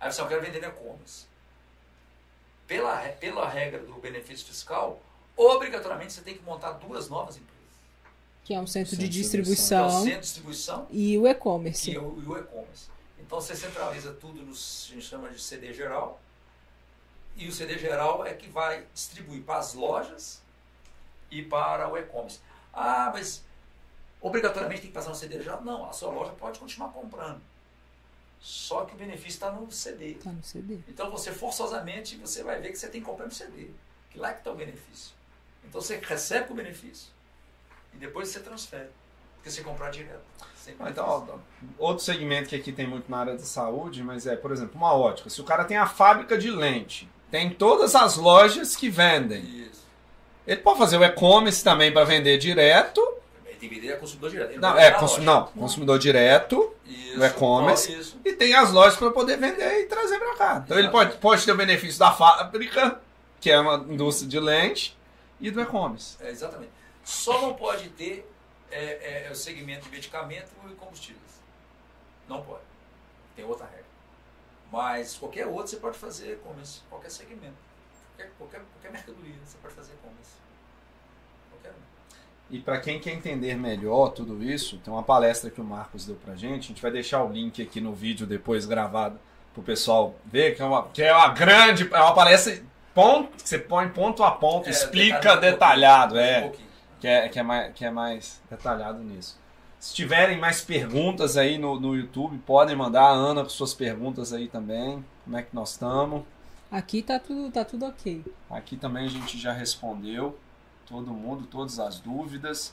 aí 0.00 0.10
você 0.10 0.22
não 0.22 0.28
quer 0.28 0.40
vender 0.40 0.62
no 0.62 0.68
e-commerce. 0.68 1.26
Pela, 2.66 2.96
pela 3.20 3.46
regra 3.46 3.80
do 3.80 3.92
benefício 3.96 4.46
fiscal, 4.46 4.98
obrigatoriamente 5.36 6.14
você 6.14 6.22
tem 6.22 6.38
que 6.38 6.42
montar 6.42 6.72
duas 6.72 7.10
novas 7.10 7.36
empresas. 7.36 7.51
Que 8.44 8.54
é 8.54 8.60
um 8.60 8.66
centro 8.66 8.96
de 8.96 9.02
Centro 9.02 9.08
de 9.08 9.12
Que 9.12 9.16
é 9.16 9.20
o 9.20 9.22
distribuição 9.22 9.90
centro 9.90 10.14
de 10.14 10.20
distribuição 10.20 10.86
e 10.90 11.18
o 11.18 11.26
e-commerce. 11.28 11.90
e 11.90 11.98
o, 11.98 12.20
e 12.20 12.26
o 12.26 12.38
e-commerce. 12.38 12.90
Então 13.18 13.40
você 13.40 13.54
centraliza 13.54 14.12
tudo 14.14 14.42
no 14.42 14.52
a 14.52 14.54
gente 14.54 15.02
chama 15.02 15.30
de 15.30 15.40
CD 15.40 15.72
geral. 15.72 16.20
E 17.36 17.48
o 17.48 17.52
CD 17.52 17.78
geral 17.78 18.26
é 18.26 18.34
que 18.34 18.48
vai 18.48 18.84
distribuir 18.92 19.42
para 19.42 19.58
as 19.58 19.74
lojas 19.74 20.42
e 21.30 21.42
para 21.42 21.90
o 21.90 21.96
e-commerce. 21.96 22.40
Ah, 22.72 23.10
mas 23.12 23.42
obrigatoriamente 24.20 24.82
tem 24.82 24.90
que 24.90 24.94
passar 24.94 25.10
no 25.10 25.16
CD 25.16 25.40
geral? 25.40 25.62
Não, 25.62 25.88
a 25.88 25.92
sua 25.92 26.10
loja 26.10 26.32
pode 26.32 26.58
continuar 26.58 26.90
comprando. 26.90 27.40
Só 28.40 28.84
que 28.84 28.94
o 28.94 28.98
benefício 28.98 29.28
está 29.28 29.52
no 29.52 29.70
CD. 29.70 30.14
Tá 30.14 30.30
no 30.30 30.42
CD. 30.42 30.80
Então 30.88 31.10
você 31.10 31.32
forçosamente 31.32 32.16
você 32.16 32.42
vai 32.42 32.60
ver 32.60 32.72
que 32.72 32.78
você 32.78 32.88
tem 32.88 33.00
que 33.00 33.06
comprar 33.06 33.26
no 33.26 33.32
CD. 33.32 33.70
Que 34.10 34.18
lá 34.18 34.32
que 34.32 34.40
está 34.40 34.50
o 34.50 34.56
benefício. 34.56 35.14
Então 35.64 35.80
você 35.80 35.96
recebe 35.96 36.52
o 36.52 36.56
benefício 36.56 37.08
e 37.94 37.96
depois 37.98 38.28
você 38.28 38.40
transfere. 38.40 38.88
Porque 39.36 39.50
você 39.50 39.62
comprar 39.62 39.90
direto. 39.90 40.20
Ah. 40.78 40.88
Então, 40.88 41.04
ó, 41.04 41.38
outro 41.78 42.04
segmento 42.04 42.48
que 42.48 42.54
aqui 42.56 42.70
tem 42.70 42.86
muito 42.86 43.10
na 43.10 43.18
área 43.18 43.32
da 43.34 43.40
saúde, 43.40 44.02
mas 44.02 44.26
é, 44.26 44.36
por 44.36 44.52
exemplo, 44.52 44.76
uma 44.76 44.94
ótica. 44.94 45.28
Se 45.28 45.40
o 45.40 45.44
cara 45.44 45.64
tem 45.64 45.76
a 45.76 45.86
fábrica 45.86 46.38
de 46.38 46.50
lente, 46.50 47.10
tem 47.30 47.50
todas 47.50 47.94
as 47.96 48.16
lojas 48.16 48.76
que 48.76 48.88
vendem. 48.88 49.42
Isso. 49.42 49.82
Ele 50.46 50.60
pode 50.60 50.78
fazer 50.78 50.96
o 50.96 51.04
e-commerce 51.04 51.62
também 51.64 51.92
para 51.92 52.04
vender 52.04 52.38
direto. 52.38 53.00
Ele 53.44 53.56
tem 53.56 53.68
que 53.68 53.74
vender 53.74 53.92
a 53.94 53.96
consumidor 53.96 54.30
direto. 54.30 54.60
Não, 54.60 54.72
vai 54.72 54.86
é, 54.86 54.90
cons- 54.92 55.18
não, 55.18 55.46
consumidor 55.46 55.98
direto. 55.98 56.72
Isso. 56.86 57.18
no 57.18 57.24
e-commerce. 57.24 58.14
E 58.24 58.32
tem 58.32 58.54
as 58.54 58.70
lojas 58.70 58.96
para 58.96 59.10
poder 59.10 59.38
vender 59.38 59.80
e 59.80 59.86
trazer 59.86 60.18
para 60.18 60.36
cá. 60.36 60.62
Então 60.64 60.78
ele 60.78 60.88
pode, 60.90 61.16
pode 61.16 61.44
ter 61.44 61.52
o 61.52 61.56
benefício 61.56 61.98
da 61.98 62.12
fábrica, 62.12 63.00
que 63.40 63.50
é 63.50 63.58
uma 63.58 63.76
indústria 63.88 64.28
de 64.28 64.38
lente, 64.38 64.96
e 65.40 65.50
do 65.50 65.60
e-commerce. 65.60 66.16
É, 66.20 66.30
exatamente. 66.30 66.70
Só 67.04 67.40
não 67.40 67.54
pode 67.54 67.88
ter 67.90 68.28
é, 68.70 69.26
é, 69.26 69.30
o 69.30 69.34
segmento 69.34 69.84
de 69.84 69.90
medicamento 69.90 70.50
e 70.70 70.74
combustíveis. 70.74 71.40
Não 72.28 72.42
pode. 72.42 72.62
Tem 73.36 73.44
outra 73.44 73.66
regra. 73.66 73.84
Mas 74.70 75.16
qualquer 75.16 75.46
outro 75.46 75.68
você 75.68 75.76
pode 75.76 75.98
fazer 75.98 76.32
e-commerce. 76.32 76.80
Qualquer 76.88 77.10
segmento. 77.10 77.54
Qualquer, 78.16 78.32
qualquer, 78.38 78.60
qualquer 78.72 78.92
mercadoria 78.92 79.34
você 79.44 79.58
pode 79.60 79.74
fazer 79.74 79.92
e-commerce. 79.92 80.32
Qualquer 81.50 81.70
um. 81.70 82.54
E 82.54 82.60
para 82.60 82.80
quem 82.80 82.98
quer 82.98 83.12
entender 83.12 83.54
melhor 83.54 84.10
tudo 84.10 84.42
isso, 84.42 84.78
tem 84.78 84.92
uma 84.92 85.02
palestra 85.02 85.50
que 85.50 85.60
o 85.60 85.64
Marcos 85.64 86.06
deu 86.06 86.16
pra 86.16 86.34
gente. 86.34 86.64
A 86.64 86.68
gente 86.68 86.82
vai 86.82 86.90
deixar 86.90 87.22
o 87.22 87.30
link 87.30 87.62
aqui 87.62 87.80
no 87.80 87.94
vídeo 87.94 88.26
depois 88.26 88.64
gravado 88.64 89.18
pro 89.52 89.62
pessoal 89.62 90.14
ver, 90.24 90.56
que 90.56 90.62
é 90.62 90.64
uma, 90.64 90.88
que 90.88 91.02
é 91.02 91.14
uma 91.14 91.28
grande. 91.28 91.88
É 91.92 92.00
uma 92.00 92.14
palestra 92.14 92.62
ponto, 92.94 93.42
que 93.42 93.48
você 93.48 93.58
põe 93.58 93.88
ponto 93.88 94.22
a 94.22 94.30
ponto, 94.30 94.68
É, 94.68 94.70
explica 94.70 95.36
detalhado 95.36 96.14
um 96.14 96.18
detalhado, 96.18 96.42
pouquinho, 96.42 96.66
é. 96.66 96.68
um. 96.68 96.71
Que 97.02 97.08
é, 97.08 97.28
que, 97.28 97.36
é 97.40 97.42
mais, 97.42 97.74
que 97.74 97.84
é 97.84 97.90
mais 97.90 98.40
detalhado 98.48 99.00
nisso. 99.00 99.36
Se 99.80 99.92
tiverem 99.92 100.38
mais 100.38 100.60
perguntas 100.60 101.36
aí 101.36 101.58
no, 101.58 101.80
no 101.80 101.96
YouTube, 101.96 102.38
podem 102.46 102.76
mandar 102.76 103.02
a 103.02 103.10
Ana 103.10 103.42
com 103.42 103.48
suas 103.48 103.74
perguntas 103.74 104.32
aí 104.32 104.46
também. 104.46 105.04
Como 105.24 105.36
é 105.36 105.42
que 105.42 105.52
nós 105.52 105.72
estamos? 105.72 106.22
Aqui 106.70 107.02
tá 107.02 107.18
tudo, 107.18 107.50
tá 107.50 107.64
tudo 107.64 107.86
ok. 107.86 108.24
Aqui 108.48 108.76
também 108.76 109.06
a 109.06 109.08
gente 109.08 109.36
já 109.36 109.52
respondeu 109.52 110.38
todo 110.86 111.10
mundo, 111.10 111.44
todas 111.50 111.80
as 111.80 111.98
dúvidas. 111.98 112.72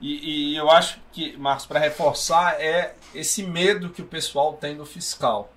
E, 0.00 0.52
e 0.52 0.56
eu 0.56 0.70
acho 0.70 1.00
que, 1.10 1.36
Marcos, 1.36 1.66
para 1.66 1.80
reforçar, 1.80 2.60
é 2.60 2.94
esse 3.12 3.42
medo 3.42 3.90
que 3.90 4.00
o 4.00 4.06
pessoal 4.06 4.52
tem 4.52 4.76
do 4.76 4.86
fiscal. 4.86 5.52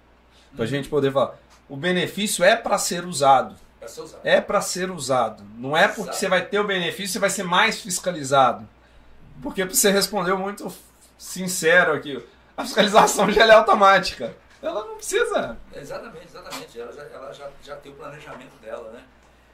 Para 0.56 0.66
a 0.66 0.68
gente 0.68 0.90
poder 0.90 1.12
falar. 1.14 1.38
O 1.70 1.78
benefício 1.78 2.44
é 2.44 2.56
para 2.56 2.80
ser 2.80 3.06
usado. 3.06 3.56
Ser 3.88 4.02
usado. 4.02 4.22
É 4.24 4.42
para 4.42 4.62
ser 4.62 4.92
usado. 4.92 5.44
Não 5.58 5.76
é 5.76 5.88
porque 5.88 6.02
Exato. 6.02 6.18
você 6.18 6.28
vai 6.28 6.46
ter 6.46 6.60
o 6.60 6.64
benefício, 6.64 7.14
você 7.14 7.20
vai 7.20 7.30
ser 7.30 7.44
mais 7.44 7.82
fiscalizado. 7.82 8.68
Porque 9.42 9.66
você 9.66 9.92
respondeu 9.92 10.38
muito 10.38 10.74
sincero 11.18 11.94
aqui. 11.94 12.24
A 12.56 12.64
fiscalização 12.64 13.32
já 13.32 13.46
é 13.46 13.52
automática. 13.52 14.36
Ela 14.62 14.86
não 14.86 14.96
precisa. 14.96 15.58
Exatamente, 15.74 16.26
exatamente. 16.26 16.80
Ela 16.80 16.92
já, 16.92 17.04
ela 17.04 17.34
já, 17.34 17.50
já 17.64 17.76
tem 17.76 17.92
o 17.92 17.96
planejamento 17.96 18.56
dela, 18.62 18.92
né? 18.92 19.04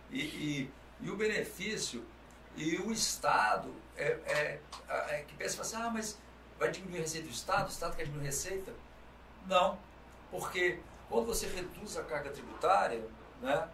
E, 0.10 0.22
e, 0.22 0.72
e 1.02 1.10
o 1.10 1.16
benefício 1.18 2.04
e 2.56 2.78
o 2.78 2.92
Estado 2.92 3.74
é, 3.98 4.18
é, 4.26 4.60
é 5.10 5.26
que 5.28 5.36
pensa 5.36 5.62
assim, 5.62 5.76
ah, 5.76 5.90
mas 5.94 6.18
vai 6.60 6.72
diminuir 6.72 7.00
a 7.00 7.02
receita 7.02 7.28
do 7.28 7.34
Estado, 7.34 7.66
o 7.66 7.70
Estado 7.72 7.96
quer 7.96 8.04
diminuir 8.04 8.28
a 8.28 8.30
receita? 8.30 8.72
Não, 9.48 9.78
porque 10.32 10.80
quando 11.10 11.26
você 11.26 11.48
reduz 11.48 11.98
a 11.98 12.04
carga 12.04 12.30
tributária, 12.30 13.04
né, 13.42 13.68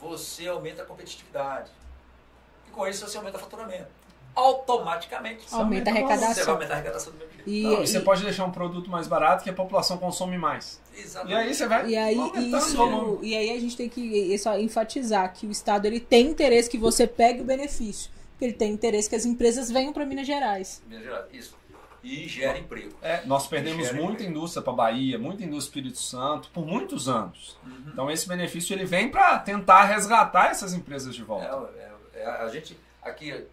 você 0.00 0.48
aumenta 0.48 0.82
a 0.82 0.86
competitividade. 0.86 1.70
E 2.66 2.70
com 2.70 2.86
isso 2.86 3.06
você 3.06 3.16
aumenta 3.16 3.36
o 3.36 3.40
faturamento. 3.40 3.88
Automaticamente 4.34 5.44
Aumenta 5.50 5.90
a 5.90 5.92
aumenta 5.92 5.92
o 5.92 5.94
valor. 5.94 6.08
você 6.08 6.16
vai 6.16 6.24
arrecadação. 6.24 6.54
aumentar 6.54 6.74
a 6.74 6.76
arrecadação 6.76 7.12
do 7.12 7.18
mesmo 7.18 7.32
jeito. 7.34 7.50
E, 7.50 7.62
Não, 7.62 7.82
e 7.82 7.86
você 7.88 7.98
e- 7.98 8.00
pode 8.02 8.22
deixar 8.22 8.44
um 8.44 8.50
produto 8.52 8.88
mais 8.90 9.08
barato 9.08 9.42
que 9.44 9.50
a 9.50 9.52
população 9.52 9.98
consome 9.98 10.38
mais. 10.38 10.80
E 10.94 11.00
Exatamente. 11.00 11.36
aí 11.36 11.54
você 11.54 11.66
vai 11.66 11.88
E 11.88 11.96
aí, 11.96 12.16
isso, 12.56 13.18
e 13.22 13.36
aí 13.36 13.50
a 13.56 13.60
gente 13.60 13.76
tem 13.76 13.88
que 13.88 14.00
isso, 14.00 14.48
enfatizar 14.54 15.32
que 15.32 15.46
o 15.46 15.50
Estado 15.50 15.86
ele 15.86 15.98
tem 16.00 16.28
interesse 16.28 16.70
que 16.70 16.78
você 16.78 17.06
pegue 17.06 17.40
o 17.40 17.44
benefício. 17.44 18.10
Porque 18.32 18.44
ele 18.44 18.52
tem 18.54 18.72
interesse 18.72 19.08
que 19.10 19.16
as 19.16 19.26
empresas 19.26 19.70
venham 19.70 19.92
para 19.92 20.06
Minas 20.06 20.26
Gerais. 20.26 20.80
Minas 20.86 21.04
Gerais, 21.04 21.24
Isso. 21.32 21.56
E 22.02 22.26
gera 22.26 22.58
emprego. 22.58 22.96
É, 23.02 23.24
nós 23.26 23.46
perdemos 23.46 23.92
muita 23.92 24.22
emprego. 24.22 24.30
indústria 24.30 24.62
para 24.62 24.72
Bahia, 24.72 25.18
muita 25.18 25.44
indústria 25.44 25.80
Espírito 25.80 25.98
Santo 25.98 26.48
por 26.50 26.64
muitos 26.64 27.08
anos. 27.08 27.58
Uhum. 27.64 27.84
Então 27.88 28.10
esse 28.10 28.26
benefício 28.26 28.74
ele 28.74 28.84
vem 28.84 29.10
para 29.10 29.38
tentar 29.38 29.84
resgatar 29.84 30.46
essas 30.50 30.72
empresas 30.72 31.14
de 31.14 31.22
volta. 31.22 31.46
É, 31.76 32.18
é, 32.18 32.22
é, 32.22 32.26
a 32.26 32.48
gente 32.48 32.78
aqui, 33.02 33.46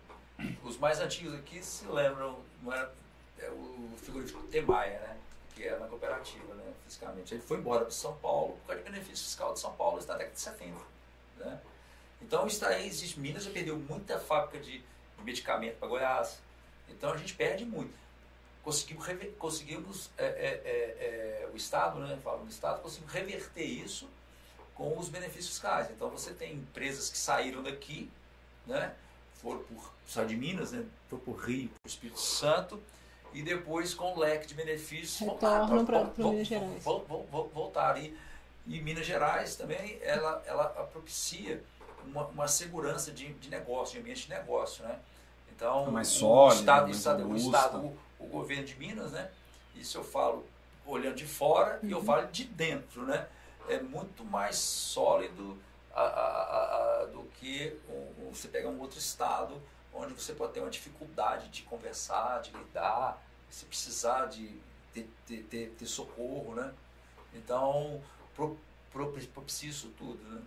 os 0.64 0.78
mais 0.78 1.00
antigos 1.00 1.34
aqui 1.34 1.62
se 1.62 1.86
lembram, 1.88 2.40
não 2.64 2.72
era 2.74 2.92
é 3.40 3.50
o 3.50 3.90
frigorífico 3.98 4.42
Temaia, 4.48 5.00
né? 5.00 5.18
Que 5.56 5.68
é 5.68 5.78
na 5.78 5.88
cooperativa, 5.88 6.54
né? 6.56 6.64
Fisicamente. 6.86 7.34
Ele 7.34 7.42
foi 7.42 7.58
embora 7.58 7.82
para 7.82 7.92
São 7.92 8.16
Paulo 8.16 8.58
por 8.58 8.68
causa 8.68 8.84
de 8.84 8.90
benefício 8.90 9.26
fiscal 9.26 9.54
de 9.54 9.60
São 9.60 9.74
Paulo 9.74 10.00
na 10.00 10.14
década 10.16 10.34
de 10.34 10.40
70. 10.40 10.76
Né? 11.38 11.60
Então, 12.22 12.48
isso 12.48 12.66
aí 12.66 12.88
existe. 12.88 13.20
Minas 13.20 13.44
já 13.44 13.52
perdeu 13.52 13.78
muita 13.78 14.20
fábrica 14.20 14.60
de, 14.60 14.80
de 14.80 15.24
medicamento 15.24 15.78
para 15.78 15.88
Goiás. 15.88 16.42
Então, 16.90 17.12
a 17.12 17.18
gente 17.18 17.36
perde 17.36 17.66
muito. 17.66 17.94
Conseguimos, 18.68 19.08
conseguimos 19.40 20.10
é, 20.18 20.26
é, 20.26 20.28
é, 20.28 21.44
é, 21.46 21.50
o 21.54 21.56
Estado, 21.56 22.02
né? 22.02 22.20
Falo 22.22 22.44
no 22.44 22.50
Estado, 22.50 22.82
conseguimos 22.82 23.14
reverter 23.14 23.64
isso 23.64 24.10
com 24.76 25.00
os 25.00 25.08
benefícios 25.08 25.52
fiscais. 25.52 25.90
Então, 25.90 26.10
você 26.10 26.34
tem 26.34 26.56
empresas 26.56 27.10
que 27.10 27.18
saíram 27.18 27.64
daqui, 27.64 28.12
né? 28.66 28.94
foram 29.36 29.60
por 29.60 29.94
só 30.06 30.26
de 30.26 30.36
Minas, 30.36 30.74
né? 30.74 30.84
Foi 31.10 31.18
por 31.18 31.38
Rio, 31.38 31.70
por 31.82 31.88
Espírito 31.88 32.20
Santo, 32.20 32.84
e 33.32 33.42
depois 33.42 33.94
com 33.94 34.14
o 34.14 34.20
leque 34.20 34.48
de 34.48 34.54
benefícios 34.54 35.18
retornam 35.18 35.86
para 35.86 36.04
Minas 36.18 36.48
Gerais. 36.50 36.84
Vão, 36.84 37.06
vão, 37.08 37.24
vão, 37.32 37.48
voltar 37.48 37.92
ali. 37.92 38.20
E 38.66 38.82
Minas 38.82 39.06
Gerais 39.06 39.56
também 39.56 39.98
ela, 40.02 40.44
ela 40.46 40.66
propicia 40.92 41.64
uma, 42.06 42.26
uma 42.28 42.50
segurança 42.50 43.14
de, 43.14 43.32
de 43.32 43.50
negócio, 43.50 43.94
de 43.94 44.02
ambiente 44.02 44.24
de 44.24 44.30
negócio, 44.30 44.84
né? 44.84 45.00
Então, 45.56 45.88
é 45.88 45.92
mais 45.92 46.10
sólido, 46.10 46.58
o 46.58 46.60
estado, 46.60 46.84
mais 46.84 46.98
estado, 46.98 47.30
o, 47.30 47.36
estado 47.38 48.07
o, 48.20 48.26
governo 48.28 48.66
de 48.66 48.76
Minas, 48.76 49.12
né? 49.12 49.32
Isso 49.76 49.98
eu 49.98 50.04
falo 50.04 50.46
olhando 50.86 51.16
de 51.16 51.26
fora 51.26 51.80
uhum. 51.82 51.90
e 51.90 51.92
eu 51.92 52.00
uhum. 52.00 52.06
falo 52.06 52.28
de 52.28 52.46
dentro, 52.46 53.06
né? 53.06 53.28
É 53.68 53.80
muito 53.80 54.24
mais 54.24 54.56
sólido 54.56 55.58
a, 55.94 56.02
a, 56.02 57.02
a, 57.02 57.06
do 57.06 57.24
que 57.40 57.78
um, 57.90 58.32
você 58.32 58.48
pegar 58.48 58.70
um 58.70 58.80
outro 58.80 58.98
estado 58.98 59.62
onde 59.94 60.14
você 60.14 60.34
pode 60.34 60.54
ter 60.54 60.60
uma 60.60 60.70
dificuldade 60.70 61.50
de 61.50 61.64
conversar, 61.64 62.42
de 62.42 62.52
lidar, 62.52 63.22
se 63.50 63.66
precisar 63.66 64.26
de 64.28 64.60
ter, 64.94 65.10
ter, 65.26 65.44
ter, 65.44 65.70
ter 65.72 65.86
socorro, 65.86 66.54
né? 66.56 66.74
Então, 67.34 68.02
pro, 68.36 68.58
propicia 69.34 69.70
isso 69.70 69.90
tudo, 69.98 70.24
né? 70.24 70.42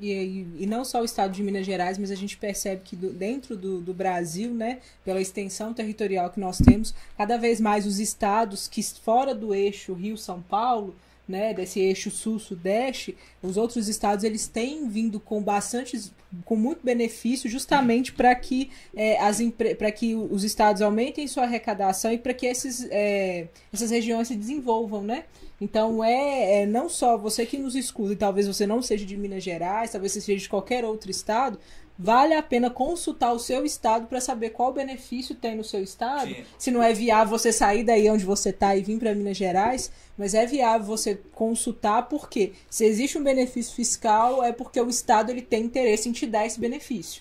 E, 0.00 0.46
e, 0.60 0.66
não 0.66 0.84
só 0.84 1.00
o 1.00 1.04
estado 1.04 1.32
de 1.32 1.42
Minas 1.42 1.66
Gerais, 1.66 1.98
mas 1.98 2.12
a 2.12 2.14
gente 2.14 2.36
percebe 2.36 2.82
que 2.84 2.94
do, 2.94 3.12
dentro 3.12 3.56
do, 3.56 3.80
do, 3.80 3.92
Brasil, 3.92 4.54
né, 4.54 4.78
pela 5.04 5.20
extensão 5.20 5.74
territorial 5.74 6.30
que 6.30 6.38
nós 6.38 6.58
temos, 6.58 6.94
cada 7.16 7.36
vez 7.36 7.60
mais 7.60 7.84
os 7.84 7.98
estados 7.98 8.68
que 8.68 8.80
fora 8.82 9.34
do 9.34 9.52
eixo 9.52 9.92
Rio-São 9.94 10.40
Paulo 10.40 10.94
né, 11.28 11.52
desse 11.52 11.78
eixo 11.78 12.10
sul-sudeste, 12.10 13.16
os 13.42 13.58
outros 13.58 13.86
estados 13.86 14.24
eles 14.24 14.48
têm 14.48 14.88
vindo 14.88 15.20
com 15.20 15.42
bastante, 15.42 16.10
com 16.44 16.56
muito 16.56 16.80
benefício, 16.82 17.50
justamente 17.50 18.12
para 18.12 18.34
que 18.34 18.70
é, 18.96 19.20
as 19.20 19.38
para 19.76 19.92
que 19.92 20.14
os 20.14 20.42
estados 20.42 20.80
aumentem 20.80 21.28
sua 21.28 21.42
arrecadação 21.42 22.10
e 22.10 22.18
para 22.18 22.32
que 22.32 22.46
esses, 22.46 22.86
é, 22.90 23.48
essas 23.72 23.90
regiões 23.90 24.28
se 24.28 24.34
desenvolvam, 24.34 25.02
né? 25.02 25.24
Então 25.60 26.02
é, 26.02 26.62
é, 26.62 26.66
não 26.66 26.88
só 26.88 27.18
você 27.18 27.44
que 27.44 27.58
nos 27.58 27.74
escuta, 27.74 28.12
e 28.12 28.16
talvez 28.16 28.46
você 28.46 28.66
não 28.66 28.80
seja 28.80 29.04
de 29.04 29.16
Minas 29.16 29.44
Gerais, 29.44 29.92
talvez 29.92 30.12
você 30.12 30.20
seja 30.20 30.40
de 30.40 30.48
qualquer 30.48 30.84
outro 30.84 31.10
estado, 31.10 31.58
vale 31.98 32.32
a 32.34 32.42
pena 32.42 32.70
consultar 32.70 33.32
o 33.32 33.40
seu 33.40 33.64
estado 33.64 34.06
para 34.06 34.20
saber 34.20 34.50
qual 34.50 34.72
benefício 34.72 35.34
tem 35.34 35.56
no 35.56 35.64
seu 35.64 35.82
estado. 35.82 36.28
Sim. 36.28 36.44
Se 36.56 36.70
não 36.70 36.80
é 36.80 36.92
viável 36.92 37.36
você 37.36 37.52
sair 37.52 37.82
daí 37.82 38.08
onde 38.08 38.24
você 38.24 38.50
está 38.50 38.76
e 38.76 38.82
vir 38.82 39.00
para 39.00 39.14
Minas 39.14 39.36
Gerais, 39.36 39.90
mas 40.16 40.32
é 40.32 40.46
viável 40.46 40.86
você 40.86 41.20
consultar 41.32 42.02
porque 42.02 42.52
se 42.70 42.84
existe 42.84 43.18
um 43.18 43.24
benefício 43.24 43.74
fiscal 43.74 44.44
é 44.44 44.52
porque 44.52 44.80
o 44.80 44.88
estado 44.88 45.30
ele 45.30 45.42
tem 45.42 45.64
interesse 45.64 46.08
em 46.08 46.12
te 46.12 46.24
dar 46.24 46.46
esse 46.46 46.60
benefício. 46.60 47.20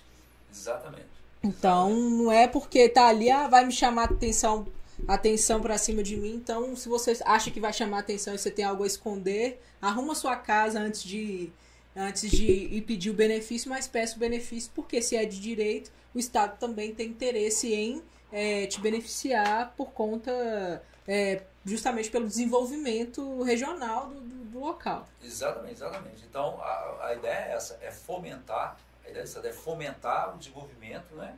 Exatamente. 0.53 1.07
Então 1.43 1.89
não 1.89 2.31
é 2.31 2.47
porque 2.47 2.87
tá 2.87 3.07
ali 3.07 3.31
ah, 3.31 3.47
vai 3.47 3.65
me 3.65 3.71
chamar 3.71 4.03
atenção 4.03 4.67
atenção 5.07 5.59
para 5.59 5.77
cima 5.79 6.03
de 6.03 6.15
mim. 6.15 6.35
Então 6.35 6.75
se 6.75 6.87
você 6.87 7.17
acha 7.25 7.49
que 7.49 7.59
vai 7.59 7.73
chamar 7.73 7.99
atenção 7.99 8.35
e 8.35 8.37
você 8.37 8.51
tem 8.51 8.63
algo 8.63 8.83
a 8.83 8.87
esconder, 8.87 9.59
arruma 9.81 10.13
sua 10.13 10.35
casa 10.35 10.79
antes 10.79 11.03
de 11.03 11.51
antes 11.97 12.29
de 12.29 12.45
ir 12.45 12.81
pedir 12.83 13.09
o 13.09 13.13
benefício, 13.13 13.69
mas 13.69 13.87
peça 13.87 14.15
o 14.15 14.19
benefício 14.19 14.71
porque 14.75 15.01
se 15.01 15.15
é 15.15 15.25
de 15.25 15.39
direito, 15.39 15.91
o 16.13 16.19
Estado 16.19 16.57
também 16.59 16.93
tem 16.93 17.09
interesse 17.09 17.73
em 17.73 18.01
é, 18.31 18.67
te 18.67 18.79
beneficiar 18.79 19.73
por 19.75 19.91
conta, 19.91 20.83
é, 21.07 21.41
justamente 21.65 22.09
pelo 22.09 22.27
desenvolvimento 22.27 23.41
regional 23.41 24.07
do, 24.07 24.19
do, 24.21 24.45
do, 24.45 24.59
local. 24.59 25.07
Exatamente, 25.23 25.73
exatamente. 25.73 26.23
Então 26.29 26.61
a, 26.61 27.07
a 27.07 27.15
ideia 27.15 27.51
é 27.51 27.53
essa, 27.53 27.79
é 27.81 27.91
fomentar, 27.91 28.77
a 29.05 29.09
ideia 29.09 29.23
é, 29.23 29.47
é 29.47 29.53
fomentar 29.53 30.35
o 30.35 30.37
desenvolvimento, 30.37 31.15
né, 31.15 31.35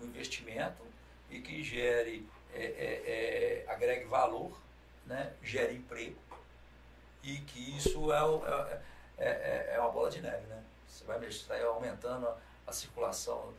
o 0.00 0.04
investimento 0.04 0.82
e 1.30 1.40
que 1.40 1.62
gere, 1.62 2.26
é, 2.54 2.64
é, 2.64 3.64
é 3.64 3.72
agregue 3.72 4.06
valor, 4.06 4.58
né, 5.06 5.32
gere 5.42 5.74
emprego 5.74 6.16
e 7.22 7.36
que 7.38 7.76
isso 7.76 8.12
é, 8.12 8.22
o, 8.24 8.42
é 9.18 9.24
é, 9.24 9.72
é, 9.72 9.74
é, 9.76 9.80
uma 9.80 9.90
bola 9.90 10.10
de 10.10 10.20
neve, 10.20 10.46
né? 10.46 10.62
Você 10.88 11.04
vai 11.04 11.18
mexer, 11.18 11.46
vai 11.46 11.62
aumentando 11.62 12.26
a, 12.26 12.36
a 12.66 12.72
circulação 12.72 13.52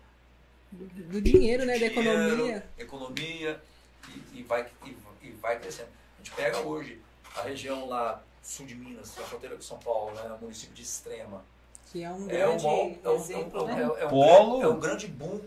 do, 0.72 0.86
do 0.86 1.22
dinheiro, 1.22 1.66
né? 1.66 1.78
Dinheiro, 1.78 1.96
da 1.96 2.02
economia. 2.02 2.70
Economia 2.78 3.62
e, 4.10 4.40
e, 4.40 4.44
vai, 4.44 4.68
e, 4.86 4.98
e, 5.22 5.32
vai 5.32 5.60
crescendo. 5.60 5.90
A 6.16 6.24
gente 6.24 6.36
pega 6.36 6.60
hoje 6.60 7.02
a 7.36 7.42
região 7.44 7.88
lá 7.88 8.22
sul 8.42 8.66
de 8.66 8.76
Minas, 8.76 9.18
a 9.18 9.24
fronteira 9.24 9.56
com 9.56 9.62
São 9.62 9.78
Paulo, 9.80 10.14
né? 10.16 10.36
O 10.40 10.44
município 10.44 10.74
de 10.74 10.82
Extrema. 10.82 11.44
Que 11.92 12.04
é 12.04 12.10
um 12.10 12.30
é 12.30 12.34
grande 12.34 12.68
é 12.68 13.14
exemplo, 13.14 13.70
é, 13.70 14.04
é, 14.04 14.08
Polo. 14.08 14.62
é 14.62 14.68
um 14.68 14.80
grande 14.80 15.08
boom, 15.08 15.40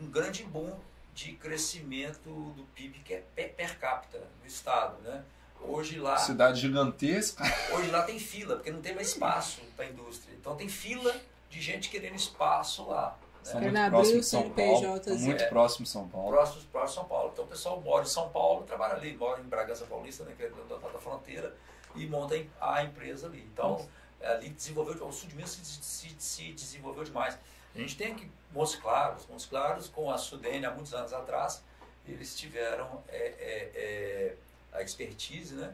um 0.00 0.06
grande 0.06 0.44
boom 0.44 0.78
de 1.12 1.32
crescimento 1.32 2.28
do 2.28 2.62
PIB 2.74 3.00
que 3.00 3.14
é 3.14 3.22
per 3.48 3.76
capita 3.78 4.18
no 4.40 4.46
estado, 4.46 4.96
né? 5.02 5.24
Hoje 5.60 5.98
lá. 5.98 6.16
Cidade 6.16 6.60
gigantesca. 6.60 7.44
Hoje 7.74 7.90
lá 7.90 8.02
tem 8.02 8.18
fila, 8.18 8.56
porque 8.56 8.70
não 8.70 8.80
tem 8.80 8.94
mais 8.94 9.08
espaço 9.08 9.60
para 9.76 9.84
a 9.84 9.88
indústria. 9.88 10.34
Então 10.38 10.56
tem 10.56 10.68
fila 10.68 11.14
de 11.50 11.60
gente 11.60 11.88
querendo 11.88 12.16
espaço 12.16 12.88
lá. 12.88 13.18
Né? 13.44 13.50
São 13.50 13.60
muito 13.60 13.90
próximo 13.90 14.20
de 14.20 14.26
São 14.26 14.50
Paulo. 14.50 15.00
Muito 15.18 15.42
é, 15.42 15.46
próximo 15.46 15.84
de 15.84 15.90
São 15.90 16.08
Paulo. 16.08 16.28
Próximo, 16.28 16.62
próximo 16.70 16.88
de 16.88 16.94
São 16.94 17.04
Paulo. 17.04 17.30
Então 17.32 17.44
o 17.44 17.48
pessoal 17.48 17.80
mora 17.80 18.04
em 18.04 18.08
São 18.08 18.28
Paulo, 18.28 18.64
trabalha 18.64 18.94
ali, 18.94 19.16
mora 19.16 19.40
em 19.40 19.44
Bragança 19.44 19.84
Paulista, 19.86 20.24
né, 20.24 20.34
que 20.36 20.44
é 20.44 20.50
da, 20.68 20.76
da 20.76 20.98
fronteira, 20.98 21.54
e 21.94 22.06
monta 22.06 22.34
a 22.60 22.84
empresa 22.84 23.26
ali. 23.26 23.48
Então, 23.52 23.86
ali 24.22 24.50
desenvolveu, 24.50 25.06
o 25.06 25.12
sul 25.12 25.28
de 25.28 25.36
Minas 25.36 25.50
se, 25.50 25.82
se, 25.82 26.16
se, 26.18 26.52
desenvolveu 26.52 27.04
demais. 27.04 27.38
A 27.74 27.78
gente 27.78 27.96
tem 27.96 28.12
aqui 28.12 28.30
Montes 28.52 28.76
Claros, 28.76 29.26
Montes 29.26 29.46
Claros 29.46 29.88
com 29.88 30.10
a 30.10 30.18
Sudene 30.18 30.66
há 30.66 30.70
muitos 30.70 30.92
anos 30.94 31.12
atrás, 31.12 31.62
eles 32.06 32.36
tiveram 32.36 33.02
é, 33.08 33.18
é, 33.18 33.70
é 33.74 34.36
a 34.72 34.82
expertise, 34.82 35.54
né? 35.54 35.72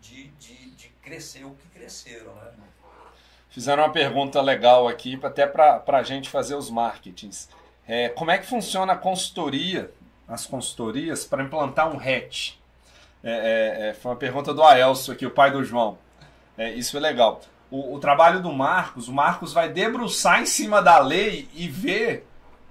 De, 0.00 0.28
de, 0.28 0.70
de 0.70 0.88
crescer 1.02 1.44
o 1.44 1.50
que 1.50 1.78
cresceram, 1.78 2.34
né? 2.34 2.52
Fizeram 3.50 3.82
uma 3.82 3.92
pergunta 3.92 4.40
legal 4.40 4.86
aqui, 4.86 5.18
até 5.22 5.46
para 5.46 5.82
a 5.86 6.02
gente 6.02 6.28
fazer 6.28 6.54
os 6.54 6.70
marketings. 6.70 7.48
É, 7.86 8.10
como 8.10 8.30
é 8.30 8.38
que 8.38 8.46
funciona 8.46 8.92
a 8.92 8.96
consultoria, 8.96 9.90
as 10.28 10.46
consultorias, 10.46 11.24
para 11.24 11.42
implantar 11.42 11.90
um 11.90 11.98
hatch? 11.98 12.52
É, 13.24 13.30
é, 13.30 13.88
é, 13.88 13.94
foi 13.94 14.12
uma 14.12 14.16
pergunta 14.16 14.54
do 14.54 14.62
Aelso 14.62 15.10
aqui, 15.10 15.26
o 15.26 15.30
pai 15.30 15.50
do 15.50 15.64
João. 15.64 15.98
É, 16.56 16.70
isso 16.72 16.96
é 16.96 17.00
legal. 17.00 17.40
O, 17.70 17.94
o, 17.94 17.98
trabalho 17.98 18.40
do 18.40 18.52
Marcos, 18.52 19.08
o 19.08 19.12
Marcos 19.12 19.52
vai 19.52 19.68
debruçar 19.68 20.40
em 20.40 20.46
cima 20.46 20.80
da 20.80 20.98
lei 20.98 21.48
e 21.54 21.68
ver 21.68 22.26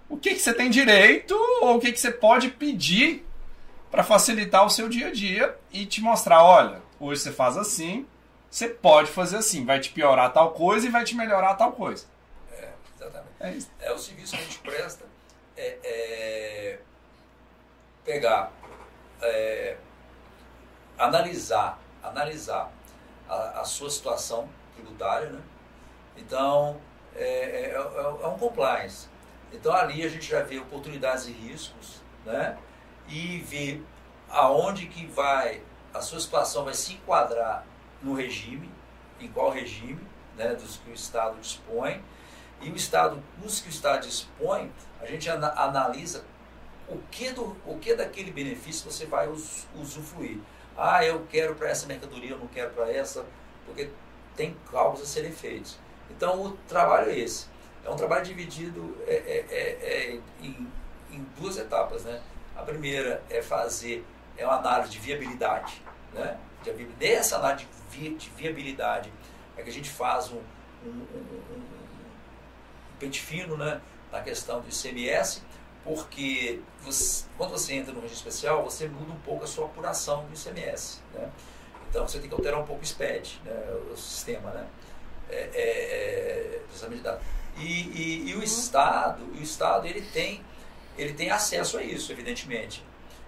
o 0.08 0.16
que, 0.16 0.36
que 0.36 0.40
você 0.40 0.54
tem 0.54 0.70
direito 0.70 1.36
ou 1.62 1.76
o 1.76 1.80
que, 1.80 1.92
que 1.92 2.00
você 2.00 2.12
pode 2.12 2.50
pedir 2.50 3.27
para 3.90 4.04
facilitar 4.04 4.66
o 4.66 4.70
seu 4.70 4.90
dia 4.90 5.08
a 5.08 5.12
dia 5.12 5.58
e 5.72 5.86
te 5.86 6.02
mostrar, 6.02 6.44
olha, 6.44 6.82
hoje 7.00 7.22
você 7.22 7.32
faz 7.32 7.58
assim, 7.58 8.08
você 8.50 8.68
pode 8.68 9.10
fazer 9.10 9.38
assim, 9.38 9.66
vai 9.66 9.80
te 9.80 9.92
piorar 9.92 10.32
tal 10.34 10.52
coisa 10.52 10.88
e 10.88 10.90
vai 10.90 11.04
te 11.04 11.16
melhorar 11.16 11.56
tal 11.56 11.72
coisa. 11.72 12.06
É, 12.52 12.70
exatamente. 12.96 13.34
É, 13.40 13.52
isso. 13.52 13.70
é 13.80 13.92
o 13.92 13.98
serviço 13.98 14.36
que 14.36 14.42
a 14.42 14.44
gente 14.44 14.60
presta 14.60 15.06
é, 15.56 15.78
é 15.84 16.80
pegar, 18.06 18.52
é, 19.22 19.78
analisar, 20.98 21.80
analisar 22.02 22.72
a, 23.28 23.62
a, 23.62 23.66
sua 23.66 23.90
situação 23.90 24.50
tributária, 24.76 25.30
né? 25.30 25.42
Então, 26.16 26.80
é, 27.16 27.24
é, 27.24 27.72
é, 27.72 27.76
é 27.76 28.28
um 28.28 28.38
compliance. 28.38 29.08
Então 29.52 29.74
ali 29.74 30.04
a 30.04 30.10
gente 30.10 30.26
já 30.26 30.42
vê 30.42 30.60
oportunidades 30.60 31.28
e 31.28 31.32
riscos, 31.32 32.02
né? 32.26 32.58
E 33.08 33.40
ver 33.40 33.84
aonde 34.30 34.88
que 34.88 35.06
vai, 35.08 35.62
a 35.94 36.02
sua 36.02 36.20
situação 36.20 36.66
vai 36.66 36.74
se 36.74 36.94
enquadrar 36.94 37.66
no 38.02 38.14
regime, 38.14 38.70
em 39.20 39.28
qual 39.28 39.50
regime, 39.50 40.00
né, 40.36 40.54
dos 40.54 40.78
que 40.78 40.90
o 40.90 40.94
Estado 40.94 41.40
dispõe, 41.40 42.04
e 42.62 42.70
o 42.70 42.76
Estado, 42.76 43.22
nos 43.42 43.60
que 43.60 43.68
o 43.68 43.70
Estado 43.70 44.02
dispõe, 44.02 44.72
a 45.00 45.06
gente 45.06 45.30
analisa 45.30 46.24
o 46.88 46.98
que, 47.12 47.32
do, 47.32 47.56
o 47.66 47.78
que 47.80 47.96
daquele 47.96 48.32
benefício 48.32 48.90
você 48.90 49.06
vai 49.06 49.28
us, 49.28 49.68
usufruir. 49.76 50.40
Ah, 50.76 51.04
eu 51.04 51.26
quero 51.30 51.56
para 51.56 51.70
essa 51.70 51.86
mercadoria, 51.86 52.32
eu 52.32 52.40
não 52.40 52.48
quero 52.48 52.72
para 52.72 52.92
essa, 52.92 53.26
porque 53.66 53.90
tem 54.36 54.56
cálculos 54.72 55.02
a 55.02 55.06
serem 55.06 55.32
feitos. 55.32 55.78
Então, 56.10 56.42
o 56.42 56.52
trabalho 56.68 57.12
é 57.12 57.20
esse. 57.20 57.48
É 57.84 57.90
um 57.90 57.96
trabalho 57.96 58.24
dividido 58.24 58.98
é, 59.06 59.14
é, 59.14 59.46
é, 59.50 59.70
é 59.82 60.22
em, 60.42 60.68
em 61.12 61.26
duas 61.40 61.58
etapas, 61.58 62.04
né? 62.04 62.22
A 62.58 62.64
primeira 62.64 63.24
é 63.30 63.42
fazer 63.42 64.06
é 64.38 64.46
uma 64.46 64.56
análise 64.58 64.92
de 64.92 65.00
viabilidade. 65.00 65.82
Né? 66.14 66.38
Nessa 67.00 67.38
análise 67.38 67.68
de 67.90 68.30
viabilidade 68.32 69.12
é 69.56 69.64
que 69.64 69.70
a 69.70 69.74
gente 69.74 69.90
faz 69.90 70.32
um, 70.32 70.42
um, 70.86 70.90
um, 70.90 71.56
um 71.56 72.98
pente 73.00 73.22
fino 73.22 73.56
né, 73.56 73.82
na 74.12 74.22
questão 74.22 74.62
do 74.62 74.70
ICMS, 74.70 75.42
porque 75.84 76.60
você, 76.82 77.26
quando 77.38 77.52
você 77.52 77.74
entra 77.74 77.94
no 77.94 78.02
regime 78.02 78.18
especial, 78.18 78.64
você 78.64 78.88
muda 78.88 79.12
um 79.12 79.20
pouco 79.20 79.44
a 79.44 79.48
sua 79.48 79.66
apuração 79.66 80.26
do 80.26 80.34
ICMS. 80.34 81.00
Né? 81.14 81.30
Então 81.90 82.08
você 82.08 82.20
tem 82.20 82.28
que 82.28 82.36
alterar 82.36 82.60
um 82.60 82.66
pouco 82.66 82.84
o 82.84 82.86
SPED, 82.86 83.42
né, 83.46 83.54
o 83.92 83.96
sistema 83.96 84.52
né, 84.52 84.68
é, 85.30 85.50
é, 85.54 86.62
é 86.84 86.90
de 86.90 87.02
dados. 87.02 87.26
E, 87.58 87.64
e, 87.64 88.30
e, 88.30 88.36
o 88.36 88.44
Estado, 88.44 89.24
o 89.34 89.42
Estado 89.42 89.88
ele 89.88 90.02
tem, 90.02 90.44
ele 90.98 91.14
tem 91.14 91.30
acesso 91.30 91.78
a 91.78 91.84
isso, 91.84 92.12
evidentemente. 92.12 92.84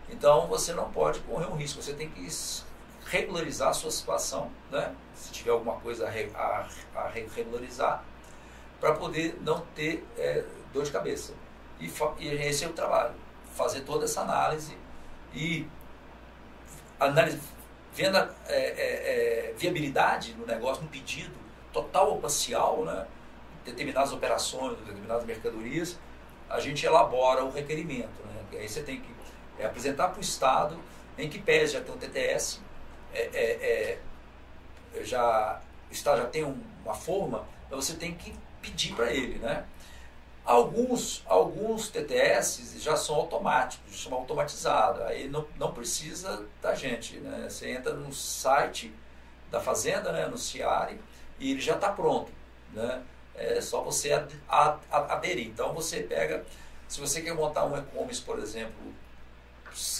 Então 0.09 0.47
você 0.47 0.73
não 0.73 0.91
pode 0.91 1.19
correr 1.21 1.45
um 1.45 1.55
risco, 1.55 1.81
você 1.81 1.93
tem 1.93 2.09
que 2.09 2.27
regularizar 3.05 3.69
a 3.69 3.73
sua 3.73 3.91
situação, 3.91 4.51
né? 4.71 4.95
se 5.15 5.31
tiver 5.31 5.51
alguma 5.51 5.79
coisa 5.79 6.07
a, 6.07 7.09
regularizar, 7.09 8.03
para 8.79 8.93
poder 8.93 9.37
não 9.41 9.61
ter 9.75 10.05
é, 10.17 10.43
dor 10.73 10.83
de 10.83 10.91
cabeça. 10.91 11.33
E, 11.79 11.91
e 12.19 12.27
esse 12.27 12.63
é 12.63 12.67
o 12.67 12.73
trabalho, 12.73 13.13
fazer 13.55 13.81
toda 13.81 14.05
essa 14.05 14.21
análise 14.21 14.77
e 15.33 15.67
análise, 16.99 17.39
vendo 17.93 18.17
a 18.17 18.29
é, 18.47 18.55
é, 18.55 19.49
é, 19.49 19.53
viabilidade 19.57 20.33
no 20.33 20.45
negócio, 20.45 20.83
no 20.83 20.89
pedido, 20.89 21.33
total 21.71 22.11
ou 22.11 22.19
parcial, 22.19 22.83
né? 22.83 23.05
determinadas 23.65 24.11
operações, 24.11 24.77
determinadas 24.79 25.25
mercadorias, 25.25 25.99
a 26.49 26.59
gente 26.59 26.85
elabora 26.85 27.43
o 27.43 27.51
requerimento. 27.51 28.23
Né? 28.25 28.59
Aí 28.59 28.67
você 28.67 28.81
tem 28.81 28.99
que 28.99 29.09
é, 29.59 29.65
apresentar 29.65 30.09
para 30.09 30.17
o 30.17 30.21
Estado, 30.21 30.77
em 31.17 31.29
que 31.29 31.39
pese 31.39 31.73
já 31.73 31.81
tem 31.81 31.93
um 31.93 31.97
TTS, 31.97 32.59
é, 33.13 33.29
é, 33.33 33.99
é, 34.95 35.03
já, 35.03 35.61
o 35.89 35.93
Estado 35.93 36.21
já 36.21 36.27
tem 36.27 36.43
um, 36.43 36.59
uma 36.83 36.93
forma, 36.93 37.45
mas 37.69 37.85
você 37.85 37.93
tem 37.95 38.13
que 38.15 38.33
pedir 38.61 38.95
para 38.95 39.11
ele. 39.11 39.37
Né? 39.39 39.65
Alguns, 40.45 41.23
alguns 41.27 41.89
TTS 41.89 42.79
já 42.79 42.95
são 42.95 43.15
automáticos, 43.15 44.01
são 44.01 44.13
automatizados, 44.13 45.01
aí 45.03 45.27
não, 45.27 45.45
não 45.57 45.73
precisa 45.73 46.45
da 46.61 46.73
gente. 46.73 47.17
Né? 47.17 47.47
Você 47.49 47.69
entra 47.69 47.93
no 47.93 48.11
site 48.13 48.93
da 49.51 49.59
Fazenda, 49.59 50.11
né, 50.11 50.27
no 50.27 50.37
CIARE, 50.37 50.99
e 51.39 51.51
ele 51.51 51.61
já 51.61 51.75
está 51.75 51.91
pronto. 51.91 52.31
Né? 52.73 53.01
É 53.39 53.61
só 53.61 53.81
você 53.81 54.11
ad, 54.11 54.35
ad, 54.47 54.79
ad, 54.91 55.11
aderir. 55.11 55.47
Então 55.47 55.73
você 55.73 56.01
pega, 56.01 56.45
se 56.87 56.99
você 56.99 57.21
quer 57.21 57.33
montar 57.33 57.65
um 57.65 57.77
e-commerce, 57.77 58.21
por 58.21 58.37
exemplo, 58.39 58.93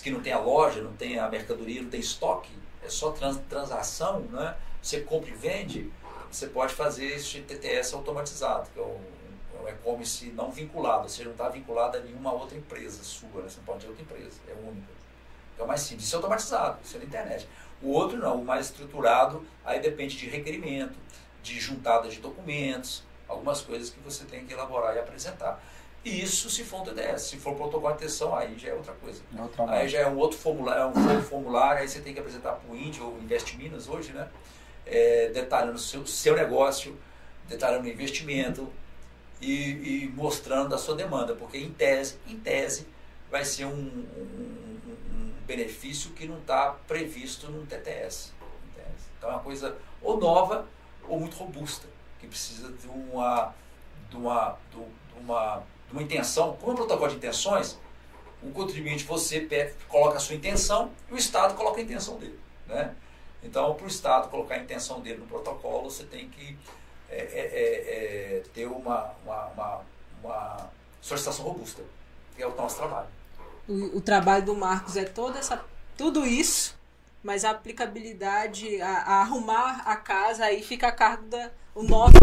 que 0.04 0.12
não 0.12 0.22
tem 0.22 0.34
a 0.34 0.40
loja, 0.40 0.82
não 0.82 0.94
tem 0.94 1.18
a 1.18 1.30
mercadoria, 1.30 1.82
não 1.82 1.90
tem 1.90 2.00
estoque, 2.00 2.52
é 2.84 2.90
só 2.90 3.12
trans, 3.12 3.38
transação, 3.50 4.22
né? 4.22 4.56
você 4.82 5.02
compra 5.02 5.30
e 5.30 5.34
vende, 5.34 5.92
você 6.32 6.48
pode 6.48 6.74
fazer 6.74 7.06
esse 7.06 7.42
TTS 7.42 7.94
automatizado, 7.94 8.70
que 8.74 8.80
é 8.80 8.84
um, 8.84 9.00
um 9.64 9.68
e-commerce 9.68 10.26
não 10.32 10.52
vinculado, 10.52 11.10
seja, 11.10 11.26
não 11.26 11.32
está 11.32 11.50
vinculado 11.50 11.98
a 11.98 12.02
nenhuma 12.02 12.32
outra 12.32 12.58
empresa 12.58 13.04
sua, 13.04 13.42
né? 13.42 13.50
você 13.50 13.58
não 13.58 13.66
pode 13.66 13.82
ter 13.82 13.88
outra 13.88 14.04
empresa, 14.04 14.40
é 14.48 14.54
única. 14.54 15.00
É 15.58 15.66
mais 15.66 15.82
simples, 15.82 16.08
isso 16.08 16.16
é 16.16 16.18
automatizado, 16.18 16.80
isso 16.84 16.96
é 16.96 17.00
na 17.00 17.06
internet. 17.06 17.48
O 17.82 17.90
outro 17.90 18.18
não, 18.18 18.42
o 18.42 18.46
mais 18.46 18.68
estruturado, 18.68 19.46
aí 19.66 19.80
depende 19.80 20.18
de 20.18 20.30
requerimento, 20.30 20.96
de 21.44 21.60
juntada 21.60 22.08
de 22.08 22.20
documentos, 22.20 23.04
algumas 23.30 23.62
coisas 23.62 23.90
que 23.90 24.00
você 24.00 24.26
tem 24.26 24.46
que 24.46 24.54
elaborar 24.54 24.96
e 24.96 25.00
apresentar. 25.00 25.64
Isso 26.04 26.50
se 26.50 26.64
for 26.64 26.82
um 26.82 26.84
TDS. 26.84 27.22
Se 27.24 27.38
for 27.38 27.56
protocolo 27.56 27.94
de 27.94 28.04
atenção, 28.04 28.36
aí 28.36 28.58
já 28.58 28.70
é 28.70 28.74
outra 28.74 28.94
coisa. 28.94 29.22
É 29.36 29.80
aí 29.80 29.88
já 29.88 30.00
é 30.00 30.08
um 30.08 30.18
outro 30.18 30.38
formulário, 30.38 30.82
é 30.82 30.86
um 30.86 31.22
formulário, 31.22 31.82
aí 31.82 31.88
você 31.88 32.00
tem 32.00 32.14
que 32.14 32.20
apresentar 32.20 32.54
para 32.54 32.72
o 32.72 32.76
Índio 32.76 33.06
ou 33.06 33.20
Invest 33.20 33.56
Minas 33.56 33.88
hoje, 33.88 34.12
né? 34.12 34.28
É, 34.86 35.30
detalhando 35.30 35.76
o 35.76 35.80
seu, 35.80 36.06
seu 36.08 36.36
negócio, 36.36 36.98
detalhando 37.48 37.86
o 37.86 37.90
investimento 37.90 38.68
e, 39.40 40.04
e, 40.04 40.14
mostrando 40.16 40.74
a 40.74 40.78
sua 40.78 40.96
demanda, 40.96 41.36
porque 41.36 41.58
em 41.58 41.72
tese, 41.72 42.18
em 42.28 42.38
tese 42.40 42.88
vai 43.30 43.46
ser 43.46 43.66
um, 43.66 43.72
um, 43.72 44.80
um 45.14 45.34
benefício 45.46 46.12
que 46.12 46.26
não 46.28 46.40
está 46.40 46.76
previsto 46.88 47.52
num 47.52 47.66
TTS. 47.66 48.34
Então 49.18 49.30
é 49.30 49.34
uma 49.34 49.42
coisa 49.42 49.76
ou 50.02 50.18
nova 50.18 50.66
ou 51.08 51.20
muito 51.20 51.36
robusta 51.36 51.88
que 52.20 52.28
precisa 52.28 52.72
de 52.72 52.88
uma, 52.88 53.54
de 54.10 54.18
uma, 54.18 54.58
de 54.72 55.20
uma, 55.20 55.64
de 55.88 55.94
uma 55.94 56.04
intenção. 56.04 56.56
Como 56.58 56.72
é 56.72 56.74
um 56.74 56.78
protocolo 56.78 57.10
de 57.10 57.18
intenções, 57.18 57.80
o 58.42 58.52
contribuinte, 58.52 59.04
você 59.04 59.74
coloca 59.88 60.18
a 60.18 60.20
sua 60.20 60.36
intenção 60.36 60.92
e 61.10 61.14
o 61.14 61.18
Estado 61.18 61.56
coloca 61.56 61.80
a 61.80 61.84
intenção 61.84 62.18
dele. 62.18 62.40
Né? 62.68 62.94
Então, 63.44 63.74
para 63.76 63.86
o 63.86 63.88
Estado 63.88 64.30
colocar 64.30 64.56
a 64.56 64.60
intenção 64.60 65.02
dele 65.02 65.20
no 65.20 65.26
protocolo, 65.26 65.90
você 65.90 66.04
tem 66.04 66.30
que 66.30 66.58
é, 67.10 67.18
é, 67.18 67.24
é, 67.24 68.38
é 68.38 68.44
ter 68.54 68.68
uma, 68.68 69.14
uma, 69.26 69.46
uma, 69.48 69.82
uma 70.24 70.70
solicitação 71.02 71.46
robusta, 71.46 71.82
que 72.36 72.44
é 72.44 72.48
o 72.48 72.56
nosso 72.56 72.78
trabalho. 72.78 73.08
O, 73.68 73.98
o 73.98 74.02
trabalho 74.02 74.46
do 74.46 74.56
Marcos 74.56 74.96
é 74.96 75.06
toda 75.06 75.40
essa, 75.40 75.64
tudo 75.98 76.26
isso 76.26 76.79
mas 77.24 77.44
a 77.44 77.52
aplicabilidade, 77.52 78.82
a, 78.82 78.90
a, 78.90 79.22
arrumar 79.22 79.82
a 79.86 79.96
casa 79.96 80.46
aí 80.46 80.62
fica 80.62 80.88
a 80.88 80.92
cargo 80.92 81.28
da 81.28 81.50
o 81.76 81.84
nosso 81.84 82.14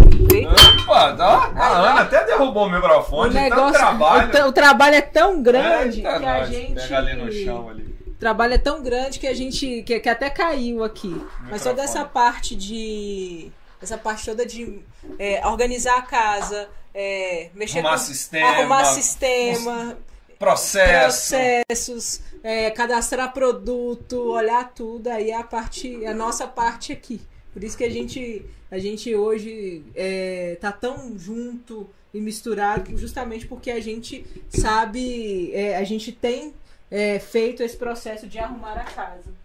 Opa, 0.82 1.12
dá, 1.12 1.50
a 1.54 1.68
Ana 1.78 2.00
até 2.02 2.24
derrubou 2.24 2.66
o 2.66 2.70
microfone, 2.70 3.30
o 3.30 3.32
negócio, 3.32 3.72
trabalho. 3.72 4.44
O, 4.44 4.48
o, 4.48 4.52
trabalho 4.52 4.94
é 4.96 5.00
tão 5.00 5.42
grande 5.42 5.98
Eita 5.98 6.18
que 6.18 6.26
a 6.26 6.44
gente. 6.44 6.74
Pega 6.74 6.98
ali 6.98 7.14
no 7.14 7.32
chão 7.32 7.68
ali. 7.70 7.96
O 8.06 8.18
trabalho 8.18 8.54
é 8.54 8.58
tão 8.58 8.82
grande 8.82 9.18
que 9.18 9.26
a 9.26 9.34
gente. 9.34 9.82
que, 9.82 10.00
que 10.00 10.08
até 10.08 10.28
caiu 10.28 10.84
aqui. 10.84 11.24
Mas 11.42 11.62
toda 11.62 11.82
essa 11.82 12.04
parte 12.04 12.54
de. 12.54 13.50
Essa 13.80 13.96
parte 13.96 14.24
toda 14.26 14.44
de 14.44 14.82
é, 15.18 15.46
organizar 15.46 15.98
a 15.98 16.02
casa, 16.02 16.68
é, 16.94 17.50
mexer 17.54 17.78
arrumar 17.78 17.92
com, 17.92 17.98
sistema, 17.98 18.48
arrumar 18.48 18.84
sistema, 18.86 19.98
Processo. 20.38 21.34
processos, 21.34 22.20
é, 22.42 22.70
cadastrar 22.70 23.32
produto, 23.32 24.14
olhar 24.30 24.72
tudo, 24.74 25.08
aí 25.08 25.30
é 25.30 25.36
a 25.36 25.44
parte, 25.44 26.04
a 26.04 26.12
nossa 26.14 26.46
parte 26.46 26.92
aqui. 26.92 27.20
Por 27.52 27.64
isso 27.64 27.76
que 27.76 27.84
a 27.84 27.90
gente, 27.90 28.44
a 28.70 28.78
gente 28.78 29.14
hoje 29.14 29.82
é, 29.94 30.58
tá 30.60 30.70
tão 30.70 31.18
junto 31.18 31.88
e 32.12 32.20
misturado, 32.20 32.96
justamente 32.98 33.46
porque 33.46 33.70
a 33.70 33.80
gente 33.80 34.26
sabe, 34.48 35.52
é, 35.54 35.76
a 35.76 35.84
gente 35.84 36.12
tem 36.12 36.54
é, 36.90 37.18
feito 37.18 37.62
esse 37.62 37.76
processo 37.76 38.26
de 38.26 38.38
arrumar 38.38 38.74
a 38.74 38.84
casa. 38.84 39.36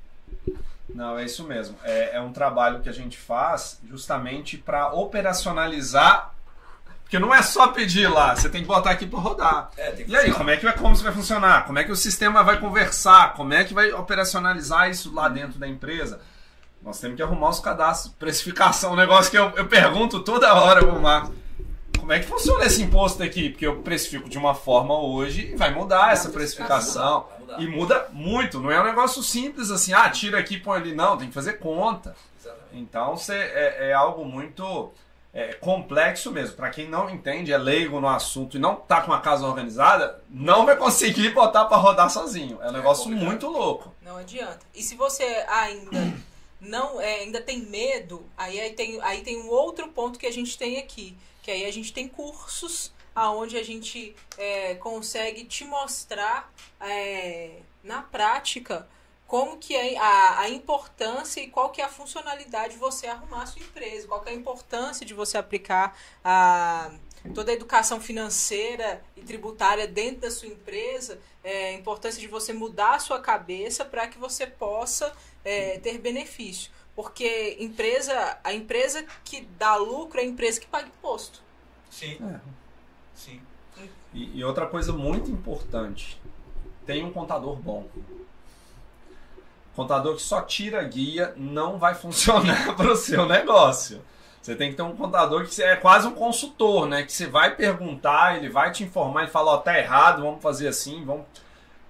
Não, 0.93 1.18
é 1.18 1.26
isso 1.26 1.45
mesmo. 1.45 1.77
É, 1.84 2.18
é 2.18 2.22
um 2.22 2.34
trabalho 2.34 2.81
que 2.81 2.89
a 2.89 2.93
gente 2.93 3.18
faz 3.18 3.80
justamente 3.89 4.57
para 4.57 4.93
operacionalizar 4.93 6.35
porque 7.12 7.20
não 7.20 7.36
é 7.36 7.42
só 7.42 7.68
pedir 7.68 8.08
lá, 8.08 8.34
você 8.34 8.48
tem 8.48 8.62
que 8.62 8.68
botar 8.70 8.92
aqui 8.92 9.06
para 9.06 9.20
rodar. 9.20 9.70
É, 9.78 10.06
e 10.08 10.16
aí, 10.16 10.32
como 10.32 10.50
é 10.50 10.56
que 10.56 10.64
vai, 10.64 10.74
como 10.74 10.94
isso 10.94 11.04
vai 11.04 11.12
funcionar? 11.12 11.66
Como 11.66 11.78
é 11.78 11.84
que 11.84 11.92
o 11.92 11.96
sistema 11.96 12.42
vai 12.42 12.58
conversar? 12.58 13.34
Como 13.34 13.54
é 13.54 13.66
que 13.66 13.74
vai 13.74 13.92
operacionalizar 13.92 14.90
isso 14.90 15.14
lá 15.14 15.28
dentro 15.28 15.60
da 15.60 15.68
empresa? 15.68 16.22
Nós 16.82 17.02
temos 17.02 17.18
que 17.18 17.22
arrumar 17.22 17.50
os 17.50 17.60
cadastros, 17.60 18.14
precificação, 18.14 18.94
um 18.94 18.96
negócio 18.96 19.30
que 19.30 19.38
eu, 19.38 19.50
eu 19.58 19.68
pergunto 19.68 20.22
toda 20.22 20.54
hora 20.54 20.86
pro 20.86 21.02
Marcos. 21.02 21.36
Como 22.00 22.14
é 22.14 22.20
que 22.20 22.28
funciona 22.28 22.64
esse 22.64 22.82
imposto 22.82 23.22
aqui? 23.22 23.50
Porque 23.50 23.68
eu 23.68 23.82
precifico 23.82 24.30
de 24.30 24.38
uma 24.38 24.56
forma 24.56 24.98
hoje 24.98 25.52
e 25.52 25.58
vai 25.58 25.70
mudar 25.74 26.14
essa 26.14 26.30
precificação. 26.30 27.28
E 27.60 27.68
muda 27.68 28.08
muito. 28.14 28.58
Não 28.62 28.72
é 28.72 28.80
um 28.80 28.86
negócio 28.86 29.22
simples 29.22 29.70
assim, 29.70 29.92
ah, 29.92 30.10
tira 30.10 30.40
aqui 30.40 30.58
põe 30.58 30.80
ali. 30.80 30.96
Não, 30.96 31.18
tem 31.18 31.28
que 31.28 31.34
fazer 31.34 31.60
conta. 31.60 32.16
Então 32.72 33.18
você, 33.18 33.36
é, 33.36 33.90
é 33.90 33.94
algo 33.94 34.24
muito 34.24 34.94
é, 35.34 35.53
complexo 35.53 36.32
mesmo. 36.32 36.56
Para 36.56 36.70
quem 36.70 36.90
não 36.90 37.10
entende, 37.10 37.53
é 37.53 37.58
leigo 37.58 37.99
no 37.99 38.08
assunto 38.08 38.58
e 38.58 38.60
não 38.60 38.76
tá 38.76 39.02
com 39.02 39.14
a 39.14 39.22
casa 39.22 39.45
organizada, 39.45 40.22
não 40.30 40.66
vai 40.66 40.76
conseguir 40.76 41.30
botar 41.30 41.66
para 41.66 41.78
rodar 41.78 42.10
sozinho. 42.10 42.60
É 42.62 42.66
um 42.66 42.70
é 42.70 42.74
negócio 42.74 43.10
muito 43.10 43.48
louco. 43.48 43.94
Não 44.02 44.18
adianta. 44.18 44.60
E 44.74 44.84
se 44.84 44.95
você 44.95 45.24
ainda 45.48 46.14
não 46.60 47.02
é, 47.02 47.22
ainda 47.22 47.41
tem 47.41 47.60
medo, 47.60 48.26
aí, 48.38 48.60
aí, 48.60 48.74
tem, 48.74 49.02
aí 49.02 49.22
tem 49.22 49.41
um 49.41 49.49
outro 49.49 49.88
ponto 49.90 50.20
que 50.20 50.28
a 50.28 50.32
gente 50.32 50.58
tem 50.58 50.78
aqui, 50.78 51.18
que 51.41 51.49
aí 51.49 51.66
a 51.66 51.72
gente 51.72 51.91
tem 51.91 52.08
cursos 52.08 52.94
aonde 53.16 53.58
a 53.58 53.64
gente 53.64 54.16
é, 54.38 54.76
consegue 54.76 55.44
te 55.44 55.66
mostrar 55.66 56.52
é, 56.80 57.58
na 57.84 58.02
prática 58.02 58.88
como 59.32 59.56
que 59.56 59.74
é 59.74 59.98
a, 59.98 60.41
a 60.41 60.49
importância 60.49 61.40
e 61.40 61.48
qual 61.48 61.70
que 61.70 61.82
é 61.82 61.86
a 61.86 61.88
funcionalidade 61.88 62.74
de 62.74 62.80
você 62.80 63.08
arrumar 63.08 63.44
a 63.44 63.45
sua 63.45 63.62
empresa, 63.62 64.06
qual 64.06 64.20
que 64.20 64.28
é 64.28 64.34
a 64.34 64.36
importância 64.36 65.06
de 65.06 65.14
você 65.14 65.38
aplicar 65.38 65.98
a, 66.22 66.91
toda 67.34 67.49
a 67.49 67.53
educação 67.53 68.02
financeira 68.02 69.02
e 69.16 69.22
tributária 69.22 69.88
dentro 69.88 70.24
da 70.24 70.32
sua 70.32 70.49
empresa, 70.49 71.18
é, 71.45 71.70
a 71.70 71.74
importância 71.76 72.20
de 72.20 72.28
você 72.28 72.52
mudar 72.52 72.95
a 72.95 72.99
sua 72.99 73.22
cabeça 73.22 73.86
para 73.86 74.06
que 74.06 74.18
você 74.18 74.45
possa 74.45 75.14
é, 75.45 75.80
ter 75.80 75.98
benefício. 75.98 76.70
Porque 76.94 77.56
empresa, 77.58 78.38
a 78.44 78.53
empresa 78.53 79.06
que 79.24 79.48
dá 79.58 79.78
lucro 79.78 80.20
é 80.20 80.24
a 80.24 80.26
empresa 80.26 80.60
que 80.60 80.68
paga 80.68 80.90
imposto. 80.90 81.41
Sim. 81.90 82.18
É. 82.22 82.41
Sim. 83.16 83.41
E, 84.14 84.40
e 84.40 84.44
outra 84.44 84.68
coisa 84.68 84.91
muito 84.91 85.32
importante, 85.32 86.22
tem 86.86 87.06
um 87.06 87.14
contador 87.14 87.56
bom. 87.56 87.88
Contador 89.76 90.15
que 90.15 90.22
só 90.22 90.41
tira 90.41 90.84
guia 90.84 91.34
não 91.38 91.77
vai 91.77 91.95
funcionar 91.95 92.76
para 92.76 92.91
o 92.91 92.95
seu 92.95 93.26
negócio. 93.26 94.02
Você 94.41 94.56
tem 94.56 94.72
que 94.72 94.76
ter 94.76 94.81
um 94.81 94.95
contador 94.95 95.45
que 95.45 95.61
é 95.61 95.76
quase 95.76 96.07
um 96.07 96.14
consultor, 96.14 96.88
né? 96.88 97.03
Que 97.03 97.11
você 97.11 97.27
vai 97.27 97.56
perguntar, 97.56 98.38
ele 98.38 98.49
vai 98.49 98.72
te 98.72 98.84
informar, 98.84 99.22
ele 99.22 99.31
fala, 99.31 99.52
ó, 99.52 99.56
oh, 99.56 99.57
tá 99.60 99.77
errado, 99.77 100.23
vamos 100.23 100.41
fazer 100.41 100.68
assim, 100.68 101.06
vamos. 101.06 101.26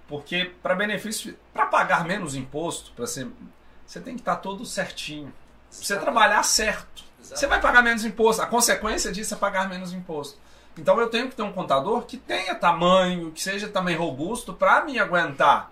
Porque 0.07 0.51
para 0.61 0.75
benefício, 0.75 1.37
para 1.53 1.67
pagar 1.67 2.03
menos 2.03 2.35
imposto, 2.35 2.91
para 2.91 3.07
ser, 3.07 3.29
você 3.85 4.01
tem 4.01 4.15
que 4.15 4.21
estar 4.21 4.35
tá 4.35 4.41
todo 4.41 4.65
certinho. 4.65 5.33
Você 5.69 5.95
trabalhar 5.95 6.43
certo. 6.43 7.03
Você 7.21 7.47
vai 7.47 7.61
pagar 7.61 7.81
menos 7.81 8.03
imposto. 8.03 8.41
A 8.41 8.47
consequência 8.47 9.11
disso 9.11 9.33
é 9.33 9.37
pagar 9.37 9.69
menos 9.69 9.93
imposto. 9.93 10.37
Então 10.77 10.99
eu 10.99 11.09
tenho 11.09 11.29
que 11.29 11.35
ter 11.35 11.43
um 11.43 11.53
contador 11.53 12.03
que 12.03 12.17
tenha 12.17 12.55
tamanho, 12.55 13.31
que 13.31 13.41
seja 13.41 13.69
também 13.69 13.95
robusto 13.95 14.53
para 14.53 14.83
me 14.83 14.99
aguentar. 14.99 15.71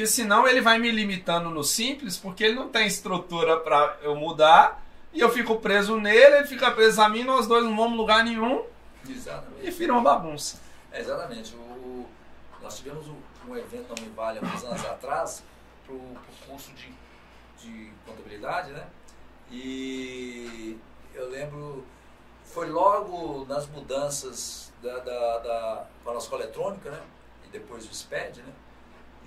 Porque 0.00 0.12
senão 0.12 0.48
ele 0.48 0.62
vai 0.62 0.78
me 0.78 0.90
limitando 0.90 1.50
no 1.50 1.62
simples, 1.62 2.16
porque 2.16 2.42
ele 2.42 2.54
não 2.54 2.70
tem 2.70 2.86
estrutura 2.86 3.58
para 3.58 3.98
eu 4.00 4.16
mudar 4.16 4.82
e 5.12 5.20
eu 5.20 5.28
fico 5.28 5.60
preso 5.60 6.00
nele, 6.00 6.36
ele 6.36 6.46
fica 6.46 6.70
preso 6.70 7.02
a 7.02 7.08
mim, 7.10 7.22
nós 7.22 7.46
dois 7.46 7.62
não 7.62 7.76
vamos 7.76 7.98
lugar 7.98 8.24
nenhum. 8.24 8.64
Exatamente. 9.06 9.66
E 9.66 9.70
vira 9.70 9.92
uma 9.92 10.00
bagunça. 10.00 10.58
É, 10.90 11.00
exatamente. 11.00 11.54
O, 11.54 12.06
nós 12.62 12.78
tivemos 12.78 13.06
um, 13.08 13.16
um 13.46 13.54
evento 13.58 13.88
na 13.94 14.02
Univale 14.02 14.38
há 14.38 14.42
uns 14.42 14.64
anos 14.64 14.86
atrás 14.86 15.42
para 15.84 15.94
o 15.94 16.16
curso 16.48 16.72
de, 16.72 16.90
de 17.58 17.92
contabilidade, 18.06 18.72
né? 18.72 18.86
E 19.50 20.78
eu 21.14 21.28
lembro, 21.28 21.84
foi 22.42 22.70
logo 22.70 23.44
nas 23.44 23.66
mudanças 23.66 24.72
da, 24.82 24.98
da, 25.00 25.38
da 25.40 25.86
para 26.02 26.14
a 26.14 26.18
escola 26.18 26.44
eletrônica, 26.44 26.90
né? 26.90 27.02
E 27.46 27.50
depois 27.50 27.84
o 27.84 27.94
SPED, 27.94 28.40
né? 28.40 28.52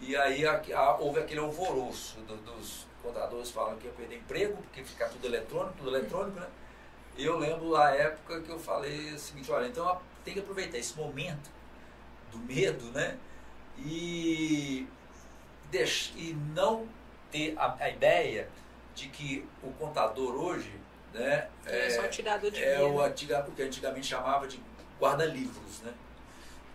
E 0.05 0.15
aí 0.17 0.45
a, 0.45 0.61
a, 0.75 0.97
houve 0.97 1.19
aquele 1.19 1.39
alvoroço 1.39 2.19
do, 2.21 2.35
dos 2.37 2.85
contadores 3.01 3.51
falam 3.51 3.77
que 3.77 3.87
ia 3.87 3.93
perder 3.93 4.17
emprego, 4.17 4.57
porque 4.57 4.83
ficar 4.83 5.09
tudo 5.09 5.25
eletrônico, 5.25 5.75
tudo 5.77 5.95
eletrônico, 5.95 6.39
né? 6.39 6.47
E 7.15 7.25
eu 7.25 7.37
lembro 7.37 7.75
a 7.75 7.91
época 7.91 8.41
que 8.41 8.49
eu 8.49 8.59
falei 8.59 9.13
o 9.13 9.19
seguinte, 9.19 9.51
olha, 9.51 9.67
então 9.67 10.01
tem 10.25 10.33
que 10.33 10.39
aproveitar 10.39 10.77
esse 10.77 10.97
momento 10.97 11.49
do 12.31 12.37
medo, 12.39 12.85
né? 12.91 13.17
E, 13.77 14.87
deixa, 15.71 16.11
e 16.17 16.33
não 16.53 16.87
ter 17.31 17.55
a, 17.57 17.75
a 17.79 17.89
ideia 17.89 18.49
de 18.93 19.07
que 19.09 19.47
o 19.61 19.71
contador 19.73 20.35
hoje 20.35 20.71
né, 21.13 21.49
é, 21.65 21.87
é 21.87 21.89
só 21.89 22.07
tirador 22.07 22.51
de 22.51 22.63
é 22.63 22.81
o, 22.81 23.01
antiga, 23.01 23.45
o 23.47 23.51
que 23.51 23.63
antigamente 23.63 24.07
chamava 24.07 24.47
de 24.47 24.59
guarda-livros. 24.99 25.81
Né? 25.81 25.93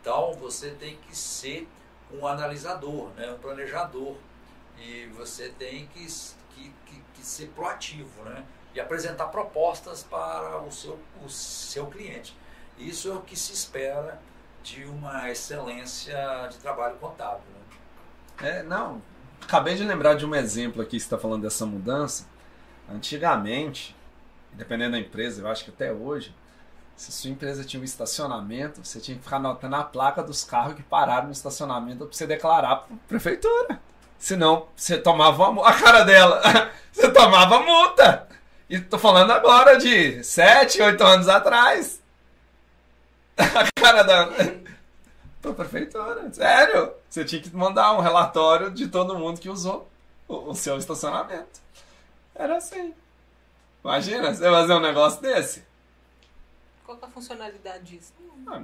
Então 0.01 0.33
você 0.35 0.71
tem 0.71 0.97
que 0.97 1.17
ser 1.17 1.69
um 2.13 2.27
analisador, 2.27 3.11
né, 3.17 3.31
um 3.31 3.39
planejador. 3.39 4.17
E 4.81 5.07
você 5.17 5.49
tem 5.49 5.87
que, 5.89 6.07
que, 6.55 6.73
que, 6.87 7.03
que 7.15 7.27
ser 7.27 7.49
proativo, 7.49 8.23
né? 8.25 8.45
E 8.75 8.81
apresentar 8.81 9.27
propostas 9.27 10.05
para 10.05 10.61
o 10.63 10.71
seu, 10.71 10.99
o 11.25 11.29
seu 11.29 11.87
cliente. 11.87 12.37
Isso 12.79 13.11
é 13.11 13.15
o 13.15 13.21
que 13.21 13.37
se 13.37 13.53
espera 13.53 14.21
de 14.63 14.85
uma 14.85 15.29
excelência 15.31 16.17
de 16.51 16.59
trabalho 16.59 16.97
contábil. 16.97 17.43
Né? 18.41 18.59
É, 18.59 18.63
não. 18.63 19.03
Acabei 19.43 19.75
de 19.75 19.83
lembrar 19.83 20.15
de 20.15 20.27
um 20.27 20.35
exemplo 20.35 20.83
aqui, 20.83 20.99
você 20.99 21.07
está 21.07 21.19
falando 21.19 21.43
dessa 21.43 21.67
mudança. 21.67 22.27
Antigamente, 22.89 23.97
dependendo 24.53 24.93
da 24.93 24.99
empresa, 24.99 25.43
eu 25.43 25.49
acho 25.49 25.65
que 25.65 25.71
até 25.71 25.93
hoje, 25.93 26.35
se 26.99 27.13
sua 27.13 27.31
empresa 27.31 27.63
tinha 27.65 27.81
um 27.81 27.85
estacionamento, 27.85 28.85
você 28.85 28.99
tinha 28.99 29.17
que 29.17 29.23
ficar 29.23 29.37
anotando 29.37 29.77
a 29.77 29.85
placa 29.85 30.21
dos 30.21 30.43
carros 30.43 30.75
que 30.75 30.83
pararam 30.83 31.27
no 31.27 31.33
estacionamento 31.33 32.05
para 32.05 32.13
você 32.13 32.27
declarar 32.27 32.75
para 32.75 32.97
a 32.97 33.09
prefeitura. 33.09 33.81
Senão, 34.19 34.67
você 34.75 34.99
tomava 34.99 35.65
a 35.65 35.73
cara 35.75 36.03
dela. 36.03 36.43
você 36.93 37.09
tomava 37.13 37.61
multa. 37.61 38.27
E 38.69 38.81
tô 38.81 38.99
falando 38.99 39.31
agora 39.31 39.79
de 39.79 40.25
7, 40.25 40.83
8 40.83 41.05
anos 41.05 41.29
atrás. 41.29 42.03
A 43.39 43.81
cara 43.81 44.03
da. 44.03 44.29
Pra 45.41 45.53
prefeitura. 45.53 46.29
Sério. 46.33 46.93
Você 47.09 47.25
tinha 47.25 47.41
que 47.41 47.55
mandar 47.57 47.93
um 47.93 48.01
relatório 48.01 48.73
de 48.73 48.89
todo 48.89 49.17
mundo 49.17 49.41
que 49.41 49.49
usou 49.49 49.89
o 50.27 50.53
seu 50.53 50.77
estacionamento. 50.77 51.61
Era 52.35 52.57
assim. 52.57 52.93
Imagina, 53.85 54.35
você 54.35 54.51
fazer 54.51 54.75
um 54.75 54.81
negócio 54.81 55.23
desse. 55.23 55.68
Qual 56.89 56.99
é 57.03 57.05
a 57.05 57.09
funcionalidade 57.11 57.85
disso? 57.85 58.15
Ah, 58.47 58.63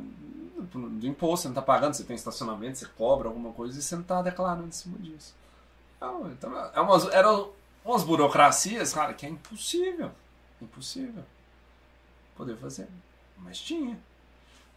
do 0.73 1.07
imposto, 1.07 1.43
você 1.43 1.49
não 1.49 1.55
tá 1.55 1.61
pagando, 1.61 1.93
você 1.93 2.05
tem 2.05 2.17
estacionamento, 2.17 2.79
você 2.79 2.87
cobra 2.87 3.29
alguma 3.29 3.53
coisa 3.53 3.79
e 3.79 3.83
você 3.83 3.95
não 3.97 4.03
tá 4.03 4.23
declarando 4.23 4.67
em 4.67 4.71
cima 4.71 4.97
disso. 4.99 5.35
Não, 6.01 6.33
então, 6.33 6.51
é 6.75 6.81
umas, 6.81 7.07
eram 7.13 7.53
umas 7.85 8.03
burocracias, 8.03 8.95
cara, 8.95 9.13
que 9.13 9.27
é 9.27 9.29
impossível. 9.29 10.11
Impossível. 10.59 11.23
Poder 12.35 12.57
fazer. 12.57 12.89
Mas 13.37 13.61
tinha. 13.61 14.01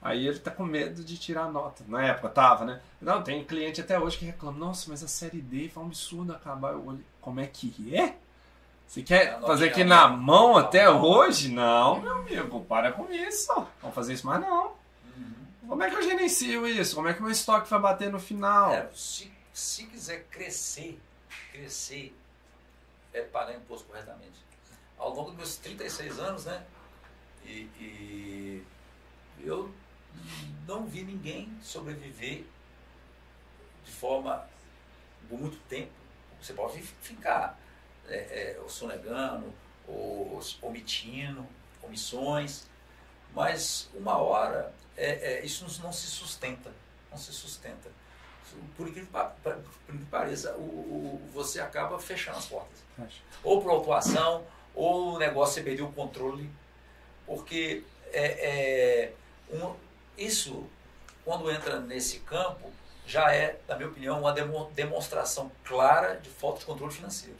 Aí 0.02 0.28
ele 0.28 0.40
tá 0.40 0.52
com 0.52 0.65
medo 0.65 1.02
de 1.02 1.18
tirar 1.18 1.49
nota. 1.49 1.86
Na 1.88 2.03
época 2.03 2.28
tava, 2.28 2.65
né? 2.65 2.82
Não, 2.99 3.24
tem 3.24 3.45
cliente 3.45 3.80
até 3.80 3.98
hoje 3.98 4.18
que 4.18 4.26
reclama, 4.26 4.60
nossa, 4.60 4.90
mas 4.90 5.02
a 5.02 5.07
série 5.07 5.40
D 5.40 5.69
foi 5.69 5.84
um 5.84 5.86
absurdo 5.86 6.34
acabar. 6.34 6.74
Eu 6.74 6.86
olhei, 6.86 7.06
como 7.22 7.40
é 7.40 7.48
que 7.48 7.95
é? 7.95 8.18
Você 8.88 9.01
quer 9.01 9.39
fazer 9.41 9.69
aqui 9.69 9.84
na 9.84 10.07
mão 10.07 10.55
até 10.55 10.89
hoje? 10.89 11.49
Não, 11.49 11.99
meu 11.99 12.14
amigo, 12.14 12.61
para 12.65 12.91
com 12.91 13.11
isso. 13.11 13.53
Vamos 13.81 13.93
fazer 13.93 14.14
isso 14.14 14.26
mais 14.26 14.41
não. 14.41 14.68
Uhum. 15.15 15.34
Como 15.68 15.84
é 15.84 15.89
que 15.89 15.95
eu 15.95 16.01
gerencio 16.01 16.65
isso? 16.65 16.95
Como 16.95 17.07
é 17.07 17.14
que 17.14 17.19
o 17.19 17.23
meu 17.23 17.31
estoque 17.31 17.69
vai 17.69 17.80
bater 17.80 18.09
no 18.09 18.19
final? 18.19 18.73
É, 18.73 18.89
se, 18.95 19.31
se 19.53 19.85
quiser 19.85 20.26
crescer 20.31 20.99
crescer 21.57 22.15
é 23.14 23.22
pagar 23.22 23.55
imposto 23.55 23.88
corretamente. 23.88 24.38
Ao 24.97 25.09
longo 25.09 25.30
dos 25.30 25.38
meus 25.38 25.57
36 25.57 26.19
anos, 26.19 26.45
né? 26.45 26.64
E, 27.45 27.69
e 27.80 28.65
eu 29.39 29.73
não 30.68 30.85
vi 30.85 31.03
ninguém 31.03 31.51
sobreviver 31.61 32.43
de 33.85 33.91
forma 33.91 34.47
por 35.27 35.39
muito 35.39 35.57
tempo. 35.68 35.91
Você 36.41 36.53
pode 36.53 36.81
ficar 36.81 37.57
é, 38.08 38.16
é, 38.16 38.60
sonegando, 38.68 39.54
ou 39.88 40.42
omitindo, 40.62 41.46
omissões, 41.82 42.68
mas 43.34 43.90
uma 43.94 44.18
hora 44.18 44.74
é, 44.96 45.34
é, 45.34 45.46
isso 45.46 45.66
não 45.82 45.92
se 45.92 46.08
sustenta, 46.08 46.72
não 47.10 47.18
se 47.18 47.32
sustenta 47.32 47.90
por 48.76 48.88
incrível 48.88 49.10
que 49.86 49.98
pareça, 50.06 50.54
o, 50.54 50.62
o, 50.62 51.30
você 51.34 51.60
acaba 51.60 52.00
fechando 52.00 52.38
as 52.38 52.46
portas. 52.46 52.80
Ou 53.44 53.62
por 53.62 53.72
autuação, 53.72 54.44
ou 54.74 55.16
o 55.16 55.20
negócio 55.20 55.56
você 55.56 55.62
perdeu 55.62 55.86
o 55.88 55.94
controle. 55.94 56.50
Porque 57.26 57.84
é, 58.12 59.12
é, 59.12 59.14
um, 59.52 59.74
isso, 60.18 60.68
quando 61.26 61.52
entra 61.52 61.80
nesse 61.80 62.20
campo, 62.20 62.72
já 63.06 63.34
é, 63.34 63.60
na 63.68 63.76
minha 63.76 63.90
opinião, 63.90 64.20
uma 64.20 64.34
demonstração 64.74 65.52
clara 65.64 66.16
de 66.16 66.30
falta 66.30 66.60
de 66.60 66.66
controle 66.66 66.94
financeiro. 66.94 67.38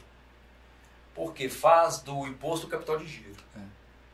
Porque 1.18 1.48
faz 1.48 1.98
do 1.98 2.28
imposto 2.28 2.68
o 2.68 2.70
capital 2.70 2.96
de 2.96 3.06
giro. 3.08 3.34
É. 3.56 3.60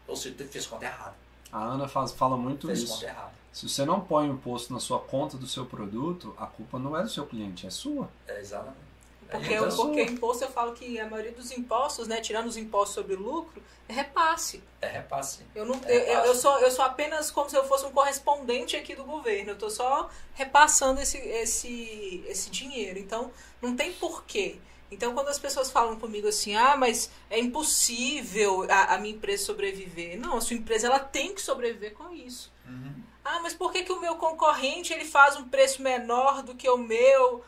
Ou 0.09 0.17
seja, 0.17 0.35
fez 0.51 0.67
conta 0.67 0.87
errada. 0.87 1.15
A 1.53 1.63
Ana 1.63 1.87
faz, 1.87 2.13
fala 2.13 2.35
muito 2.35 2.67
fez 2.67 2.79
isso. 2.79 2.99
Fez 2.99 3.01
conta 3.01 3.13
errada. 3.13 3.35
Se 3.53 3.69
você 3.69 3.85
não 3.85 4.01
põe 4.01 4.31
o 4.31 4.33
imposto 4.33 4.73
na 4.73 4.81
sua 4.81 4.99
conta 4.99 5.37
do 5.37 5.47
seu 5.47 5.67
produto, 5.67 6.35
a 6.39 6.47
culpa 6.47 6.79
não 6.79 6.97
é 6.97 7.03
do 7.03 7.11
seu 7.11 7.27
cliente, 7.27 7.67
é 7.67 7.71
sua. 7.71 8.09
É, 8.27 8.41
exatamente. 8.41 8.85
Porque, 9.31 9.55
então, 9.55 9.77
porque 9.77 10.03
imposto 10.03 10.45
eu 10.45 10.51
falo 10.51 10.73
que 10.73 10.99
a 10.99 11.09
maioria 11.09 11.33
dos 11.33 11.51
impostos, 11.51 12.09
né, 12.09 12.21
tirando 12.21 12.47
os 12.47 12.57
impostos 12.57 12.95
sobre 12.95 13.17
lucro, 13.17 13.63
é 13.89 13.93
repasse. 13.93 14.63
É 14.81 14.87
repasse. 14.87 15.45
Eu, 15.55 15.67
não, 15.67 15.79
é 15.85 16.17
eu, 16.17 16.25
eu, 16.27 16.35
sou, 16.35 16.59
eu 16.59 16.71
sou 16.71 16.85
apenas 16.85 17.31
como 17.31 17.51
se 17.51 17.57
eu 17.57 17.65
fosse 17.67 17.85
um 17.85 17.93
correspondente 17.93 18.77
aqui 18.77 18.95
do 18.95 19.05
governo. 19.05 19.51
Eu 19.51 19.55
estou 19.55 19.71
só 19.71 20.09
repassando 20.35 21.01
esse, 21.01 21.19
esse, 21.19 22.25
esse 22.27 22.51
dinheiro. 22.51 22.99
Então, 22.99 23.31
não 23.61 23.77
tem 23.77 23.93
porquê. 23.93 24.59
Então, 24.91 25.15
quando 25.15 25.29
as 25.29 25.39
pessoas 25.39 25.71
falam 25.71 25.97
comigo 25.97 26.29
assim, 26.29 26.55
ah, 26.55 26.77
mas 26.77 27.11
é 27.29 27.39
impossível 27.39 28.67
a, 28.71 28.95
a 28.95 28.99
minha 28.99 29.15
empresa 29.15 29.45
sobreviver. 29.45 30.19
Não, 30.19 30.37
a 30.37 30.41
sua 30.41 30.57
empresa 30.57 30.87
ela 30.87 30.99
tem 30.99 31.35
que 31.35 31.43
sobreviver 31.43 31.95
com 31.95 32.13
isso. 32.13 32.53
Uhum. 32.67 32.95
Ah, 33.25 33.41
mas 33.43 33.55
por 33.55 33.73
que, 33.73 33.83
que 33.83 33.93
o 33.93 34.01
meu 34.01 34.17
concorrente 34.17 34.93
ele 34.93 35.05
faz 35.05 35.37
um 35.37 35.49
preço 35.49 35.83
menor 35.83 36.43
do 36.43 36.55
que 36.55 36.69
o 36.69 36.77
meu? 36.77 37.43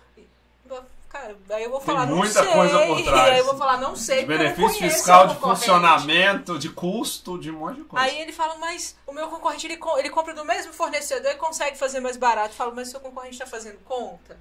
Cara, 1.08 1.36
aí 1.50 1.64
eu 1.64 1.70
vou 1.70 1.80
falar, 1.80 2.06
Tem 2.06 2.16
muita 2.16 2.42
não 2.42 2.44
sei. 2.44 2.54
Coisa 2.54 2.86
por 2.86 3.02
trás. 3.04 3.32
Aí 3.32 3.38
eu 3.38 3.44
vou 3.44 3.56
falar, 3.56 3.76
não 3.78 3.96
sei. 3.96 4.20
De 4.20 4.26
benefício 4.26 4.78
fiscal, 4.78 5.28
de 5.28 5.36
funcionamento, 5.36 6.58
de 6.58 6.68
custo, 6.68 7.38
de 7.38 7.50
um 7.50 7.58
monte 7.58 7.76
de 7.76 7.84
coisa. 7.84 8.04
Aí 8.04 8.20
ele 8.20 8.32
fala, 8.32 8.56
mas 8.56 8.96
o 9.06 9.12
meu 9.12 9.28
concorrente 9.28 9.66
ele, 9.66 9.78
ele 9.98 10.10
compra 10.10 10.34
do 10.34 10.44
mesmo 10.44 10.72
fornecedor 10.72 11.30
e 11.30 11.36
consegue 11.36 11.76
fazer 11.78 12.00
mais 12.00 12.16
barato. 12.16 12.50
Eu 12.50 12.56
falo, 12.56 12.74
mas 12.74 12.88
seu 12.88 13.00
concorrente 13.00 13.34
está 13.34 13.46
fazendo 13.46 13.78
conta? 13.84 14.36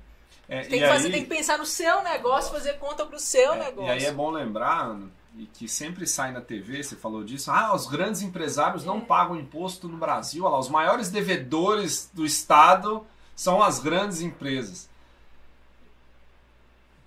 É, 0.47 0.61
tem, 0.61 0.80
que 0.80 0.88
fazer, 0.88 1.07
aí, 1.07 1.11
tem 1.11 1.23
que 1.23 1.30
pensar 1.30 1.57
no 1.57 1.65
seu 1.65 2.03
negócio, 2.03 2.51
fazer 2.51 2.73
conta 2.73 3.05
pro 3.05 3.19
seu 3.19 3.53
é, 3.53 3.65
negócio. 3.65 3.89
E 3.89 3.89
aí 3.89 4.05
é 4.05 4.11
bom 4.11 4.30
lembrar, 4.30 4.95
e 5.38 5.45
que 5.45 5.67
sempre 5.67 6.05
sai 6.05 6.31
na 6.31 6.41
TV, 6.41 6.84
você 6.84 6.95
falou 6.95 7.23
disso, 7.23 7.51
ah, 7.51 7.76
os 7.76 7.88
grandes 7.88 8.22
empresários 8.22 8.85
não 8.85 9.01
pagam 9.01 9.35
imposto 9.35 9.88
no 9.88 9.97
Brasil, 9.97 10.43
olha 10.43 10.53
lá, 10.53 10.59
os 10.59 10.69
maiores 10.69 11.09
devedores 11.09 12.09
do 12.13 12.26
Estado 12.26 13.05
são 13.35 13.61
as 13.61 13.80
grandes 13.80 14.22
empresas. 14.22 14.88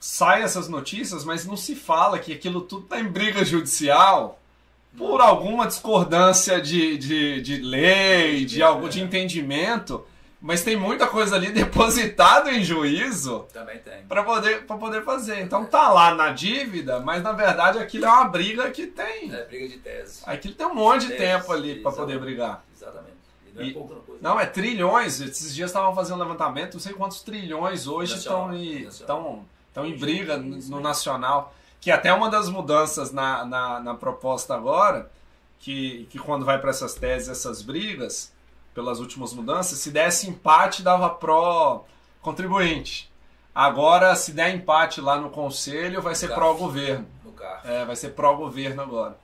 sai 0.00 0.42
essas 0.42 0.68
notícias, 0.68 1.24
mas 1.24 1.44
não 1.44 1.56
se 1.56 1.74
fala 1.74 2.18
que 2.18 2.32
aquilo 2.32 2.60
tudo 2.60 2.84
está 2.84 3.00
em 3.00 3.08
briga 3.08 3.44
judicial 3.44 4.38
por 4.96 5.20
alguma 5.20 5.66
discordância 5.66 6.60
de, 6.60 6.96
de, 6.98 7.40
de 7.40 7.56
lei, 7.58 8.44
de 8.44 8.62
algo 8.62 8.88
de 8.88 9.00
entendimento. 9.00 10.04
Mas 10.40 10.62
tem 10.62 10.76
muita 10.76 11.06
coisa 11.08 11.34
ali 11.34 11.50
depositada 11.52 12.52
em 12.52 12.62
juízo 12.62 13.46
Também 13.52 13.78
tem. 13.78 14.04
para 14.06 14.22
poder, 14.22 14.64
pra 14.66 14.76
poder 14.76 15.04
fazer. 15.04 15.40
Então 15.40 15.64
tá 15.64 15.88
lá 15.92 16.14
na 16.14 16.30
dívida, 16.30 17.00
mas 17.00 17.22
na 17.22 17.32
verdade 17.32 17.78
aquilo 17.78 18.04
é 18.04 18.08
uma 18.08 18.28
briga 18.28 18.70
que 18.70 18.86
tem. 18.86 19.32
É 19.32 19.44
briga 19.44 19.68
de 19.68 19.78
tese. 19.78 20.22
Aquilo 20.24 20.54
tem 20.54 20.66
um 20.66 20.74
monte 20.74 21.02
de 21.02 21.08
Tese, 21.08 21.18
tempo 21.18 21.52
ali 21.52 21.80
para 21.80 21.90
poder 21.90 22.18
brigar. 22.20 22.64
Exatamente. 22.74 23.18
E 23.46 23.52
não 23.52 23.62
é 23.62 23.72
pouca 23.72 23.94
coisa. 23.96 24.20
Não, 24.22 24.38
é 24.40 24.46
trilhões. 24.46 25.20
Esses 25.20 25.54
dias 25.54 25.70
estavam 25.70 25.94
fazendo 25.94 26.16
um 26.16 26.22
levantamento, 26.22 26.74
não 26.74 26.80
sei 26.80 26.92
quantos 26.92 27.22
trilhões 27.22 27.88
hoje 27.88 28.14
estão 28.16 28.54
em, 28.54 28.86
estão, 28.86 29.44
estão 29.68 29.84
em 29.84 29.96
briga 29.96 30.36
no, 30.36 30.56
Isso, 30.56 30.70
no 30.70 30.76
né? 30.76 30.84
nacional. 30.84 31.52
Que 31.80 31.90
até 31.90 32.12
uma 32.12 32.28
das 32.28 32.48
mudanças 32.48 33.12
na, 33.12 33.44
na, 33.44 33.80
na 33.80 33.94
proposta 33.94 34.54
agora, 34.54 35.10
que, 35.58 36.06
que 36.10 36.18
quando 36.18 36.44
vai 36.44 36.60
para 36.60 36.70
essas 36.70 36.94
teses, 36.94 37.28
essas 37.28 37.62
brigas, 37.62 38.32
pelas 38.78 39.00
últimas 39.00 39.32
mudanças, 39.32 39.76
se 39.80 39.90
desse 39.90 40.30
empate, 40.30 40.84
dava 40.84 41.10
pró 41.10 41.84
contribuinte. 42.22 43.12
Agora, 43.52 44.14
se 44.14 44.30
der 44.30 44.54
empate 44.54 45.00
lá 45.00 45.20
no 45.20 45.30
conselho, 45.30 46.00
vai 46.00 46.14
ser 46.14 46.28
Tá. 46.28 46.36
pró-governo. 46.36 47.04
No. 47.24 47.34
É, 47.64 47.84
vai 47.84 47.96
ser 47.96 48.10
pró-governo 48.10 48.80
agora. 48.80 49.18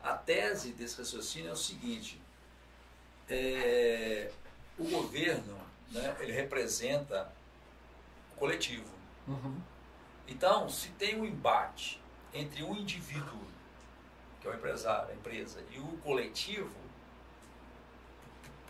A 0.00 0.12
tese 0.12 0.72
desse 0.74 0.96
raciocínio 0.98 1.48
é 1.48 1.52
o 1.52 1.56
seguinte: 1.56 2.22
é, 3.28 4.30
o 4.78 4.84
governo, 4.84 5.56
né, 5.90 6.14
ele 6.20 6.30
representa 6.32 7.32
o 8.36 8.38
coletivo. 8.38 8.94
Então, 10.28 10.68
se 10.68 10.90
tem 10.90 11.20
um 11.20 11.24
embate 11.24 12.00
entre 12.32 12.62
um 12.62 12.76
indivíduo, 12.76 13.40
que 14.40 14.46
é 14.46 14.50
o 14.52 14.54
empresário, 14.54 15.10
a 15.10 15.14
empresa, 15.14 15.58
e 15.72 15.80
o 15.80 15.98
coletivo, 16.04 16.83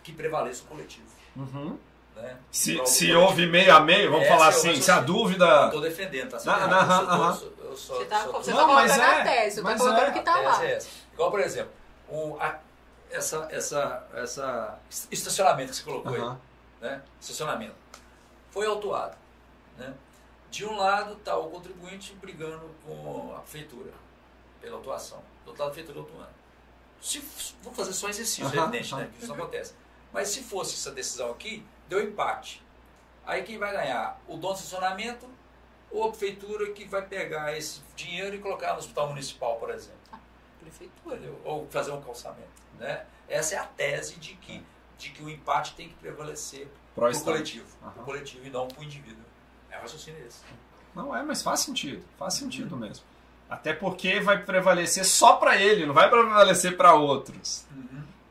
que 0.05 0.13
prevaleça 0.13 0.63
o 0.63 0.67
coletivo. 0.67 1.07
Uhum. 1.35 1.77
Né? 2.15 2.37
Se, 2.53 2.75
Prova 2.75 2.89
o 2.89 2.93
se 2.93 3.13
houve 3.13 3.47
meio 3.47 3.75
a 3.75 3.81
meio, 3.81 4.09
vamos 4.11 4.25
Esse 4.27 4.33
falar 4.33 4.45
é 4.45 4.49
o 4.49 4.51
assim, 4.51 4.81
se 4.81 4.91
a 4.91 5.01
dúvida. 5.01 5.65
Estou 5.67 5.81
defendendo, 5.81 6.31
tá 6.31 6.39
certo? 6.39 6.61
Você 7.75 8.05
tá, 8.05 8.27
você 8.27 8.53
Não, 8.53 8.59
tá 8.69 8.73
mas 8.75 8.93
colocando 8.93 9.01
é, 9.03 9.21
a 9.21 9.25
tese, 9.25 9.59
eu 9.59 9.65
tô 9.65 9.71
mas 9.71 9.81
colocando 9.81 10.07
é. 10.07 10.11
o 10.11 10.13
que 10.13 10.21
tá 10.21 10.35
A 10.37 10.41
lá. 10.43 10.59
tese 10.61 10.87
é. 10.89 11.15
Igual, 11.15 11.31
por 11.33 11.41
exemplo, 11.41 11.73
o, 12.09 12.37
a- 12.39 12.61
essa, 13.11 13.49
essa, 13.51 14.07
essa 14.15 14.79
estacionamento 15.11 15.71
que 15.71 15.77
você 15.79 15.83
colocou 15.83 16.15
aí. 16.15 16.21
Aham. 16.21 16.41
né? 16.81 17.03
estacionamento, 17.21 17.75
foi 18.51 18.67
autuado. 18.67 19.17
Né? 19.77 19.93
De 20.53 20.65
um 20.65 20.77
lado 20.77 21.15
está 21.15 21.37
o 21.37 21.51
contribuinte 21.51 22.15
brigando 22.21 22.71
com 22.87 23.35
a 23.37 23.41
prefeitura 23.41 23.91
pela 24.61 24.77
autuação. 24.77 25.19
Do 25.45 25.49
outro 25.49 25.65
lado, 25.65 25.73
a 25.73 25.75
prefeitura 25.75 25.99
autuando. 25.99 26.35
Se, 27.03 27.19
vamos 27.63 27.77
fazer 27.77 27.93
só 27.93 28.09
exercício, 28.09 28.47
Aham, 28.47 28.63
evidente, 28.69 28.95
né? 28.95 29.09
que 29.13 29.19
isso 29.25 29.35
não 29.35 29.43
acontece. 29.43 29.75
Mas 30.15 30.29
se 30.29 30.45
fosse 30.45 30.75
essa 30.75 30.93
decisão 30.93 31.33
aqui, 31.33 31.67
deu 31.89 32.01
empate. 32.01 32.65
Aí 33.27 33.43
quem 33.43 33.59
vai 33.59 33.73
ganhar? 33.73 34.21
O 34.29 34.37
dono 34.37 34.55
do 34.55 34.61
estacionamento 34.61 35.29
ou 35.91 36.05
a 36.05 36.09
prefeitura 36.11 36.71
que 36.73 36.85
vai 36.85 37.03
pegar 37.03 37.57
esse 37.59 37.83
dinheiro 37.97 38.37
e 38.37 38.39
colocar 38.39 38.75
no 38.75 38.79
hospital 38.79 39.09
municipal, 39.09 39.57
por 39.57 39.71
exemplo? 39.71 39.99
Prefeitura. 40.61 41.17
entendeu? 41.17 41.41
ou 41.45 41.67
fazer 41.67 41.91
um 41.91 42.01
calçamento. 42.01 42.63
Né? 42.79 43.05
Essa 43.29 43.57
é 43.57 43.59
a 43.59 43.65
tese 43.65 44.15
de 44.21 44.35
que, 44.37 44.65
de 44.97 45.11
que 45.11 45.21
o 45.21 45.29
empate 45.29 45.75
tem 45.75 45.89
que 45.89 45.95
prevalecer 45.95 46.69
para 46.95 47.11
o 47.11 47.21
coletivo, 47.21 47.67
pro 47.95 48.05
coletivo 48.05 48.47
e 48.47 48.51
não 48.51 48.69
para 48.69 48.81
o 48.81 48.85
indivíduo. 48.85 49.25
É 49.69 49.79
o 49.79 49.81
raciocínio 49.81 50.25
esse. 50.25 50.43
Não 50.95 51.15
é, 51.15 51.25
mas 51.25 51.43
faz 51.43 51.61
sentido. 51.61 52.05
Faz 52.17 52.35
sentido 52.35 52.77
mesmo. 52.77 53.05
Até 53.51 53.73
porque 53.73 54.21
vai 54.21 54.45
prevalecer 54.45 55.05
só 55.05 55.35
para 55.37 55.61
ele, 55.61 55.87
não 55.87 55.95
vai 55.95 56.09
prevalecer 56.09 56.77
para 56.77 56.95
outros. 56.95 57.67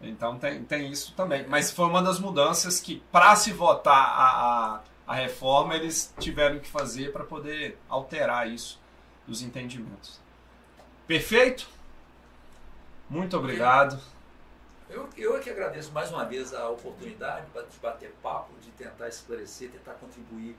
Então 0.03 0.37
tem, 0.37 0.63
tem 0.63 0.91
isso 0.91 1.13
também. 1.15 1.47
Mas 1.47 1.71
foi 1.71 1.85
uma 1.85 2.01
das 2.01 2.19
mudanças 2.19 2.79
que, 2.79 3.01
para 3.11 3.35
se 3.35 3.51
votar 3.51 3.95
a, 3.95 4.75
a, 4.75 4.81
a 5.07 5.15
reforma, 5.15 5.75
eles 5.75 6.13
tiveram 6.19 6.59
que 6.59 6.67
fazer 6.67 7.11
para 7.11 7.23
poder 7.23 7.77
alterar 7.87 8.49
isso 8.49 8.79
dos 9.25 9.41
entendimentos. 9.41 10.19
Perfeito? 11.07 11.67
Muito 13.09 13.37
obrigado. 13.37 13.99
Eu, 14.89 15.09
eu 15.17 15.37
é 15.37 15.39
que 15.39 15.49
agradeço 15.49 15.91
mais 15.91 16.11
uma 16.11 16.23
vez 16.23 16.53
a 16.53 16.69
oportunidade 16.69 17.45
de 17.45 17.79
bater 17.79 18.13
papo, 18.21 18.53
de 18.61 18.69
tentar 18.71 19.07
esclarecer, 19.07 19.71
tentar 19.71 19.93
contribuir 19.93 20.55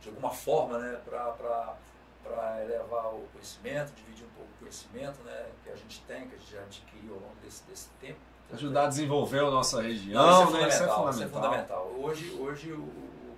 de 0.00 0.08
alguma 0.08 0.30
forma 0.30 0.78
né, 0.78 1.00
para 1.04 2.62
elevar 2.62 3.14
o 3.14 3.28
conhecimento, 3.32 3.92
dividir 3.94 4.24
um 4.24 4.30
pouco 4.30 4.50
o 4.56 4.58
conhecimento 4.60 5.22
né, 5.24 5.50
que 5.62 5.70
a 5.70 5.76
gente 5.76 6.00
tem, 6.02 6.28
que 6.28 6.34
a 6.34 6.38
gente 6.38 6.52
já 6.52 6.60
adquiriu 6.60 7.14
ao 7.14 7.20
longo 7.20 7.36
desse, 7.42 7.62
desse 7.64 7.88
tempo. 8.00 8.20
Ajudar 8.52 8.84
a 8.84 8.88
desenvolver 8.88 9.40
a 9.40 9.50
nossa 9.50 9.76
Não, 9.76 9.82
região, 9.88 10.44
isso, 10.44 10.56
é 10.56 10.60
né? 10.60 10.68
Isso 10.68 10.76
é 10.82 10.86
fundamental, 10.86 11.10
isso 11.10 11.22
é 11.22 11.28
fundamental. 11.28 11.92
Hoje, 11.98 12.30
hoje 12.38 12.72
o, 12.72 12.78
o- 12.80 13.36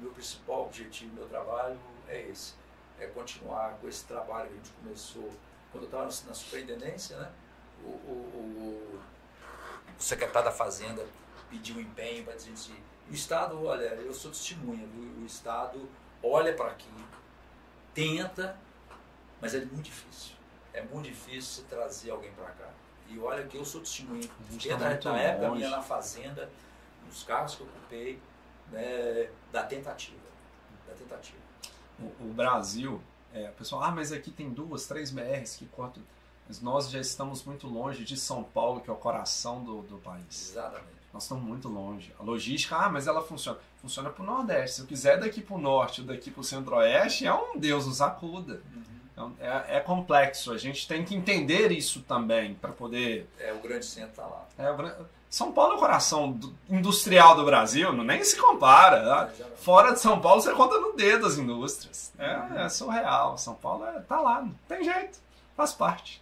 meu 0.00 0.10
principal 0.10 0.64
objetivo, 0.66 1.12
o 1.12 1.14
meu 1.20 1.26
trabalho 1.28 1.78
é 2.08 2.20
esse. 2.22 2.54
É 2.98 3.06
continuar 3.06 3.76
com 3.80 3.88
esse 3.88 4.04
trabalho 4.04 4.48
que 4.48 4.54
a 4.54 4.56
gente 4.56 4.70
começou 4.82 5.30
quando 5.70 5.84
eu 5.84 5.88
estava 5.88 6.04
na 6.04 6.34
superintendência, 6.34 7.16
né? 7.16 7.30
O, 7.84 7.88
o- 7.88 8.98
o- 8.98 9.00
secretário 9.98 10.48
da 10.48 10.54
Fazenda 10.54 11.06
pediu 11.48 11.80
empenho 11.80 12.24
para 12.24 12.34
dizer 12.34 12.52
assim, 12.52 12.74
o 13.08 13.14
Estado, 13.14 13.64
olha, 13.64 13.84
eu 13.84 14.12
sou 14.12 14.30
testemunha, 14.32 14.84
o 15.20 15.24
Estado 15.24 15.88
olha 16.22 16.52
para 16.54 16.70
aqui, 16.72 16.88
tenta, 17.94 18.56
mas 19.40 19.54
é 19.54 19.58
muito 19.60 19.82
difícil. 19.82 20.34
É 20.72 20.82
muito 20.82 21.04
difícil 21.08 21.62
você 21.62 21.68
trazer 21.68 22.10
alguém 22.10 22.32
para 22.32 22.46
cá. 22.46 22.68
E 23.08 23.18
olha 23.18 23.44
que 23.46 23.56
eu 23.56 23.64
sou 23.64 23.80
testemunha. 23.80 24.28
Desde 24.50 24.68
tá 24.70 24.76
a 24.76 25.12
na 25.12 25.20
época 25.20 25.50
minha 25.50 25.70
na 25.70 25.82
fazenda, 25.82 26.50
nos 27.06 27.22
carros 27.22 27.54
que 27.54 27.60
eu 27.60 27.66
ocupei, 27.66 28.20
né, 28.70 29.28
da 29.52 29.62
tentativa. 29.62 30.16
Da 30.86 30.94
tentativa. 30.94 31.38
O, 31.98 32.24
o 32.24 32.32
Brasil, 32.34 33.00
é, 33.32 33.50
o 33.50 33.52
pessoal, 33.52 33.82
ah, 33.84 33.90
mas 33.90 34.12
aqui 34.12 34.30
tem 34.30 34.50
duas, 34.50 34.86
três 34.86 35.10
BRs 35.10 35.56
que 35.56 35.66
cortam. 35.66 36.02
Mas 36.46 36.60
nós 36.60 36.90
já 36.90 37.00
estamos 37.00 37.42
muito 37.44 37.66
longe 37.66 38.04
de 38.04 38.16
São 38.16 38.42
Paulo, 38.42 38.80
que 38.80 38.90
é 38.90 38.92
o 38.92 38.96
coração 38.96 39.64
do, 39.64 39.82
do 39.82 39.98
país. 39.98 40.50
Exatamente. 40.50 40.94
Nós 41.12 41.22
estamos 41.22 41.44
muito 41.44 41.68
longe. 41.68 42.12
A 42.18 42.22
logística, 42.22 42.76
ah, 42.76 42.88
mas 42.88 43.06
ela 43.06 43.22
funciona. 43.22 43.58
Funciona 43.80 44.10
para 44.10 44.22
o 44.22 44.26
Nordeste. 44.26 44.76
Se 44.76 44.80
eu 44.82 44.86
quiser 44.86 45.20
daqui 45.20 45.40
para 45.40 45.54
o 45.54 45.60
Norte 45.60 46.00
ou 46.00 46.06
daqui 46.06 46.30
para 46.30 46.40
o 46.40 46.44
Centro-Oeste, 46.44 47.26
é 47.26 47.32
um 47.32 47.58
Deus 47.58 47.86
nos 47.86 48.00
acuda. 48.00 48.62
Então, 49.14 49.32
é, 49.40 49.76
é 49.76 49.80
complexo. 49.80 50.52
A 50.52 50.58
gente 50.58 50.86
tem 50.86 51.04
que 51.04 51.14
entender 51.14 51.70
isso 51.72 52.02
também 52.02 52.54
para 52.54 52.72
poder. 52.72 53.26
É, 53.38 53.52
o 53.52 53.60
grande 53.60 53.86
centro 53.86 54.10
está 54.10 54.26
lá. 54.26 54.44
é, 54.58 55.04
São 55.30 55.52
Paulo 55.52 55.74
é 55.74 55.76
o 55.76 55.78
coração 55.78 56.32
do- 56.32 56.52
industrial 56.68 57.36
do 57.36 57.44
Brasil, 57.44 57.92
não, 57.92 58.02
nem 58.04 58.22
se 58.24 58.36
compara. 58.36 59.04
tá? 59.04 59.46
Fora 59.56 59.92
de 59.92 60.00
São 60.00 60.20
Paulo, 60.20 60.42
você 60.42 60.52
conta 60.52 60.78
no 60.80 60.92
dedo 60.94 61.26
as 61.26 61.38
indústrias. 61.38 62.12
É, 62.18 62.64
é 62.64 62.68
surreal. 62.68 63.38
São 63.38 63.54
Paulo 63.54 63.86
é, 63.86 64.00
tá 64.00 64.20
lá, 64.20 64.42
não 64.42 64.52
tem 64.68 64.82
jeito. 64.82 65.18
Faz 65.56 65.72
parte. 65.72 66.20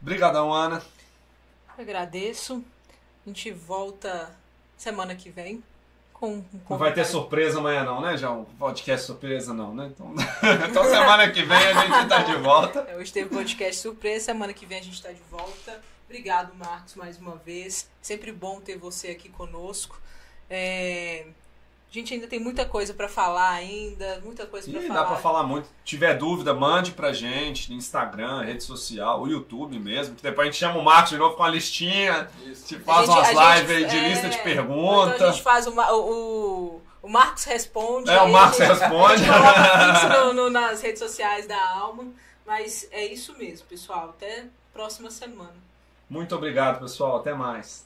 Obrigadão, 0.00 0.52
Ana. 0.52 0.82
Eu 1.76 1.82
agradeço. 1.82 2.64
A 3.24 3.28
gente 3.28 3.50
volta 3.52 4.34
semana 4.76 5.14
que 5.14 5.28
vem 5.30 5.62
com 6.24 6.56
um 6.56 6.60
Não 6.70 6.78
vai 6.78 6.92
ter 6.92 7.04
surpresa 7.04 7.58
amanhã 7.58 7.84
não, 7.84 8.00
né, 8.00 8.16
João? 8.16 8.44
Podcast 8.58 9.06
surpresa 9.06 9.52
não, 9.52 9.74
né? 9.74 9.90
Então, 9.92 10.14
então 10.68 10.84
semana 10.88 11.30
que 11.30 11.42
vem 11.42 11.56
a 11.56 11.74
gente 11.74 12.08
tá 12.08 12.22
de 12.22 12.36
volta. 12.36 12.86
É, 12.88 12.96
Hoje 12.96 13.12
teve 13.12 13.30
podcast 13.30 13.80
surpresa, 13.80 14.26
semana 14.26 14.52
que 14.52 14.66
vem 14.66 14.78
a 14.78 14.82
gente 14.82 14.94
está 14.94 15.10
de 15.10 15.22
volta. 15.30 15.80
Obrigado, 16.06 16.54
Marcos, 16.54 16.94
mais 16.94 17.18
uma 17.18 17.36
vez. 17.36 17.88
Sempre 18.00 18.32
bom 18.32 18.60
ter 18.60 18.76
você 18.78 19.08
aqui 19.08 19.28
conosco. 19.28 20.00
É, 20.48 21.26
A 21.94 21.98
gente 22.00 22.12
ainda 22.12 22.26
tem 22.26 22.40
muita 22.40 22.64
coisa 22.64 22.92
para 22.92 23.08
falar 23.08 23.50
ainda, 23.50 24.20
muita 24.24 24.44
coisa 24.46 24.68
para 24.68 24.80
falar. 24.82 24.94
dá 24.94 25.04
pra 25.06 25.16
falar 25.16 25.42
muito. 25.44 25.66
Se 25.66 25.72
tiver 25.84 26.14
dúvida, 26.18 26.52
mande 26.52 26.90
pra 26.90 27.12
gente 27.12 27.70
no 27.70 27.76
Instagram, 27.76 28.42
rede 28.42 28.64
social, 28.64 29.22
o 29.22 29.28
YouTube 29.28 29.78
mesmo. 29.78 30.16
Que 30.16 30.22
depois 30.24 30.48
a 30.48 30.50
gente 30.50 30.58
chama 30.58 30.80
o 30.80 30.84
Marcos 30.84 31.10
de 31.10 31.18
novo 31.18 31.36
com 31.36 31.42
uma 31.44 31.48
listinha, 31.48 32.28
Isso. 32.44 32.66
te 32.66 32.78
faz 32.80 33.06
gente- 33.06 33.16
umas 33.16 33.28
a 33.28 33.30
gente- 33.32 33.60
lives 33.68 33.76
aí 33.76 33.84
de 33.86 33.96
é, 33.96 34.08
lista 34.08 34.28
de 34.28 34.38
perguntas. 34.38 35.14
Então 35.14 35.28
a 35.28 35.30
gente 35.30 35.42
faz 35.44 35.66
uma- 35.68 35.92
o, 35.92 36.10
o, 36.10 36.82
o 37.04 37.08
Marcos 37.08 37.44
responde. 37.44 38.10
É, 38.10 38.20
o 38.22 38.28
Marcos 38.32 38.58
gente- 38.58 38.68
responde. 38.76 39.22
No- 40.10 40.32
no- 40.32 40.50
nas 40.50 40.80
redes 40.82 40.98
sociais 40.98 41.46
da 41.46 41.64
Alma. 41.76 42.06
Mas 42.44 42.88
é 42.90 43.06
isso 43.06 43.38
mesmo, 43.38 43.66
pessoal. 43.68 44.10
Até 44.10 44.46
próxima 44.72 45.12
semana. 45.12 45.54
Muito 46.10 46.34
obrigado, 46.34 46.80
pessoal. 46.80 47.18
Até 47.18 47.32
mais. 47.34 47.83